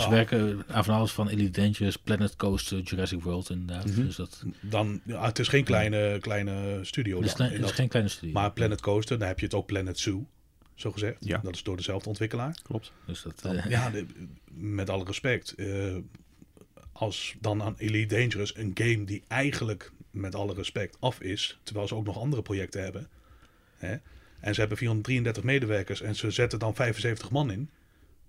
Ze 0.00 0.06
werken 0.10 0.62
aan 0.68 0.84
van 0.84 0.94
alles 0.94 1.12
van 1.12 1.28
Elite 1.28 1.60
Dangerous, 1.60 1.96
Planet 1.96 2.36
Coaster, 2.36 2.80
Jurassic 2.80 3.22
World 3.22 3.50
inderdaad. 3.50 3.86
Mhm. 3.86 4.04
Dus 4.04 4.16
dat, 4.16 4.42
dan, 4.60 5.00
ja, 5.04 5.24
het 5.26 5.38
is 5.38 5.48
geen 5.48 5.64
kleine, 5.64 6.18
kleine 6.20 6.78
studio. 6.82 7.16
het 7.16 7.26
is, 7.26 7.34
dan, 7.34 7.46
het 7.46 7.54
in 7.54 7.60
is 7.60 7.66
dat- 7.66 7.74
geen 7.76 7.88
kleine 7.88 8.10
studie. 8.10 8.34
maar 8.34 8.52
Planet 8.52 8.80
Coaster, 8.80 9.18
daar 9.18 9.28
heb 9.28 9.38
je 9.38 9.44
het 9.44 9.54
ook 9.54 9.66
Planet 9.66 9.98
Zoo, 9.98 10.26
zo 10.74 10.92
gezegd. 10.92 11.16
Ja. 11.24 11.38
Dat 11.42 11.54
is 11.54 11.62
door 11.62 11.76
dezelfde 11.76 12.08
ontwikkelaar. 12.08 12.58
Klopt. 12.62 12.92
Dus 13.06 13.22
dat, 13.22 13.40
Dan, 13.42 13.56
eh, 13.56 13.70
ja, 13.70 13.90
de- 13.90 14.06
met 14.52 14.90
alle 14.90 15.04
respect. 15.04 15.54
Als 16.98 17.36
dan 17.40 17.62
aan 17.62 17.74
Elite 17.78 18.14
Dangerous 18.14 18.56
een 18.56 18.70
game 18.74 19.04
die 19.04 19.22
eigenlijk 19.28 19.92
met 20.10 20.34
alle 20.34 20.54
respect 20.54 20.96
af 21.00 21.20
is, 21.20 21.58
terwijl 21.62 21.88
ze 21.88 21.94
ook 21.94 22.04
nog 22.04 22.18
andere 22.18 22.42
projecten 22.42 22.82
hebben. 22.82 23.08
Hè? 23.76 23.96
En 24.40 24.54
ze 24.54 24.60
hebben 24.60 24.78
433 24.78 25.42
medewerkers 25.42 26.00
en 26.00 26.14
ze 26.16 26.30
zetten 26.30 26.58
dan 26.58 26.74
75 26.74 27.30
man 27.30 27.50
in. 27.50 27.70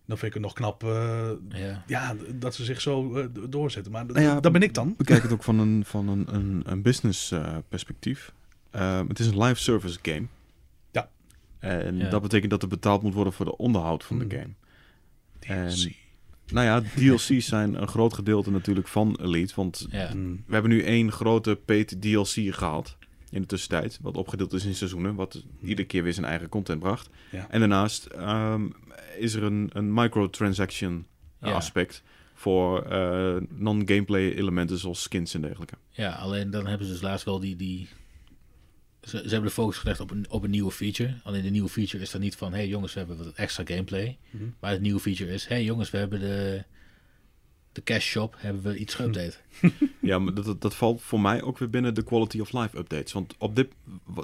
Dan 0.06 0.18
vind 0.18 0.28
ik 0.28 0.34
het 0.34 0.44
nog 0.44 0.54
knap 0.54 0.84
eh, 0.84 1.30
ja. 1.50 1.84
ja, 1.88 2.16
dat 2.36 2.56
ze 2.56 2.64
zich 2.64 2.82
zo 2.82 3.16
eh, 3.16 3.26
doorzetten. 3.50 3.92
Maar 3.92 4.06
Nou 4.06 4.22
ja, 4.22 4.40
dat 4.40 4.52
ben 4.52 4.62
ik 4.62 4.74
dan. 4.74 4.94
Bekijk 4.98 5.22
het 5.22 5.32
ook 5.32 5.44
van 5.44 5.60
een, 5.60 5.86
van 5.86 6.08
een, 6.08 6.36
een, 6.36 6.62
een 6.66 6.82
business 6.82 7.32
eh, 7.32 7.58
perspectief. 7.70 8.34
Ehm, 8.72 9.08
het 9.08 9.20
is 9.20 9.28
een 9.28 9.44
live 9.44 9.62
service 9.62 10.00
game. 10.02 10.26
Ja. 10.92 11.10
En 11.60 11.98
Ja. 11.98 12.10
dat 12.10 12.22
betekent 12.22 12.52
dat 12.52 12.62
er 12.62 12.68
betaald 12.68 13.02
moet 13.04 13.14
worden 13.14 13.34
voor 13.34 13.46
de 13.46 13.58
onderhoud 13.58 14.04
van 14.04 14.20
Hmm. 14.20 14.28
de 14.30 14.36
game. 14.36 14.54
DLC. 15.40 15.96
Nou 16.52 16.66
ja, 16.66 16.82
DLC's 16.96 17.46
zijn 17.48 17.82
een 17.82 17.88
groot 17.88 18.14
gedeelte 18.14 18.52
natuurlijk 18.52 18.88
van 18.88 19.18
Elite. 19.22 19.54
Want 19.56 19.88
ja. 19.90 20.12
Mm. 20.14 20.44
we 20.48 20.54
hebben 20.54 20.72
nu 20.72 20.82
één 20.84 21.12
grote 21.12 21.60
paid 21.66 22.02
DLC 22.02 22.28
gehad 22.56 22.98
in 23.30 23.42
de 23.42 23.48
tussentijd. 23.48 24.00
Wat 24.02 24.18
opgedeeld 24.18 24.54
is 24.54 24.66
in 24.66 24.76
seizoenen. 24.76 25.16
Wat 25.16 25.44
iedere 25.62 25.88
keer 25.88 26.04
weer 26.04 26.14
zijn 26.14 26.26
eigen 26.26 26.50
content 26.50 26.80
bracht. 26.80 27.10
Ja. 27.32 27.48
En 27.50 27.60
daarnaast 27.60 28.06
ehm, 28.06 28.68
is 29.18 29.34
er 29.34 29.44
een, 29.44 29.70
een 29.74 29.94
microtransaction 29.94 31.06
Ja. 31.42 31.52
aspect. 31.52 32.04
Voor 32.34 32.82
eh, 32.84 33.36
non-gameplay 33.50 34.32
elementen 34.34 34.78
zoals 34.78 35.02
skins 35.02 35.34
en 35.34 35.42
dergelijke. 35.42 35.74
ja, 35.90 36.12
alleen 36.12 36.50
dan 36.52 36.68
hebben 36.68 36.88
ze 36.88 36.94
dus 36.94 37.02
laatst 37.02 37.26
wel 37.26 37.40
die. 37.40 37.56
die 37.56 37.88
ze, 39.02 39.10
ze 39.18 39.30
hebben 39.30 39.44
de 39.50 39.56
focus 39.56 39.78
gelegd 39.78 40.00
op 40.00 40.12
een, 40.12 40.26
op 40.30 40.44
een 40.44 40.50
nieuwe 40.50 40.72
feature. 40.72 41.14
Alleen 41.24 41.42
de 41.44 41.50
nieuwe 41.50 41.70
feature 41.70 42.04
is 42.04 42.12
dan 42.12 42.22
niet 42.22 42.36
van: 42.36 42.52
hé 42.52 42.58
hey 42.58 42.68
jongens, 42.68 42.94
we 42.94 43.00
hebben 43.00 43.18
wat 43.18 43.34
extra 43.34 43.64
gameplay. 43.66 44.18
Mhm. 44.30 44.44
Maar 44.60 44.72
het 44.72 44.82
nieuwe 44.82 45.00
feature 45.00 45.32
is: 45.34 45.46
hé 45.48 45.56
hey 45.56 45.64
jongens, 45.64 45.90
we 45.92 45.98
hebben 45.98 46.20
de, 46.20 46.64
de 47.72 47.84
cash 47.84 48.06
shop, 48.06 48.36
hebben 48.38 48.62
we 48.64 48.78
iets 48.78 48.96
geüpdate. 49.02 49.34
Ja, 50.02 50.20
maar 50.20 50.34
dat, 50.34 50.62
dat, 50.62 50.76
valt 50.76 51.02
voor 51.02 51.22
mij 51.22 51.42
ook 51.42 51.58
weer 51.58 51.70
binnen 51.70 51.94
de 51.94 52.04
quality 52.04 52.40
of 52.40 52.52
life 52.54 52.78
updates. 52.78 53.14
Want 53.14 53.36
op 53.38 53.56
dit, 53.56 53.68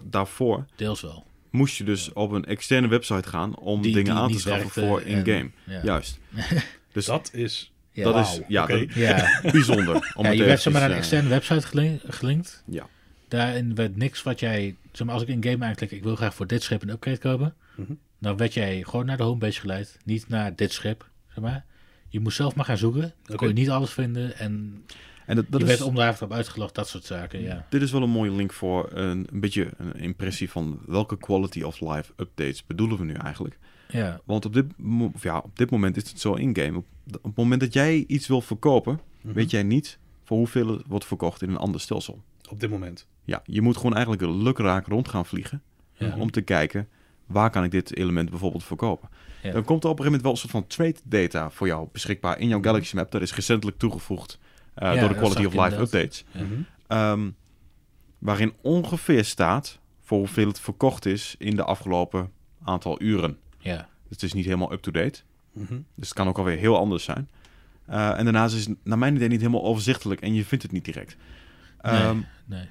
daarvoor 0.03 0.65
Deels 0.75 1.01
wel. 1.01 1.25
moest 1.49 1.77
je 1.77 1.83
dus 1.83 2.13
op 2.13 2.31
een 2.31 2.45
externe 2.45 2.87
website 2.87 3.29
gaan 3.29 3.55
om 3.57 3.81
Die- 3.81 3.93
dingen 3.93 4.13
die 4.13 4.21
aan 4.23 4.31
te 4.31 4.39
schaffen 4.39 4.69
voor 4.69 5.01
in-game. 5.01 5.49
Ja. 5.65 5.81
Juist. 5.83 6.19
Dus 6.91 7.05
Dat 7.05 7.29
is... 7.33 7.71
Ja. 7.91 8.03
dat 8.03 8.25
is 8.25 8.39
ja, 8.47 8.63
oké. 8.63 8.79
dat- 8.85 8.93
Ja, 8.93 9.41
bijzonder. 9.51 10.13
Om 10.15 10.23
ja 10.23 10.29
het 10.29 10.37
je 10.37 10.43
werd 10.43 10.61
zeg 10.61 10.73
maar 10.73 10.81
naar 10.81 10.91
een 10.91 10.97
externe 10.97 11.29
website 11.29 11.67
gelin- 11.67 11.99
gelinkt. 12.07 12.63
Ja. 12.67 12.87
Daarin 13.35 13.75
werd 13.75 13.95
niks 13.95 14.23
wat 14.23 14.39
jij... 14.39 14.75
Zeg 14.91 15.05
maar, 15.05 15.15
als 15.15 15.23
ik 15.23 15.29
in 15.29 15.43
game 15.43 15.65
aanklik, 15.65 15.91
ik 15.91 16.03
wil 16.03 16.15
graag 16.15 16.35
voor 16.35 16.47
dit 16.47 16.63
schip 16.63 16.81
een 16.81 16.89
upgrade 16.89 17.17
kopen. 17.17 17.55
Mhm. 17.75 17.93
Dan 18.19 18.37
werd 18.37 18.53
jij 18.53 18.83
gewoon 18.83 19.05
naar 19.05 19.17
de 19.17 19.23
homepage 19.23 19.59
geleid. 19.59 19.97
Niet 20.05 20.27
naar 20.27 20.55
dit 20.55 20.71
schip, 20.73 21.09
zeg 21.27 21.43
maar. 21.43 21.65
Je 22.09 22.19
moest 22.19 22.35
zelf 22.37 22.55
maar 22.55 22.65
gaan 22.65 22.77
zoeken. 22.77 23.01
Dan 23.01 23.11
Oké. 23.23 23.35
kon 23.35 23.47
je 23.47 23.53
niet 23.53 23.69
alles 23.69 23.91
vinden. 23.91 24.37
En 24.37 24.83
En 25.25 25.35
dat, 25.35 25.45
dat 25.49 25.61
je 25.61 25.67
is, 25.67 25.71
werd 25.77 25.89
omdraafd 25.89 26.21
op 26.21 26.31
uitgelogd, 26.33 26.75
dat 26.75 26.87
soort 26.87 27.03
zaken. 27.03 27.41
Ja. 27.41 27.65
dit 27.69 27.81
is 27.81 27.91
wel 27.91 28.01
een 28.03 28.09
mooie 28.09 28.31
link 28.31 28.53
voor 28.53 28.89
een, 28.93 29.27
een 29.31 29.39
beetje 29.39 29.69
een 29.77 29.93
impressie 29.95 30.49
van 30.49 30.79
welke 30.85 31.17
quality 31.17 31.61
of 31.61 31.79
life 31.81 32.11
updates 32.17 32.65
bedoelen 32.65 32.97
we 32.97 33.03
nu 33.03 33.13
eigenlijk. 33.13 33.57
Ja, 33.87 34.21
Want 34.25 34.45
op 34.45 34.53
dit, 34.53 34.65
ja, 35.21 35.37
op 35.37 35.57
dit 35.57 35.69
moment 35.71 35.97
is 35.97 36.09
het 36.09 36.19
zo 36.19 36.33
in-game. 36.33 36.77
Op, 36.77 36.85
op 37.15 37.23
het 37.23 37.35
moment 37.35 37.61
dat 37.61 37.73
jij 37.73 38.03
iets 38.07 38.27
wil 38.27 38.41
verkopen, 38.41 38.99
Mhm. 39.21 39.33
weet 39.33 39.51
jij 39.51 39.63
niet 39.63 39.97
voor 40.23 40.37
hoeveel 40.37 40.67
het 40.67 40.81
wordt 40.87 41.05
verkocht 41.05 41.41
in 41.41 41.49
een 41.49 41.57
ander 41.57 41.81
stelsel. 41.81 42.21
Op 42.49 42.59
dit 42.59 42.69
moment. 42.69 43.07
Ja, 43.25 43.41
je 43.45 43.61
moet 43.61 43.77
gewoon 43.77 43.93
eigenlijk 43.93 44.23
een 44.23 44.43
lukraak 44.43 44.87
rond 44.87 45.07
gaan 45.07 45.25
vliegen 45.25 45.61
ja. 45.93 46.15
om 46.17 46.31
te 46.31 46.41
kijken 46.41 46.87
waar 47.25 47.49
kan 47.49 47.63
ik 47.63 47.71
dit 47.71 47.95
element 47.97 48.29
bijvoorbeeld 48.29 48.63
verkopen. 48.63 49.09
Ja. 49.41 49.51
Dan 49.51 49.63
komt 49.63 49.83
er 49.83 49.89
op 49.89 49.99
een 49.99 50.05
gegeven 50.05 50.05
moment 50.05 50.21
wel 50.21 50.31
een 50.31 50.37
soort 50.37 50.51
van 50.51 50.67
trade 50.67 50.95
data 51.03 51.49
voor 51.49 51.67
jou 51.67 51.87
beschikbaar 51.91 52.39
in 52.39 52.47
jouw 52.47 52.61
Galaxy 52.61 52.95
Map. 52.95 53.11
Dat 53.11 53.21
is 53.21 53.35
recentelijk 53.35 53.77
toegevoegd 53.77 54.39
eh, 54.73 54.93
Ja, 54.93 54.99
door 54.99 55.09
de 55.09 55.15
Quality 55.15 55.45
of 55.45 55.53
Life 55.53 55.63
inderdaad. 55.63 55.93
updates. 55.93 56.25
Ja. 56.31 56.41
Mhm. 56.41 56.53
Ehm, 56.87 57.29
waarin 58.17 58.53
ongeveer 58.61 59.25
staat 59.25 59.79
voor 60.01 60.17
hoeveel 60.17 60.47
het 60.47 60.59
verkocht 60.59 61.05
is 61.05 61.35
in 61.37 61.55
de 61.55 61.63
afgelopen 61.63 62.31
aantal 62.63 63.01
uren. 63.01 63.37
ja. 63.59 63.87
Dus 64.07 64.13
het 64.13 64.23
is 64.23 64.33
niet 64.33 64.45
helemaal 64.45 64.73
up-to-date. 64.73 65.21
Mhm. 65.53 65.73
Dus 65.95 66.07
het 66.07 66.13
kan 66.13 66.27
ook 66.27 66.37
alweer 66.37 66.57
heel 66.57 66.77
anders 66.77 67.03
zijn. 67.03 67.29
Eh, 67.85 68.17
en 68.17 68.23
daarnaast 68.23 68.55
is 68.55 68.65
het 68.65 68.77
naar 68.83 68.97
mijn 68.97 69.15
idee 69.15 69.27
niet 69.27 69.39
helemaal 69.39 69.63
overzichtelijk 69.63 70.21
en 70.21 70.33
je 70.33 70.45
vindt 70.45 70.63
het 70.63 70.71
niet 70.73 70.85
direct. 70.85 71.17
Nee. 71.81 71.93
Ehm, 72.01 72.17
Nee. 72.45 72.67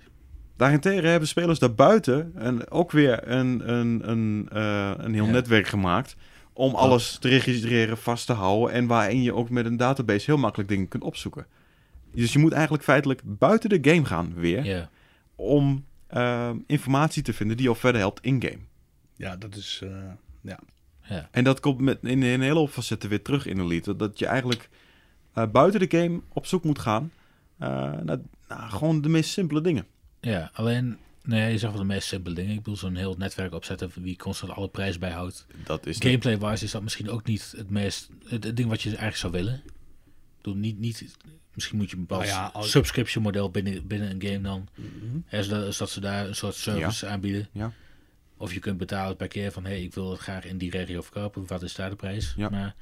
Daarentegen 0.57 1.11
hebben 1.11 1.29
spelers 1.29 1.59
daarbuiten 1.59 2.33
een, 2.35 2.71
ook 2.71 2.91
weer 2.91 3.29
een, 3.31 3.73
een, 3.73 4.11
een, 4.11 4.49
eh, 4.53 4.93
een 4.97 5.15
heel 5.15 5.25
Ja. 5.25 5.31
netwerk 5.31 5.67
gemaakt 5.67 6.17
om 6.53 6.75
alles 6.75 7.19
te 7.19 7.29
registreren, 7.29 7.99
vast 7.99 8.27
te 8.27 8.33
houden 8.33 8.75
en 8.75 8.87
waarin 8.87 9.23
je 9.23 9.35
ook 9.35 9.51
met 9.51 9.67
een 9.67 9.77
database 9.77 10.25
heel 10.31 10.39
makkelijk 10.41 10.69
dingen 10.69 10.89
kunt 10.89 11.03
opzoeken. 11.03 11.47
Dus 12.15 12.33
je 12.33 12.39
moet 12.39 12.53
eigenlijk 12.53 12.85
feitelijk 12.85 13.21
buiten 13.25 13.69
de 13.69 13.91
game 13.91 14.05
gaan 14.05 14.33
weer 14.35 14.65
Ja. 14.65 14.91
om 15.35 15.85
eh, 16.07 16.51
informatie 16.67 17.23
te 17.23 17.33
vinden 17.33 17.57
die 17.57 17.67
jou 17.67 17.79
verder 17.79 18.01
helpt 18.01 18.25
in-game. 18.25 18.59
Ja, 19.17 19.37
dat 19.37 19.55
is... 19.57 19.81
eh, 19.85 19.91
ja. 20.41 20.59
Ja. 21.09 21.29
En 21.31 21.45
dat 21.45 21.61
komt 21.61 21.81
met, 21.81 21.99
in 22.03 22.23
een 22.23 22.41
hele 22.41 22.59
hoop 22.59 22.71
facetten 22.71 23.09
weer 23.09 23.23
terug 23.23 23.47
in 23.47 23.61
Elite. 23.61 23.97
Dat 23.97 24.19
je 24.19 24.27
eigenlijk 24.27 24.69
eh, 25.33 25.47
buiten 25.53 25.81
de 25.89 25.99
game 25.99 26.21
op 26.33 26.47
zoek 26.47 26.65
moet 26.65 26.79
gaan 26.79 27.11
Eh, 27.59 27.69
nou, 28.03 28.21
nou, 28.49 28.71
gewoon 28.71 29.01
de 29.01 29.09
meest 29.09 29.31
simpele 29.31 29.61
dingen. 29.61 29.87
Ja, 30.25 30.51
alleen, 30.53 30.99
nee, 31.23 31.53
je 31.53 31.59
zegt 31.59 31.73
wel 31.73 31.81
de 31.83 31.87
meest 31.89 32.09
simpele 32.09 32.35
dingen. 32.35 32.51
Ik 32.51 32.57
bedoel, 32.57 32.77
zo'n 32.77 32.97
heel 32.97 33.15
netwerk 33.19 33.53
opzetten 33.55 33.91
wie 33.95 34.17
constant 34.17 34.53
alle 34.53 34.69
prijzen 34.69 35.01
bijhoudt. 35.01 35.47
Dat 35.65 35.87
is 35.87 35.99
niet- 35.99 36.05
Gameplay-wise 36.05 36.65
is 36.65 36.71
dat 36.71 36.83
misschien 36.83 37.11
ook 37.11 37.25
niet 37.27 37.55
het 37.57 37.71
meest, 37.71 38.09
het, 38.25 38.45
het 38.45 38.57
ding 38.57 38.69
wat 38.69 38.83
je 38.83 38.89
eigenlijk 38.89 39.17
zou 39.19 39.33
willen. 39.33 39.55
Ik 39.55 39.71
bedoel, 40.43 40.59
niet, 40.59 40.79
niet, 40.79 41.17
misschien 41.55 41.79
moet 41.79 41.91
je 41.91 41.97
een 41.97 42.01
bepaald 42.07 42.23
Nou 42.25 42.35
ja, 42.35 42.47
als- 42.47 42.71
subscription 42.71 43.23
model 43.23 43.51
binnen, 43.51 43.87
binnen 43.87 44.11
een 44.11 44.23
game 44.23 44.41
dan. 44.41 44.69
Mhm. 44.75 45.19
Hè, 45.25 45.43
zodat, 45.43 45.75
zodat 45.75 45.93
ze 45.93 46.01
daar 46.01 46.27
een 46.27 46.35
soort 46.35 46.55
service 46.55 47.07
aanbieden. 47.07 47.49
Ja. 47.53 47.73
Of 48.37 48.53
je 48.53 48.61
kunt 48.61 48.79
betalen 48.79 49.17
per 49.17 49.29
keer 49.29 49.53
van, 49.53 49.65
hé, 49.65 49.71
hey, 49.71 49.83
ik 49.83 49.95
wil 49.95 50.11
het 50.11 50.21
graag 50.21 50.45
in 50.45 50.59
die 50.59 50.71
regio 50.71 51.01
verkopen. 51.03 51.47
Wat 51.47 51.63
is 51.63 51.75
daar 51.75 51.91
de 51.91 51.97
prijs? 51.97 52.35
Ja. 52.37 52.49
Maar 52.49 52.75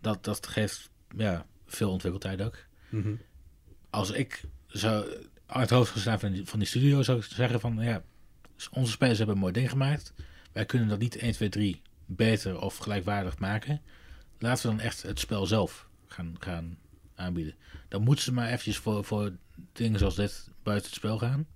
dat, 0.00 0.24
dat 0.24 0.46
geeft 0.46 0.90
ja, 1.16 1.46
veel 1.66 1.90
ontwikkeltijd 1.90 2.42
ook. 2.42 2.56
Mhm. 2.88 3.14
Als 3.90 4.10
ik 4.10 4.42
zou 4.66 5.06
uit 5.46 5.60
het 5.60 5.78
hoofd 5.78 5.90
gestaan 5.90 6.20
van 6.20 6.32
die, 6.32 6.46
van 6.46 6.58
die 6.58 6.68
studio 6.68 7.02
zou 7.02 7.18
ik 7.18 7.24
zeggen 7.24 7.60
van, 7.60 7.78
ja, 7.78 8.02
onze 8.70 8.92
spelers 8.92 9.18
hebben 9.18 9.36
een 9.36 9.42
mooi 9.42 9.52
ding 9.52 9.70
gemaakt. 9.70 10.12
Wij 10.52 10.66
kunnen 10.66 10.88
dat 10.88 10.98
niet 10.98 11.16
1, 11.16 11.32
2, 11.32 11.48
3 11.48 11.82
beter 12.06 12.60
of 12.60 12.76
gelijkwaardig 12.76 13.38
maken. 13.38 13.80
Laten 14.38 14.70
we 14.70 14.76
dan 14.76 14.86
echt 14.86 15.02
het 15.02 15.18
spel 15.18 15.46
zelf 15.46 15.88
gaan, 16.06 16.36
gaan 16.38 16.78
aanbieden. 17.14 17.54
Dan 17.88 18.02
moeten 18.02 18.24
ze 18.24 18.32
maar 18.32 18.46
eventjes 18.46 18.76
voor, 18.76 19.04
voor 19.04 19.32
dingen 19.72 19.98
zoals 19.98 20.14
dit 20.14 20.48
buiten 20.62 20.86
het 20.86 20.96
spel 20.96 21.18
gaan. 21.18 21.46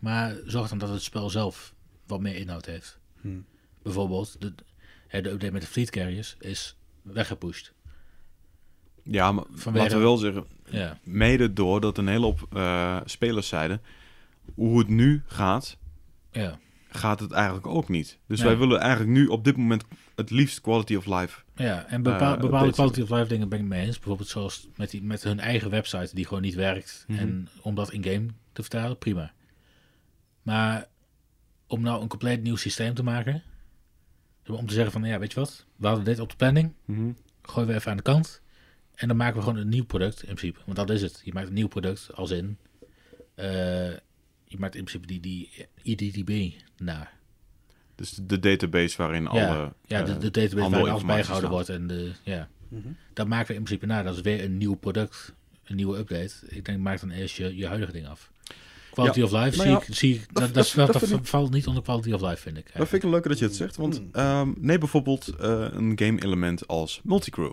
Maar 0.00 0.36
zorg 0.44 0.68
dan 0.68 0.78
dat 0.78 0.88
het 0.88 1.02
spel 1.02 1.30
zelf 1.30 1.74
wat 2.06 2.20
meer 2.20 2.34
inhoud 2.34 2.66
heeft. 2.66 2.98
Hmm. 3.20 3.46
Bijvoorbeeld, 3.82 4.40
de, 4.40 4.54
de 5.08 5.30
update 5.30 5.52
met 5.52 5.62
de 5.62 5.68
fleet 5.68 5.90
carriers 5.90 6.36
is 6.38 6.76
weggepusht. 7.02 7.72
Ja, 9.02 9.32
maar 9.32 9.44
Vanwege- 9.54 9.84
laten 9.84 9.98
we 9.98 10.04
wel 10.04 10.16
zeggen, 10.16 10.44
Ja, 10.70 10.98
mede 11.04 11.52
doordat 11.52 11.98
een 11.98 12.08
hele 12.08 12.24
hoop 12.24 12.46
eh, 12.52 13.00
spelers 13.04 13.48
zeiden, 13.48 13.80
hoe 14.54 14.78
het 14.78 14.88
nu 14.88 15.22
gaat, 15.26 15.76
ja, 16.30 16.58
gaat 16.88 17.20
het 17.20 17.32
eigenlijk 17.32 17.66
ook 17.66 17.88
niet. 17.88 18.18
Dus 18.26 18.38
Nee. 18.38 18.48
wij 18.48 18.58
willen 18.58 18.80
eigenlijk 18.80 19.10
nu 19.10 19.26
op 19.26 19.44
dit 19.44 19.56
moment 19.56 19.84
het 20.14 20.30
liefst 20.30 20.60
quality 20.60 20.94
of 20.94 21.06
life. 21.06 21.40
ja. 21.54 21.86
En 21.86 22.02
bepaal- 22.02 22.34
Eh, 22.34 22.40
bepaalde 22.40 22.72
quality 22.72 23.00
of 23.02 23.10
life 23.10 23.26
dingen 23.28 23.48
ben 23.48 23.58
ik 23.58 23.64
mee 23.64 23.86
eens. 23.86 23.98
Bijvoorbeeld 23.98 24.28
zoals 24.28 24.68
met, 24.76 24.90
die, 24.90 25.02
met 25.02 25.22
hun 25.22 25.40
eigen 25.40 25.70
website 25.70 26.14
die 26.14 26.26
gewoon 26.26 26.42
niet 26.42 26.54
werkt. 26.54 27.04
Mhm. 27.08 27.18
En 27.18 27.48
om 27.62 27.74
dat 27.74 27.92
in-game 27.92 28.26
te 28.52 28.60
vertalen, 28.62 28.98
prima. 28.98 29.32
Maar 30.42 30.86
om 31.66 31.80
nou 31.80 32.02
een 32.02 32.08
compleet 32.08 32.42
nieuw 32.42 32.56
systeem 32.56 32.94
te 32.94 33.02
maken. 33.02 33.42
Om 34.46 34.66
te 34.66 34.74
zeggen 34.74 34.92
van, 34.92 35.04
ja, 35.04 35.18
weet 35.18 35.32
je 35.32 35.40
wat? 35.40 35.66
We 35.76 35.86
hadden 35.86 36.04
dit 36.04 36.18
op 36.20 36.30
de 36.30 36.36
planning. 36.36 36.72
gooien 37.42 37.68
we 37.68 37.74
even 37.74 37.90
aan 37.90 37.96
de 37.96 38.02
kant. 38.02 38.40
En 38.94 39.08
dan 39.08 39.16
maken 39.16 39.36
we 39.36 39.42
gewoon 39.42 39.58
een 39.58 39.68
nieuw 39.68 39.84
product 39.84 40.22
in 40.22 40.34
principe. 40.34 40.58
Want 40.64 40.76
dat 40.76 40.90
is 40.90 41.02
het. 41.02 41.20
Je 41.24 41.32
maakt 41.32 41.46
een 41.48 41.52
nieuw 41.54 41.68
product 41.68 42.10
als 42.14 42.30
in... 42.30 42.56
eh, 43.34 43.46
je 44.44 44.58
maakt 44.58 44.74
in 44.74 44.84
principe 44.84 45.06
die, 45.06 45.20
die 45.20 45.50
IDDB 45.82 46.52
naar. 46.78 47.12
Dus 47.94 48.10
de 48.22 48.38
database 48.40 48.96
waarin 48.96 49.22
ja, 49.22 49.28
alle 49.28 49.72
ja, 49.86 50.02
de, 50.02 50.12
eh, 50.12 50.20
de 50.20 50.30
database 50.30 50.70
waar 50.70 50.90
alles 50.90 51.04
bijgehouden 51.04 51.36
staat. 51.36 51.50
wordt. 51.50 51.68
En 51.68 51.86
de, 51.86 52.12
ja, 52.22 52.48
Mhm. 52.68 52.88
dat 53.12 53.28
maken 53.28 53.46
we 53.48 53.54
in 53.54 53.62
principe 53.62 53.86
na. 53.86 54.02
Dat 54.02 54.14
is 54.14 54.20
weer 54.20 54.44
een 54.44 54.56
nieuw 54.58 54.74
product. 54.74 55.32
Een 55.64 55.76
nieuwe 55.76 55.98
update. 55.98 56.32
Ik 56.48 56.64
denk, 56.64 56.78
maak 56.78 57.00
dan 57.00 57.10
eerst 57.10 57.36
je, 57.36 57.56
je 57.56 57.66
huidige 57.66 57.92
ding 57.92 58.06
af. 58.06 58.30
Quality 58.90 59.18
Ja, 59.18 59.24
of 59.24 59.32
life 59.32 59.42
nou 59.44 59.52
zie, 59.62 59.70
ja, 59.70 59.76
ik, 59.86 59.94
zie 59.94 60.14
ik... 60.14 60.34
Dat, 60.34 60.54
dat- 60.54 61.02
ik- 61.10 61.26
valt 61.26 61.50
niet 61.52 61.66
onder 61.66 61.82
quality 61.82 62.12
of 62.12 62.20
life, 62.20 62.36
vind 62.36 62.56
ik. 62.56 62.70
Dat 62.74 62.88
vind 62.88 63.02
ik 63.02 63.10
leuker 63.10 63.30
dat 63.30 63.38
je 63.38 63.44
het 63.44 63.54
zegt, 63.56 63.76
want 63.76 63.96
Hmm. 63.96 64.08
ehm, 64.12 64.52
neem 64.58 64.78
bijvoorbeeld 64.78 65.28
eh, 65.28 65.66
een 65.70 65.92
game 65.98 66.22
element 66.22 66.66
als 66.68 67.00
multicrew. 67.04 67.52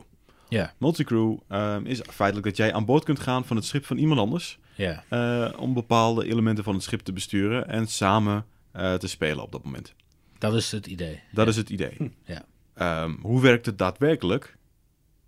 Ja, 0.50 0.74
Multicrew 0.78 1.38
ehm, 1.48 1.86
is 1.86 2.00
feitelijk 2.10 2.48
dat 2.48 2.58
jij 2.58 2.74
aan 2.74 2.86
boord 2.86 3.04
kunt 3.04 3.20
gaan 3.20 3.46
van 3.46 3.56
het 3.56 3.66
schip 3.66 3.86
van 3.86 3.98
iemand 3.98 4.20
anders 4.20 4.60
ja, 4.76 5.04
eh, 5.10 5.54
om 5.60 5.74
bepaalde 5.74 6.26
elementen 6.26 6.64
van 6.64 6.74
het 6.74 6.84
schip 6.84 7.00
te 7.00 7.14
besturen 7.14 7.68
en 7.68 7.88
samen 7.88 8.46
eh, 8.72 8.94
te 8.94 9.08
spelen 9.08 9.44
op 9.44 9.52
dat 9.52 9.64
moment. 9.64 9.94
dat 10.38 10.54
is 10.56 10.72
het 10.72 10.88
idee. 10.88 11.20
Dat 11.32 11.48
is 11.48 11.56
het 11.56 11.70
idee. 11.70 12.12
Ja. 12.26 12.46
Ehm, 12.74 13.12
hoe 13.22 13.42
werkt 13.42 13.66
het 13.66 13.78
daadwerkelijk? 13.78 14.58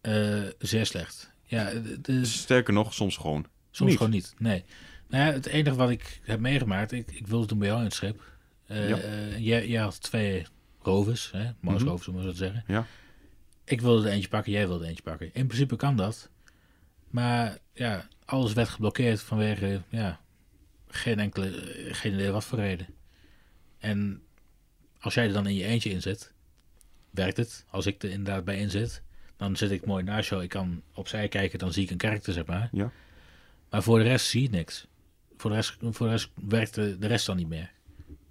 Eh, 0.01 0.41
zeer 0.59 0.85
slecht. 0.85 1.31
Ja, 1.45 1.69
de, 1.69 2.01
de- 2.01 2.25
Sterker 2.25 2.73
nog, 2.73 2.93
soms 2.93 3.17
gewoon. 3.17 3.45
Soms 3.71 3.89
Niet. 3.89 3.97
gewoon 3.99 4.13
niet, 4.13 4.33
nee. 4.37 4.63
Nou 5.09 5.25
ja, 5.25 5.31
het 5.31 5.45
enige 5.45 5.75
wat 5.75 5.89
ik 5.89 6.19
heb 6.23 6.39
meegemaakt, 6.39 6.91
ik, 6.91 7.11
ik 7.11 7.27
wilde 7.27 7.45
toen 7.45 7.57
bij 7.57 7.67
jou 7.67 7.79
in 7.79 7.85
het 7.85 7.93
schip. 7.95 8.21
Ja. 8.65 8.75
eh, 8.97 9.37
jij, 9.39 9.67
jij 9.67 9.81
had 9.81 10.01
twee 10.01 10.45
rovers, 10.81 11.31
hè, 11.31 11.49
marsrovers 11.59 12.07
om 12.07 12.15
het 12.15 12.23
zo 12.25 12.31
te 12.31 12.37
zeggen. 12.37 12.63
Ja. 12.67 12.85
Ik 13.63 13.81
wilde 13.81 14.07
er 14.07 14.13
eentje 14.13 14.29
pakken, 14.29 14.51
jij 14.51 14.67
wilde 14.67 14.83
er 14.83 14.89
eentje 14.89 15.03
pakken. 15.03 15.33
In 15.33 15.47
principe 15.47 15.75
kan 15.75 15.95
dat. 15.95 16.29
Maar 17.07 17.57
ja, 17.73 18.07
alles 18.25 18.53
werd 18.53 18.69
geblokkeerd 18.69 19.21
vanwege, 19.21 19.81
ja, 19.89 20.19
geen 20.87 21.19
enkele, 21.19 21.51
geen 21.91 22.13
idee 22.13 22.31
wat 22.31 22.45
voor 22.45 22.59
reden. 22.59 22.87
En 23.77 24.23
als 24.99 25.13
jij 25.13 25.25
er 25.25 25.33
dan 25.33 25.47
in 25.47 25.55
je 25.55 25.65
eentje 25.65 25.89
in 25.89 26.01
zit, 26.01 26.33
werkt 27.09 27.37
het. 27.37 27.65
Als 27.69 27.85
ik 27.85 28.03
er 28.03 28.09
inderdaad 28.09 28.43
bij 28.43 28.57
in 28.57 28.69
zit, 28.69 29.03
dan 29.37 29.55
zit 29.55 29.71
ik 29.71 29.85
mooi 29.85 30.03
naast 30.03 30.29
jou. 30.29 30.43
Ik 30.43 30.49
kan 30.49 30.83
opzij 30.93 31.27
kijken, 31.27 31.59
dan 31.59 31.73
zie 31.73 31.83
ik 31.83 31.89
een 31.89 31.97
karakter, 31.97 32.33
zeg 32.33 32.45
maar. 32.45 32.69
Ja. 32.71 32.91
Maar 33.69 33.83
voor 33.83 33.97
de 33.97 34.03
rest 34.03 34.25
zie 34.25 34.41
je 34.41 34.49
niks. 34.49 34.87
Voor 35.37 35.49
de 35.49 35.55
rest, 35.55 35.77
voor 35.79 36.05
de 36.05 36.11
rest 36.11 36.29
werkt 36.35 36.73
de, 36.73 36.97
de 36.97 37.07
rest 37.07 37.25
dan 37.25 37.37
niet 37.37 37.47
meer. 37.47 37.71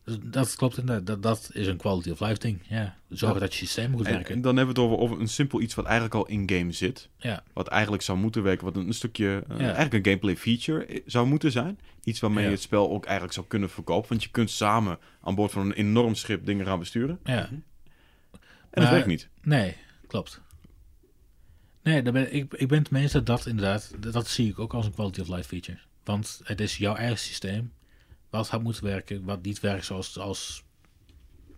Dus 0.04 0.16
dat 0.22 0.54
klopt 0.54 0.78
inderdaad. 0.78 1.06
Dat, 1.06 1.22
dat 1.22 1.50
is 1.52 1.66
een 1.66 1.76
quality 1.76 2.10
of 2.10 2.20
life 2.20 2.38
ding. 2.38 2.60
Ja. 2.68 2.96
Zorgen 3.08 3.38
Ja. 3.40 3.44
dat 3.46 3.54
je 3.54 3.58
systeem 3.58 3.92
goed 3.96 4.06
En, 4.06 4.12
werken. 4.12 4.34
en 4.34 4.40
dan 4.40 4.56
hebben 4.56 4.74
we 4.74 4.80
het 4.80 4.90
over, 4.90 5.02
over 5.04 5.20
een 5.20 5.28
simpel 5.28 5.60
iets 5.60 5.74
wat 5.74 5.84
eigenlijk 5.84 6.14
al 6.14 6.26
in-game 6.26 6.72
zit. 6.72 7.08
ja. 7.16 7.42
Wat 7.52 7.68
eigenlijk 7.68 8.02
zou 8.02 8.18
moeten 8.18 8.42
werken, 8.42 8.64
wat 8.64 8.76
een, 8.76 8.92
stukje, 8.92 9.44
eh, 9.48 9.60
eigenlijk 9.60 9.94
een 9.94 10.04
gameplay 10.04 10.36
feature 10.36 10.94
i- 10.94 11.02
zou 11.06 11.26
moeten 11.26 11.52
zijn. 11.52 11.78
Iets 12.04 12.20
waarmee 12.20 12.44
je 12.44 12.50
het 12.50 12.60
spel 12.62 12.90
ook 12.90 13.04
eigenlijk 13.04 13.34
zou 13.34 13.46
kunnen 13.46 13.70
verkopen. 13.70 14.08
Want 14.08 14.22
je 14.22 14.30
kunt 14.30 14.50
samen 14.50 14.98
aan 15.22 15.34
boord 15.34 15.52
van 15.52 15.62
een 15.66 15.72
enorm 15.72 16.14
schip 16.14 16.46
dingen 16.46 16.66
gaan 16.66 16.78
besturen. 16.78 17.18
ja. 17.24 17.48
En 17.48 17.62
Maar- 18.82 18.82
dat 18.84 18.90
werkt 18.90 19.06
niet. 19.06 19.28
Nee, 19.42 19.76
klopt. 20.06 20.40
Nee, 21.82 22.02
daar 22.02 22.12
ben, 22.12 22.34
ik, 22.34 22.54
ik 22.54 22.68
ben 22.68 22.78
het 22.78 22.90
mee 22.90 23.02
eens 23.02 23.12
dat 23.12 23.26
dat 23.26 23.46
inderdaad, 23.46 23.92
dat, 23.98 24.12
dat 24.12 24.28
zie 24.28 24.48
ik 24.48 24.58
ook 24.58 24.74
als 24.74 24.86
een 24.86 24.92
quality 24.92 25.20
of 25.20 25.28
life 25.28 25.48
feature. 25.48 25.78
Want 26.04 26.40
het 26.44 26.60
is 26.60 26.76
jouw 26.76 26.94
eigen 26.94 27.18
systeem, 27.18 27.72
wat 28.30 28.48
had 28.48 28.62
moeten 28.62 28.84
werken, 28.84 29.24
wat 29.24 29.42
niet 29.42 29.60
werkt 29.60 29.84
zoals 29.84 30.18
als, 30.18 30.64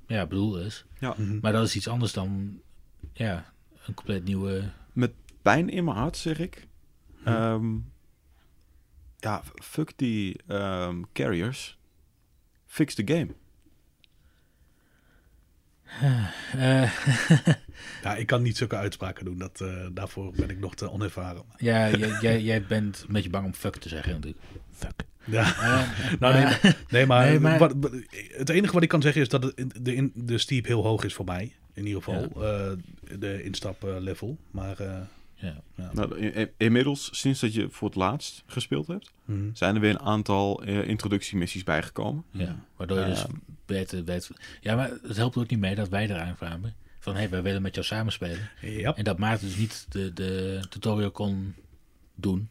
ja, 0.07 0.27
bedoeld 0.27 0.57
is. 0.57 0.85
Ja. 0.99 1.15
Mhm. 1.19 1.39
Maar 1.41 1.53
dat 1.53 1.67
is 1.67 1.77
iets 1.77 1.89
anders 1.89 2.13
dan, 2.13 2.61
ja, 3.13 3.53
een 3.87 3.95
compleet 3.95 4.25
nieuwe... 4.25 4.71
Pijn 5.43 5.69
in 5.69 5.85
mijn 5.85 5.97
hart, 5.97 6.17
zeg 6.17 6.39
ik. 6.39 6.67
Hm. 7.23 7.29
Ehm, 7.29 7.77
ja, 9.19 9.43
fuck 9.55 9.93
die 9.97 10.41
ehm, 10.47 11.03
carriers. 11.13 11.79
Fix 12.67 12.95
the 12.95 13.03
game. 13.07 13.35
eh, 16.53 16.93
Ja, 18.03 18.17
ik 18.17 18.27
kan 18.27 18.43
niet 18.43 18.57
zulke 18.57 18.77
uitspraken 18.77 19.25
doen. 19.25 19.39
Dat, 19.39 19.61
eh, 19.61 19.87
daarvoor 19.93 20.33
ben 20.33 20.51
ik 20.51 20.59
nog 20.59 20.75
te 20.75 20.91
onervaren. 20.91 21.45
ja, 21.57 21.91
jij, 21.91 22.19
jij, 22.21 22.43
jij 22.43 22.67
bent 22.67 23.05
een 23.07 23.13
beetje 23.13 23.31
bang 23.31 23.47
om 23.47 23.55
fuck 23.55 23.77
te 23.77 23.89
zeggen 23.89 24.13
natuurlijk. 24.13 24.45
Fuck. 24.71 25.05
Ja. 25.25 25.43
Eh, 25.45 26.11
Nou, 26.21 26.35
nee, 26.35 26.43
maar- 26.45 26.77
Nee, 26.91 27.07
maar, 27.07 27.27
Nee, 27.29 27.41
maar- 27.41 27.59
Wat, 27.59 27.75
het 28.37 28.49
enige 28.49 28.73
wat 28.73 28.83
ik 28.83 28.89
kan 28.89 29.03
zeggen 29.03 29.23
is 29.23 29.29
dat 29.29 29.43
het, 29.43 29.65
de, 29.85 29.95
in, 29.95 30.13
de 30.15 30.39
steep 30.39 30.67
heel 30.67 30.83
hoog 30.83 31.05
is 31.05 31.15
voor 31.15 31.25
mij. 31.25 31.53
In 31.75 31.87
ieder 31.87 32.03
geval. 32.03 32.23
eh, 32.45 32.73
de 33.19 33.43
instap 33.43 33.85
eh, 33.85 33.95
level. 33.99 34.39
Maar 34.51 34.79
eh, 34.81 34.97
ja. 35.35 35.63
Nou, 35.93 36.49
inmiddels, 36.57 37.09
sinds 37.13 37.41
dat 37.41 37.55
je 37.55 37.67
voor 37.71 37.89
het 37.89 37.97
laatst 37.97 38.43
gespeeld 38.47 38.87
hebt, 38.87 39.11
mhm. 39.25 39.41
zijn 39.53 39.75
er 39.75 39.81
weer 39.81 39.91
een 39.91 40.01
aantal 40.01 40.63
eh, 40.63 40.89
introductiemissies 40.89 41.65
bijgekomen. 41.65 42.25
Ja, 42.31 42.57
waardoor 42.77 42.99
je 42.99 43.05
dus 43.07 43.25
beter 43.67 44.05
weet. 44.05 44.31
Ja, 44.61 44.77
maar 44.77 44.91
het 45.03 45.17
helpt 45.17 45.37
ook 45.37 45.51
niet 45.51 45.59
mee 45.59 45.75
dat 45.75 45.89
wij 45.89 46.05
eraan 46.11 46.37
kwamen. 46.37 46.75
Van 46.99 47.13
hé, 47.13 47.19
hey, 47.19 47.29
wij 47.31 47.43
willen 47.43 47.63
met 47.63 47.75
jou 47.75 47.87
samenspelen. 47.87 48.49
ja. 48.61 48.95
En 48.97 49.05
dat 49.05 49.19
Maarten 49.19 49.47
dus 49.47 49.57
niet 49.57 49.87
de, 49.89 50.13
de 50.13 50.61
tutorial 50.69 51.11
kon 51.11 51.55
doen, 52.15 52.49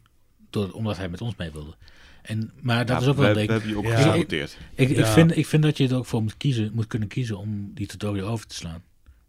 door, 0.50 0.70
omdat 0.72 0.96
hij 0.96 1.08
met 1.08 1.20
ons 1.20 1.36
mee 1.36 1.50
wilde. 1.50 1.74
En, 2.22 2.52
maar 2.60 2.86
dat 2.86 2.96
Ja, 2.96 3.02
is 3.02 3.08
ook 3.08 3.16
wel 3.16 3.34
we, 3.34 3.40
een 3.40 3.46
we 3.46 3.52
hebben 3.52 3.70
je 3.70 3.76
ook 3.76 3.84
Ja. 3.84 3.96
gesaboteerd. 3.96 4.56
Ik, 4.74 4.88
ik, 4.90 4.96
Ja. 4.96 5.06
vind, 5.06 5.36
ik 5.36 5.46
vind 5.46 5.62
dat 5.62 5.76
je 5.76 5.88
er 5.88 5.96
ook 5.96 6.06
voor 6.06 6.22
moet, 6.22 6.36
kiezen, 6.36 6.70
moet 6.74 6.86
kunnen 6.86 7.08
kiezen 7.08 7.38
om 7.38 7.70
die 7.74 7.86
tutorial 7.86 8.28
over 8.28 8.46
te 8.46 8.54
slaan. 8.54 8.82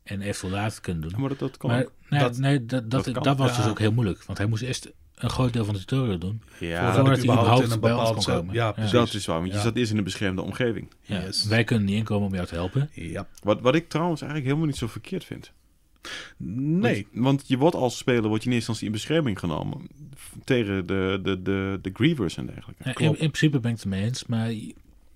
En 0.04 0.22
even 0.22 0.50
later 0.50 0.74
te 0.76 0.82
kunnen 0.82 1.02
doen. 1.10 1.20
Maar 1.20 1.30
dat, 1.30 1.40
dat 1.40 1.58
kan 1.58 1.70
maar 1.70 1.86
nou, 2.10 2.24
Dat- 2.24 2.38
nee, 2.38 2.66
dat, 2.66 2.92
dat, 2.92 3.06
dat 3.06 3.14
dat, 3.14 3.24
kan. 3.24 3.36
was 3.38 3.52
Ja. 3.56 3.62
dus 3.62 3.72
ook 3.72 3.80
heel 3.80 3.92
moeilijk. 3.92 4.24
Want 4.24 4.38
hij 4.38 4.48
moest 4.48 4.64
eerst 4.64 4.92
een 5.16 5.30
groot 5.30 5.54
deel 5.54 5.66
van 5.66 5.74
de 5.74 5.80
tutorial 5.80 6.18
doen. 6.18 6.42
Ja, 6.60 6.94
voordat 6.94 7.06
dat 7.06 7.06
hij 7.06 7.24
überhaupt 7.24 7.24
überhaupt 7.24 7.66
in 7.66 7.72
een 7.72 7.80
bij 7.80 7.92
ons 7.94 8.00
bepaald 8.10 8.26
kon 8.26 8.36
komen. 8.36 8.54
ja, 8.54 8.66
Ja. 8.66 8.72
precies. 8.72 8.92
dat 8.92 9.14
is 9.14 9.26
waar, 9.26 9.40
want 9.40 9.54
je 9.54 9.60
zat 9.60 9.76
eerst 9.76 9.92
in 9.92 9.98
een 9.98 10.04
beschermde 10.04 10.42
omgeving. 10.42 10.90
Ja, 11.02 11.20
Yes. 11.22 11.46
Wij 11.46 11.64
kunnen 11.64 11.86
niet 11.86 11.96
inkomen 11.96 12.28
om 12.28 12.34
jou 12.34 12.48
te 12.48 12.54
helpen. 12.56 12.90
Ja. 12.94 13.28
Wat, 13.44 13.62
wat 13.62 13.76
ik 13.76 13.90
trouwens 13.90 14.22
eigenlijk 14.22 14.50
helemaal 14.52 14.72
niet 14.72 14.80
zo 14.80 14.88
verkeerd 14.88 15.24
vind. 15.26 15.52
Nee. 16.38 17.08
Want, 17.12 17.24
want 17.24 17.48
je 17.48 17.58
wordt 17.58 17.76
als 17.76 17.98
speler 17.98 18.28
wordt 18.28 18.44
je 18.44 18.50
in 18.50 18.56
eerste 18.56 18.72
instantie 18.72 18.86
in 18.86 18.92
bescherming 18.92 19.40
genomen 19.40 19.88
tegen 20.44 20.86
de, 20.88 21.20
de, 21.24 21.42
de, 21.42 21.80
de 21.82 21.90
grievers 21.94 22.38
en 22.38 22.46
dergelijke. 22.46 22.84
Ja, 22.84 23.10
in, 23.10 23.16
principe 23.16 23.60
ben 23.60 23.72
ik 23.72 23.76
het 23.76 23.86
ermee 23.86 24.04
eens, 24.04 24.26
maar 24.26 24.48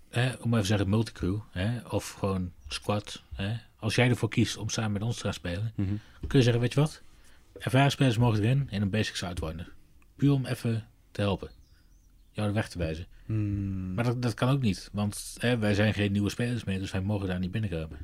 hè, 0.10 0.30
om 0.34 0.48
even 0.50 0.60
te 0.62 0.66
zeggen 0.66 0.90
multicrew, 0.90 1.38
hè, 1.52 1.80
of 1.90 2.12
gewoon 2.12 2.52
squad. 2.68 3.24
Hè, 3.36 3.54
als 3.80 3.96
jij 3.96 4.10
ervoor 4.10 4.30
kiest 4.30 4.58
om 4.58 4.70
samen 4.70 4.92
met 4.92 5.02
ons 5.02 5.16
te 5.18 5.24
gaan 5.24 5.34
spelen, 5.34 5.74
Mhm. 5.76 5.94
kun 6.28 6.38
je 6.40 6.44
zeggen, 6.44 6.62
weet 6.62 6.74
je 6.74 6.80
wat? 6.80 7.02
Ervaren 7.60 7.92
spelers 7.92 8.18
mogen 8.18 8.44
erin 8.44 8.68
in 8.70 8.82
een 8.82 8.90
basic 8.90 9.16
Sidewinder. 9.16 9.72
Puur 10.16 10.32
om 10.32 10.46
even 10.46 10.88
te 11.12 11.22
helpen. 11.22 11.50
jou 12.32 12.48
de 12.48 12.54
weg 12.56 12.70
te 12.70 12.78
wijzen. 12.78 13.06
Hmm. 13.26 13.94
Maar 13.94 14.04
dat, 14.04 14.22
dat 14.22 14.34
kan 14.34 14.50
ook 14.50 14.62
niet, 14.62 14.90
want 14.94 15.36
hè, 15.40 15.58
wij 15.58 15.74
zijn 15.74 15.94
geen 15.94 16.12
nieuwe 16.12 16.30
spelers 16.30 16.64
meer, 16.64 16.80
dus 16.80 16.92
wij 16.92 17.02
mogen 17.02 17.28
daar 17.28 17.40
niet 17.40 17.52
binnenkomen. 17.52 17.98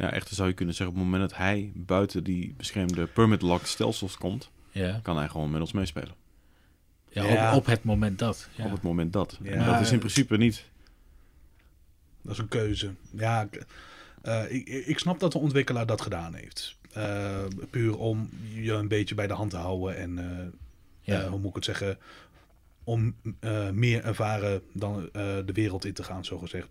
Ja, 0.00 0.12
echter 0.12 0.34
zou 0.34 0.48
je 0.48 0.54
kunnen 0.54 0.74
zeggen, 0.74 0.94
op 0.96 1.02
het 1.02 1.10
moment 1.10 1.30
dat 1.30 1.38
hij 1.38 1.72
buiten 1.74 2.24
die 2.24 2.54
beschermde 2.56 3.06
permit 3.06 3.42
lock 3.42 3.66
stelsels 3.66 4.16
komt, 4.16 4.50
Ja, 4.70 5.00
kan 5.02 5.16
hij 5.16 5.28
gewoon 5.28 5.50
met 5.50 5.60
ons 5.60 5.72
meespelen. 5.72 6.14
ja, 7.08 7.24
Ja. 7.24 7.50
Op, 7.50 7.56
op 7.58 7.66
het 7.66 7.84
moment 7.84 8.18
dat. 8.18 8.48
Ja. 8.56 8.64
Op 8.64 8.70
het 8.70 8.82
moment 8.82 9.12
dat. 9.12 9.38
Ja. 9.42 9.50
En 9.50 9.64
dat 9.64 9.80
is 9.80 9.92
in 9.92 9.98
principe 9.98 10.36
niet. 10.36 10.64
Dat 12.22 12.32
is 12.32 12.38
een 12.38 12.48
keuze. 12.48 12.90
Ja, 13.10 13.42
ik, 13.50 13.66
eh, 14.22 14.42
ik, 14.54 14.68
ik 14.68 14.98
snap 14.98 15.20
dat 15.20 15.32
de 15.32 15.38
ontwikkelaar 15.38 15.86
dat 15.86 16.00
gedaan 16.00 16.34
heeft. 16.34 16.76
Eh, 16.92 17.44
puur 17.70 17.96
om 17.98 18.30
je 18.54 18.72
een 18.72 18.88
beetje 18.88 19.14
bij 19.14 19.26
de 19.26 19.32
hand 19.34 19.50
te 19.50 19.56
houden 19.56 19.96
en, 19.96 20.18
eh, 20.18 20.46
Ja. 21.00 21.28
hoe 21.28 21.38
moet 21.38 21.48
ik 21.48 21.54
het 21.54 21.64
zeggen, 21.64 21.98
om 22.84 23.14
eh, 23.40 23.70
meer 23.70 24.04
ervaren 24.04 24.62
dan 24.72 25.02
eh, 25.12 25.36
de 25.46 25.52
wereld 25.52 25.84
in 25.84 25.92
te 25.92 26.02
gaan, 26.02 26.22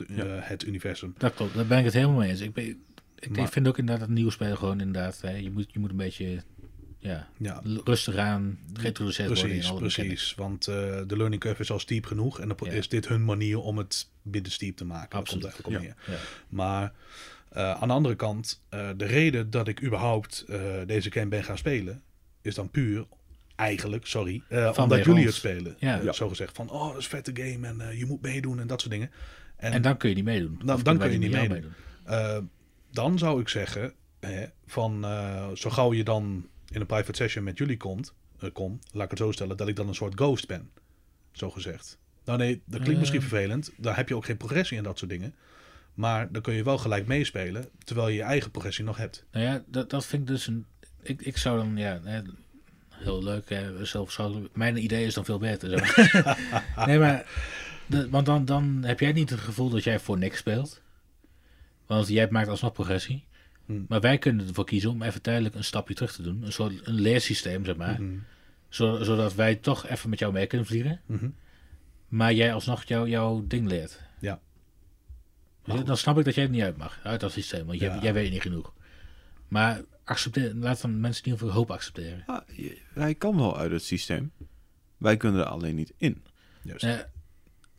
Ja. 0.08 0.24
eh, 0.26 0.26
het 0.40 0.64
universum. 0.64 1.14
Dat 1.18 1.34
klopt, 1.34 1.54
daar 1.56 1.66
ben 1.66 1.78
ik 1.78 1.86
het 1.86 1.94
helemaal 1.94 2.18
mee 2.18 2.30
eens. 2.30 2.40
Ik, 2.40 2.54
ben, 2.54 2.84
ik, 3.20 3.48
vind 3.48 3.68
ook 3.68 3.78
inderdaad 3.78 4.08
dat 4.08 4.16
nieuwe 4.16 4.32
spelen 4.32 4.58
gewoon 4.58 4.80
inderdaad, 4.80 5.22
hè, 5.22 5.36
je, 5.36 5.52
moet, 5.52 5.66
je 5.72 5.80
moet 5.80 5.90
een 5.90 5.96
beetje 5.98 6.44
ja, 7.00 7.28
rustig 7.84 8.16
aan 8.16 8.60
geïntroduceerd 8.74 9.28
worden 9.30 9.52
in 9.52 9.66
alle 9.66 9.80
precies. 9.80 10.36
Want 10.36 10.68
eh, 10.68 10.76
de 11.08 11.18
learning 11.18 11.42
curve 11.42 11.62
is 11.62 11.72
al 11.72 11.80
steep 11.80 12.06
genoeg 12.06 12.40
en 12.40 12.48
dan 12.48 12.58
Ja. 12.60 12.72
is 12.72 12.90
dit 12.90 13.08
hun 13.08 13.26
manier 13.26 13.60
om 13.60 13.78
het 13.78 14.10
minder 14.22 14.52
steep 14.52 14.76
te 14.76 14.86
maken. 14.86 15.10
Dat 15.10 15.20
Absoluut. 15.20 15.62
komt 15.62 15.76
eigenlijk 15.76 16.08
Ja. 16.08 16.14
Maar 16.50 16.94
eh, 17.50 17.72
aan 17.82 17.88
de 17.88 17.94
andere 17.94 18.16
kant, 18.16 18.64
eh, 18.70 18.90
de 18.98 19.06
reden 19.06 19.50
dat 19.50 19.68
ik 19.68 19.84
überhaupt 19.84 20.46
deze 20.86 21.12
game 21.12 21.28
ben 21.28 21.44
gaan 21.44 21.58
spelen, 21.58 22.02
is 22.42 22.56
dan 22.56 22.70
puur 22.72 23.06
eigenlijk, 23.56 24.06
sorry, 24.06 24.44
omdat 24.78 25.06
jullie 25.06 25.26
het 25.26 25.34
spelen. 25.34 25.76
Ja. 25.80 26.12
Zo 26.12 26.30
gezegd 26.30 26.56
van, 26.56 26.70
oh, 26.70 26.88
dat 26.88 26.98
is 26.98 27.04
een 27.04 27.10
vette 27.10 27.32
game 27.44 27.68
en 27.68 27.98
je 27.98 28.06
moet 28.06 28.22
meedoen 28.22 28.60
en 28.60 28.68
dat 28.68 28.80
soort 28.82 28.94
dingen. 28.94 29.12
En, 29.56 29.72
En 29.72 29.82
dan 29.82 29.98
kun 29.98 30.10
je 30.10 30.16
niet 30.16 30.24
meedoen. 30.24 30.62
Dan- 30.66 30.98
kun 30.98 31.12
je 31.12 31.18
niet 31.18 31.32
jou 31.32 31.64
eh, 32.06 32.38
dan 32.92 33.18
zou 33.18 33.42
ik 33.42 33.50
zeggen, 33.50 33.94
hè, 34.20 34.46
van 34.66 35.06
eh, 35.06 35.50
zo 35.54 35.70
gauw 35.70 35.94
je 35.94 36.04
dan 36.04 36.48
in 36.70 36.82
een 36.82 36.88
private 36.88 37.16
session 37.16 37.44
met 37.44 37.58
jullie 37.58 37.78
komt, 37.78 38.14
eh, 38.40 38.50
kom, 38.54 38.80
laat 38.92 39.04
ik 39.04 39.10
het 39.10 39.20
zo 39.20 39.32
stellen, 39.32 39.58
dat 39.58 39.68
ik 39.68 39.76
dan 39.76 39.88
een 39.88 39.96
soort 39.96 40.14
ghost 40.16 40.48
ben, 40.48 40.70
zo 41.32 41.50
gezegd. 41.50 41.98
Nou 42.26 42.38
nee, 42.38 42.62
dat 42.66 42.82
klinkt 42.82 43.00
misschien 43.00 43.22
vervelend. 43.22 43.72
Daar 43.78 43.96
heb 43.96 44.08
je 44.10 44.16
ook 44.16 44.26
geen 44.26 44.38
progressie 44.38 44.78
en 44.78 44.84
dat 44.84 44.98
soort 44.98 45.12
dingen. 45.12 45.36
Maar 45.94 46.32
dan 46.32 46.42
kun 46.42 46.54
je 46.54 46.64
wel 46.64 46.78
gelijk 46.78 47.08
meespelen, 47.08 47.70
terwijl 47.84 48.08
je 48.08 48.16
je 48.16 48.22
eigen 48.22 48.52
progressie 48.52 48.86
nog 48.86 48.98
hebt. 48.98 49.26
Nou 49.32 49.46
ja, 49.46 49.64
dat, 49.68 49.90
dat 49.90 50.06
vind 50.06 50.22
ik 50.22 50.28
dus 50.28 50.48
een. 50.48 50.66
Ik, 51.02 51.22
ik 51.22 51.38
zou 51.38 51.58
dan, 51.58 51.78
ja, 51.78 52.02
heel 52.90 53.24
leuk, 53.24 53.50
hè, 53.50 53.86
zelfverschouwelijk. 53.86 54.56
Mijn 54.56 54.84
idee 54.84 55.06
is 55.06 55.14
dan 55.14 55.26
veel 55.26 55.38
beter. 55.38 55.70
Zo. 55.70 55.86
nee, 56.86 57.00
maar. 57.00 57.26
De, 57.86 58.10
want 58.10 58.26
dan, 58.26 58.46
dan 58.46 58.84
heb 58.84 59.00
jij 59.00 59.12
niet 59.12 59.30
het 59.30 59.40
gevoel 59.40 59.70
dat 59.70 59.84
jij 59.84 60.00
voor 60.00 60.18
niks 60.18 60.38
speelt. 60.38 60.82
Want 61.90 62.08
jij 62.08 62.28
maakt 62.30 62.48
alsnog 62.48 62.72
progressie. 62.74 63.26
Hmm. 63.66 63.86
Maar 63.88 64.00
wij 64.02 64.18
kunnen 64.18 64.48
ervoor 64.48 64.66
kiezen 64.66 64.90
om 64.90 65.02
even 65.02 65.22
tijdelijk 65.22 65.56
een 65.56 65.64
stapje 65.64 65.94
terug 65.94 66.12
te 66.14 66.22
doen. 66.22 66.44
Een 66.44 66.52
soort 66.54 66.88
een 66.88 66.94
leersysteem, 66.94 67.66
zeg 67.66 67.76
maar. 67.76 68.02
Mhm. 68.02 68.18
Zo- 68.70 69.04
zodat 69.04 69.36
wij 69.36 69.56
toch 69.56 69.88
even 69.88 70.10
met 70.10 70.20
jou 70.20 70.34
mee 70.34 70.46
kunnen 70.48 70.68
vliegen. 70.68 71.02
Mhm. 71.06 71.30
Maar 72.08 72.34
jij 72.34 72.54
alsnog 72.54 72.84
jou, 72.84 73.10
jouw 73.10 73.44
ding 73.48 73.68
leert. 73.68 74.02
Ja. 74.20 74.40
Dus 75.64 75.84
Dan 75.84 75.98
snap 75.98 76.18
ik 76.20 76.26
dat 76.26 76.36
jij 76.36 76.44
het 76.44 76.54
niet 76.54 76.62
uit 76.62 76.78
mag, 76.78 77.00
uit 77.04 77.20
dat 77.20 77.32
systeem. 77.32 77.66
Want 77.66 77.80
jij, 77.80 77.90
Ja. 77.96 78.02
jij 78.02 78.14
weet 78.14 78.32
niet 78.32 78.42
genoeg. 78.42 78.74
Maar 79.48 79.82
accepteer, 80.04 80.54
laat 80.56 80.82
dan 80.82 81.00
mensen 81.00 81.24
in 81.26 81.32
ieder 81.32 81.46
geval 81.48 81.60
hoop 81.62 81.72
accepteren. 81.72 82.24
Ah, 82.26 82.42
hij 82.94 83.16
kan 83.16 83.36
wel 83.38 83.58
uit 83.58 83.72
het 83.72 83.84
systeem. 83.84 84.32
Wij 84.98 85.18
kunnen 85.18 85.42
er 85.42 85.48
alleen 85.48 85.76
niet 85.76 85.94
in. 85.98 86.24
Juist. 86.64 86.84
Eh, 86.84 86.98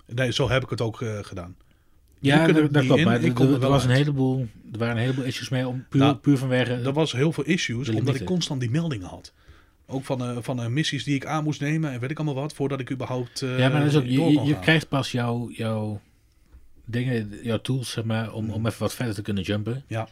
Nee, 0.07 0.33
zo 0.33 0.49
heb 0.49 0.63
ik 0.63 0.71
het 0.71 0.81
ook 0.81 1.03
eh, 1.03 1.19
gedaan. 1.23 1.57
Ja, 2.21 2.47
dat, 2.47 2.85
klopt. 2.85 3.05
Maar 3.05 3.23
ik 3.23 3.39
er, 3.39 3.47
er 3.47 3.63
er 3.63 3.69
was 3.69 3.85
een 3.85 3.91
heleboel, 3.91 4.49
er 4.73 4.79
waren 4.79 4.95
een 4.95 5.03
heleboel 5.03 5.25
issues 5.25 5.49
mee 5.49 5.69
om 5.69 5.85
puur, 5.89 6.01
Nou, 6.01 6.15
puur 6.17 6.39
vanwege... 6.39 6.73
Er 6.73 6.93
was 6.93 7.13
heel 7.13 7.33
veel 7.33 7.45
issues, 7.45 7.89
omdat 7.89 8.15
ik 8.15 8.25
constant 8.25 8.61
die 8.61 8.71
meldingen 8.71 9.09
had. 9.09 9.33
Ook 9.87 10.05
van, 10.05 10.25
eh, 10.25 10.37
van 10.41 10.63
eh, 10.63 10.67
missies 10.67 11.05
die 11.05 11.15
ik 11.15 11.27
aan 11.27 11.45
moest 11.45 11.61
nemen 11.61 11.93
en 11.93 12.01
weet 12.01 12.11
ik 12.11 12.17
allemaal 12.19 12.43
wat, 12.43 12.53
voordat 12.53 12.81
ik 12.81 12.91
überhaupt 12.91 13.43
eh 13.43 13.59
ja, 13.59 13.69
maar 13.69 13.81
dat 13.81 13.89
is 13.89 13.97
ook, 13.97 14.05
je, 14.05 14.41
je, 14.45 14.59
krijgt 14.59 14.89
pas 14.89 15.13
jouw, 15.13 15.51
jouw 15.51 16.01
dingen, 16.85 17.39
jouw 17.43 17.61
tools, 17.61 17.91
zeg 17.91 18.05
maar, 18.05 18.33
om, 18.33 18.45
Mm. 18.45 18.51
om 18.51 18.67
even 18.67 18.81
wat 18.81 18.95
verder 18.95 19.15
te 19.15 19.23
kunnen 19.23 19.43
jumpen. 19.43 19.85
Ja. 19.87 20.09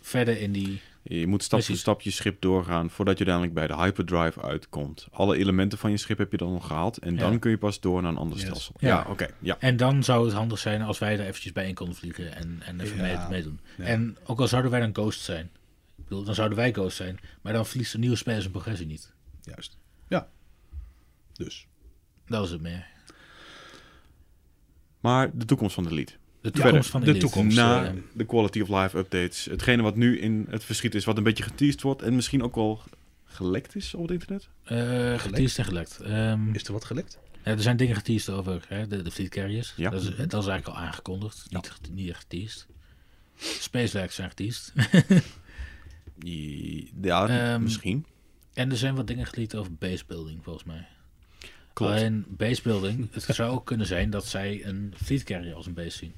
Verder 0.00 0.40
in 0.40 0.52
die... 0.52 0.80
Je 1.02 1.26
moet 1.26 1.42
stap 1.42 1.62
voor 1.62 1.76
stap 1.76 2.00
je 2.00 2.10
schip 2.10 2.40
doorgaan 2.40 2.90
voordat 2.90 3.18
je 3.18 3.24
uiteindelijk 3.24 3.54
bij 3.68 3.76
de 3.76 3.82
hyperdrive 3.82 4.42
uitkomt. 4.42 5.06
Alle 5.10 5.36
elementen 5.36 5.78
van 5.78 5.90
je 5.90 5.96
schip 5.96 6.18
heb 6.18 6.30
je 6.30 6.36
dan 6.36 6.52
nog 6.52 6.66
gehaald 6.66 6.98
en 6.98 7.14
Ja. 7.14 7.20
dan 7.20 7.38
kun 7.38 7.50
je 7.50 7.58
pas 7.58 7.80
door 7.80 8.02
naar 8.02 8.10
een 8.10 8.16
ander 8.16 8.36
Yes. 8.36 8.46
stelsel. 8.46 8.74
Ja. 8.78 8.88
Ja, 8.88 9.06
oké. 9.10 9.26
ja. 9.38 9.56
En 9.58 9.76
dan 9.76 10.04
zou 10.04 10.24
het 10.24 10.34
handig 10.34 10.58
zijn 10.58 10.82
als 10.82 10.98
wij 10.98 11.18
er 11.18 11.26
eventjes 11.26 11.52
bij 11.52 11.68
in 11.68 11.74
konden 11.74 11.96
vliegen 11.96 12.34
en, 12.34 12.62
en 12.64 12.80
even 12.80 12.96
Ja. 12.96 13.02
mee, 13.02 13.28
meedoen. 13.28 13.60
Ja. 13.76 13.84
En 13.84 14.16
ook 14.24 14.40
al 14.40 14.48
zouden 14.48 14.70
wij 14.70 14.80
dan 14.80 14.90
ghost 14.94 15.20
zijn. 15.20 15.50
Ik 15.96 16.04
bedoel, 16.08 16.24
dan 16.24 16.34
zouden 16.34 16.58
wij 16.58 16.72
ghost 16.72 16.96
zijn. 16.96 17.18
Maar 17.42 17.52
dan 17.52 17.66
verliest 17.66 17.92
de 17.92 17.98
nieuwe 17.98 18.16
speler 18.16 18.40
zijn 18.40 18.52
progressie 18.52 18.86
niet. 18.86 19.12
Juist. 19.40 19.78
Ja. 20.08 20.28
Dus. 21.32 21.66
Dat 22.26 22.44
is 22.44 22.50
het 22.50 22.60
meer. 22.60 22.86
Maar 25.00 25.30
de 25.38 25.44
toekomst 25.44 25.74
van 25.74 25.84
de 25.84 25.94
lead. 25.94 26.16
De 26.40 26.50
Verder, 26.50 26.62
toekomst 26.62 26.90
van 26.90 27.00
de 27.00 27.06
Elite. 27.06 27.20
toekomst. 27.26 27.56
Na 27.56 27.84
eh, 27.86 27.92
de 28.12 28.24
quality 28.24 28.60
of 28.60 28.68
life 28.68 28.98
updates. 28.98 29.44
Hetgene 29.44 29.82
wat 29.82 29.96
nu 29.96 30.18
in 30.20 30.46
het 30.50 30.64
verschiet 30.64 30.94
is, 30.94 31.04
wat 31.04 31.16
een 31.16 31.22
beetje 31.22 31.42
geteased 31.42 31.82
wordt 31.82 32.02
en 32.02 32.14
misschien 32.14 32.42
ook 32.42 32.54
wel 32.54 32.82
gelekt 33.24 33.76
is 33.76 33.94
op 33.94 34.02
het 34.02 34.10
internet. 34.10 34.48
Eh 34.64 35.18
geteased 35.18 35.58
en 35.58 35.64
gelekt. 35.64 35.98
Ehm, 36.00 36.54
Is 36.54 36.64
er 36.64 36.72
wat 36.72 36.84
gelekt? 36.84 37.18
ja, 37.44 37.50
er 37.50 37.62
zijn 37.62 37.76
dingen 37.76 37.94
geteased 37.96 38.34
over 38.34 38.64
hè, 38.68 38.86
de, 38.86 39.02
de 39.02 39.10
fleet 39.10 39.28
carriers. 39.28 39.72
Ja. 39.76 39.90
Dat, 39.90 40.02
is, 40.02 40.06
dat 40.08 40.42
is 40.42 40.48
eigenlijk 40.48 40.66
al 40.68 40.76
aangekondigd. 40.76 41.46
Niet, 41.50 41.70
niet 41.92 42.08
echt 42.08 42.18
geteased. 42.20 42.66
Spacewerks 43.36 44.14
zijn 44.14 44.28
geteased. 44.28 44.72
Ja, 47.02 47.28
Ehm, 47.28 47.62
misschien. 47.62 48.06
en 48.54 48.70
er 48.70 48.76
zijn 48.76 48.94
wat 48.94 49.06
dingen 49.06 49.26
geleakt 49.26 49.54
over 49.54 49.74
basebuilding, 49.74 50.44
volgens 50.44 50.64
mij. 50.64 50.86
Klopt. 51.72 51.92
Alleen 51.92 52.24
basebuilding, 52.28 53.08
het 53.12 53.22
zou 53.24 53.50
ook 53.50 53.66
kunnen 53.66 53.86
zijn 53.86 54.10
dat 54.10 54.26
zij 54.26 54.64
een 54.64 54.94
fleet 55.02 55.22
carrier 55.24 55.54
als 55.54 55.66
een 55.66 55.74
base 55.74 55.96
zien. 55.96 56.12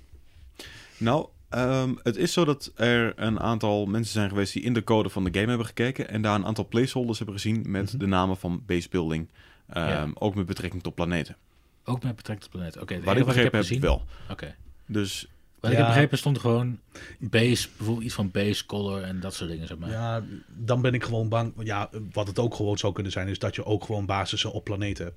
Nou, 1.02 1.26
ehm, 1.48 1.94
het 2.02 2.16
is 2.16 2.32
zo 2.32 2.44
dat 2.44 2.72
er 2.74 3.12
een 3.16 3.40
aantal 3.40 3.86
mensen 3.86 4.12
zijn 4.12 4.28
geweest 4.28 4.52
die 4.52 4.62
in 4.62 4.72
de 4.72 4.84
code 4.84 5.08
van 5.08 5.24
de 5.24 5.30
game 5.34 5.48
hebben 5.48 5.66
gekeken 5.66 6.08
en 6.08 6.22
daar 6.22 6.34
een 6.34 6.46
aantal 6.46 6.68
placeholders 6.68 7.18
hebben 7.18 7.36
gezien 7.36 7.62
met 7.70 7.88
Mhm. 7.90 7.98
de 7.98 8.06
namen 8.06 8.36
van 8.36 8.62
basebuilding. 8.66 9.28
Ehm 9.68 9.88
Ja. 9.88 10.08
Ook 10.14 10.34
met 10.34 10.46
betrekking 10.46 10.82
tot 10.82 10.94
planeten. 10.94 11.36
Ook 11.84 12.02
met 12.02 12.16
betrekking 12.16 12.50
tot 12.50 12.60
planeet. 12.60 12.80
Oké, 12.82 12.94
het 12.94 13.04
Wat 13.04 13.12
ik 13.12 13.18
heb 13.18 13.26
begrepen 13.26 13.58
heb, 13.58 13.66
gezien. 13.66 13.80
wel. 13.80 14.04
Oké. 14.30 14.54
Dus 14.86 15.26
Wat 15.60 15.70
ik 15.70 15.76
heb 15.76 15.86
begrepen 15.86 16.18
stond 16.18 16.36
er 16.36 16.42
gewoon 16.42 16.78
base, 17.18 17.68
bijvoorbeeld 17.76 18.06
iets 18.06 18.14
van 18.14 18.30
base, 18.30 18.66
color 18.66 19.02
en 19.02 19.20
dat 19.20 19.34
soort 19.34 19.50
dingen, 19.50 19.66
zeg 19.66 19.78
maar. 19.78 19.90
Ja, 19.90 20.22
dan 20.48 20.80
ben 20.80 20.94
ik 20.94 21.04
gewoon 21.04 21.28
bang. 21.28 21.52
Ja, 21.58 21.90
wat 22.12 22.26
het 22.26 22.38
ook 22.38 22.54
gewoon 22.54 22.78
zou 22.78 22.92
kunnen 22.92 23.12
zijn, 23.12 23.28
is 23.28 23.38
dat 23.38 23.54
je 23.54 23.64
ook 23.64 23.84
gewoon 23.84 24.06
basissen 24.06 24.52
op 24.52 24.64
planeten 24.64 25.04
hebt. 25.04 25.16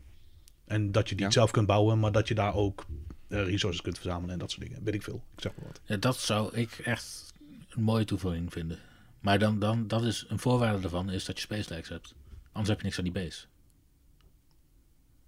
En 0.66 0.92
dat 0.92 1.10
je 1.10 1.16
die 1.16 1.26
Ja. 1.26 1.32
zelf 1.32 1.52
kunt 1.52 1.68
bouwen, 1.68 2.00
maar 2.00 2.12
dat 2.12 2.28
je 2.28 2.34
daar 2.36 2.56
ook 2.56 2.86
resources 3.28 3.82
kunt 3.82 3.98
verzamelen 3.98 4.34
en 4.34 4.40
dat 4.40 4.52
soort 4.52 4.68
dingen. 4.68 4.84
Weet 4.84 4.94
ik 4.94 5.04
veel. 5.04 5.24
Ik 5.36 5.42
zeg 5.42 5.56
maar 5.56 5.66
wat. 5.66 5.82
Ja, 5.86 5.98
dat 5.98 6.18
zou 6.18 6.56
ik 6.56 6.72
echt 6.72 7.34
een 7.70 7.84
mooie 7.84 8.06
toevoeging 8.06 8.52
vinden. 8.52 8.80
Maar 9.20 9.40
dan, 9.40 9.60
dan, 9.60 9.88
dat 9.88 10.04
is 10.04 10.26
een 10.28 10.40
voorwaarde 10.40 10.80
daarvan, 10.80 11.10
is 11.10 11.26
dat 11.26 11.36
je 11.36 11.42
space 11.42 11.74
hebt. 11.74 12.14
Anders 12.52 12.70
heb 12.70 12.78
je 12.78 12.86
niks 12.86 12.98
aan 12.98 13.04
die 13.04 13.14
base. 13.14 13.46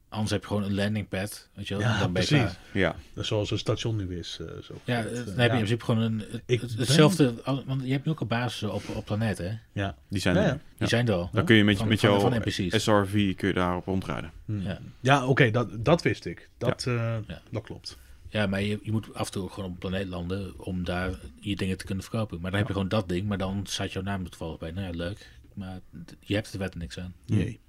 Anders 0.09 0.31
heb 0.31 0.41
je 0.41 0.47
gewoon 0.47 0.63
een 0.63 0.73
landing 0.75 1.07
pad, 1.09 1.49
weet 1.53 1.67
je 1.67 1.73
wel, 1.77 1.83
Ja, 1.83 1.99
dan 1.99 2.13
ben 2.13 2.21
je 2.21 2.27
precies. 2.27 2.45
klaar. 2.45 2.57
ja, 2.73 2.95
Dat 3.13 3.23
is 3.23 3.27
Zoals 3.29 3.51
een 3.51 3.57
station 3.57 3.95
nu 3.95 4.17
is. 4.17 4.37
eh, 4.41 4.47
zo. 4.63 4.73
Ja, 4.83 4.95
het- 4.95 5.07
eh, 5.07 5.13
dan 5.13 5.25
heb 5.25 5.35
je 5.37 5.41
in 5.43 5.43
ja. 5.43 5.55
principe 5.55 5.83
gewoon 5.85 6.01
een, 6.01 6.19
het- 6.31 6.41
Ik 6.45 6.61
het- 6.61 6.69
ben- 6.69 6.79
hetzelfde, 6.85 7.33
want 7.65 7.81
je 7.83 7.91
hebt 7.91 8.05
nu 8.05 8.11
ook 8.11 8.19
al 8.19 8.25
basis 8.25 8.63
op, 8.69 8.83
op 8.95 9.05
planeten, 9.05 9.49
hè? 9.49 9.81
Ja. 9.81 9.95
die 10.07 10.21
zijn 10.21 10.35
Ja, 10.35 10.43
er. 10.43 10.51
Die 10.53 10.61
Ja. 10.77 10.85
zijn 10.87 11.07
er 11.07 11.13
al. 11.13 11.29
Dan 11.33 11.45
kun 11.45 11.55
je 11.55 11.63
met, 11.63 11.77
Van- 11.77 11.87
met 11.87 12.01
jouw 12.01 12.19
van. 12.19 12.41
SRV 12.69 13.35
kun 13.35 13.47
je 13.47 13.53
daarop 13.53 13.85
rondrijden. 13.85 14.31
Hmm. 14.45 14.61
Ja. 14.61 14.79
Ja, 14.99 15.25
oké, 15.27 15.51
dat, 15.51 15.85
dat 15.85 16.01
wist 16.01 16.25
ik. 16.25 16.49
Dat, 16.57 16.85
eh, 16.87 16.93
Ja. 17.27 17.41
dat 17.51 17.63
klopt. 17.63 17.97
Ja, 18.29 18.45
maar 18.47 18.61
je, 18.61 18.79
je 18.83 18.91
moet 18.91 19.13
af 19.13 19.25
en 19.25 19.31
toe 19.31 19.49
gewoon 19.49 19.65
op 19.65 19.71
een 19.71 19.89
planeet 19.89 20.07
landen 20.07 20.59
om 20.65 20.83
daar 20.83 21.11
je 21.39 21.55
dingen 21.55 21.77
te 21.77 21.85
kunnen 21.85 22.03
verkopen. 22.03 22.41
Maar 22.41 22.49
dan 22.51 22.59
heb 22.59 22.67
je 22.67 22.73
gewoon 22.73 22.89
dat 22.89 23.09
ding, 23.09 23.27
maar 23.27 23.37
dan 23.37 23.61
staat 23.65 23.91
jouw 23.91 24.03
naam 24.03 24.23
er 24.23 24.29
toevallig 24.29 24.57
bij. 24.57 24.71
Nou 24.71 24.85
ja, 24.87 24.93
leuk. 24.97 25.29
Maar 25.53 25.79
je 26.19 26.33
hebt 26.35 26.53
er 26.53 26.59
verder 26.59 26.77
niks 26.79 26.99
aan. 26.99 27.13
Jee. 27.25 27.59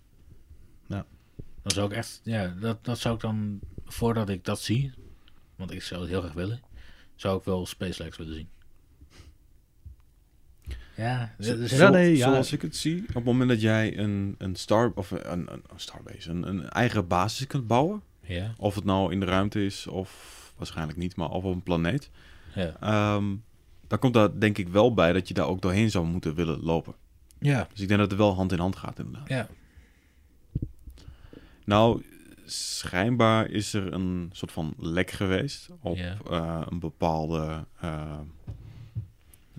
Dan 1.69 1.77
zou 1.77 1.91
ik 1.91 1.97
echt, 1.97 2.21
ja, 2.25 2.55
dat, 2.61 2.85
dat 2.85 2.99
zou 2.99 3.14
ik 3.14 3.21
dan, 3.21 3.59
voordat 3.85 4.29
ik 4.29 4.45
dat 4.45 4.61
zie, 4.61 4.93
want 5.57 5.71
ik 5.73 5.83
zou 5.83 6.01
het 6.01 6.11
heel 6.11 6.21
graag 6.21 6.33
willen, 6.33 6.61
zou 7.14 7.39
ik 7.39 7.45
wel 7.45 7.66
Space 7.66 8.03
Legs 8.03 8.16
willen 8.16 8.35
zien. 8.35 8.49
Ja, 10.97 11.35
er 11.39 11.45
zijn- 11.45 11.69
Ja, 11.81 11.89
nee, 11.91 12.16
ja. 12.16 12.29
Zoals 12.31 12.53
ik 12.53 12.62
het 12.62 12.77
zie, 12.77 13.05
op 13.09 13.14
het 13.14 13.25
moment 13.25 13.49
dat 13.49 13.61
jij 13.61 13.99
een, 13.99 14.35
een 14.39 14.57
star 14.57 14.93
of 14.95 15.11
een, 15.11 15.33
een, 15.33 15.49
een 15.51 15.61
starbase, 15.77 16.31
een, 16.31 16.49
een 16.49 16.69
eigen 16.69 17.07
basis 17.07 17.47
kunt 17.47 17.66
bouwen, 17.66 18.03
ja, 18.21 18.53
of 18.57 18.75
het 18.75 18.85
nou 18.85 19.12
in 19.12 19.21
de 19.21 19.27
ruimte 19.27 19.64
is 19.64 19.87
of 19.87 20.53
waarschijnlijk 20.57 20.99
niet, 20.99 21.16
maar 21.16 21.31
of 21.31 21.45
op 21.45 21.53
een 21.55 21.62
planeet, 21.62 22.11
ja. 22.55 22.77
ehm, 22.81 23.25
dan 23.87 23.99
komt 23.99 24.14
daar 24.14 24.39
denk 24.41 24.59
ik 24.59 24.69
wel 24.69 24.95
bij 24.95 25.12
dat 25.12 25.29
je 25.29 25.35
daar 25.35 25.47
ook 25.47 25.62
doorheen 25.62 25.91
zou 25.91 26.07
moeten 26.07 26.35
willen 26.35 26.61
lopen. 26.62 26.95
Ja, 27.41 27.69
Dus 27.73 27.81
ik 27.81 27.89
denk 27.89 28.01
dat 28.01 28.11
het 28.11 28.19
wel 28.19 28.35
hand 28.35 28.53
in 28.53 28.59
hand 28.59 28.77
gaat 28.77 28.99
inderdaad. 28.99 29.29
ja. 29.29 29.49
Nou, 31.69 32.03
schijnbaar 32.45 33.51
is 33.51 33.73
er 33.73 33.93
een 33.93 34.31
soort 34.33 34.53
van 34.53 34.75
lek 34.79 35.11
geweest 35.11 35.69
op 35.81 35.97
eh, 35.97 36.61
een 36.69 36.79
bepaalde, 36.79 37.64
eh, 37.81 38.19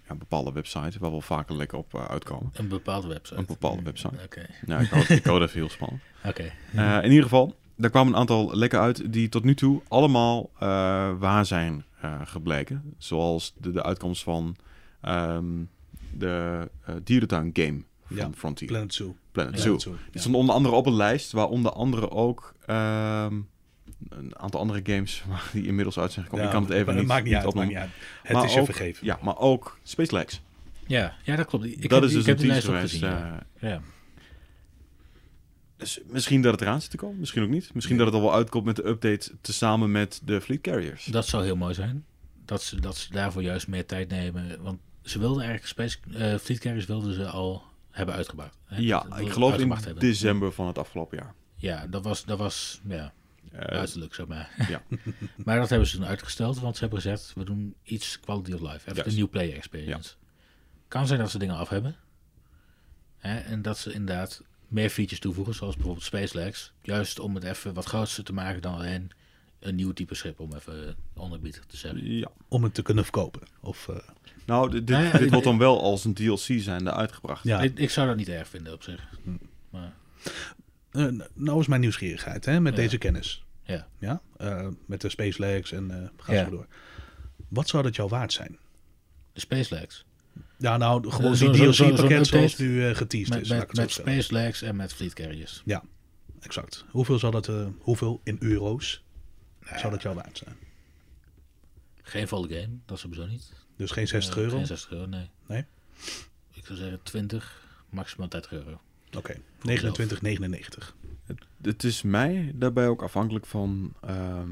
ja, 0.08 0.16
bepaalde 0.16 0.52
website, 0.52 1.00
waar 1.00 1.12
wel 1.12 1.22
vaker 1.22 1.56
lekker 1.56 1.78
op 1.78 1.94
eh, 1.94 2.06
uitkomen. 2.06 2.50
Een 2.54 2.68
bepaalde 2.68 3.08
website. 3.08 3.40
Een 3.40 3.46
bepaalde 3.46 3.82
website. 3.82 4.24
Oké. 4.24 4.46
Ja, 4.66 4.80
ik 4.80 4.90
hou, 4.90 5.06
ik 5.14 5.24
hou 5.24 5.40
dat 5.40 5.52
heel 5.52 5.70
spannend. 5.70 6.02
Oké. 6.26 6.52
Eh, 6.76 6.98
in 7.04 7.10
ieder 7.10 7.24
geval, 7.24 7.56
daar 7.76 7.90
kwamen 7.90 8.14
een 8.14 8.20
aantal 8.20 8.56
lekken 8.56 8.80
uit 8.80 9.14
die 9.14 9.30
tot 9.30 9.44
nu 9.44 9.56
toe 9.56 9.82
allemaal 9.88 10.50
eh, 10.54 10.60
waar 11.20 11.46
zijn 11.46 11.86
eh, 12.02 12.22
gebleken. 12.24 12.94
Zoals 12.98 13.54
de, 13.58 13.72
de 13.72 13.84
uitkomst 13.84 14.24
van 14.24 14.56
ehm, 15.02 15.64
de 16.18 16.70
dierentuin 17.04 17.50
game 17.54 17.84
van 18.06 18.18
Ja, 18.18 18.30
Frontier. 18.36 18.68
Planet 18.68 18.94
Zoo. 18.94 19.16
Planet 19.44 19.56
Ja. 19.56 19.62
Zoo. 19.70 19.78
Zoo. 19.80 19.92
Die 19.92 20.00
Ja. 20.12 20.20
stond 20.20 20.36
onder 20.36 20.56
andere 20.56 20.76
op 20.76 20.86
een 20.86 20.96
lijst 20.96 21.32
waar 21.32 21.48
onder 21.48 21.72
andere 21.72 22.12
ook 22.12 22.54
ehm, 22.66 23.34
een 24.10 24.38
aantal 24.40 24.60
andere 24.60 24.80
games 24.84 25.24
die 25.54 25.66
inmiddels 25.66 26.00
uit 26.00 26.12
zijn 26.12 26.26
gekomen. 26.26 26.46
Ja, 26.46 26.52
ik 26.52 26.58
kan 26.58 26.66
het 26.68 26.74
even 26.78 26.86
maar 26.86 26.96
niet, 26.96 27.08
maakt 27.08 27.24
niet 27.24 27.34
uit, 27.34 27.44
maakt 27.44 27.56
opnoemen. 27.56 27.74
niet 27.84 27.84
uit. 27.84 28.04
Het 28.24 28.32
Maar 28.34 28.46
is 28.46 28.54
je 28.54 28.60
ook- 28.60 28.66
vergeven. 28.66 29.06
Ja, 29.06 29.20
maar 29.22 29.38
ook 29.38 29.80
Space 29.84 30.14
Legs. 30.16 30.42
Ja, 30.88 31.16
ja, 31.24 31.36
dat 31.36 31.46
klopt. 31.46 31.66
Ik 31.66 31.90
dat 31.90 31.92
heb, 31.92 32.04
is 32.04 32.10
ik 32.10 32.16
dus 32.18 32.26
heb 32.26 32.36
een 32.36 32.42
die 32.42 32.52
lijst 32.52 32.66
teaser 32.66 32.84
ook 32.84 32.90
geweest. 32.90 33.04
gezien. 33.04 33.30
ja. 33.30 33.46
eh, 33.60 33.70
ja. 33.72 33.82
dus 35.78 36.00
misschien 36.08 36.42
dat 36.42 36.52
het 36.52 36.62
eraan 36.62 36.82
zit 36.82 36.90
te 36.92 36.98
komen, 36.98 37.20
misschien 37.20 37.44
ook 37.44 37.50
niet. 37.50 37.74
Misschien 37.74 37.98
dat 37.98 38.06
het 38.06 38.16
al 38.16 38.22
wel 38.22 38.34
uitkomt 38.34 38.66
met 38.66 38.76
de 38.76 38.88
update 38.88 39.32
tezamen 39.42 39.92
met 39.92 40.22
de 40.24 40.42
Fleet 40.42 40.62
Carriers. 40.62 41.06
Dat 41.06 41.28
zou 41.28 41.44
heel 41.44 41.56
mooi 41.56 41.74
zijn. 41.74 42.06
Dat 42.46 42.62
ze, 42.64 42.80
dat 42.82 42.98
ze 42.98 43.12
daarvoor 43.12 43.42
juist 43.42 43.68
meer 43.68 43.86
tijd 43.86 44.10
nemen. 44.10 44.62
Want 44.64 44.80
ze 45.04 45.20
wilden 45.20 45.44
eigenlijk 45.44 45.68
Space 45.70 45.98
uh, 46.34 46.38
Fleet 46.38 46.60
Carriers 46.60 46.86
wilden 46.86 47.14
ze 47.14 47.26
al 47.28 47.64
hebben 48.00 48.16
uitgebracht. 48.16 48.58
hè? 48.66 48.78
ja, 48.78 49.00
Dat- 49.10 49.20
ik 49.20 49.24
dat 49.26 49.34
geloof 49.34 49.58
in 49.58 49.72
hebben. 49.72 50.00
december 50.00 50.52
van 50.52 50.68
het 50.68 50.78
afgelopen 50.78 51.18
jaar. 51.18 51.34
Ja, 51.56 51.88
dat 51.88 52.04
was, 52.04 52.26
dat 52.26 52.38
was 52.38 52.82
ja, 52.88 53.14
Eh, 53.52 53.60
uiterlijk, 53.60 54.14
zeg 54.16 54.28
maar. 54.28 54.66
ja. 54.70 54.82
maar 55.46 55.58
dat 55.60 55.70
hebben 55.70 55.88
ze 55.88 55.96
toen 55.98 56.06
uitgesteld, 56.06 56.60
want 56.60 56.76
ze 56.76 56.82
hebben 56.82 57.02
gezegd, 57.02 57.34
we 57.36 57.44
doen 57.44 57.76
iets 57.84 58.20
quality 58.20 58.52
of 58.54 58.62
life. 58.62 58.92
Even 58.92 59.08
een 59.08 59.16
nieuw 59.16 59.30
player 59.30 59.56
experience. 59.56 60.14
Kan 60.88 61.08
zijn 61.08 61.20
dat 61.20 61.32
ze 61.32 61.38
dingen 61.40 61.56
af 61.56 61.70
hebben. 61.70 61.96
Hè, 63.18 63.38
en 63.40 63.62
dat 63.62 63.78
ze 63.78 63.94
inderdaad 63.94 64.44
meer 64.68 64.90
features 64.90 65.20
toevoegen, 65.20 65.54
zoals 65.54 65.76
bijvoorbeeld 65.76 66.06
Space 66.06 66.36
Legs. 66.38 66.74
Juist 66.82 67.20
om 67.20 67.36
het 67.36 67.44
even 67.44 67.74
wat 67.74 67.86
groter 67.86 68.24
te 68.24 68.34
maken 68.34 68.62
dan 68.62 68.74
alleen 68.74 69.12
een 69.60 69.76
nieuw 69.76 69.94
type 69.94 70.16
schip, 70.16 70.40
om 70.40 70.54
even 70.54 70.96
onderbied 71.14 71.62
te 71.68 71.78
zeggen. 71.78 72.06
ja. 72.18 72.32
Om 72.48 72.64
het 72.64 72.74
te 72.74 72.82
kunnen 72.82 73.04
verkopen. 73.04 73.42
Of, 73.62 73.88
eh, 73.88 73.96
Nou, 74.50 74.70
dit, 74.70 74.88
dit, 74.88 74.98
Nou 75.14 75.30
wordt 75.30 75.44
dan 75.46 75.58
wel 75.58 75.82
als 75.82 76.06
een 76.06 76.14
DLC 76.14 76.40
zijnde 76.62 76.94
uitgebracht. 76.94 77.44
ja. 77.44 77.60
Ik, 77.62 77.80
ik 77.80 77.90
zou 77.90 78.08
dat 78.08 78.16
niet 78.16 78.30
erg 78.30 78.48
vinden 78.48 78.74
op 78.74 78.84
zich. 78.84 79.10
Maar, 79.70 79.94
Eh, 80.92 81.08
nou 81.34 81.60
is 81.60 81.68
mijn 81.68 81.82
nieuwsgierigheid 81.82 82.46
hè, 82.46 82.60
met 82.60 82.76
Ja. 82.76 82.80
deze 82.82 82.98
kennis. 82.98 83.46
ja. 83.64 83.88
Ja? 84.00 84.22
Eh, 84.38 84.68
met 84.86 85.02
de 85.02 85.10
Space 85.10 85.40
Legs 85.42 85.72
en 85.72 85.92
eh 85.92 86.08
ga 86.18 86.34
Ja. 86.34 86.44
zo 86.44 86.50
door. 86.50 86.68
Wat 87.48 87.68
zou 87.68 87.84
dat 87.84 87.96
jou 87.96 88.10
waard 88.10 88.34
zijn? 88.34 88.58
De 89.34 89.40
Space 89.40 89.74
Legs. 89.76 90.06
Ja, 90.58 90.78
nou, 90.78 91.10
gewoon 91.12 91.36
zo- 91.36 91.52
die 91.52 91.56
zo- 91.64 91.64
zo- 91.64 91.72
zo'n 91.72 91.96
DLC-pakket 91.96 92.28
zoals 92.28 92.58
nu 92.58 92.86
eh 92.90 92.96
geteased 92.96 93.30
Met, 93.34 93.42
is. 93.42 93.50
met, 93.50 93.74
met. 93.76 93.92
Space 93.92 94.34
Legs 94.34 94.62
en 94.62 94.76
met 94.76 94.94
Fleet 94.94 95.14
Carriers. 95.14 95.62
Ja, 95.66 95.84
exact. 96.40 96.86
Hoeveel 96.90 97.20
zal 97.20 97.32
dat, 97.32 97.48
eh, 97.48 97.66
hoeveel 97.80 98.22
in 98.24 98.38
euro's 98.40 99.04
zou 99.76 99.92
dat 99.92 100.02
jou 100.02 100.16
waard 100.16 100.38
zijn? 100.38 100.56
Geen 102.02 102.28
volle 102.28 102.48
game, 102.48 102.78
dat 102.86 102.96
is 102.96 103.02
sowieso 103.04 103.26
niet. 103.26 103.54
Dus 103.80 103.92
geen 103.92 104.08
60 104.08 104.36
Eh, 104.36 104.42
euro? 104.44 104.58
Geen 104.58 104.66
60 104.66 104.92
euro, 104.92 105.06
nee. 105.06 105.30
Nee? 105.48 105.66
Ik 106.54 106.66
zou 106.66 106.78
zeggen 106.80 107.00
20, 107.04 107.68
maximaal 107.90 108.30
30 108.30 108.52
euro. 108.52 108.80
Oké, 109.18 109.36
29,99. 109.62 110.96
Het 111.62 111.84
is 111.84 112.02
mij 112.02 112.52
daarbij 112.56 112.88
ook 112.88 113.02
afhankelijk 113.02 113.46
van 113.46 113.94
ehm, 114.02 114.50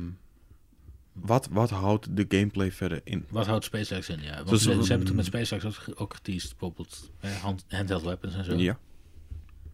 wat, 1.13 1.47
wat 1.51 1.69
houdt 1.69 2.15
de 2.15 2.25
gameplay 2.30 2.71
verder 2.71 3.01
in. 3.03 3.25
Wat 3.30 3.45
houdt 3.45 3.65
SpaceX 3.65 4.09
in? 4.09 4.21
Ja, 4.21 4.36
want 4.36 4.47
Zoals- 4.47 4.63
ze, 4.63 4.84
ze 4.84 4.89
hebben 4.89 5.07
toen 5.07 5.15
met 5.15 5.25
SpaceX 5.25 5.65
ook, 5.65 5.99
ook 6.01 6.13
geteased, 6.13 6.49
bijvoorbeeld 6.49 7.11
eh, 7.19 7.32
hand, 7.36 7.65
handheld 7.67 8.03
weapons 8.03 8.36
en 8.36 8.43
zo. 8.43 8.55
Ja, 8.55 8.80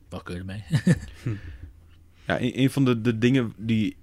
Wat 0.10 0.24
kun 0.24 0.34
je 0.34 0.40
ermee? 0.40 0.64
ja 2.28 2.42
een, 2.42 2.60
een 2.60 2.70
van 2.70 2.86
de, 2.86 3.02
de 3.02 3.18
dingen 3.18 3.54
die, 3.58 3.98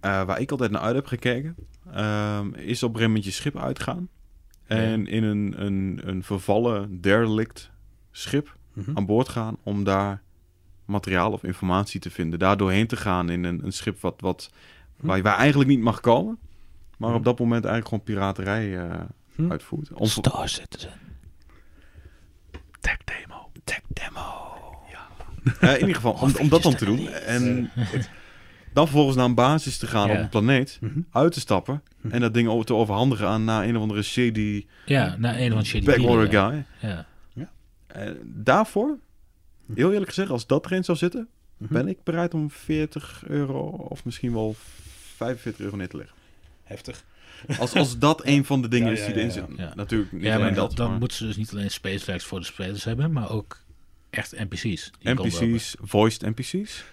eh, 0.00 0.24
waar 0.24 0.40
ik 0.40 0.50
altijd 0.50 0.70
naar 0.70 0.80
uit 0.82 0.94
heb 0.94 1.06
gekeken, 1.06 1.54
ehm, 1.92 2.46
is 2.54 2.82
op 2.82 2.88
een 2.88 2.94
gegeven 2.94 3.00
moment 3.06 3.24
je 3.24 3.30
schip 3.30 3.56
uitgaan. 3.56 4.08
En 4.68 5.06
in 5.06 5.24
een, 5.24 5.54
een, 5.64 6.00
een 6.04 6.22
vervallen 6.22 7.00
derelict 7.00 7.70
schip 8.10 8.56
Mhm. 8.72 8.96
aan 8.96 9.06
boord 9.06 9.28
gaan 9.28 9.56
om 9.62 9.84
daar 9.84 10.22
materiaal 10.84 11.32
of 11.32 11.42
informatie 11.42 12.00
te 12.00 12.10
vinden. 12.10 12.38
Daar 12.38 12.56
doorheen 12.56 12.86
te 12.86 12.96
gaan 12.96 13.30
in 13.30 13.44
een, 13.44 13.64
een 13.64 13.72
schip 13.72 14.00
wat, 14.00 14.20
wat, 14.20 14.50
waar 14.96 15.16
je 15.16 15.22
waar 15.22 15.36
eigenlijk 15.36 15.70
niet 15.70 15.80
mag 15.80 16.00
komen. 16.00 16.38
Maar 16.98 17.14
op 17.14 17.24
dat 17.24 17.38
moment 17.38 17.64
eigenlijk 17.64 17.88
gewoon 17.88 18.04
piraterij 18.04 18.90
Hm. 19.34 19.50
uitvoert. 19.50 19.92
Om, 19.92 20.06
Star 20.06 20.48
Citizen. 20.48 20.90
Tech 22.80 22.96
demo. 23.04 23.50
Tech 23.64 23.80
demo. 23.88 24.46
Eh, 25.60 25.72
in 25.74 25.78
ieder 25.80 25.94
geval, 25.94 26.12
om, 26.12 26.32
om 26.40 26.48
dat 26.48 26.62
dan 26.62 26.74
te 26.74 26.84
doen. 26.84 27.08
En 27.08 27.70
dan 28.78 28.86
vervolgens 28.86 29.16
naar 29.16 29.26
een 29.26 29.34
basis 29.34 29.78
te 29.78 29.86
gaan 29.86 30.08
Ja. 30.08 30.14
op 30.14 30.20
een 30.20 30.28
planeet. 30.28 30.78
Mhm. 30.80 31.00
Uit 31.10 31.32
te 31.32 31.40
stappen. 31.40 31.82
En 32.10 32.20
dat 32.20 32.34
ding 32.34 32.48
over 32.48 32.66
te 32.66 32.74
overhandigen 32.74 33.26
aan 33.28 33.44
naar 33.44 33.64
een 33.64 33.76
of 33.76 33.82
andere 33.82 34.02
shady 34.02 34.66
Ja, 34.86 35.16
naar 35.18 35.38
een 35.38 35.52
van 35.52 35.64
shady 35.64 35.84
backwater 35.84 36.30
dealer, 36.30 36.64
guy. 36.80 36.90
Ja. 36.90 37.06
Eh, 37.86 38.10
daarvoor, 38.24 38.98
heel 39.74 39.90
eerlijk 39.92 40.08
gezegd, 40.08 40.30
als 40.30 40.46
dat 40.46 40.64
erin 40.64 40.84
zou 40.84 40.98
zitten... 40.98 41.28
Mhm. 41.56 41.72
ben 41.72 41.88
ik 41.88 42.02
bereid 42.02 42.34
om 42.34 42.50
40 42.50 43.22
euro 43.26 43.60
of 43.68 44.04
misschien 44.04 44.32
wel 44.32 44.56
45 45.16 45.64
euro 45.64 45.76
neer 45.76 45.88
te 45.88 45.96
leggen. 45.96 46.16
Heftig. 46.64 47.04
Als, 47.58 47.74
als 47.74 47.98
dat 47.98 48.26
een 48.26 48.44
van 48.44 48.62
de 48.62 48.68
dingen 48.68 48.86
Ja, 48.86 48.92
is 48.92 49.00
ja, 49.00 49.06
die 49.12 49.24
ja, 49.24 49.30
erin 49.30 49.54
ja. 49.56 49.64
Ja. 49.64 49.72
Natuurlijk 49.74 50.12
niet 50.12 50.22
Ja, 50.22 50.38
maar 50.38 50.54
dat, 50.54 50.76
dan 50.76 50.90
maar 50.90 50.98
moeten 50.98 51.16
ze 51.16 51.26
dus 51.26 51.36
niet 51.36 51.50
alleen 51.52 51.70
SpaceX 51.70 52.24
voor 52.24 52.38
de 52.38 52.46
spelers 52.46 52.84
hebben, 52.84 53.12
maar 53.12 53.30
ook 53.30 53.62
echt 54.10 54.32
NPC's. 54.38 54.90
NPC's, 55.02 55.76
voiced 55.80 56.20
NPC's. 56.36 56.84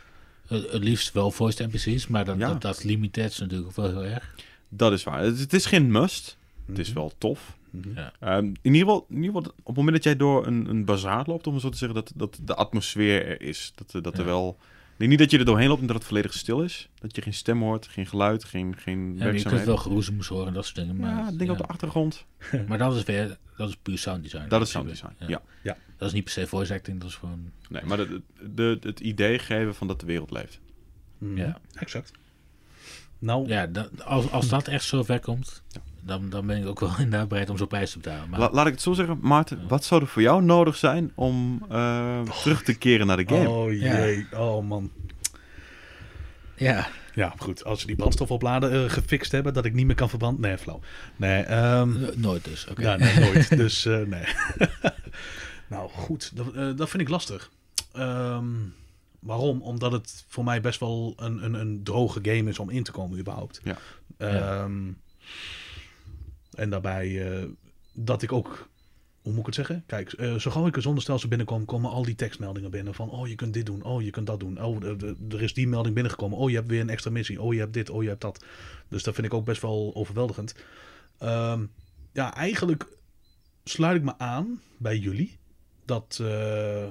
Het 0.47 0.83
liefst 0.83 1.13
wel 1.13 1.31
voiced 1.31 1.71
NPC's, 1.73 2.07
maar 2.07 2.25
dat, 2.25 2.37
Ja. 2.37 2.47
dat, 2.47 2.61
dat 2.61 2.83
limiteert 2.83 3.33
ze 3.33 3.41
natuurlijk 3.41 3.69
ook 3.69 3.75
wel 3.75 3.89
heel 4.01 4.05
erg. 4.13 4.35
Dat 4.69 4.91
is 4.91 5.03
waar. 5.03 5.21
Het, 5.23 5.39
het 5.39 5.53
is 5.53 5.65
geen 5.65 5.91
must. 5.91 6.37
Het 6.65 6.79
is 6.79 6.87
Mhm. 6.89 6.97
wel 6.97 7.11
tof. 7.17 7.57
Mhm. 7.69 7.89
Ja. 7.95 8.13
Ehm, 8.19 8.45
in, 8.45 8.73
ieder 8.73 8.79
geval, 8.79 9.05
in 9.09 9.15
ieder 9.15 9.31
geval, 9.35 9.51
op 9.59 9.65
het 9.65 9.75
moment 9.75 9.95
dat 9.95 10.03
jij 10.03 10.15
door 10.15 10.47
een, 10.47 10.69
een 10.69 10.85
bazaar 10.85 11.23
loopt, 11.27 11.47
om 11.47 11.53
het 11.53 11.61
zo 11.61 11.69
te 11.69 11.77
zeggen, 11.77 11.95
dat, 11.97 12.11
dat 12.15 12.39
de 12.43 12.55
atmosfeer 12.55 13.25
er 13.25 13.41
is. 13.41 13.71
Dat, 13.75 13.93
er- 13.93 14.01
dat 14.01 14.17
er 14.17 14.25
wel... 14.25 14.57
Ik 14.95 15.01
denk 15.01 15.11
niet 15.11 15.19
dat 15.19 15.31
je 15.31 15.37
er 15.37 15.45
doorheen 15.45 15.67
loopt 15.67 15.81
en 15.81 15.87
dat 15.87 15.95
het 15.95 16.05
volledig 16.05 16.33
stil 16.33 16.61
is. 16.61 16.89
Dat 16.99 17.15
je 17.15 17.21
geen 17.21 17.33
stem 17.33 17.61
hoort, 17.61 17.87
geen 17.87 18.05
geluid, 18.05 18.43
geen, 18.43 18.75
geen 18.77 19.15
Ja, 19.17 19.27
je 19.27 19.43
kunt 19.43 19.63
wel 19.63 19.77
geroezemoes 19.77 20.27
horen 20.27 20.47
en 20.47 20.53
dat 20.53 20.65
soort 20.65 20.75
dingen. 20.75 20.95
Maar, 20.95 21.15
ja, 21.15 21.31
dingen 21.31 21.53
op 21.53 21.57
de 21.57 21.65
achtergrond. 21.65 22.25
maar 22.67 22.77
dat 22.77 22.95
is 22.95 23.03
weer, 23.03 23.37
dat 23.57 23.69
is 23.69 23.75
puur 23.75 23.97
sound 23.97 24.23
design. 24.23 24.47
Dat 24.47 24.61
is 24.61 24.69
sound 24.69 24.87
design, 24.87 25.13
ja. 25.27 25.77
Dat 25.97 26.07
is 26.07 26.13
niet 26.13 26.23
per 26.23 26.33
se 26.33 26.47
voice 26.47 26.73
acting, 26.73 26.99
dat 26.99 27.09
is 27.09 27.15
gewoon... 27.15 27.51
Nee, 27.69 27.83
maar 27.83 27.97
de, 27.97 28.21
de, 28.55 28.77
het 28.81 28.99
idee 28.99 29.39
geven 29.39 29.75
van 29.75 29.87
dat 29.87 29.99
de 29.99 30.05
wereld 30.05 30.31
leeft. 30.31 30.59
Mhm. 31.17 31.37
Ja. 31.37 31.59
Exact. 31.73 32.11
Nou, 33.19 33.47
Ja, 33.47 33.67
dat, 33.67 34.03
als, 34.03 34.31
als 34.31 34.49
dat 34.49 34.67
echt 34.67 34.83
zo 34.83 35.03
ver 35.03 35.19
komt, 35.19 35.63
dan, 36.05 36.29
dan 36.29 36.45
ben 36.47 36.57
ik 36.61 36.67
ook 36.67 36.79
wel 36.79 36.89
inderdaad 36.99 37.27
bereid 37.27 37.49
om 37.49 37.57
zo'n 37.57 37.67
prijs 37.67 37.91
te 37.91 37.97
betalen. 37.97 38.29
Maar 38.29 38.39
La- 38.39 38.49
laat 38.51 38.65
ik 38.65 38.71
het 38.73 38.81
zo 38.81 38.93
zeggen, 38.93 39.17
Maarten. 39.21 39.67
Wat 39.67 39.83
zou 39.83 40.01
er 40.01 40.07
voor 40.07 40.21
jou 40.21 40.43
nodig 40.43 40.75
zijn 40.75 41.11
om 41.15 41.65
eh, 41.69 42.21
terug 42.21 42.63
te 42.63 42.77
keren 42.77 43.07
naar 43.07 43.17
de 43.17 43.27
game? 43.27 43.49
oh 43.49 43.71
jee, 43.71 44.27
oh 44.33 44.63
man. 44.67 44.91
ja, 46.55 46.87
Ja, 47.13 47.33
goed. 47.37 47.63
Als 47.63 47.79
ze 47.81 47.87
die 47.87 47.95
brandstofoplader 47.95 48.83
eh, 48.83 48.89
gefixt 48.91 49.31
hebben, 49.31 49.53
dat 49.53 49.65
ik 49.65 49.73
niet 49.73 49.85
meer 49.85 49.95
kan 49.95 50.09
verbranden. 50.09 50.41
Nee, 50.41 50.57
flauw. 50.57 50.79
Nee, 51.15 51.41
ehm, 51.43 51.93
nooit 52.15 52.43
dus. 52.43 52.67
Oké. 52.67 52.81
ja, 52.81 52.95
nee, 52.95 53.19
nooit. 53.19 53.57
dus 53.57 53.85
eh, 53.85 54.01
nee. 54.01 54.23
nou, 55.69 55.89
goed. 55.89 56.31
Dat, 56.35 56.53
eh, 56.53 56.69
dat 56.75 56.89
vind 56.89 57.01
ik 57.03 57.09
lastig. 57.09 57.51
Ehm, 57.93 58.45
waarom? 59.19 59.61
Omdat 59.61 59.91
het 59.91 60.25
voor 60.27 60.43
mij 60.43 60.61
best 60.61 60.79
wel 60.79 61.13
een, 61.17 61.43
een, 61.45 61.53
een 61.53 61.83
droge 61.83 62.19
game 62.21 62.49
is 62.49 62.59
om 62.59 62.69
in 62.69 62.83
te 62.83 62.91
komen, 62.91 63.19
überhaupt. 63.19 63.61
Ja. 63.63 63.77
Ehm, 64.17 64.73
En 66.55 66.69
daarbij 66.69 67.31
eh, 67.31 67.43
dat 67.93 68.21
ik 68.21 68.31
ook, 68.31 68.69
hoe 69.21 69.31
moet 69.31 69.39
ik 69.39 69.45
het 69.45 69.55
zeggen? 69.55 69.83
Kijk, 69.85 70.13
eh, 70.13 70.35
zo 70.35 70.51
gauw 70.51 70.67
ik 70.67 70.75
een 70.75 70.81
zonnestelsel 70.81 71.29
binnenkom, 71.29 71.65
komen 71.65 71.91
al 71.91 72.03
die 72.03 72.15
tekstmeldingen 72.15 72.71
binnen 72.71 72.93
van, 72.93 73.09
oh, 73.09 73.27
je 73.27 73.35
kunt 73.35 73.53
dit 73.53 73.65
doen, 73.65 73.83
oh, 73.83 74.01
je 74.01 74.09
kunt 74.09 74.27
dat 74.27 74.39
doen, 74.39 74.63
oh, 74.63 74.83
er 75.29 75.41
is 75.41 75.53
die 75.53 75.67
melding 75.67 75.93
binnengekomen, 75.93 76.37
oh, 76.37 76.49
je 76.49 76.55
hebt 76.55 76.69
weer 76.69 76.81
een 76.81 76.89
extra 76.89 77.11
missie, 77.11 77.41
oh, 77.41 77.53
je 77.53 77.59
hebt 77.59 77.73
dit, 77.73 77.89
oh, 77.89 78.03
je 78.03 78.09
hebt 78.09 78.21
dat. 78.21 78.43
Dus 78.87 79.03
dat 79.03 79.13
vind 79.13 79.27
ik 79.27 79.33
ook 79.33 79.45
best 79.45 79.61
wel 79.61 79.91
overweldigend. 79.95 80.55
Ehm, 81.17 81.65
ja, 82.11 82.35
eigenlijk 82.35 82.87
sluit 83.63 83.97
ik 83.97 84.03
me 84.03 84.17
aan 84.17 84.61
bij 84.77 84.97
jullie 84.97 85.37
dat, 85.85 86.19
eh, 86.21 86.89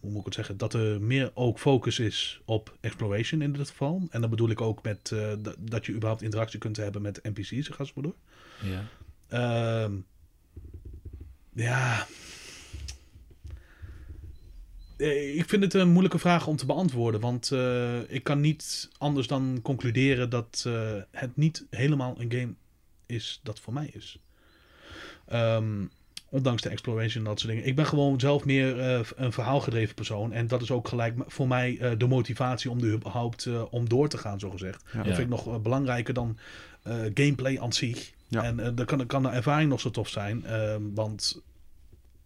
hoe 0.00 0.10
moet 0.10 0.18
ik 0.18 0.24
het 0.24 0.34
zeggen, 0.34 0.56
dat 0.56 0.74
er 0.74 1.00
meer 1.02 1.30
ook 1.34 1.58
focus 1.58 1.98
is 1.98 2.40
op 2.44 2.76
exploration 2.80 3.42
in 3.42 3.52
dit 3.52 3.68
geval. 3.68 4.02
En 4.10 4.20
dan 4.20 4.30
bedoel 4.30 4.50
ik 4.50 4.60
ook 4.60 4.82
met 4.82 5.10
eh, 5.12 5.32
dat- 5.58 5.86
je 5.86 5.92
überhaupt 5.92 6.22
interactie 6.22 6.58
kunt 6.58 6.76
hebben 6.76 7.02
met 7.02 7.20
NPC's, 7.22 7.68
ga 7.68 7.84
zo 7.84 7.92
maar 7.94 8.04
door. 8.04 8.14
Ja. 8.62 8.84
Ehm, 9.28 9.92
ja. 11.52 12.06
Eh, 14.96 15.36
Ik 15.38 15.48
vind 15.48 15.62
het 15.62 15.74
een 15.74 15.88
moeilijke 15.88 16.18
vraag 16.18 16.46
om 16.46 16.56
te 16.56 16.66
beantwoorden. 16.66 17.20
Want 17.20 17.50
eh, 17.52 18.10
ik 18.10 18.24
kan 18.24 18.40
niet 18.40 18.90
anders 18.98 19.26
dan 19.26 19.58
concluderen 19.62 20.30
dat 20.30 20.66
het 21.10 21.36
niet 21.36 21.66
helemaal 21.70 22.14
een 22.20 22.32
game 22.32 22.54
is 23.06 23.40
dat 23.42 23.60
voor 23.60 23.72
mij 23.72 23.90
is. 23.92 24.18
Ehm, 25.26 25.84
ondanks 26.30 26.62
de 26.62 26.68
exploration 26.68 27.22
en 27.24 27.30
dat 27.30 27.40
soort 27.40 27.52
dingen. 27.52 27.66
Ik 27.68 27.76
ben 27.76 27.86
gewoon 27.86 28.20
zelf 28.20 28.44
meer 28.44 28.78
eh, 28.80 29.00
een 29.16 29.32
verhaalgedreven 29.32 29.94
persoon. 29.94 30.32
En 30.32 30.46
dat 30.46 30.62
is 30.62 30.70
ook 30.70 30.88
gelijk 30.88 31.14
voor 31.26 31.48
mij 31.48 31.78
eh, 31.78 31.90
de 31.98 32.06
motivatie 32.06 32.70
om 32.70 32.78
er 32.78 32.92
überhaupt 32.92 33.46
eh, 33.46 33.62
om 33.70 33.88
door 33.88 34.08
te 34.08 34.18
gaan, 34.18 34.40
zogezegd. 34.40 34.84
Ja. 34.92 34.96
Dat 35.02 35.14
vind 35.14 35.18
ik 35.18 35.44
nog 35.44 35.62
belangrijker 35.62 36.14
dan 36.14 36.38
eh, 36.82 36.94
gameplay 37.14 37.58
aan 37.58 37.72
zich. 37.72 38.12
Ja. 38.28 38.42
En 38.44 38.74
dan 38.74 38.86
kan, 38.86 39.06
kan 39.06 39.22
de 39.22 39.28
ervaring 39.28 39.70
nog 39.70 39.80
zo 39.80 39.90
tof 39.90 40.08
zijn. 40.08 40.44
ehm, 40.44 40.82
want 40.94 41.42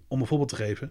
om 0.08 0.20
een 0.20 0.26
voorbeeld 0.26 0.48
te 0.50 0.56
geven, 0.56 0.90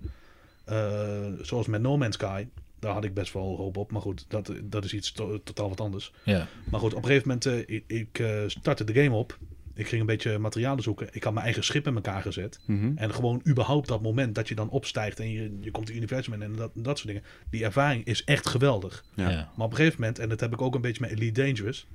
eh, 0.66 1.26
zoals 1.42 1.68
met 1.68 1.82
No 1.82 1.98
Man's 1.98 2.16
Sky, 2.16 2.48
daar 2.80 2.94
had 2.94 3.04
ik 3.04 3.14
best 3.14 3.34
wel 3.34 3.56
hoop 3.58 3.78
op. 3.78 3.92
Maar 3.92 4.02
goed, 4.02 4.26
dat, 4.28 4.52
dat 4.64 4.84
is 4.86 4.94
iets 4.94 5.12
to- 5.12 5.44
totaal 5.44 5.70
wat 5.70 5.82
anders. 5.82 6.14
Ja, 6.24 6.48
Maar 6.72 6.80
goed, 6.80 6.94
op 6.94 7.02
een 7.02 7.08
gegeven 7.08 7.28
moment, 7.28 7.46
eh, 7.46 7.76
ik, 7.76 7.84
ik 7.88 8.20
eh, 8.20 8.42
startte 8.48 8.84
de 8.84 8.94
game 9.04 9.16
op. 9.16 9.38
Ik 9.76 9.88
ging 9.88 10.02
een 10.02 10.08
beetje 10.08 10.38
materialen 10.38 10.84
zoeken. 10.84 11.08
Ik 11.12 11.24
had 11.24 11.34
mijn 11.34 11.46
eigen 11.46 11.64
schip 11.64 11.88
in 11.88 11.96
elkaar 11.96 12.22
gezet. 12.22 12.60
Mhm. 12.66 12.92
En 12.96 13.14
gewoon 13.14 13.42
überhaupt 13.48 13.88
dat 13.88 14.02
moment 14.02 14.36
dat 14.36 14.48
je 14.48 14.56
dan 14.56 14.70
opstijgt 14.70 15.20
en 15.20 15.32
je, 15.32 15.58
je 15.62 15.72
komt 15.72 15.88
het 15.88 15.98
universum 15.98 16.34
in 16.34 16.42
en 16.42 16.56
dat, 16.56 16.72
dat 16.74 16.98
soort 16.98 17.08
dingen. 17.14 17.24
Die 17.50 17.64
ervaring 17.64 18.06
is 18.06 18.24
echt 18.24 18.48
geweldig. 18.48 19.04
Ja. 19.16 19.30
ja. 19.30 19.52
Maar 19.56 19.66
op 19.66 19.72
een 19.72 19.78
gegeven 19.78 20.00
moment, 20.00 20.20
en 20.20 20.30
dat 20.30 20.40
heb 20.40 20.54
ik 20.54 20.62
ook 20.62 20.76
een 20.76 20.82
beetje 20.82 21.02
met 21.02 21.12
Elite 21.12 21.42
Dangerous. 21.44 21.88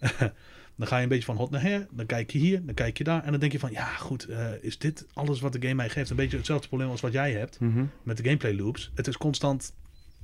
dan 0.76 0.86
ga 0.86 0.96
je 0.96 1.02
een 1.02 1.08
beetje 1.08 1.24
van 1.24 1.36
hot 1.36 1.50
naar 1.50 1.62
her. 1.62 1.86
Dan 1.90 2.06
kijk 2.06 2.30
je 2.30 2.38
hier, 2.38 2.64
dan 2.66 2.74
kijk 2.74 2.98
je 2.98 3.04
daar. 3.04 3.24
En 3.24 3.30
dan 3.30 3.40
denk 3.40 3.52
je 3.52 3.58
van, 3.58 3.70
ja 3.72 3.84
goed, 3.86 4.24
eh, 4.24 4.48
is 4.60 4.78
dit 4.78 5.06
alles 5.12 5.40
wat 5.40 5.52
de 5.52 5.60
game 5.60 5.74
mij 5.74 5.88
geeft? 5.88 6.10
Een 6.10 6.16
beetje 6.16 6.36
hetzelfde 6.36 6.68
probleem 6.68 6.88
als 6.90 7.00
wat 7.00 7.12
jij 7.12 7.32
hebt 7.32 7.60
Mhm. 7.60 7.84
met 8.02 8.16
de 8.16 8.22
gameplay 8.22 8.54
loops. 8.54 8.90
Het 8.94 9.06
is 9.06 9.16
constant, 9.16 9.74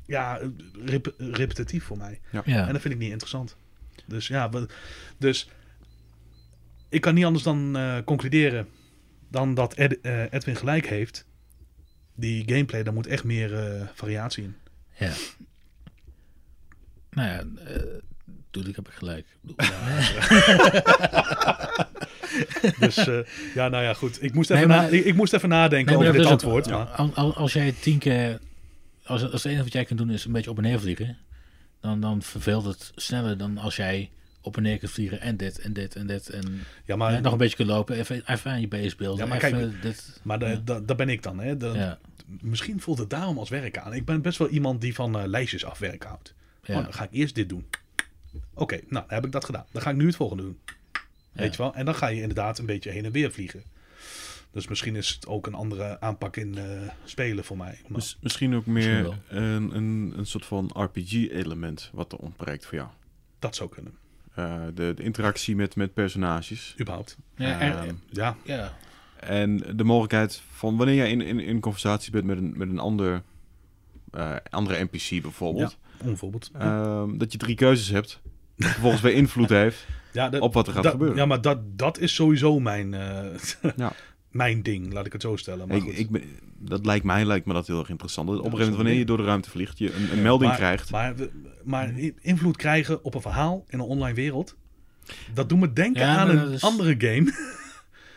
ja, 0.07 0.40
rep- 0.84 1.14
repetitief 1.18 1.84
voor 1.84 1.97
mij. 1.97 2.20
ja. 2.45 2.66
En 2.66 2.72
dat 2.72 2.80
vind 2.82 2.95
ik 2.95 3.01
niet 3.01 3.11
interessant. 3.11 3.57
Dus 4.07 4.26
ja, 4.26 4.51
we- 4.51 4.66
dus 5.18 5.49
ik 6.93 7.01
kan 7.01 7.14
niet 7.14 7.24
anders 7.24 7.45
dan 7.45 7.76
eh, 7.76 7.97
concluderen 8.05 8.68
dan 9.30 9.55
dat 9.55 9.74
Ed- 9.74 10.01
eh, 10.01 10.32
Edwin 10.32 10.57
gelijk 10.57 10.86
heeft. 10.86 11.26
Die 12.14 12.43
gameplay, 12.49 12.82
daar 12.82 12.93
moet 12.95 13.07
echt 13.07 13.24
meer 13.24 13.55
eh, 13.55 13.86
variatie 13.95 14.43
in. 14.45 14.57
Ja. 14.99 15.12
Nou 17.11 17.28
ja, 17.28 17.45
ik 18.66 18.76
heb 18.76 18.88
ik 18.88 18.95
gelijk. 18.95 19.26
Ik 19.26 19.36
bedoel, 19.40 19.57
Dus 22.78 22.95
ja, 23.55 23.68
nou 23.68 23.82
ja, 23.84 23.95
goed. 23.95 24.22
Ik 24.22 24.34
moest 24.34 24.49
Nee, 24.49 24.59
even, 24.59 24.70
maar- 24.70 24.82
na- 24.82 24.88
ik, 24.97 25.05
ik 25.05 25.14
moest 25.14 25.32
even 25.32 25.49
nadenken 25.49 25.99
Nee, 25.99 26.09
over 26.09 26.12
dit 26.18 26.26
ook- 26.26 26.32
antwoord. 26.32 26.66
ja, 26.66 26.76
maar, 26.76 26.86
al- 26.86 27.11
al- 27.14 27.34
als 27.34 27.53
jij 27.53 27.72
tien 27.80 27.99
keer, 27.99 28.38
als, 29.05 29.22
als 29.22 29.32
het 29.32 29.45
enige 29.45 29.62
wat 29.62 29.72
jij 29.72 29.84
kunt 29.84 29.99
doen 29.99 30.11
is 30.11 30.24
een 30.24 30.32
beetje 30.32 30.51
op 30.51 30.57
en 30.57 30.62
neer 30.62 30.80
vliegen, 30.80 31.16
dan, 31.80 32.01
dan 32.01 32.22
verveelt 32.22 32.64
het 32.64 32.93
sneller 32.95 33.38
dan 33.38 33.59
als 33.59 33.76
jij 33.76 34.11
op 34.43 34.57
en 34.57 34.62
neer 34.62 34.78
kunt 34.78 34.90
vliegen 34.90 35.20
en 35.20 35.36
dit 35.36 35.59
en 35.59 35.72
dit 35.72 35.97
en 35.97 36.07
dit 36.07 36.28
en 36.28 36.61
ja, 36.84 36.97
maar, 36.97 37.20
nog 37.20 37.32
een 37.32 37.38
beetje 37.38 37.57
kunt 37.57 37.68
lopen, 37.68 37.97
even, 37.97 38.22
even 38.26 38.51
aan 38.51 38.61
je 38.61 38.68
base 38.68 38.97
beelden. 38.97 39.18
Ja, 39.24 39.26
maar 39.34 39.43
even 39.43 39.70
kijk, 39.70 39.82
dit, 39.82 40.20
maar 40.22 40.49
ja. 40.49 40.61
da- 40.64 40.80
dat 40.80 40.97
ben 40.97 41.09
ik 41.09 41.22
dan. 41.22 41.38
Hè. 41.40 41.57
De- 41.57 41.66
ja, 41.74 41.99
Misschien 42.40 42.80
voelt 42.80 42.99
het 42.99 43.11
daarom 43.11 43.38
als 43.38 43.49
werk 43.49 43.78
aan. 43.78 43.93
Ik 43.95 44.05
ben 44.05 44.22
best 44.22 44.38
wel 44.38 44.49
iemand 44.49 44.80
die 44.80 44.95
van 44.95 45.18
eh, 45.18 45.26
lijstjes 45.26 45.64
afwerken 45.64 46.09
houdt. 46.09 46.34
ja, 46.64 46.76
Oh, 46.78 46.82
dan 46.84 46.93
ga 46.93 47.05
ik 47.05 47.12
eerst 47.12 47.34
dit 47.34 47.49
doen. 47.49 47.66
Oké, 48.55 48.74
nou, 48.74 48.84
dan 48.88 49.05
heb 49.07 49.24
ik 49.24 49.32
dat 49.32 49.45
gedaan. 49.45 49.64
Dan 49.72 49.82
ga 49.82 49.90
ik 49.90 49.97
nu 49.97 50.07
het 50.07 50.16
volgende 50.16 50.43
doen. 50.43 50.59
Weet 51.32 51.53
je 51.53 51.62
wel? 51.62 51.74
En 51.74 51.84
dan 51.84 51.95
ga 51.95 52.07
je 52.07 52.20
inderdaad 52.20 52.59
een 52.59 52.66
beetje 52.66 52.90
heen 52.90 53.05
en 53.05 53.12
weer 53.12 53.32
vliegen. 53.32 53.62
Dus 54.51 54.68
misschien 54.68 54.97
is 54.97 55.09
het 55.09 55.26
ook 55.26 55.47
een 55.47 55.55
andere 55.55 56.01
aanpak 56.01 56.36
in 56.36 56.59
eh, 56.59 56.64
spelen 57.05 57.45
voor 57.45 57.57
mij. 57.57 57.78
Maar 57.88 58.03
misschien 58.20 58.55
ook 58.55 58.66
meer 58.66 59.18
een, 59.28 59.76
een, 59.76 60.12
een 60.16 60.26
soort 60.26 60.45
van 60.47 60.70
RPG-element 60.74 61.90
wat 61.93 62.12
er 62.12 62.18
ontbreekt 62.18 62.66
voor 62.66 62.74
jou. 62.78 62.88
dat 63.38 63.57
zou 63.57 63.70
kunnen, 63.70 63.95
de, 64.35 64.93
de 64.95 65.03
interactie 65.03 65.57
met, 65.57 65.76
met 65.76 65.95
personages. 65.95 66.74
überhaupt. 66.80 67.16
Ja, 67.37 67.61
er- 67.61 67.76
Ehm, 67.78 67.95
Ja, 68.11 68.37
ja, 68.45 68.72
En 69.20 69.57
de 69.76 69.85
mogelijkheid 69.85 70.43
van 70.53 70.76
wanneer 70.76 70.95
jij 70.97 71.11
in, 71.11 71.20
in, 71.20 71.41
in 71.41 71.61
conversatie 71.61 72.12
bent 72.12 72.24
met 72.24 72.39
een, 72.39 72.53
met 72.57 72.68
een 72.68 72.78
ander, 72.78 73.22
eh, 74.11 74.37
andere 74.51 74.83
NPC 74.91 75.22
bijvoorbeeld. 75.22 75.78
bijvoorbeeld. 76.05 76.51
ehm, 76.59 77.18
dat 77.18 77.33
je 77.33 77.39
drie 77.39 77.55
keuzes 77.55 77.89
hebt. 77.89 78.20
Dat 78.57 78.70
vervolgens 78.70 79.03
weer 79.03 79.12
invloed 79.14 79.49
heeft 79.62 79.87
ja, 80.12 80.28
dat- 80.28 80.41
op 80.41 80.55
wat 80.55 80.66
er 80.66 80.72
gaat 80.72 80.83
dat- 80.83 80.93
gebeuren. 80.93 81.16
Ja, 81.16 81.26
maar 81.26 81.41
dat, 81.41 81.59
dat 81.78 81.99
is 81.99 82.14
sowieso 82.14 82.61
mijn, 82.61 82.95
eh, 82.95 83.24
Ja. 83.76 83.93
Mijn 84.33 84.62
ding, 84.62 84.93
laat 84.93 85.07
ik 85.07 85.12
het 85.12 85.22
zo 85.22 85.37
stellen. 85.37 85.68
Maar 85.68 85.76
ik, 85.76 85.83
goed. 85.83 85.99
ik 85.99 86.11
ben, 86.11 86.22
dat 86.59 86.87
lijkt 86.87 87.05
mij, 87.05 87.24
lijkt 87.24 87.47
me 87.47 87.53
dat 87.53 87.66
heel 87.66 87.78
erg 87.78 87.89
interessant. 87.89 88.28
Dat 88.28 88.39
op 88.39 88.45
een 88.45 88.51
gegeven 88.51 88.70
moment, 88.70 88.83
wanneer 88.89 89.03
je 89.03 89.07
door 89.09 89.24
de 89.24 89.30
ruimte 89.30 89.51
vliegt, 89.51 89.78
je 89.78 89.93
een, 89.95 90.12
een 90.12 90.22
melding 90.22 90.51
maar, 90.51 90.59
krijgt. 90.59 90.91
Maar, 90.91 91.14
maar 91.64 91.93
invloed 92.20 92.57
krijgen 92.57 93.05
op 93.05 93.14
een 93.14 93.20
verhaal 93.20 93.64
in 93.68 93.78
een 93.78 93.85
online 93.85 94.14
wereld. 94.14 94.57
Dat 95.35 95.49
doet 95.49 95.61
me 95.61 95.72
denken 95.72 96.03
Ja, 96.03 96.16
aan 96.16 96.28
een 96.30 96.51
is- 96.53 96.62
andere 96.62 96.95
game. 96.99 97.33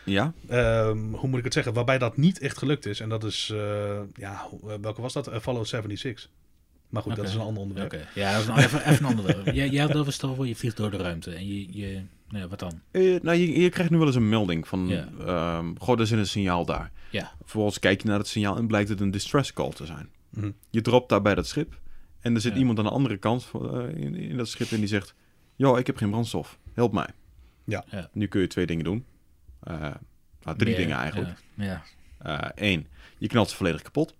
ja, 0.04 0.32
Ehm, 0.48 0.98
hoe 1.12 1.28
moet 1.28 1.38
ik 1.38 1.44
het 1.44 1.52
zeggen? 1.52 1.72
Waarbij 1.72 1.98
dat 1.98 2.16
niet 2.16 2.38
echt 2.38 2.58
gelukt 2.58 2.86
is. 2.86 3.00
En 3.00 3.08
dat 3.08 3.24
is, 3.24 3.50
eh, 3.54 3.98
ja, 4.14 4.46
eh, 4.66 4.74
welke 4.80 5.00
was 5.00 5.12
dat? 5.12 5.28
Uh, 5.28 5.38
Fallout 5.38 5.68
76. 5.68 6.30
Maar 6.88 7.02
goed, 7.02 7.16
dat 7.16 7.28
is 7.28 7.34
een 7.34 7.40
ander 7.40 7.62
onderwerp. 7.62 7.92
oké. 7.92 8.08
Ja, 8.14 8.32
dat 8.32 8.40
is 8.40 8.46
nou 8.46 8.58
even, 8.60 8.86
even 8.90 9.04
een 9.06 9.10
andere. 9.16 9.42
Jij, 9.54 9.68
jij 9.68 9.82
had 9.82 9.96
over 9.96 10.12
stel 10.12 10.34
voor 10.34 10.46
je 10.46 10.56
vliegt 10.56 10.76
door 10.76 10.90
de 10.90 10.96
ruimte 10.96 11.30
en 11.34 11.46
je, 11.46 11.78
je 11.78 12.00
nou 12.28 12.42
ja, 12.42 12.48
wat 12.48 12.58
dan? 12.58 12.80
Eh, 12.90 13.20
nou, 13.22 13.36
je, 13.36 13.60
je 13.60 13.68
krijgt 13.68 13.90
nu 13.90 13.98
wel 13.98 14.06
eens 14.06 14.16
een 14.16 14.28
melding 14.28 14.68
van, 14.68 14.90
ehm 14.90 15.74
goh, 15.78 15.94
er 15.94 16.00
is 16.00 16.10
een 16.10 16.26
signaal 16.26 16.64
daar. 16.64 16.92
Ja, 17.10 17.32
Vervolgens 17.40 17.78
kijk 17.78 18.02
je 18.02 18.08
naar 18.08 18.18
het 18.18 18.26
signaal 18.28 18.56
en 18.56 18.66
blijkt 18.66 18.88
het 18.88 19.00
een 19.00 19.10
distress 19.10 19.52
call 19.52 19.70
te 19.70 19.86
zijn. 19.86 20.08
Mhm. 20.30 20.50
Je 20.70 20.80
dropt 20.80 21.08
daar 21.08 21.22
bij 21.22 21.34
dat 21.34 21.46
schip 21.46 21.80
en 22.20 22.34
er 22.34 22.40
zit 22.40 22.52
Ja. 22.52 22.58
iemand 22.58 22.78
aan 22.78 22.84
de 22.84 22.90
andere 22.90 23.16
kant 23.16 23.44
van, 23.44 23.80
eh, 23.80 24.02
in, 24.02 24.14
in 24.14 24.36
dat 24.36 24.48
schip 24.48 24.70
en 24.70 24.78
die 24.78 24.88
zegt, 24.88 25.14
joh, 25.56 25.78
ik 25.78 25.86
heb 25.86 25.96
geen 25.96 26.10
brandstof, 26.10 26.58
help 26.74 26.92
mij. 26.92 27.08
Ja. 27.64 27.84
Ja. 27.90 28.10
Nu 28.12 28.26
kun 28.26 28.40
je 28.40 28.46
twee 28.46 28.66
dingen 28.66 28.84
doen. 28.84 29.04
Eh, 29.60 29.80
nou, 30.42 30.56
drie 30.58 30.70
Meer, 30.70 30.76
dingen 30.76 30.96
eigenlijk. 30.96 31.42
Ja, 31.54 31.82
ja. 32.24 32.52
Eén, 32.54 32.86
je 33.18 33.26
knalt 33.28 33.50
ze 33.50 33.56
volledig 33.56 33.82
kapot. 33.82 34.10
En 34.10 34.16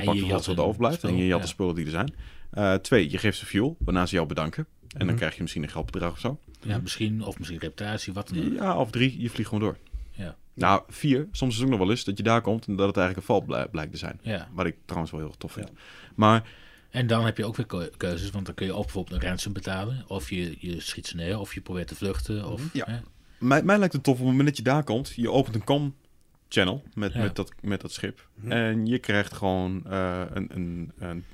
En 0.00 0.04
pakt 0.04 0.18
vervolgens 0.18 0.46
jat 0.46 0.56
wat 0.56 0.66
overblijft. 0.66 1.04
En 1.04 1.16
je 1.16 1.26
jat 1.26 1.36
ja. 1.38 1.42
de 1.44 1.48
spullen 1.50 1.74
die 1.74 1.84
er 1.84 1.90
zijn. 1.90 2.14
Eh, 2.50 2.74
twee, 2.74 3.10
je 3.10 3.18
geeft 3.18 3.38
ze 3.38 3.46
fuel, 3.46 3.76
waarna 3.78 4.06
ze 4.06 4.14
jou 4.14 4.26
bedanken. 4.26 4.66
En 4.82 4.98
dan 4.98 5.06
Mhm. 5.06 5.16
krijg 5.16 5.34
je 5.36 5.40
misschien 5.42 5.62
een 5.62 5.68
geldbedrag 5.68 6.12
of 6.12 6.18
zo. 6.18 6.40
Ja, 6.68 6.78
misschien, 6.78 7.22
of 7.24 7.38
misschien 7.38 7.58
reputatie, 7.60 8.12
wat 8.12 8.28
dan 8.28 8.44
ook. 8.46 8.52
Ja, 8.52 8.76
of 8.78 8.90
drie, 8.90 9.20
je 9.20 9.30
vliegt 9.30 9.48
gewoon 9.48 9.64
door. 9.64 9.76
Ja, 10.10 10.36
Nou, 10.54 10.82
vier, 10.88 11.28
soms 11.32 11.50
is 11.52 11.56
het 11.56 11.64
ook 11.64 11.70
nog 11.70 11.80
wel 11.80 11.90
eens 11.90 12.04
dat 12.04 12.16
je 12.16 12.22
daar 12.22 12.40
komt 12.40 12.66
en 12.66 12.76
dat 12.76 12.86
het 12.86 12.96
eigenlijk 12.96 13.28
een 13.28 13.34
val 13.34 13.44
blij- 13.46 13.68
blijkt 13.68 13.92
te 13.92 13.98
zijn. 13.98 14.18
ja. 14.22 14.48
Wat 14.52 14.66
ik 14.66 14.76
trouwens 14.84 15.10
wel 15.12 15.20
heel 15.20 15.28
erg 15.30 15.38
tof 15.38 15.52
vind. 15.52 15.68
Ja. 15.68 15.80
Maar 16.14 16.48
En 16.90 17.06
dan 17.06 17.24
heb 17.24 17.36
je 17.36 17.44
ook 17.44 17.56
weer 17.56 17.66
keu- 17.66 17.90
keuzes, 17.96 18.30
want 18.30 18.46
dan 18.46 18.54
kun 18.54 18.66
je 18.66 18.74
of 18.74 18.84
bijvoorbeeld 18.84 19.22
een 19.22 19.28
ransom 19.28 19.52
betalen, 19.52 20.04
of 20.06 20.30
je, 20.30 20.56
je 20.58 20.80
schiet 20.80 21.06
ze 21.06 21.16
neer, 21.16 21.38
of 21.38 21.54
je 21.54 21.60
probeert 21.60 21.88
te 21.88 21.94
vluchten. 21.94 22.50
Of, 22.50 22.62
Ja. 22.72 22.84
hè? 22.88 22.98
mij, 23.38 23.62
mij 23.62 23.78
lijkt 23.78 23.92
het 23.94 24.02
tof 24.02 24.14
op 24.14 24.20
het 24.20 24.28
moment 24.30 24.46
dat 24.48 24.56
je 24.56 24.62
daar 24.62 24.84
komt. 24.84 25.12
Je 25.16 25.30
opent 25.30 25.54
een 25.54 25.64
com-channel 25.64 26.82
met, 26.94 27.12
Ja. 27.12 27.22
met, 27.22 27.36
dat, 27.36 27.52
met 27.62 27.80
dat 27.80 27.92
schip. 27.92 28.28
Mhm. 28.34 28.52
En 28.52 28.86
je 28.86 28.98
krijgt 28.98 29.32
gewoon 29.32 29.86
eh, 29.86 30.22
een, 30.32 30.48
een, 30.54 30.92
een 30.98 31.24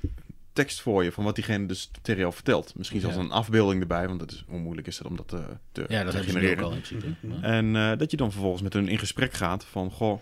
tekst 0.53 0.81
voor 0.81 1.03
je 1.03 1.11
van 1.11 1.23
wat 1.23 1.35
diegene 1.35 1.65
dus 1.65 1.91
tegen 2.01 2.21
jou 2.21 2.33
vertelt. 2.33 2.75
Misschien 2.75 2.99
zelfs 2.99 3.15
Ja. 3.15 3.21
een 3.21 3.31
afbeelding 3.31 3.81
erbij, 3.81 4.07
want 4.07 4.19
dat 4.19 4.31
is, 4.31 4.43
hoe 4.47 4.59
moeilijk 4.59 4.87
is 4.87 4.97
het 4.97 5.07
om 5.07 5.15
dat 5.15 5.27
te, 5.27 5.43
te, 5.71 5.85
ja, 5.87 6.03
dat 6.03 6.11
te 6.15 6.23
genereren. 6.23 6.63
al 6.63 6.71
in 6.73 6.81
principe. 6.81 7.13
Mhm. 7.27 7.43
En 7.43 7.75
eh, 7.75 7.97
dat 7.97 8.11
je 8.11 8.17
dan 8.17 8.31
vervolgens 8.31 8.61
met 8.61 8.73
hun 8.73 8.87
in 8.87 8.99
gesprek 8.99 9.33
gaat 9.33 9.65
van, 9.65 9.91
goh, 9.91 10.19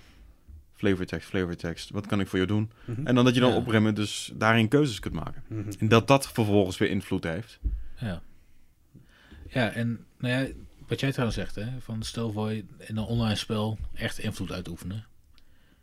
flavortekst, 0.73 1.29
flavortekst, 1.29 1.89
wat 1.89 2.07
kan 2.07 2.19
ik 2.19 2.27
voor 2.27 2.37
jou 2.37 2.49
doen? 2.51 2.71
Mhm. 2.85 3.07
En 3.07 3.15
dan 3.15 3.25
dat 3.25 3.33
je 3.33 3.39
dan 3.39 3.49
Ja. 3.49 3.55
op 3.55 3.65
een 3.65 3.71
gegeven 3.71 3.87
moment 3.93 3.95
dus 4.07 4.31
daarin 4.35 4.67
keuzes 4.67 4.99
kunt 4.99 5.13
maken. 5.13 5.43
Mhm. 5.47 5.71
En 5.79 5.87
dat 5.87 6.07
dat 6.07 6.31
vervolgens 6.31 6.77
weer 6.77 6.89
invloed 6.89 7.23
heeft. 7.23 7.59
Ja. 7.99 8.21
Ja, 9.49 9.71
en 9.71 10.05
nou 10.17 10.33
ja, 10.43 10.51
wat 10.87 10.99
jij 10.99 11.09
trouwens 11.11 11.37
zegt, 11.39 11.55
hè, 11.55 11.67
van 11.79 12.03
stel 12.03 12.31
voor 12.31 12.51
je 12.51 12.65
in 12.77 12.97
een 12.97 13.03
online 13.03 13.35
spel 13.35 13.77
echt 13.93 14.19
invloed 14.19 14.51
uitoefenen. 14.51 15.05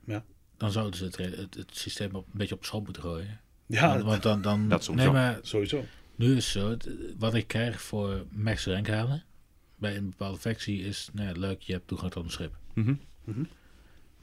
Ja. 0.04 0.24
Dan 0.56 0.70
zouden 0.72 0.98
ze 0.98 1.04
het, 1.04 1.16
het, 1.16 1.54
het 1.54 1.76
systeem 1.76 2.14
op, 2.14 2.26
een 2.32 2.38
beetje 2.38 2.54
op 2.54 2.64
schop 2.64 2.84
moeten 2.84 3.02
gooien. 3.02 3.40
Ja, 3.68 3.88
want, 3.92 4.04
want 4.04 4.22
dan, 4.22 4.42
dan 4.42 4.68
dat 4.68 4.84
sowieso. 4.84 5.12
nee, 5.12 5.20
maar 5.22 5.38
sowieso. 5.42 5.84
nu 6.14 6.36
is 6.36 6.54
het 6.54 6.62
zo, 6.62 6.76
wat 7.18 7.34
ik 7.34 7.46
krijg 7.46 7.82
voor 7.82 8.26
max 8.30 8.66
rank 8.66 8.88
halen 8.88 9.24
bij 9.78 9.96
een 9.96 10.10
bepaalde 10.10 10.38
factie 10.38 10.82
is, 10.82 11.08
nou 11.12 11.28
ja, 11.28 11.40
leuk, 11.40 11.60
je 11.60 11.72
hebt 11.72 11.86
toegang 11.86 12.12
tot 12.12 12.24
een 12.24 12.30
schip. 12.30 12.56
Mhm. 12.72 12.94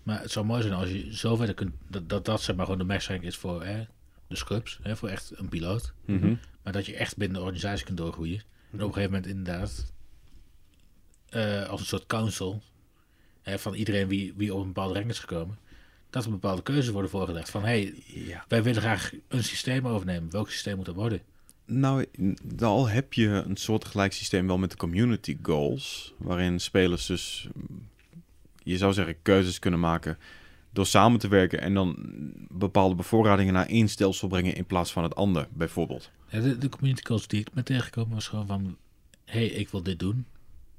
Maar 0.04 0.22
het 0.22 0.32
zou 0.32 0.46
mooi 0.46 0.62
zijn 0.62 0.74
als 0.74 0.90
je 0.90 1.16
zo 1.16 1.36
verder 1.36 1.56
kunt, 1.56 1.74
dat 1.90 2.10
dat, 2.10 2.26
dat 2.26 2.42
zeg 2.42 2.56
maar 2.56 2.66
gewoon 2.66 2.80
de 2.80 2.86
max 2.86 3.08
rank 3.08 3.22
is 3.22 3.38
voor 3.38 3.64
hè, 3.64 3.86
de 4.28 4.36
scrubs, 4.36 4.80
hè, 4.82 4.96
voor 4.96 5.10
echt 5.10 5.32
een 5.36 5.50
piloot. 5.50 5.94
Mhm. 6.06 6.36
Maar 6.64 6.74
dat 6.74 6.86
je 6.86 6.96
echt 6.96 7.18
binnen 7.18 7.38
de 7.38 7.44
organisatie 7.44 7.86
kunt 7.86 7.98
doorgroeien. 7.98 8.44
En 8.72 8.82
op 8.82 8.88
een 8.88 8.94
gegeven 8.94 9.12
moment 9.12 9.28
inderdaad, 9.28 9.94
eh, 11.30 11.70
als 11.70 11.80
een 11.80 11.86
soort 11.86 12.06
council, 12.06 12.62
hè, 13.42 13.60
van 13.60 13.74
iedereen 13.74 14.08
wie, 14.08 14.34
wie 14.36 14.54
op 14.54 14.60
een 14.60 14.68
bepaalde 14.68 14.94
rank 14.94 15.10
is 15.10 15.20
gekomen, 15.20 15.58
dat 16.10 16.26
er 16.26 16.32
bepaalde 16.32 16.62
keuzes 16.64 16.90
worden 16.90 17.10
voorgelegd. 17.12 17.50
Van, 17.50 17.62
hé, 17.62 17.68
hey, 17.68 18.04
Ja. 18.06 18.46
wij 18.48 18.64
willen 18.64 18.82
graag 18.82 19.12
een 19.28 19.44
systeem 19.44 19.88
overnemen. 19.88 20.32
Welk 20.32 20.50
systeem 20.50 20.76
moet 20.76 20.86
dat 20.86 20.96
worden? 20.96 21.22
Nou, 21.66 22.06
al 22.60 22.88
heb 22.90 23.14
je 23.14 23.28
een 23.28 23.58
soortgelijk 23.58 24.14
systeem 24.14 24.48
wel 24.48 24.58
met 24.58 24.72
de 24.72 24.78
community 24.78 25.38
goals, 25.42 26.14
waarin 26.18 26.60
spelers 26.60 27.06
dus, 27.06 27.48
je 28.64 28.78
zou 28.78 28.94
zeggen, 28.94 29.22
keuzes 29.22 29.60
kunnen 29.60 29.80
maken 29.80 30.18
door 30.72 30.86
samen 30.86 31.20
te 31.20 31.28
werken 31.28 31.62
en 31.62 31.74
dan 31.74 31.96
bepaalde 32.50 32.96
bevoorradingen 32.96 33.54
naar 33.54 33.68
één 33.68 33.88
stelsel 33.88 34.28
brengen 34.28 34.56
in 34.56 34.66
plaats 34.66 34.92
van 34.92 35.04
het 35.04 35.16
ander, 35.16 35.48
bijvoorbeeld. 35.54 36.12
Ja, 36.30 36.40
de, 36.40 36.58
de 36.58 36.70
community 36.70 37.02
calls 37.02 37.28
die 37.28 37.40
ik 37.40 37.54
ben 37.54 37.64
tegengekomen 37.64 38.14
was 38.14 38.28
gewoon 38.28 38.48
van... 38.48 38.78
hey, 39.26 39.46
ik 39.46 39.70
wil 39.70 39.84
dit 39.84 40.00
doen. 40.00 40.26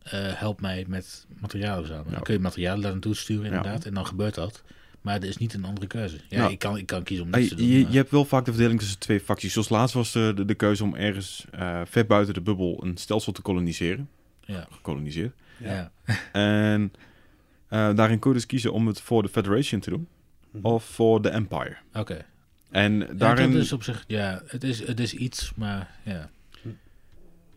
Eh, 0.02 0.32
help 0.32 0.60
mij 0.60 0.84
met 0.88 1.26
materialen. 1.40 1.88
Ja. 1.88 2.02
Dan 2.10 2.22
kun 2.22 2.34
je 2.34 2.40
materialen 2.40 2.82
daar 2.82 2.92
naartoe 2.92 3.14
sturen 3.14 3.44
inderdaad. 3.44 3.84
En 3.84 3.94
dan 3.94 4.06
gebeurt 4.06 4.34
dat. 4.34 4.62
Maar 5.06 5.16
er 5.22 5.28
is 5.28 5.36
niet 5.36 5.54
een 5.54 5.64
andere 5.64 5.86
keuze. 5.86 6.16
Ja, 6.28 6.38
Ja. 6.42 6.48
Ik, 6.48 6.58
kan, 6.58 6.76
ik 6.76 6.86
kan 6.86 7.02
kiezen 7.02 7.26
om 7.26 7.32
Ah, 7.32 7.38
niets 7.40 7.50
te 7.52 7.56
doen. 7.56 7.66
je, 7.66 7.82
maar- 7.82 7.90
je 7.92 7.96
hebt 7.96 8.10
wel 8.10 8.24
vaak 8.24 8.44
de 8.44 8.50
verdeling 8.52 8.80
tussen 8.80 8.98
twee 8.98 9.20
facties. 9.20 9.52
Zoals 9.52 9.68
laatst 9.68 9.94
was 9.94 10.12
de, 10.12 10.32
de, 10.36 10.44
de 10.44 10.54
keuze 10.54 10.84
om 10.84 10.94
ergens 10.94 11.44
eh, 11.50 11.80
ver 11.84 12.06
buiten 12.06 12.34
de 12.34 12.40
bubbel 12.40 12.84
een 12.84 12.96
stelsel 12.96 13.32
te 13.32 13.42
koloniseren. 13.42 14.08
ja. 14.40 14.66
Gekoloniseerd. 14.70 15.32
Ja. 15.58 15.90
En 16.32 16.92
eh, 17.68 17.94
daarin 17.94 18.18
kun 18.18 18.30
je 18.30 18.36
dus 18.36 18.46
kiezen 18.46 18.72
om 18.72 18.86
het 18.86 19.00
voor 19.00 19.22
de 19.22 19.28
Federation 19.28 19.80
te 19.80 19.90
doen. 19.90 20.08
Mhm. 20.50 20.66
Of 20.66 20.84
voor 20.84 21.22
de 21.22 21.28
Empire. 21.28 21.76
Oké. 21.94 22.24
En 22.70 22.98
Ja, 22.98 23.06
daarin... 23.12 23.52
dat 23.52 23.62
is 23.62 23.72
op 23.72 23.82
zich... 23.82 24.04
Ja, 24.06 24.42
het 24.46 24.64
is, 24.64 24.86
het 24.86 25.00
is 25.00 25.14
iets, 25.14 25.52
maar 25.56 25.90
ja. 26.02 26.30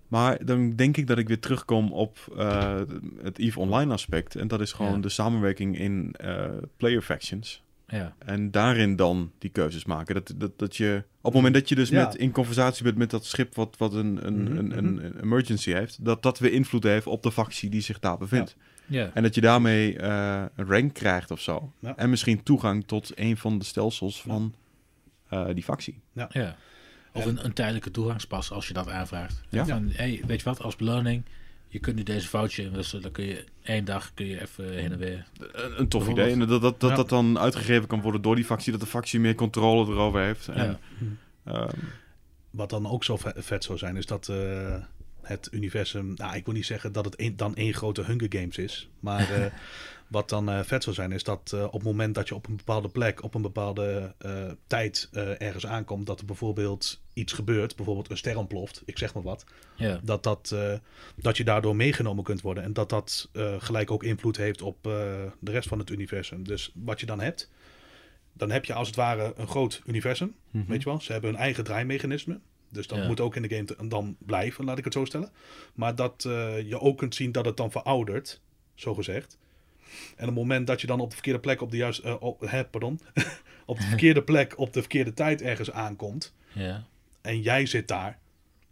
Maar 0.10 0.45
dan 0.45 0.76
denk 0.76 0.98
ik 0.98 1.07
dat 1.07 1.18
ik 1.18 1.27
weer 1.27 1.40
terugkom 1.40 1.91
op 1.94 2.18
eh, 2.38 2.80
het 3.23 3.38
EVE 3.40 3.60
Online 3.60 3.94
aspect. 3.94 4.36
En 4.36 4.48
dat 4.48 4.61
is 4.61 4.72
gewoon 4.72 4.94
Ja. 4.95 4.99
de 5.02 5.10
samenwerking 5.10 5.77
in 5.80 6.14
eh, 6.18 6.45
player 6.77 7.02
factions. 7.02 7.64
Ja, 7.88 8.15
En 8.26 8.52
daarin 8.52 8.95
dan 8.95 9.31
die 9.38 9.49
keuzes 9.49 9.86
maken. 9.86 10.15
Dat, 10.15 10.34
dat, 10.36 10.60
dat 10.60 10.76
je, 10.77 11.03
op 11.18 11.23
het 11.23 11.34
moment 11.34 11.53
dat 11.53 11.69
je 11.69 11.76
dus 11.76 11.90
Ja. 11.90 12.06
met, 12.06 12.15
in 12.15 12.31
conversatie 12.31 12.84
bent 12.84 12.98
met 12.98 13.10
dat 13.10 13.26
schip 13.26 13.56
wat, 13.56 13.76
wat 13.77 13.94
een, 13.94 14.26
een, 14.27 14.44
Mhm, 14.44 14.57
een, 14.57 14.77
een, 14.77 15.06
een 15.06 15.19
emergency 15.22 15.72
heeft, 15.72 16.06
dat 16.06 16.23
dat 16.23 16.40
weer 16.40 16.52
invloed 16.53 16.84
heeft 16.84 17.07
op 17.07 17.23
de 17.23 17.31
factie 17.31 17.69
die 17.69 17.81
zich 17.81 17.99
daar 17.99 18.18
bevindt. 18.18 18.56
ja. 18.86 19.11
En 19.14 19.23
dat 19.23 19.36
je 19.36 19.41
daarmee 19.41 19.98
eh, 19.99 20.44
een 20.56 20.65
rank 20.68 20.94
krijgt 20.94 21.31
of 21.31 21.40
zo. 21.41 21.72
Ja. 21.80 21.95
En 21.98 22.10
misschien 22.10 22.44
toegang 22.44 22.84
tot 22.88 23.11
een 23.15 23.38
van 23.38 23.57
de 23.60 23.65
stelsels 23.65 24.22
van 24.22 24.53
eh, 25.30 25.45
die 25.53 25.64
factie. 25.64 25.99
ja. 26.14 26.56
Of 27.14 27.26
een, 27.26 27.45
een 27.45 27.53
tijdelijke 27.53 27.91
toegangspas 27.91 28.52
als 28.52 28.68
je 28.68 28.73
dat 28.73 28.90
aanvraagt. 28.90 29.41
Ja. 29.49 29.65
Van, 29.65 29.90
hey, 29.94 30.22
weet 30.27 30.40
je 30.40 30.45
wat, 30.45 30.61
als 30.61 30.76
beloning... 30.76 31.23
Je 31.72 31.80
kunt 31.80 31.95
nu 31.95 32.03
deze 32.03 32.27
foutje 32.27 32.64
inwisselen. 32.64 33.02
Dan 33.03 33.11
kun 33.11 33.26
je 33.26 33.45
één 33.61 33.86
dag 33.86 34.14
kun 34.14 34.26
je 34.26 34.41
even 34.41 34.73
heen 34.73 34.91
en 34.91 34.98
weer. 34.98 35.26
Een, 35.52 35.80
een 35.80 35.88
tof 35.88 36.07
idee. 36.10 36.31
En 36.31 36.40
dat 36.40 36.61
dat, 36.61 36.80
dat, 36.80 36.90
Ja. 36.90 36.95
dat 36.95 37.10
dan 37.10 37.40
uitgegeven 37.40 37.88
kan 37.88 38.02
worden 38.02 38.22
door 38.22 38.36
die 38.36 38.45
factie, 38.45 38.72
dat 38.72 38.81
de 38.81 38.88
factie 38.88 39.19
meer 39.19 39.36
controle 39.36 39.91
erover 39.91 40.22
heeft. 40.22 40.48
En, 40.48 40.80
Ja. 41.45 41.53
ehm, 41.53 41.76
Wat 42.49 42.69
dan 42.69 42.88
ook 42.90 43.03
zo 43.03 43.18
ve- 43.18 43.34
vet 43.38 43.64
zou 43.64 43.77
zijn, 43.77 43.98
is 43.98 44.06
dat 44.06 44.27
eh, 44.27 44.76
het 45.22 45.48
universum... 45.52 46.14
Nou, 46.15 46.36
ik 46.36 46.45
wil 46.45 46.53
niet 46.53 46.65
zeggen 46.65 46.91
dat 46.91 47.06
het 47.06 47.15
één- 47.15 47.38
dan 47.38 47.56
één 47.56 47.73
grote 47.73 48.03
Hunger 48.03 48.27
Games 48.30 48.57
is. 48.57 48.90
Maar 48.99 49.30
eh, 49.41 49.45
wat 50.10 50.30
dan 50.30 50.49
eh, 50.49 50.60
vet 50.64 50.84
zou 50.84 50.95
zijn, 50.95 51.11
is 51.11 51.23
dat 51.23 51.52
eh, 51.53 51.64
op 51.64 51.73
het 51.73 51.84
moment 51.84 52.15
dat 52.15 52.27
je 52.27 52.36
op 52.36 52.48
een 52.48 52.56
bepaalde 52.56 52.90
plek... 52.90 53.23
op 53.23 53.34
een 53.34 53.41
bepaalde 53.41 54.14
eh, 54.18 54.52
tijd 54.68 55.10
ergens 55.38 55.65
aankomt... 55.65 56.06
dat 56.06 56.19
er 56.19 56.26
bijvoorbeeld 56.26 57.02
iets 57.14 57.34
gebeurt, 57.34 57.76
bijvoorbeeld 57.76 58.10
een 58.10 58.18
ster 58.18 58.38
ontploft, 58.38 58.81
ik 58.86 58.98
zeg 58.98 59.14
maar 59.14 59.23
wat... 59.23 59.44
Ja, 59.76 59.99
dat, 60.03 60.23
dat, 60.23 60.56
dat 61.15 61.38
je 61.38 61.44
daardoor 61.44 61.76
meegenomen 61.76 62.23
kunt 62.23 62.41
worden. 62.41 62.64
En 62.64 62.73
dat 62.73 62.90
dat 62.90 63.30
gelijk 63.60 63.91
ook 63.91 64.03
invloed 64.03 64.38
heeft 64.38 64.61
op 64.61 64.84
de 64.84 65.52
rest 65.52 65.68
van 65.68 65.80
het 65.80 65.90
universum. 65.90 66.44
Dus 66.44 66.72
wat 66.76 66.99
je 66.99 67.06
dan 67.06 67.19
hebt, 67.19 67.52
dan 68.34 68.52
heb 68.52 68.65
je 68.65 68.73
als 68.73 68.88
het 68.88 68.95
ware 68.95 69.34
een 69.38 69.48
groot 69.48 69.81
universum. 69.86 70.36
mhm. 70.52 70.65
Weet 70.68 70.84
je 70.84 70.90
wel, 70.90 71.02
ze 71.02 71.11
hebben 71.11 71.30
hun 71.31 71.40
eigen 71.40 71.64
draaimechanisme. 71.64 72.40
Dus 72.69 72.88
dat 72.88 72.98
Ja. 72.98 73.07
moet 73.07 73.19
ook 73.19 73.36
in 73.36 73.41
de 73.41 73.56
game 73.56 73.90
dan 73.90 74.15
blijven, 74.19 74.65
laat 74.65 74.77
ik 74.77 74.84
het 74.84 74.94
zo 74.94 75.06
stellen. 75.06 75.31
Maar 75.73 75.95
dat 75.95 76.22
je 76.65 76.80
ook 76.80 76.98
kunt 76.98 77.15
zien 77.15 77.31
dat 77.31 77.45
het 77.45 77.57
dan 77.57 77.72
veroudert, 77.72 78.41
zo 78.76 78.94
gezegd. 78.94 79.38
En 80.15 80.27
op 80.27 80.35
het 80.35 80.35
moment 80.35 80.67
dat 80.67 80.81
je 80.81 80.87
dan 80.87 80.99
op 80.99 81.09
de 81.09 81.15
verkeerde 81.15 81.39
plek 81.39 81.61
op 81.61 81.71
de 81.71 81.77
juiste, 81.77 82.03
eh, 82.03 82.15
op, 82.19 82.39
hè, 82.39 82.65
pardon, 82.65 82.99
op 83.65 83.77
de 83.77 83.83
verkeerde 83.83 84.23
plek 84.23 84.57
op 84.57 84.73
de 84.73 84.79
verkeerde 84.79 85.13
tijd 85.13 85.41
ergens 85.41 85.71
aankomt 85.71 86.33
ja. 86.53 86.85
en 87.21 87.41
jij 87.41 87.65
zit 87.65 87.87
daar, 87.87 88.19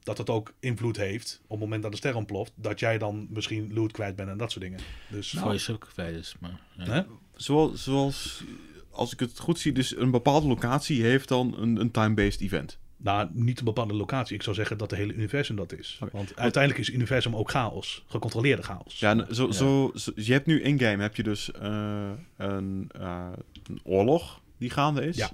dat 0.03 0.17
het 0.17 0.29
ook 0.29 0.53
invloed 0.59 0.97
heeft 0.97 1.39
op 1.43 1.49
het 1.49 1.59
moment 1.59 1.81
dat 1.81 1.91
de 1.91 1.97
ster 1.97 2.15
ontploft, 2.15 2.51
dat 2.55 2.79
jij 2.79 2.97
dan 2.97 3.27
misschien 3.29 3.73
loot 3.73 3.91
kwijt 3.91 4.15
bent 4.15 4.29
en 4.29 4.37
dat 4.37 4.51
soort 4.51 4.63
dingen. 4.63 4.79
Dus 5.09 5.29
Voor 5.29 5.53
je 5.53 5.71
ook 5.71 5.87
kwijt 5.93 6.15
is. 6.15 6.35
Maar, 6.39 6.61
ja. 6.77 6.83
hè? 6.83 7.01
Zoals, 7.35 7.83
zoals, 7.83 8.43
als 8.89 9.13
ik 9.13 9.19
het 9.19 9.39
goed 9.39 9.59
zie, 9.59 9.71
dus 9.71 9.97
een 9.97 10.11
bepaalde 10.11 10.47
locatie 10.47 11.03
heeft 11.03 11.27
dan 11.27 11.55
een, 11.57 11.79
een 11.79 11.91
time-based 11.91 12.41
event. 12.41 12.79
Nou, 12.97 13.27
niet 13.31 13.59
een 13.59 13.65
bepaalde 13.65 13.93
locatie. 13.93 14.35
Ik 14.35 14.43
zou 14.43 14.55
zeggen 14.55 14.77
dat 14.77 14.89
het 14.91 14.99
hele 14.99 15.13
universum 15.13 15.55
dat 15.55 15.73
is. 15.73 15.99
Want 16.11 16.35
uiteindelijk 16.35 16.81
is 16.81 16.87
het 16.87 16.95
universum 16.95 17.35
ook 17.35 17.49
chaos, 17.51 18.03
gecontroleerde 18.07 18.61
chaos. 18.63 18.99
Ja, 18.99 19.25
zo, 19.31 19.45
Ja. 19.45 19.51
Zo, 19.51 19.91
zo- 19.95 20.11
je 20.15 20.31
hebt 20.31 20.45
nu 20.45 20.61
in-game 20.61 21.01
heb 21.01 21.15
je 21.15 21.23
dus 21.23 21.51
eh, 21.51 22.09
een, 22.37 22.89
eh, 22.99 23.27
een 23.69 23.79
oorlog 23.83 24.41
die 24.57 24.69
gaande 24.69 25.05
is. 25.05 25.15
Ja, 25.17 25.29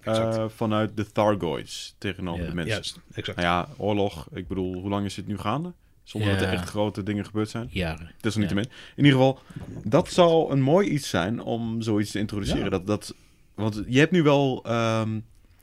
Eh, 0.00 0.16
exact. 0.18 0.52
vanuit 0.52 0.96
de 0.96 1.12
Thargoids 1.12 1.94
tegenover 1.98 2.42
Ja, 2.42 2.48
de 2.48 2.54
mensen. 2.54 2.74
Juist, 2.74 3.00
exact. 3.14 3.38
Nou 3.40 3.48
ja, 3.48 3.68
oorlog, 3.76 4.28
ik 4.32 4.48
bedoel, 4.48 4.74
hoe 4.74 4.88
lang 4.90 5.04
is 5.04 5.14
dit 5.14 5.26
nu 5.26 5.38
gaande? 5.38 5.72
Zonder 6.02 6.30
dat 6.30 6.40
er 6.40 6.46
Ja. 6.46 6.52
echt 6.52 6.68
grote 6.68 7.02
dingen 7.02 7.24
gebeurd 7.24 7.48
zijn. 7.50 7.68
Jaren. 7.70 8.10
Desalniettemin. 8.20 8.64
In 8.96 9.04
ieder 9.04 9.12
geval, 9.20 9.38
dat 9.84 10.08
zou 10.10 10.52
een 10.52 10.60
mooi 10.62 10.88
iets 10.88 11.08
zijn 11.08 11.40
om 11.42 11.82
zoiets 11.82 12.10
te 12.10 12.18
introduceren. 12.18 12.62
Ja. 12.64 12.68
Dat, 12.70 12.86
dat, 12.86 13.14
want 13.54 13.82
je 13.88 13.98
hebt 13.98 14.12
nu 14.12 14.22
wel 14.22 14.62
ehm, 14.64 15.20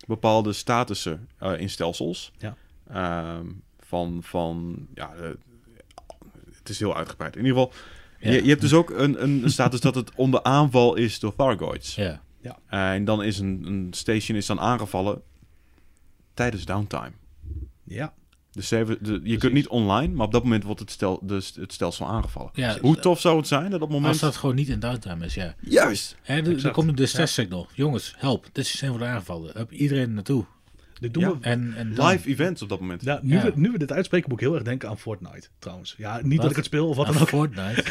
bepaalde 0.08 0.54
statussen 0.54 1.30
eh, 1.38 1.60
in 1.60 1.70
stelsels. 1.70 2.32
Ja. 2.38 2.56
Ehm, 2.90 3.46
van, 3.80 4.20
van, 4.24 4.88
ja, 4.94 5.14
eh, 5.14 5.30
het 6.58 6.70
is 6.70 6.80
heel 6.80 6.96
uitgebreid. 6.96 7.36
In 7.36 7.46
ieder 7.46 7.58
geval, 7.58 7.74
Ja. 8.20 8.32
je, 8.32 8.44
je 8.44 8.50
hebt 8.50 8.62
dus 8.62 8.74
ook 8.74 8.90
een, 8.90 9.24
een 9.24 9.50
status 9.60 9.80
dat 9.82 9.96
het 9.96 10.16
onder 10.16 10.44
aanval 10.44 10.96
is 10.96 11.20
door 11.20 11.36
Thargoids. 11.36 11.96
Ja. 11.96 12.22
en 12.68 13.06
dan 13.06 13.24
is 13.24 13.40
een, 13.40 13.64
een 13.66 13.88
station 13.94 14.38
is 14.38 14.46
dan 14.46 14.60
aangevallen 14.60 15.22
tijdens 16.34 16.66
downtime. 16.66 17.12
Ja, 17.84 18.14
Dus 18.56 18.68
ze 18.68 18.76
hebben- 18.76 18.98
de- 19.02 19.20
je 19.24 19.38
kunt 19.38 19.54
niet 19.54 19.68
online, 19.68 20.14
maar 20.14 20.26
op 20.26 20.32
dat 20.32 20.44
moment 20.44 20.64
wordt 20.64 20.80
het, 20.80 20.92
stel, 20.92 21.20
dus 21.24 21.54
het 21.60 21.74
stelsel 21.74 22.08
aangevallen. 22.08 22.50
Ja, 22.54 22.78
Hoe 22.82 22.96
tof 23.00 23.20
zou 23.20 23.38
het 23.38 23.48
zijn 23.48 23.64
dat 23.72 23.74
op 23.74 23.80
het 23.82 23.90
moment... 23.90 24.08
Als 24.12 24.20
dat 24.22 24.36
gewoon 24.36 24.56
niet 24.56 24.68
in 24.70 24.80
downtime 24.80 25.26
is, 25.26 25.34
ja. 25.34 25.56
Juist! 25.62 26.18
Hè, 26.22 26.36
er, 26.42 26.66
er 26.66 26.72
komt 26.72 26.88
een 26.88 26.96
distress 26.96 27.34
signal. 27.34 27.68
Jongens, 27.74 28.14
help. 28.18 28.48
Dit 28.52 28.66
systeem 28.66 28.90
wordt 28.90 29.06
aangevallen. 29.06 29.52
Heb 29.58 29.72
iedereen 29.72 30.04
er 30.04 30.10
naartoe. 30.10 30.46
Dit 31.00 31.14
doen 31.14 31.24
ja, 31.24 31.30
we 31.30 31.38
en, 31.42 31.74
en 31.76 31.94
live 32.04 32.30
events 32.30 32.62
op 32.62 32.70
dat 32.70 32.80
moment. 32.80 33.04
Ja, 33.04 33.20
nu. 33.22 33.40
We, 33.40 33.52
nu 33.56 33.72
we 33.72 33.78
dit 33.78 33.92
uitspreken, 33.92 34.30
moet 34.30 34.40
ik 34.40 34.46
heel 34.46 34.56
erg 34.56 34.64
denken 34.64 34.90
aan 34.90 35.00
Fortnite 35.00 35.48
trouwens. 35.60 35.96
Ja, 35.98 36.20
niet 36.24 36.42
dat 36.42 36.50
ik 36.50 36.56
het 36.56 36.66
speel 36.66 36.88
of 36.88 36.96
wat 36.96 37.08
dan 37.08 37.20
ook. 37.20 37.28
Fortnite? 37.28 37.84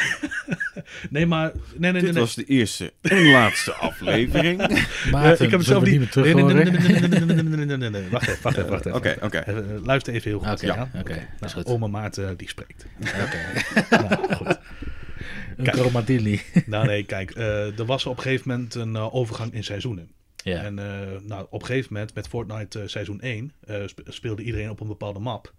nee, 1.09 1.25
maar... 1.25 1.51
Nee, 1.53 1.91
nee, 1.91 1.91
dit 1.91 2.01
nee, 2.01 2.11
nee. 2.11 2.21
was 2.21 2.35
de 2.35 2.43
eerste 2.43 2.93
en 3.01 3.31
laatste 3.31 3.73
aflevering. 3.73 4.63
Eh, 5.15 5.39
ik 5.39 5.51
heb 5.51 5.61
zelf 5.61 5.83
niet... 5.85 6.11
Terug 6.11 6.33
Wacht 8.09 8.27
even, 8.27 8.41
wacht 8.41 8.57
even, 8.57 8.69
wacht. 8.69 8.85
Oké, 8.91 9.15
oké. 9.21 9.37
Eh, 9.37 9.55
luister 9.83 10.13
even 10.13 10.29
heel 10.29 10.39
goed. 10.39 10.63
Oké, 10.63 10.89
oké. 10.99 11.27
Nou, 11.39 11.63
oma 11.63 11.87
Maarten, 11.87 12.29
eh, 12.29 12.37
die 12.37 12.49
spreekt. 12.49 12.85
Oké. 13.25 14.35
goed. 14.35 14.59
Een. 15.57 16.39
Nou 16.65 16.87
nee, 16.87 17.03
kijk, 17.03 17.35
er 17.35 17.85
was 17.85 18.05
op 18.05 18.17
een 18.17 18.23
gegeven 18.23 18.49
moment 18.49 18.75
een 18.75 18.97
overgang 18.97 19.53
in 19.53 19.63
seizoenen. 19.63 20.09
Ja. 20.51 20.63
En 20.63 20.79
eh, 20.79 21.19
nou, 21.21 21.47
op 21.49 21.59
een 21.61 21.67
gegeven 21.67 21.93
moment 21.93 22.13
met 22.13 22.27
Fortnite 22.27 22.81
eh, 22.81 22.87
seizoen 22.87 23.21
1 23.21 23.51
eh, 23.59 23.87
spe- 23.87 24.11
speelde 24.11 24.43
iedereen 24.43 24.69
op 24.69 24.79
een 24.79 24.87
bepaalde 24.87 25.19
map. 25.19 25.53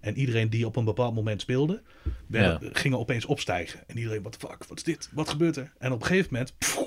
En 0.00 0.16
iedereen 0.18 0.50
die 0.50 0.66
op 0.66 0.76
een 0.76 0.84
bepaald 0.84 1.14
moment 1.14 1.40
speelde, 1.40 1.82
werd, 2.26 2.64
gingen 2.78 2.98
opeens 2.98 3.24
opstijgen. 3.24 3.80
En 3.86 3.96
iedereen, 3.98 4.22
wat 4.22 4.36
fuck, 4.36 4.64
wat 4.64 4.76
is 4.76 4.82
dit? 4.82 5.08
Wat 5.12 5.28
gebeurt 5.28 5.56
er? 5.56 5.72
En 5.78 5.92
op 5.92 6.00
een 6.00 6.06
gegeven 6.06 6.28
moment 6.32 6.58
pff, 6.58 6.78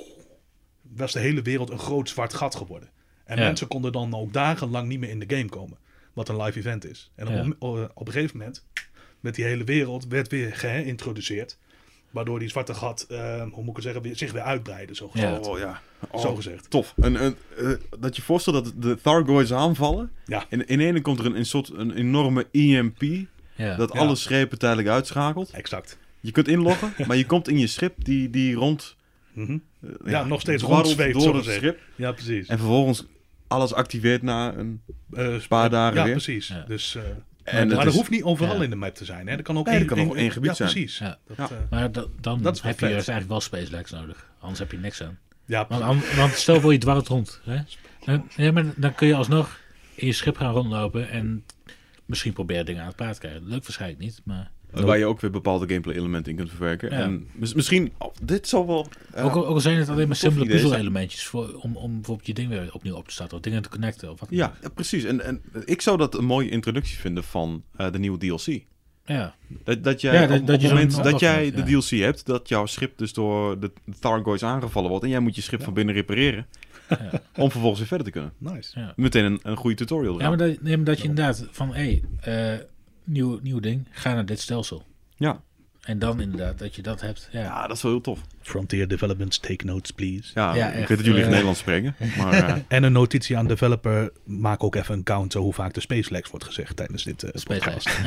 was 0.81 1.13
de 1.13 1.19
hele 1.19 1.41
wereld 1.41 1.69
een 1.69 1.79
groot 1.79 2.09
zwart 2.09 2.33
gat 2.33 2.55
geworden. 2.55 2.89
En 3.23 3.37
Ja. 3.37 3.43
mensen 3.43 3.67
konden 3.67 3.91
dan 3.91 4.13
ook 4.13 4.33
dagenlang 4.33 4.87
niet 4.87 4.99
meer 4.99 5.09
in 5.09 5.19
de 5.19 5.35
game 5.35 5.49
komen. 5.49 5.77
Wat 6.13 6.29
een 6.29 6.41
live 6.41 6.57
event 6.59 6.85
is. 6.85 7.11
En 7.15 7.27
op, 7.27 7.33
Ja. 7.33 7.45
op, 7.59 7.91
op 7.93 8.07
een 8.07 8.13
gegeven 8.13 8.37
moment, 8.37 8.65
met 9.19 9.35
die 9.35 9.45
hele 9.45 9.63
wereld, 9.63 10.07
werd 10.07 10.27
weer 10.27 10.55
geïntroduceerd. 10.55 11.57
Waardoor 12.17 12.39
die 12.39 12.49
zwarte 12.49 12.73
gat, 12.73 13.05
eh, 13.09 13.41
hoe 13.51 13.59
moet 13.63 13.67
ik 13.69 13.75
het 13.75 13.83
zeggen, 13.83 14.01
weer, 14.01 14.15
zich 14.17 14.31
weer 14.31 14.41
uitbreidde. 14.41 14.95
Zo 14.95 15.07
gezegd. 15.07 15.47
Oh 15.47 15.57
ja. 15.59 15.81
Oh, 16.11 16.21
Zo 16.21 16.35
gezegd. 16.35 16.69
Tof. 16.69 16.93
En, 17.01 17.15
en, 17.17 17.35
eh, 17.57 17.71
dat 17.99 18.15
je 18.15 18.21
voorstelt 18.21 18.55
dat 18.65 18.73
de 18.77 18.97
Thargoids 19.01 19.53
aanvallen. 19.53 20.11
Ja. 20.25 20.45
En 20.49 20.67
in 20.67 20.79
ene 20.79 21.01
komt 21.01 21.19
er 21.19 21.25
een, 21.25 21.37
een 21.37 21.45
soort 21.45 21.69
een 21.73 21.91
enorme 21.91 22.47
EMP. 22.51 23.01
Ja. 23.55 23.75
Dat 23.75 23.93
Ja. 23.93 23.99
alle 23.99 24.15
schepen 24.15 24.57
tijdelijk 24.59 24.87
uitschakelt. 24.87 25.49
Exact. 25.51 25.97
Je 26.19 26.31
kunt 26.31 26.47
inloggen, 26.47 26.93
maar 27.07 27.17
je 27.17 27.25
komt 27.25 27.47
in 27.47 27.57
je 27.59 27.67
schip 27.67 28.03
die, 28.03 28.29
die 28.29 28.55
rond... 28.55 28.95
Mhm. 29.33 29.57
eh, 29.81 29.89
Ja, 30.05 30.23
nog 30.23 30.41
steeds 30.41 30.63
rondzweeft, 30.63 31.13
door 31.13 31.21
zo 31.21 31.35
het 31.35 31.45
schip. 31.45 31.79
Ja, 31.95 32.11
precies. 32.11 32.47
En 32.47 32.57
vervolgens 32.57 33.05
alles 33.47 33.73
activeert 33.73 34.21
na 34.21 34.53
een 34.55 34.81
Eh, 35.13 35.35
paar 35.47 35.69
dagen 35.69 35.97
ja, 35.97 36.03
weer. 36.03 36.11
precies. 36.11 36.47
Ja. 36.47 36.63
Dus, 36.67 36.95
eh, 36.95 37.03
En 37.47 37.67
maar 37.67 37.75
dat 37.77 37.85
is- 37.87 37.93
hoeft 37.95 38.09
niet 38.09 38.23
overal 38.23 38.55
ja. 38.57 38.63
in 38.63 38.69
de 38.69 38.75
map 38.75 38.95
te 38.95 39.05
zijn. 39.05 39.27
Hè? 39.27 39.35
Dat 39.35 39.45
kan 39.45 39.57
ook 39.57 39.65
Nee, 39.65 39.77
één, 39.77 39.85
kan 39.85 40.15
één 40.15 40.31
gebied 40.31 40.49
ja, 40.49 40.55
zijn. 40.55 40.69
Precies. 40.71 40.97
Ja. 40.97 41.17
Dat, 41.27 41.37
Ja. 41.37 41.43
eh, 41.55 41.61
Maar 41.69 41.91
da- 41.91 42.05
dan 42.21 42.41
Dat 42.41 42.61
heb 42.61 42.79
je 42.79 42.85
juist 42.89 43.09
eigenlijk 43.09 43.27
wel 43.29 43.41
space 43.41 43.71
lags 43.71 43.91
nodig. 43.91 44.31
Anders 44.39 44.59
heb 44.59 44.71
je 44.71 44.77
niks 44.77 45.03
aan. 45.03 45.17
ja, 45.45 45.65
Want, 45.69 45.81
an- 45.81 46.01
want 46.15 46.33
stel 46.33 46.61
voor 46.61 46.71
je 46.71 46.77
dwarrelt 46.79 47.07
rond. 47.07 47.41
Hè? 47.43 47.57
Dan, 48.05 48.27
ja, 48.35 48.51
maar 48.51 48.65
dan 48.75 48.95
kun 48.95 49.07
je 49.07 49.15
alsnog 49.15 49.59
in 49.95 50.05
je 50.07 50.13
schip 50.13 50.37
gaan 50.37 50.53
rondlopen 50.53 51.09
en 51.09 51.43
misschien 52.05 52.33
proberen 52.33 52.65
dingen 52.65 52.81
aan 52.81 52.87
het 52.87 52.95
praat 52.95 53.13
te 53.13 53.19
krijgen. 53.19 53.47
Lukt 53.47 53.63
waarschijnlijk 53.63 54.01
niet, 54.01 54.21
maar 54.23 54.51
Waar 54.71 54.97
je 54.97 55.05
ook 55.05 55.21
weer 55.21 55.31
bepaalde 55.31 55.67
gameplay 55.67 55.95
elementen 55.95 56.31
in 56.31 56.37
kunt 56.37 56.49
verwerken. 56.49 56.89
Ja. 56.91 56.97
En 56.99 57.27
mis- 57.33 57.53
misschien, 57.53 57.91
oh, 57.97 58.13
dit 58.23 58.47
zal 58.47 58.67
wel... 58.67 58.87
ook, 59.15 59.31
al, 59.35 59.45
ook 59.47 59.53
al 59.53 59.59
zijn 59.59 59.77
het 59.77 59.89
alleen 59.89 60.07
maar 60.07 60.15
simpele 60.15 60.45
puzzel-elementjes 60.45 61.25
voor, 61.25 61.53
om, 61.61 61.75
om 61.77 61.93
bijvoorbeeld 61.93 62.27
je 62.27 62.33
ding 62.33 62.49
weer 62.49 62.69
opnieuw 62.73 62.95
op 62.95 63.07
te 63.07 63.13
starten 63.13 63.37
of 63.37 63.43
dingen 63.43 63.61
te 63.61 63.69
connecten 63.69 64.11
of 64.11 64.19
wat 64.19 64.29
ja, 64.31 64.53
ja, 64.61 64.69
precies. 64.69 65.03
En, 65.03 65.21
en 65.25 65.41
ik 65.65 65.81
zou 65.81 65.97
dat 65.97 66.17
een 66.17 66.25
mooie 66.25 66.49
introductie 66.49 66.97
vinden 66.97 67.23
van 67.23 67.63
eh, 67.75 67.91
de 67.91 67.99
nieuwe 67.99 68.17
DLC. 68.17 68.63
Ja, 69.05 69.35
Dat, 69.63 69.83
dat 69.83 70.01
jij, 70.01 70.13
Ja, 70.21 70.27
dat- 70.27 70.39
op, 70.39 70.47
dat 70.47 70.55
op 70.55 70.61
je 70.61 70.67
moment 70.67 71.03
dat 71.03 71.19
jij 71.19 71.51
de 71.51 71.63
ja. 71.65 71.79
DLC 71.79 71.89
hebt, 71.89 72.25
dat 72.25 72.47
jouw 72.49 72.65
schip 72.65 72.97
dus 72.97 73.13
door 73.13 73.59
de 73.59 73.71
Thargoids 73.99 74.43
aangevallen 74.43 74.89
wordt 74.89 75.03
en 75.05 75.09
jij 75.11 75.19
moet 75.19 75.35
je 75.35 75.41
schip 75.41 75.63
van 75.63 75.73
binnen 75.73 75.95
repareren, 75.95 76.45
Ja. 76.89 77.09
om 77.35 77.51
vervolgens 77.51 77.79
weer 77.79 77.87
verder 77.87 78.05
te 78.05 78.11
kunnen. 78.11 78.33
Nice. 78.37 78.79
ja. 78.79 78.93
Meteen 78.95 79.23
een, 79.25 79.39
een 79.43 79.55
goede 79.57 79.75
tutorial 79.75 80.13
ja 80.13 80.19
eraan. 80.19 80.37
maar, 80.37 80.47
dat, 80.47 80.61
nee, 80.61 80.75
maar 80.75 80.85
dat 80.85 80.97
je 81.01 81.07
inderdaad 81.07 81.47
van, 81.51 81.73
hé, 81.73 82.01
hey, 82.23 82.53
eh, 82.53 82.59
nieuw, 83.07 83.39
nieuw 83.41 83.59
ding, 83.59 83.87
ga 83.91 84.13
naar 84.13 84.25
dit 84.25 84.39
stelsel. 84.39 84.83
Ja. 85.15 85.41
En 85.81 85.99
dan 85.99 86.21
inderdaad 86.21 86.59
dat 86.59 86.75
je 86.75 86.81
dat 86.81 87.01
hebt. 87.01 87.29
Ja, 87.31 87.41
Ja, 87.41 87.67
dat 87.67 87.75
is 87.75 87.81
wel 87.83 87.91
heel 87.91 88.01
tof. 88.01 88.19
Frontier 88.41 88.87
Developments, 88.87 89.37
take 89.37 89.65
notes 89.65 89.91
please. 89.91 90.31
Ja, 90.33 90.55
Ja, 90.55 90.67
ik 90.67 90.73
echt, 90.73 90.87
weet 90.89 90.97
dat 90.97 91.05
jullie 91.05 91.13
eh, 91.13 91.21
geen 91.21 91.29
Nederlands 91.29 91.59
spreken, 91.59 91.95
maar 92.17 92.33
eh, 92.33 92.55
En 92.77 92.83
een 92.83 92.91
notitie 92.91 93.37
aan 93.37 93.47
developer, 93.47 94.11
maak 94.23 94.63
ook 94.63 94.75
even 94.75 94.95
een 94.95 95.03
counter 95.03 95.39
hoe 95.39 95.53
vaak 95.53 95.73
de 95.73 95.81
SpaceLex 95.81 96.29
wordt 96.29 96.45
gezegd 96.45 96.75
tijdens 96.75 97.03
dit 97.03 97.23
eh 97.23 97.43
podcast. 97.43 97.89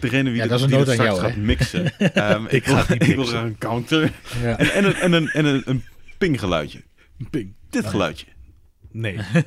Degene 0.00 0.30
wie 0.30 0.42
Ja, 0.42 0.46
dat 0.46 0.58
is 0.58 0.64
een 0.64 0.70
die 0.70 0.80
straks 0.80 1.02
jou, 1.02 1.20
gaat 1.20 1.36
mixen, 1.36 1.98
ehm, 1.98 2.44
ik, 2.48 2.64
wil, 2.64 2.78
ik 2.78 3.02
wil 3.02 3.16
mixen. 3.16 3.26
graag 3.26 3.44
een 3.44 3.58
counter 3.58 4.12
ja. 4.42 4.58
en, 4.58 4.72
en, 4.72 4.84
een, 4.84 4.94
en, 4.94 5.12
een, 5.12 5.28
en 5.28 5.44
een, 5.44 5.62
een 5.64 5.84
pinggeluidje. 6.18 6.82
Ping. 7.30 7.54
Dit 7.70 7.86
geluidje. 7.86 8.26
Nee. 8.92 9.18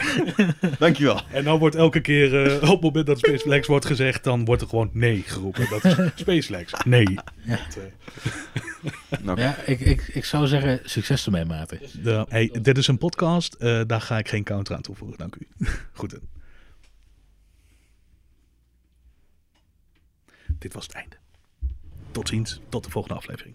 Dankjewel. 0.78 1.20
En 1.32 1.44
dan 1.44 1.58
wordt 1.58 1.74
elke 1.74 2.00
keer, 2.00 2.46
eh, 2.46 2.54
op 2.54 2.70
het 2.70 2.80
moment 2.80 3.06
dat 3.06 3.18
SpaceLex 3.18 3.66
wordt 3.66 3.86
gezegd, 3.86 4.24
dan 4.24 4.44
wordt 4.44 4.62
er 4.62 4.68
gewoon 4.68 4.90
nee 4.92 5.22
geroepen. 5.22 5.66
Dat 5.70 5.84
is 5.84 5.96
SpaceLex. 6.22 6.72
Nee. 6.84 7.14
Dat, 7.46 7.78
eh, 7.78 9.18
Nou, 9.22 9.40
ja 9.40 9.56
ik, 9.64 9.80
ik, 9.80 10.02
ik 10.02 10.24
zou 10.24 10.46
zeggen, 10.46 10.80
succes 10.84 11.26
ermee, 11.26 11.44
Maarten. 11.44 11.80
de, 12.02 12.24
hey, 12.28 12.58
dit 12.62 12.78
is 12.78 12.86
een 12.86 12.98
podcast, 12.98 13.54
eh, 13.54 13.80
daar 13.86 14.00
ga 14.00 14.18
ik 14.18 14.28
geen 14.28 14.44
counter 14.44 14.74
aan 14.74 14.82
toevoegen, 14.82 15.18
dank 15.18 15.34
u. 15.36 15.48
Goed. 15.92 16.18
Dit 20.58 20.72
was 20.72 20.86
het 20.86 20.94
einde. 20.94 21.16
Tot 22.10 22.28
ziens, 22.28 22.60
tot 22.68 22.84
de 22.84 22.90
volgende 22.90 23.16
aflevering. 23.16 23.54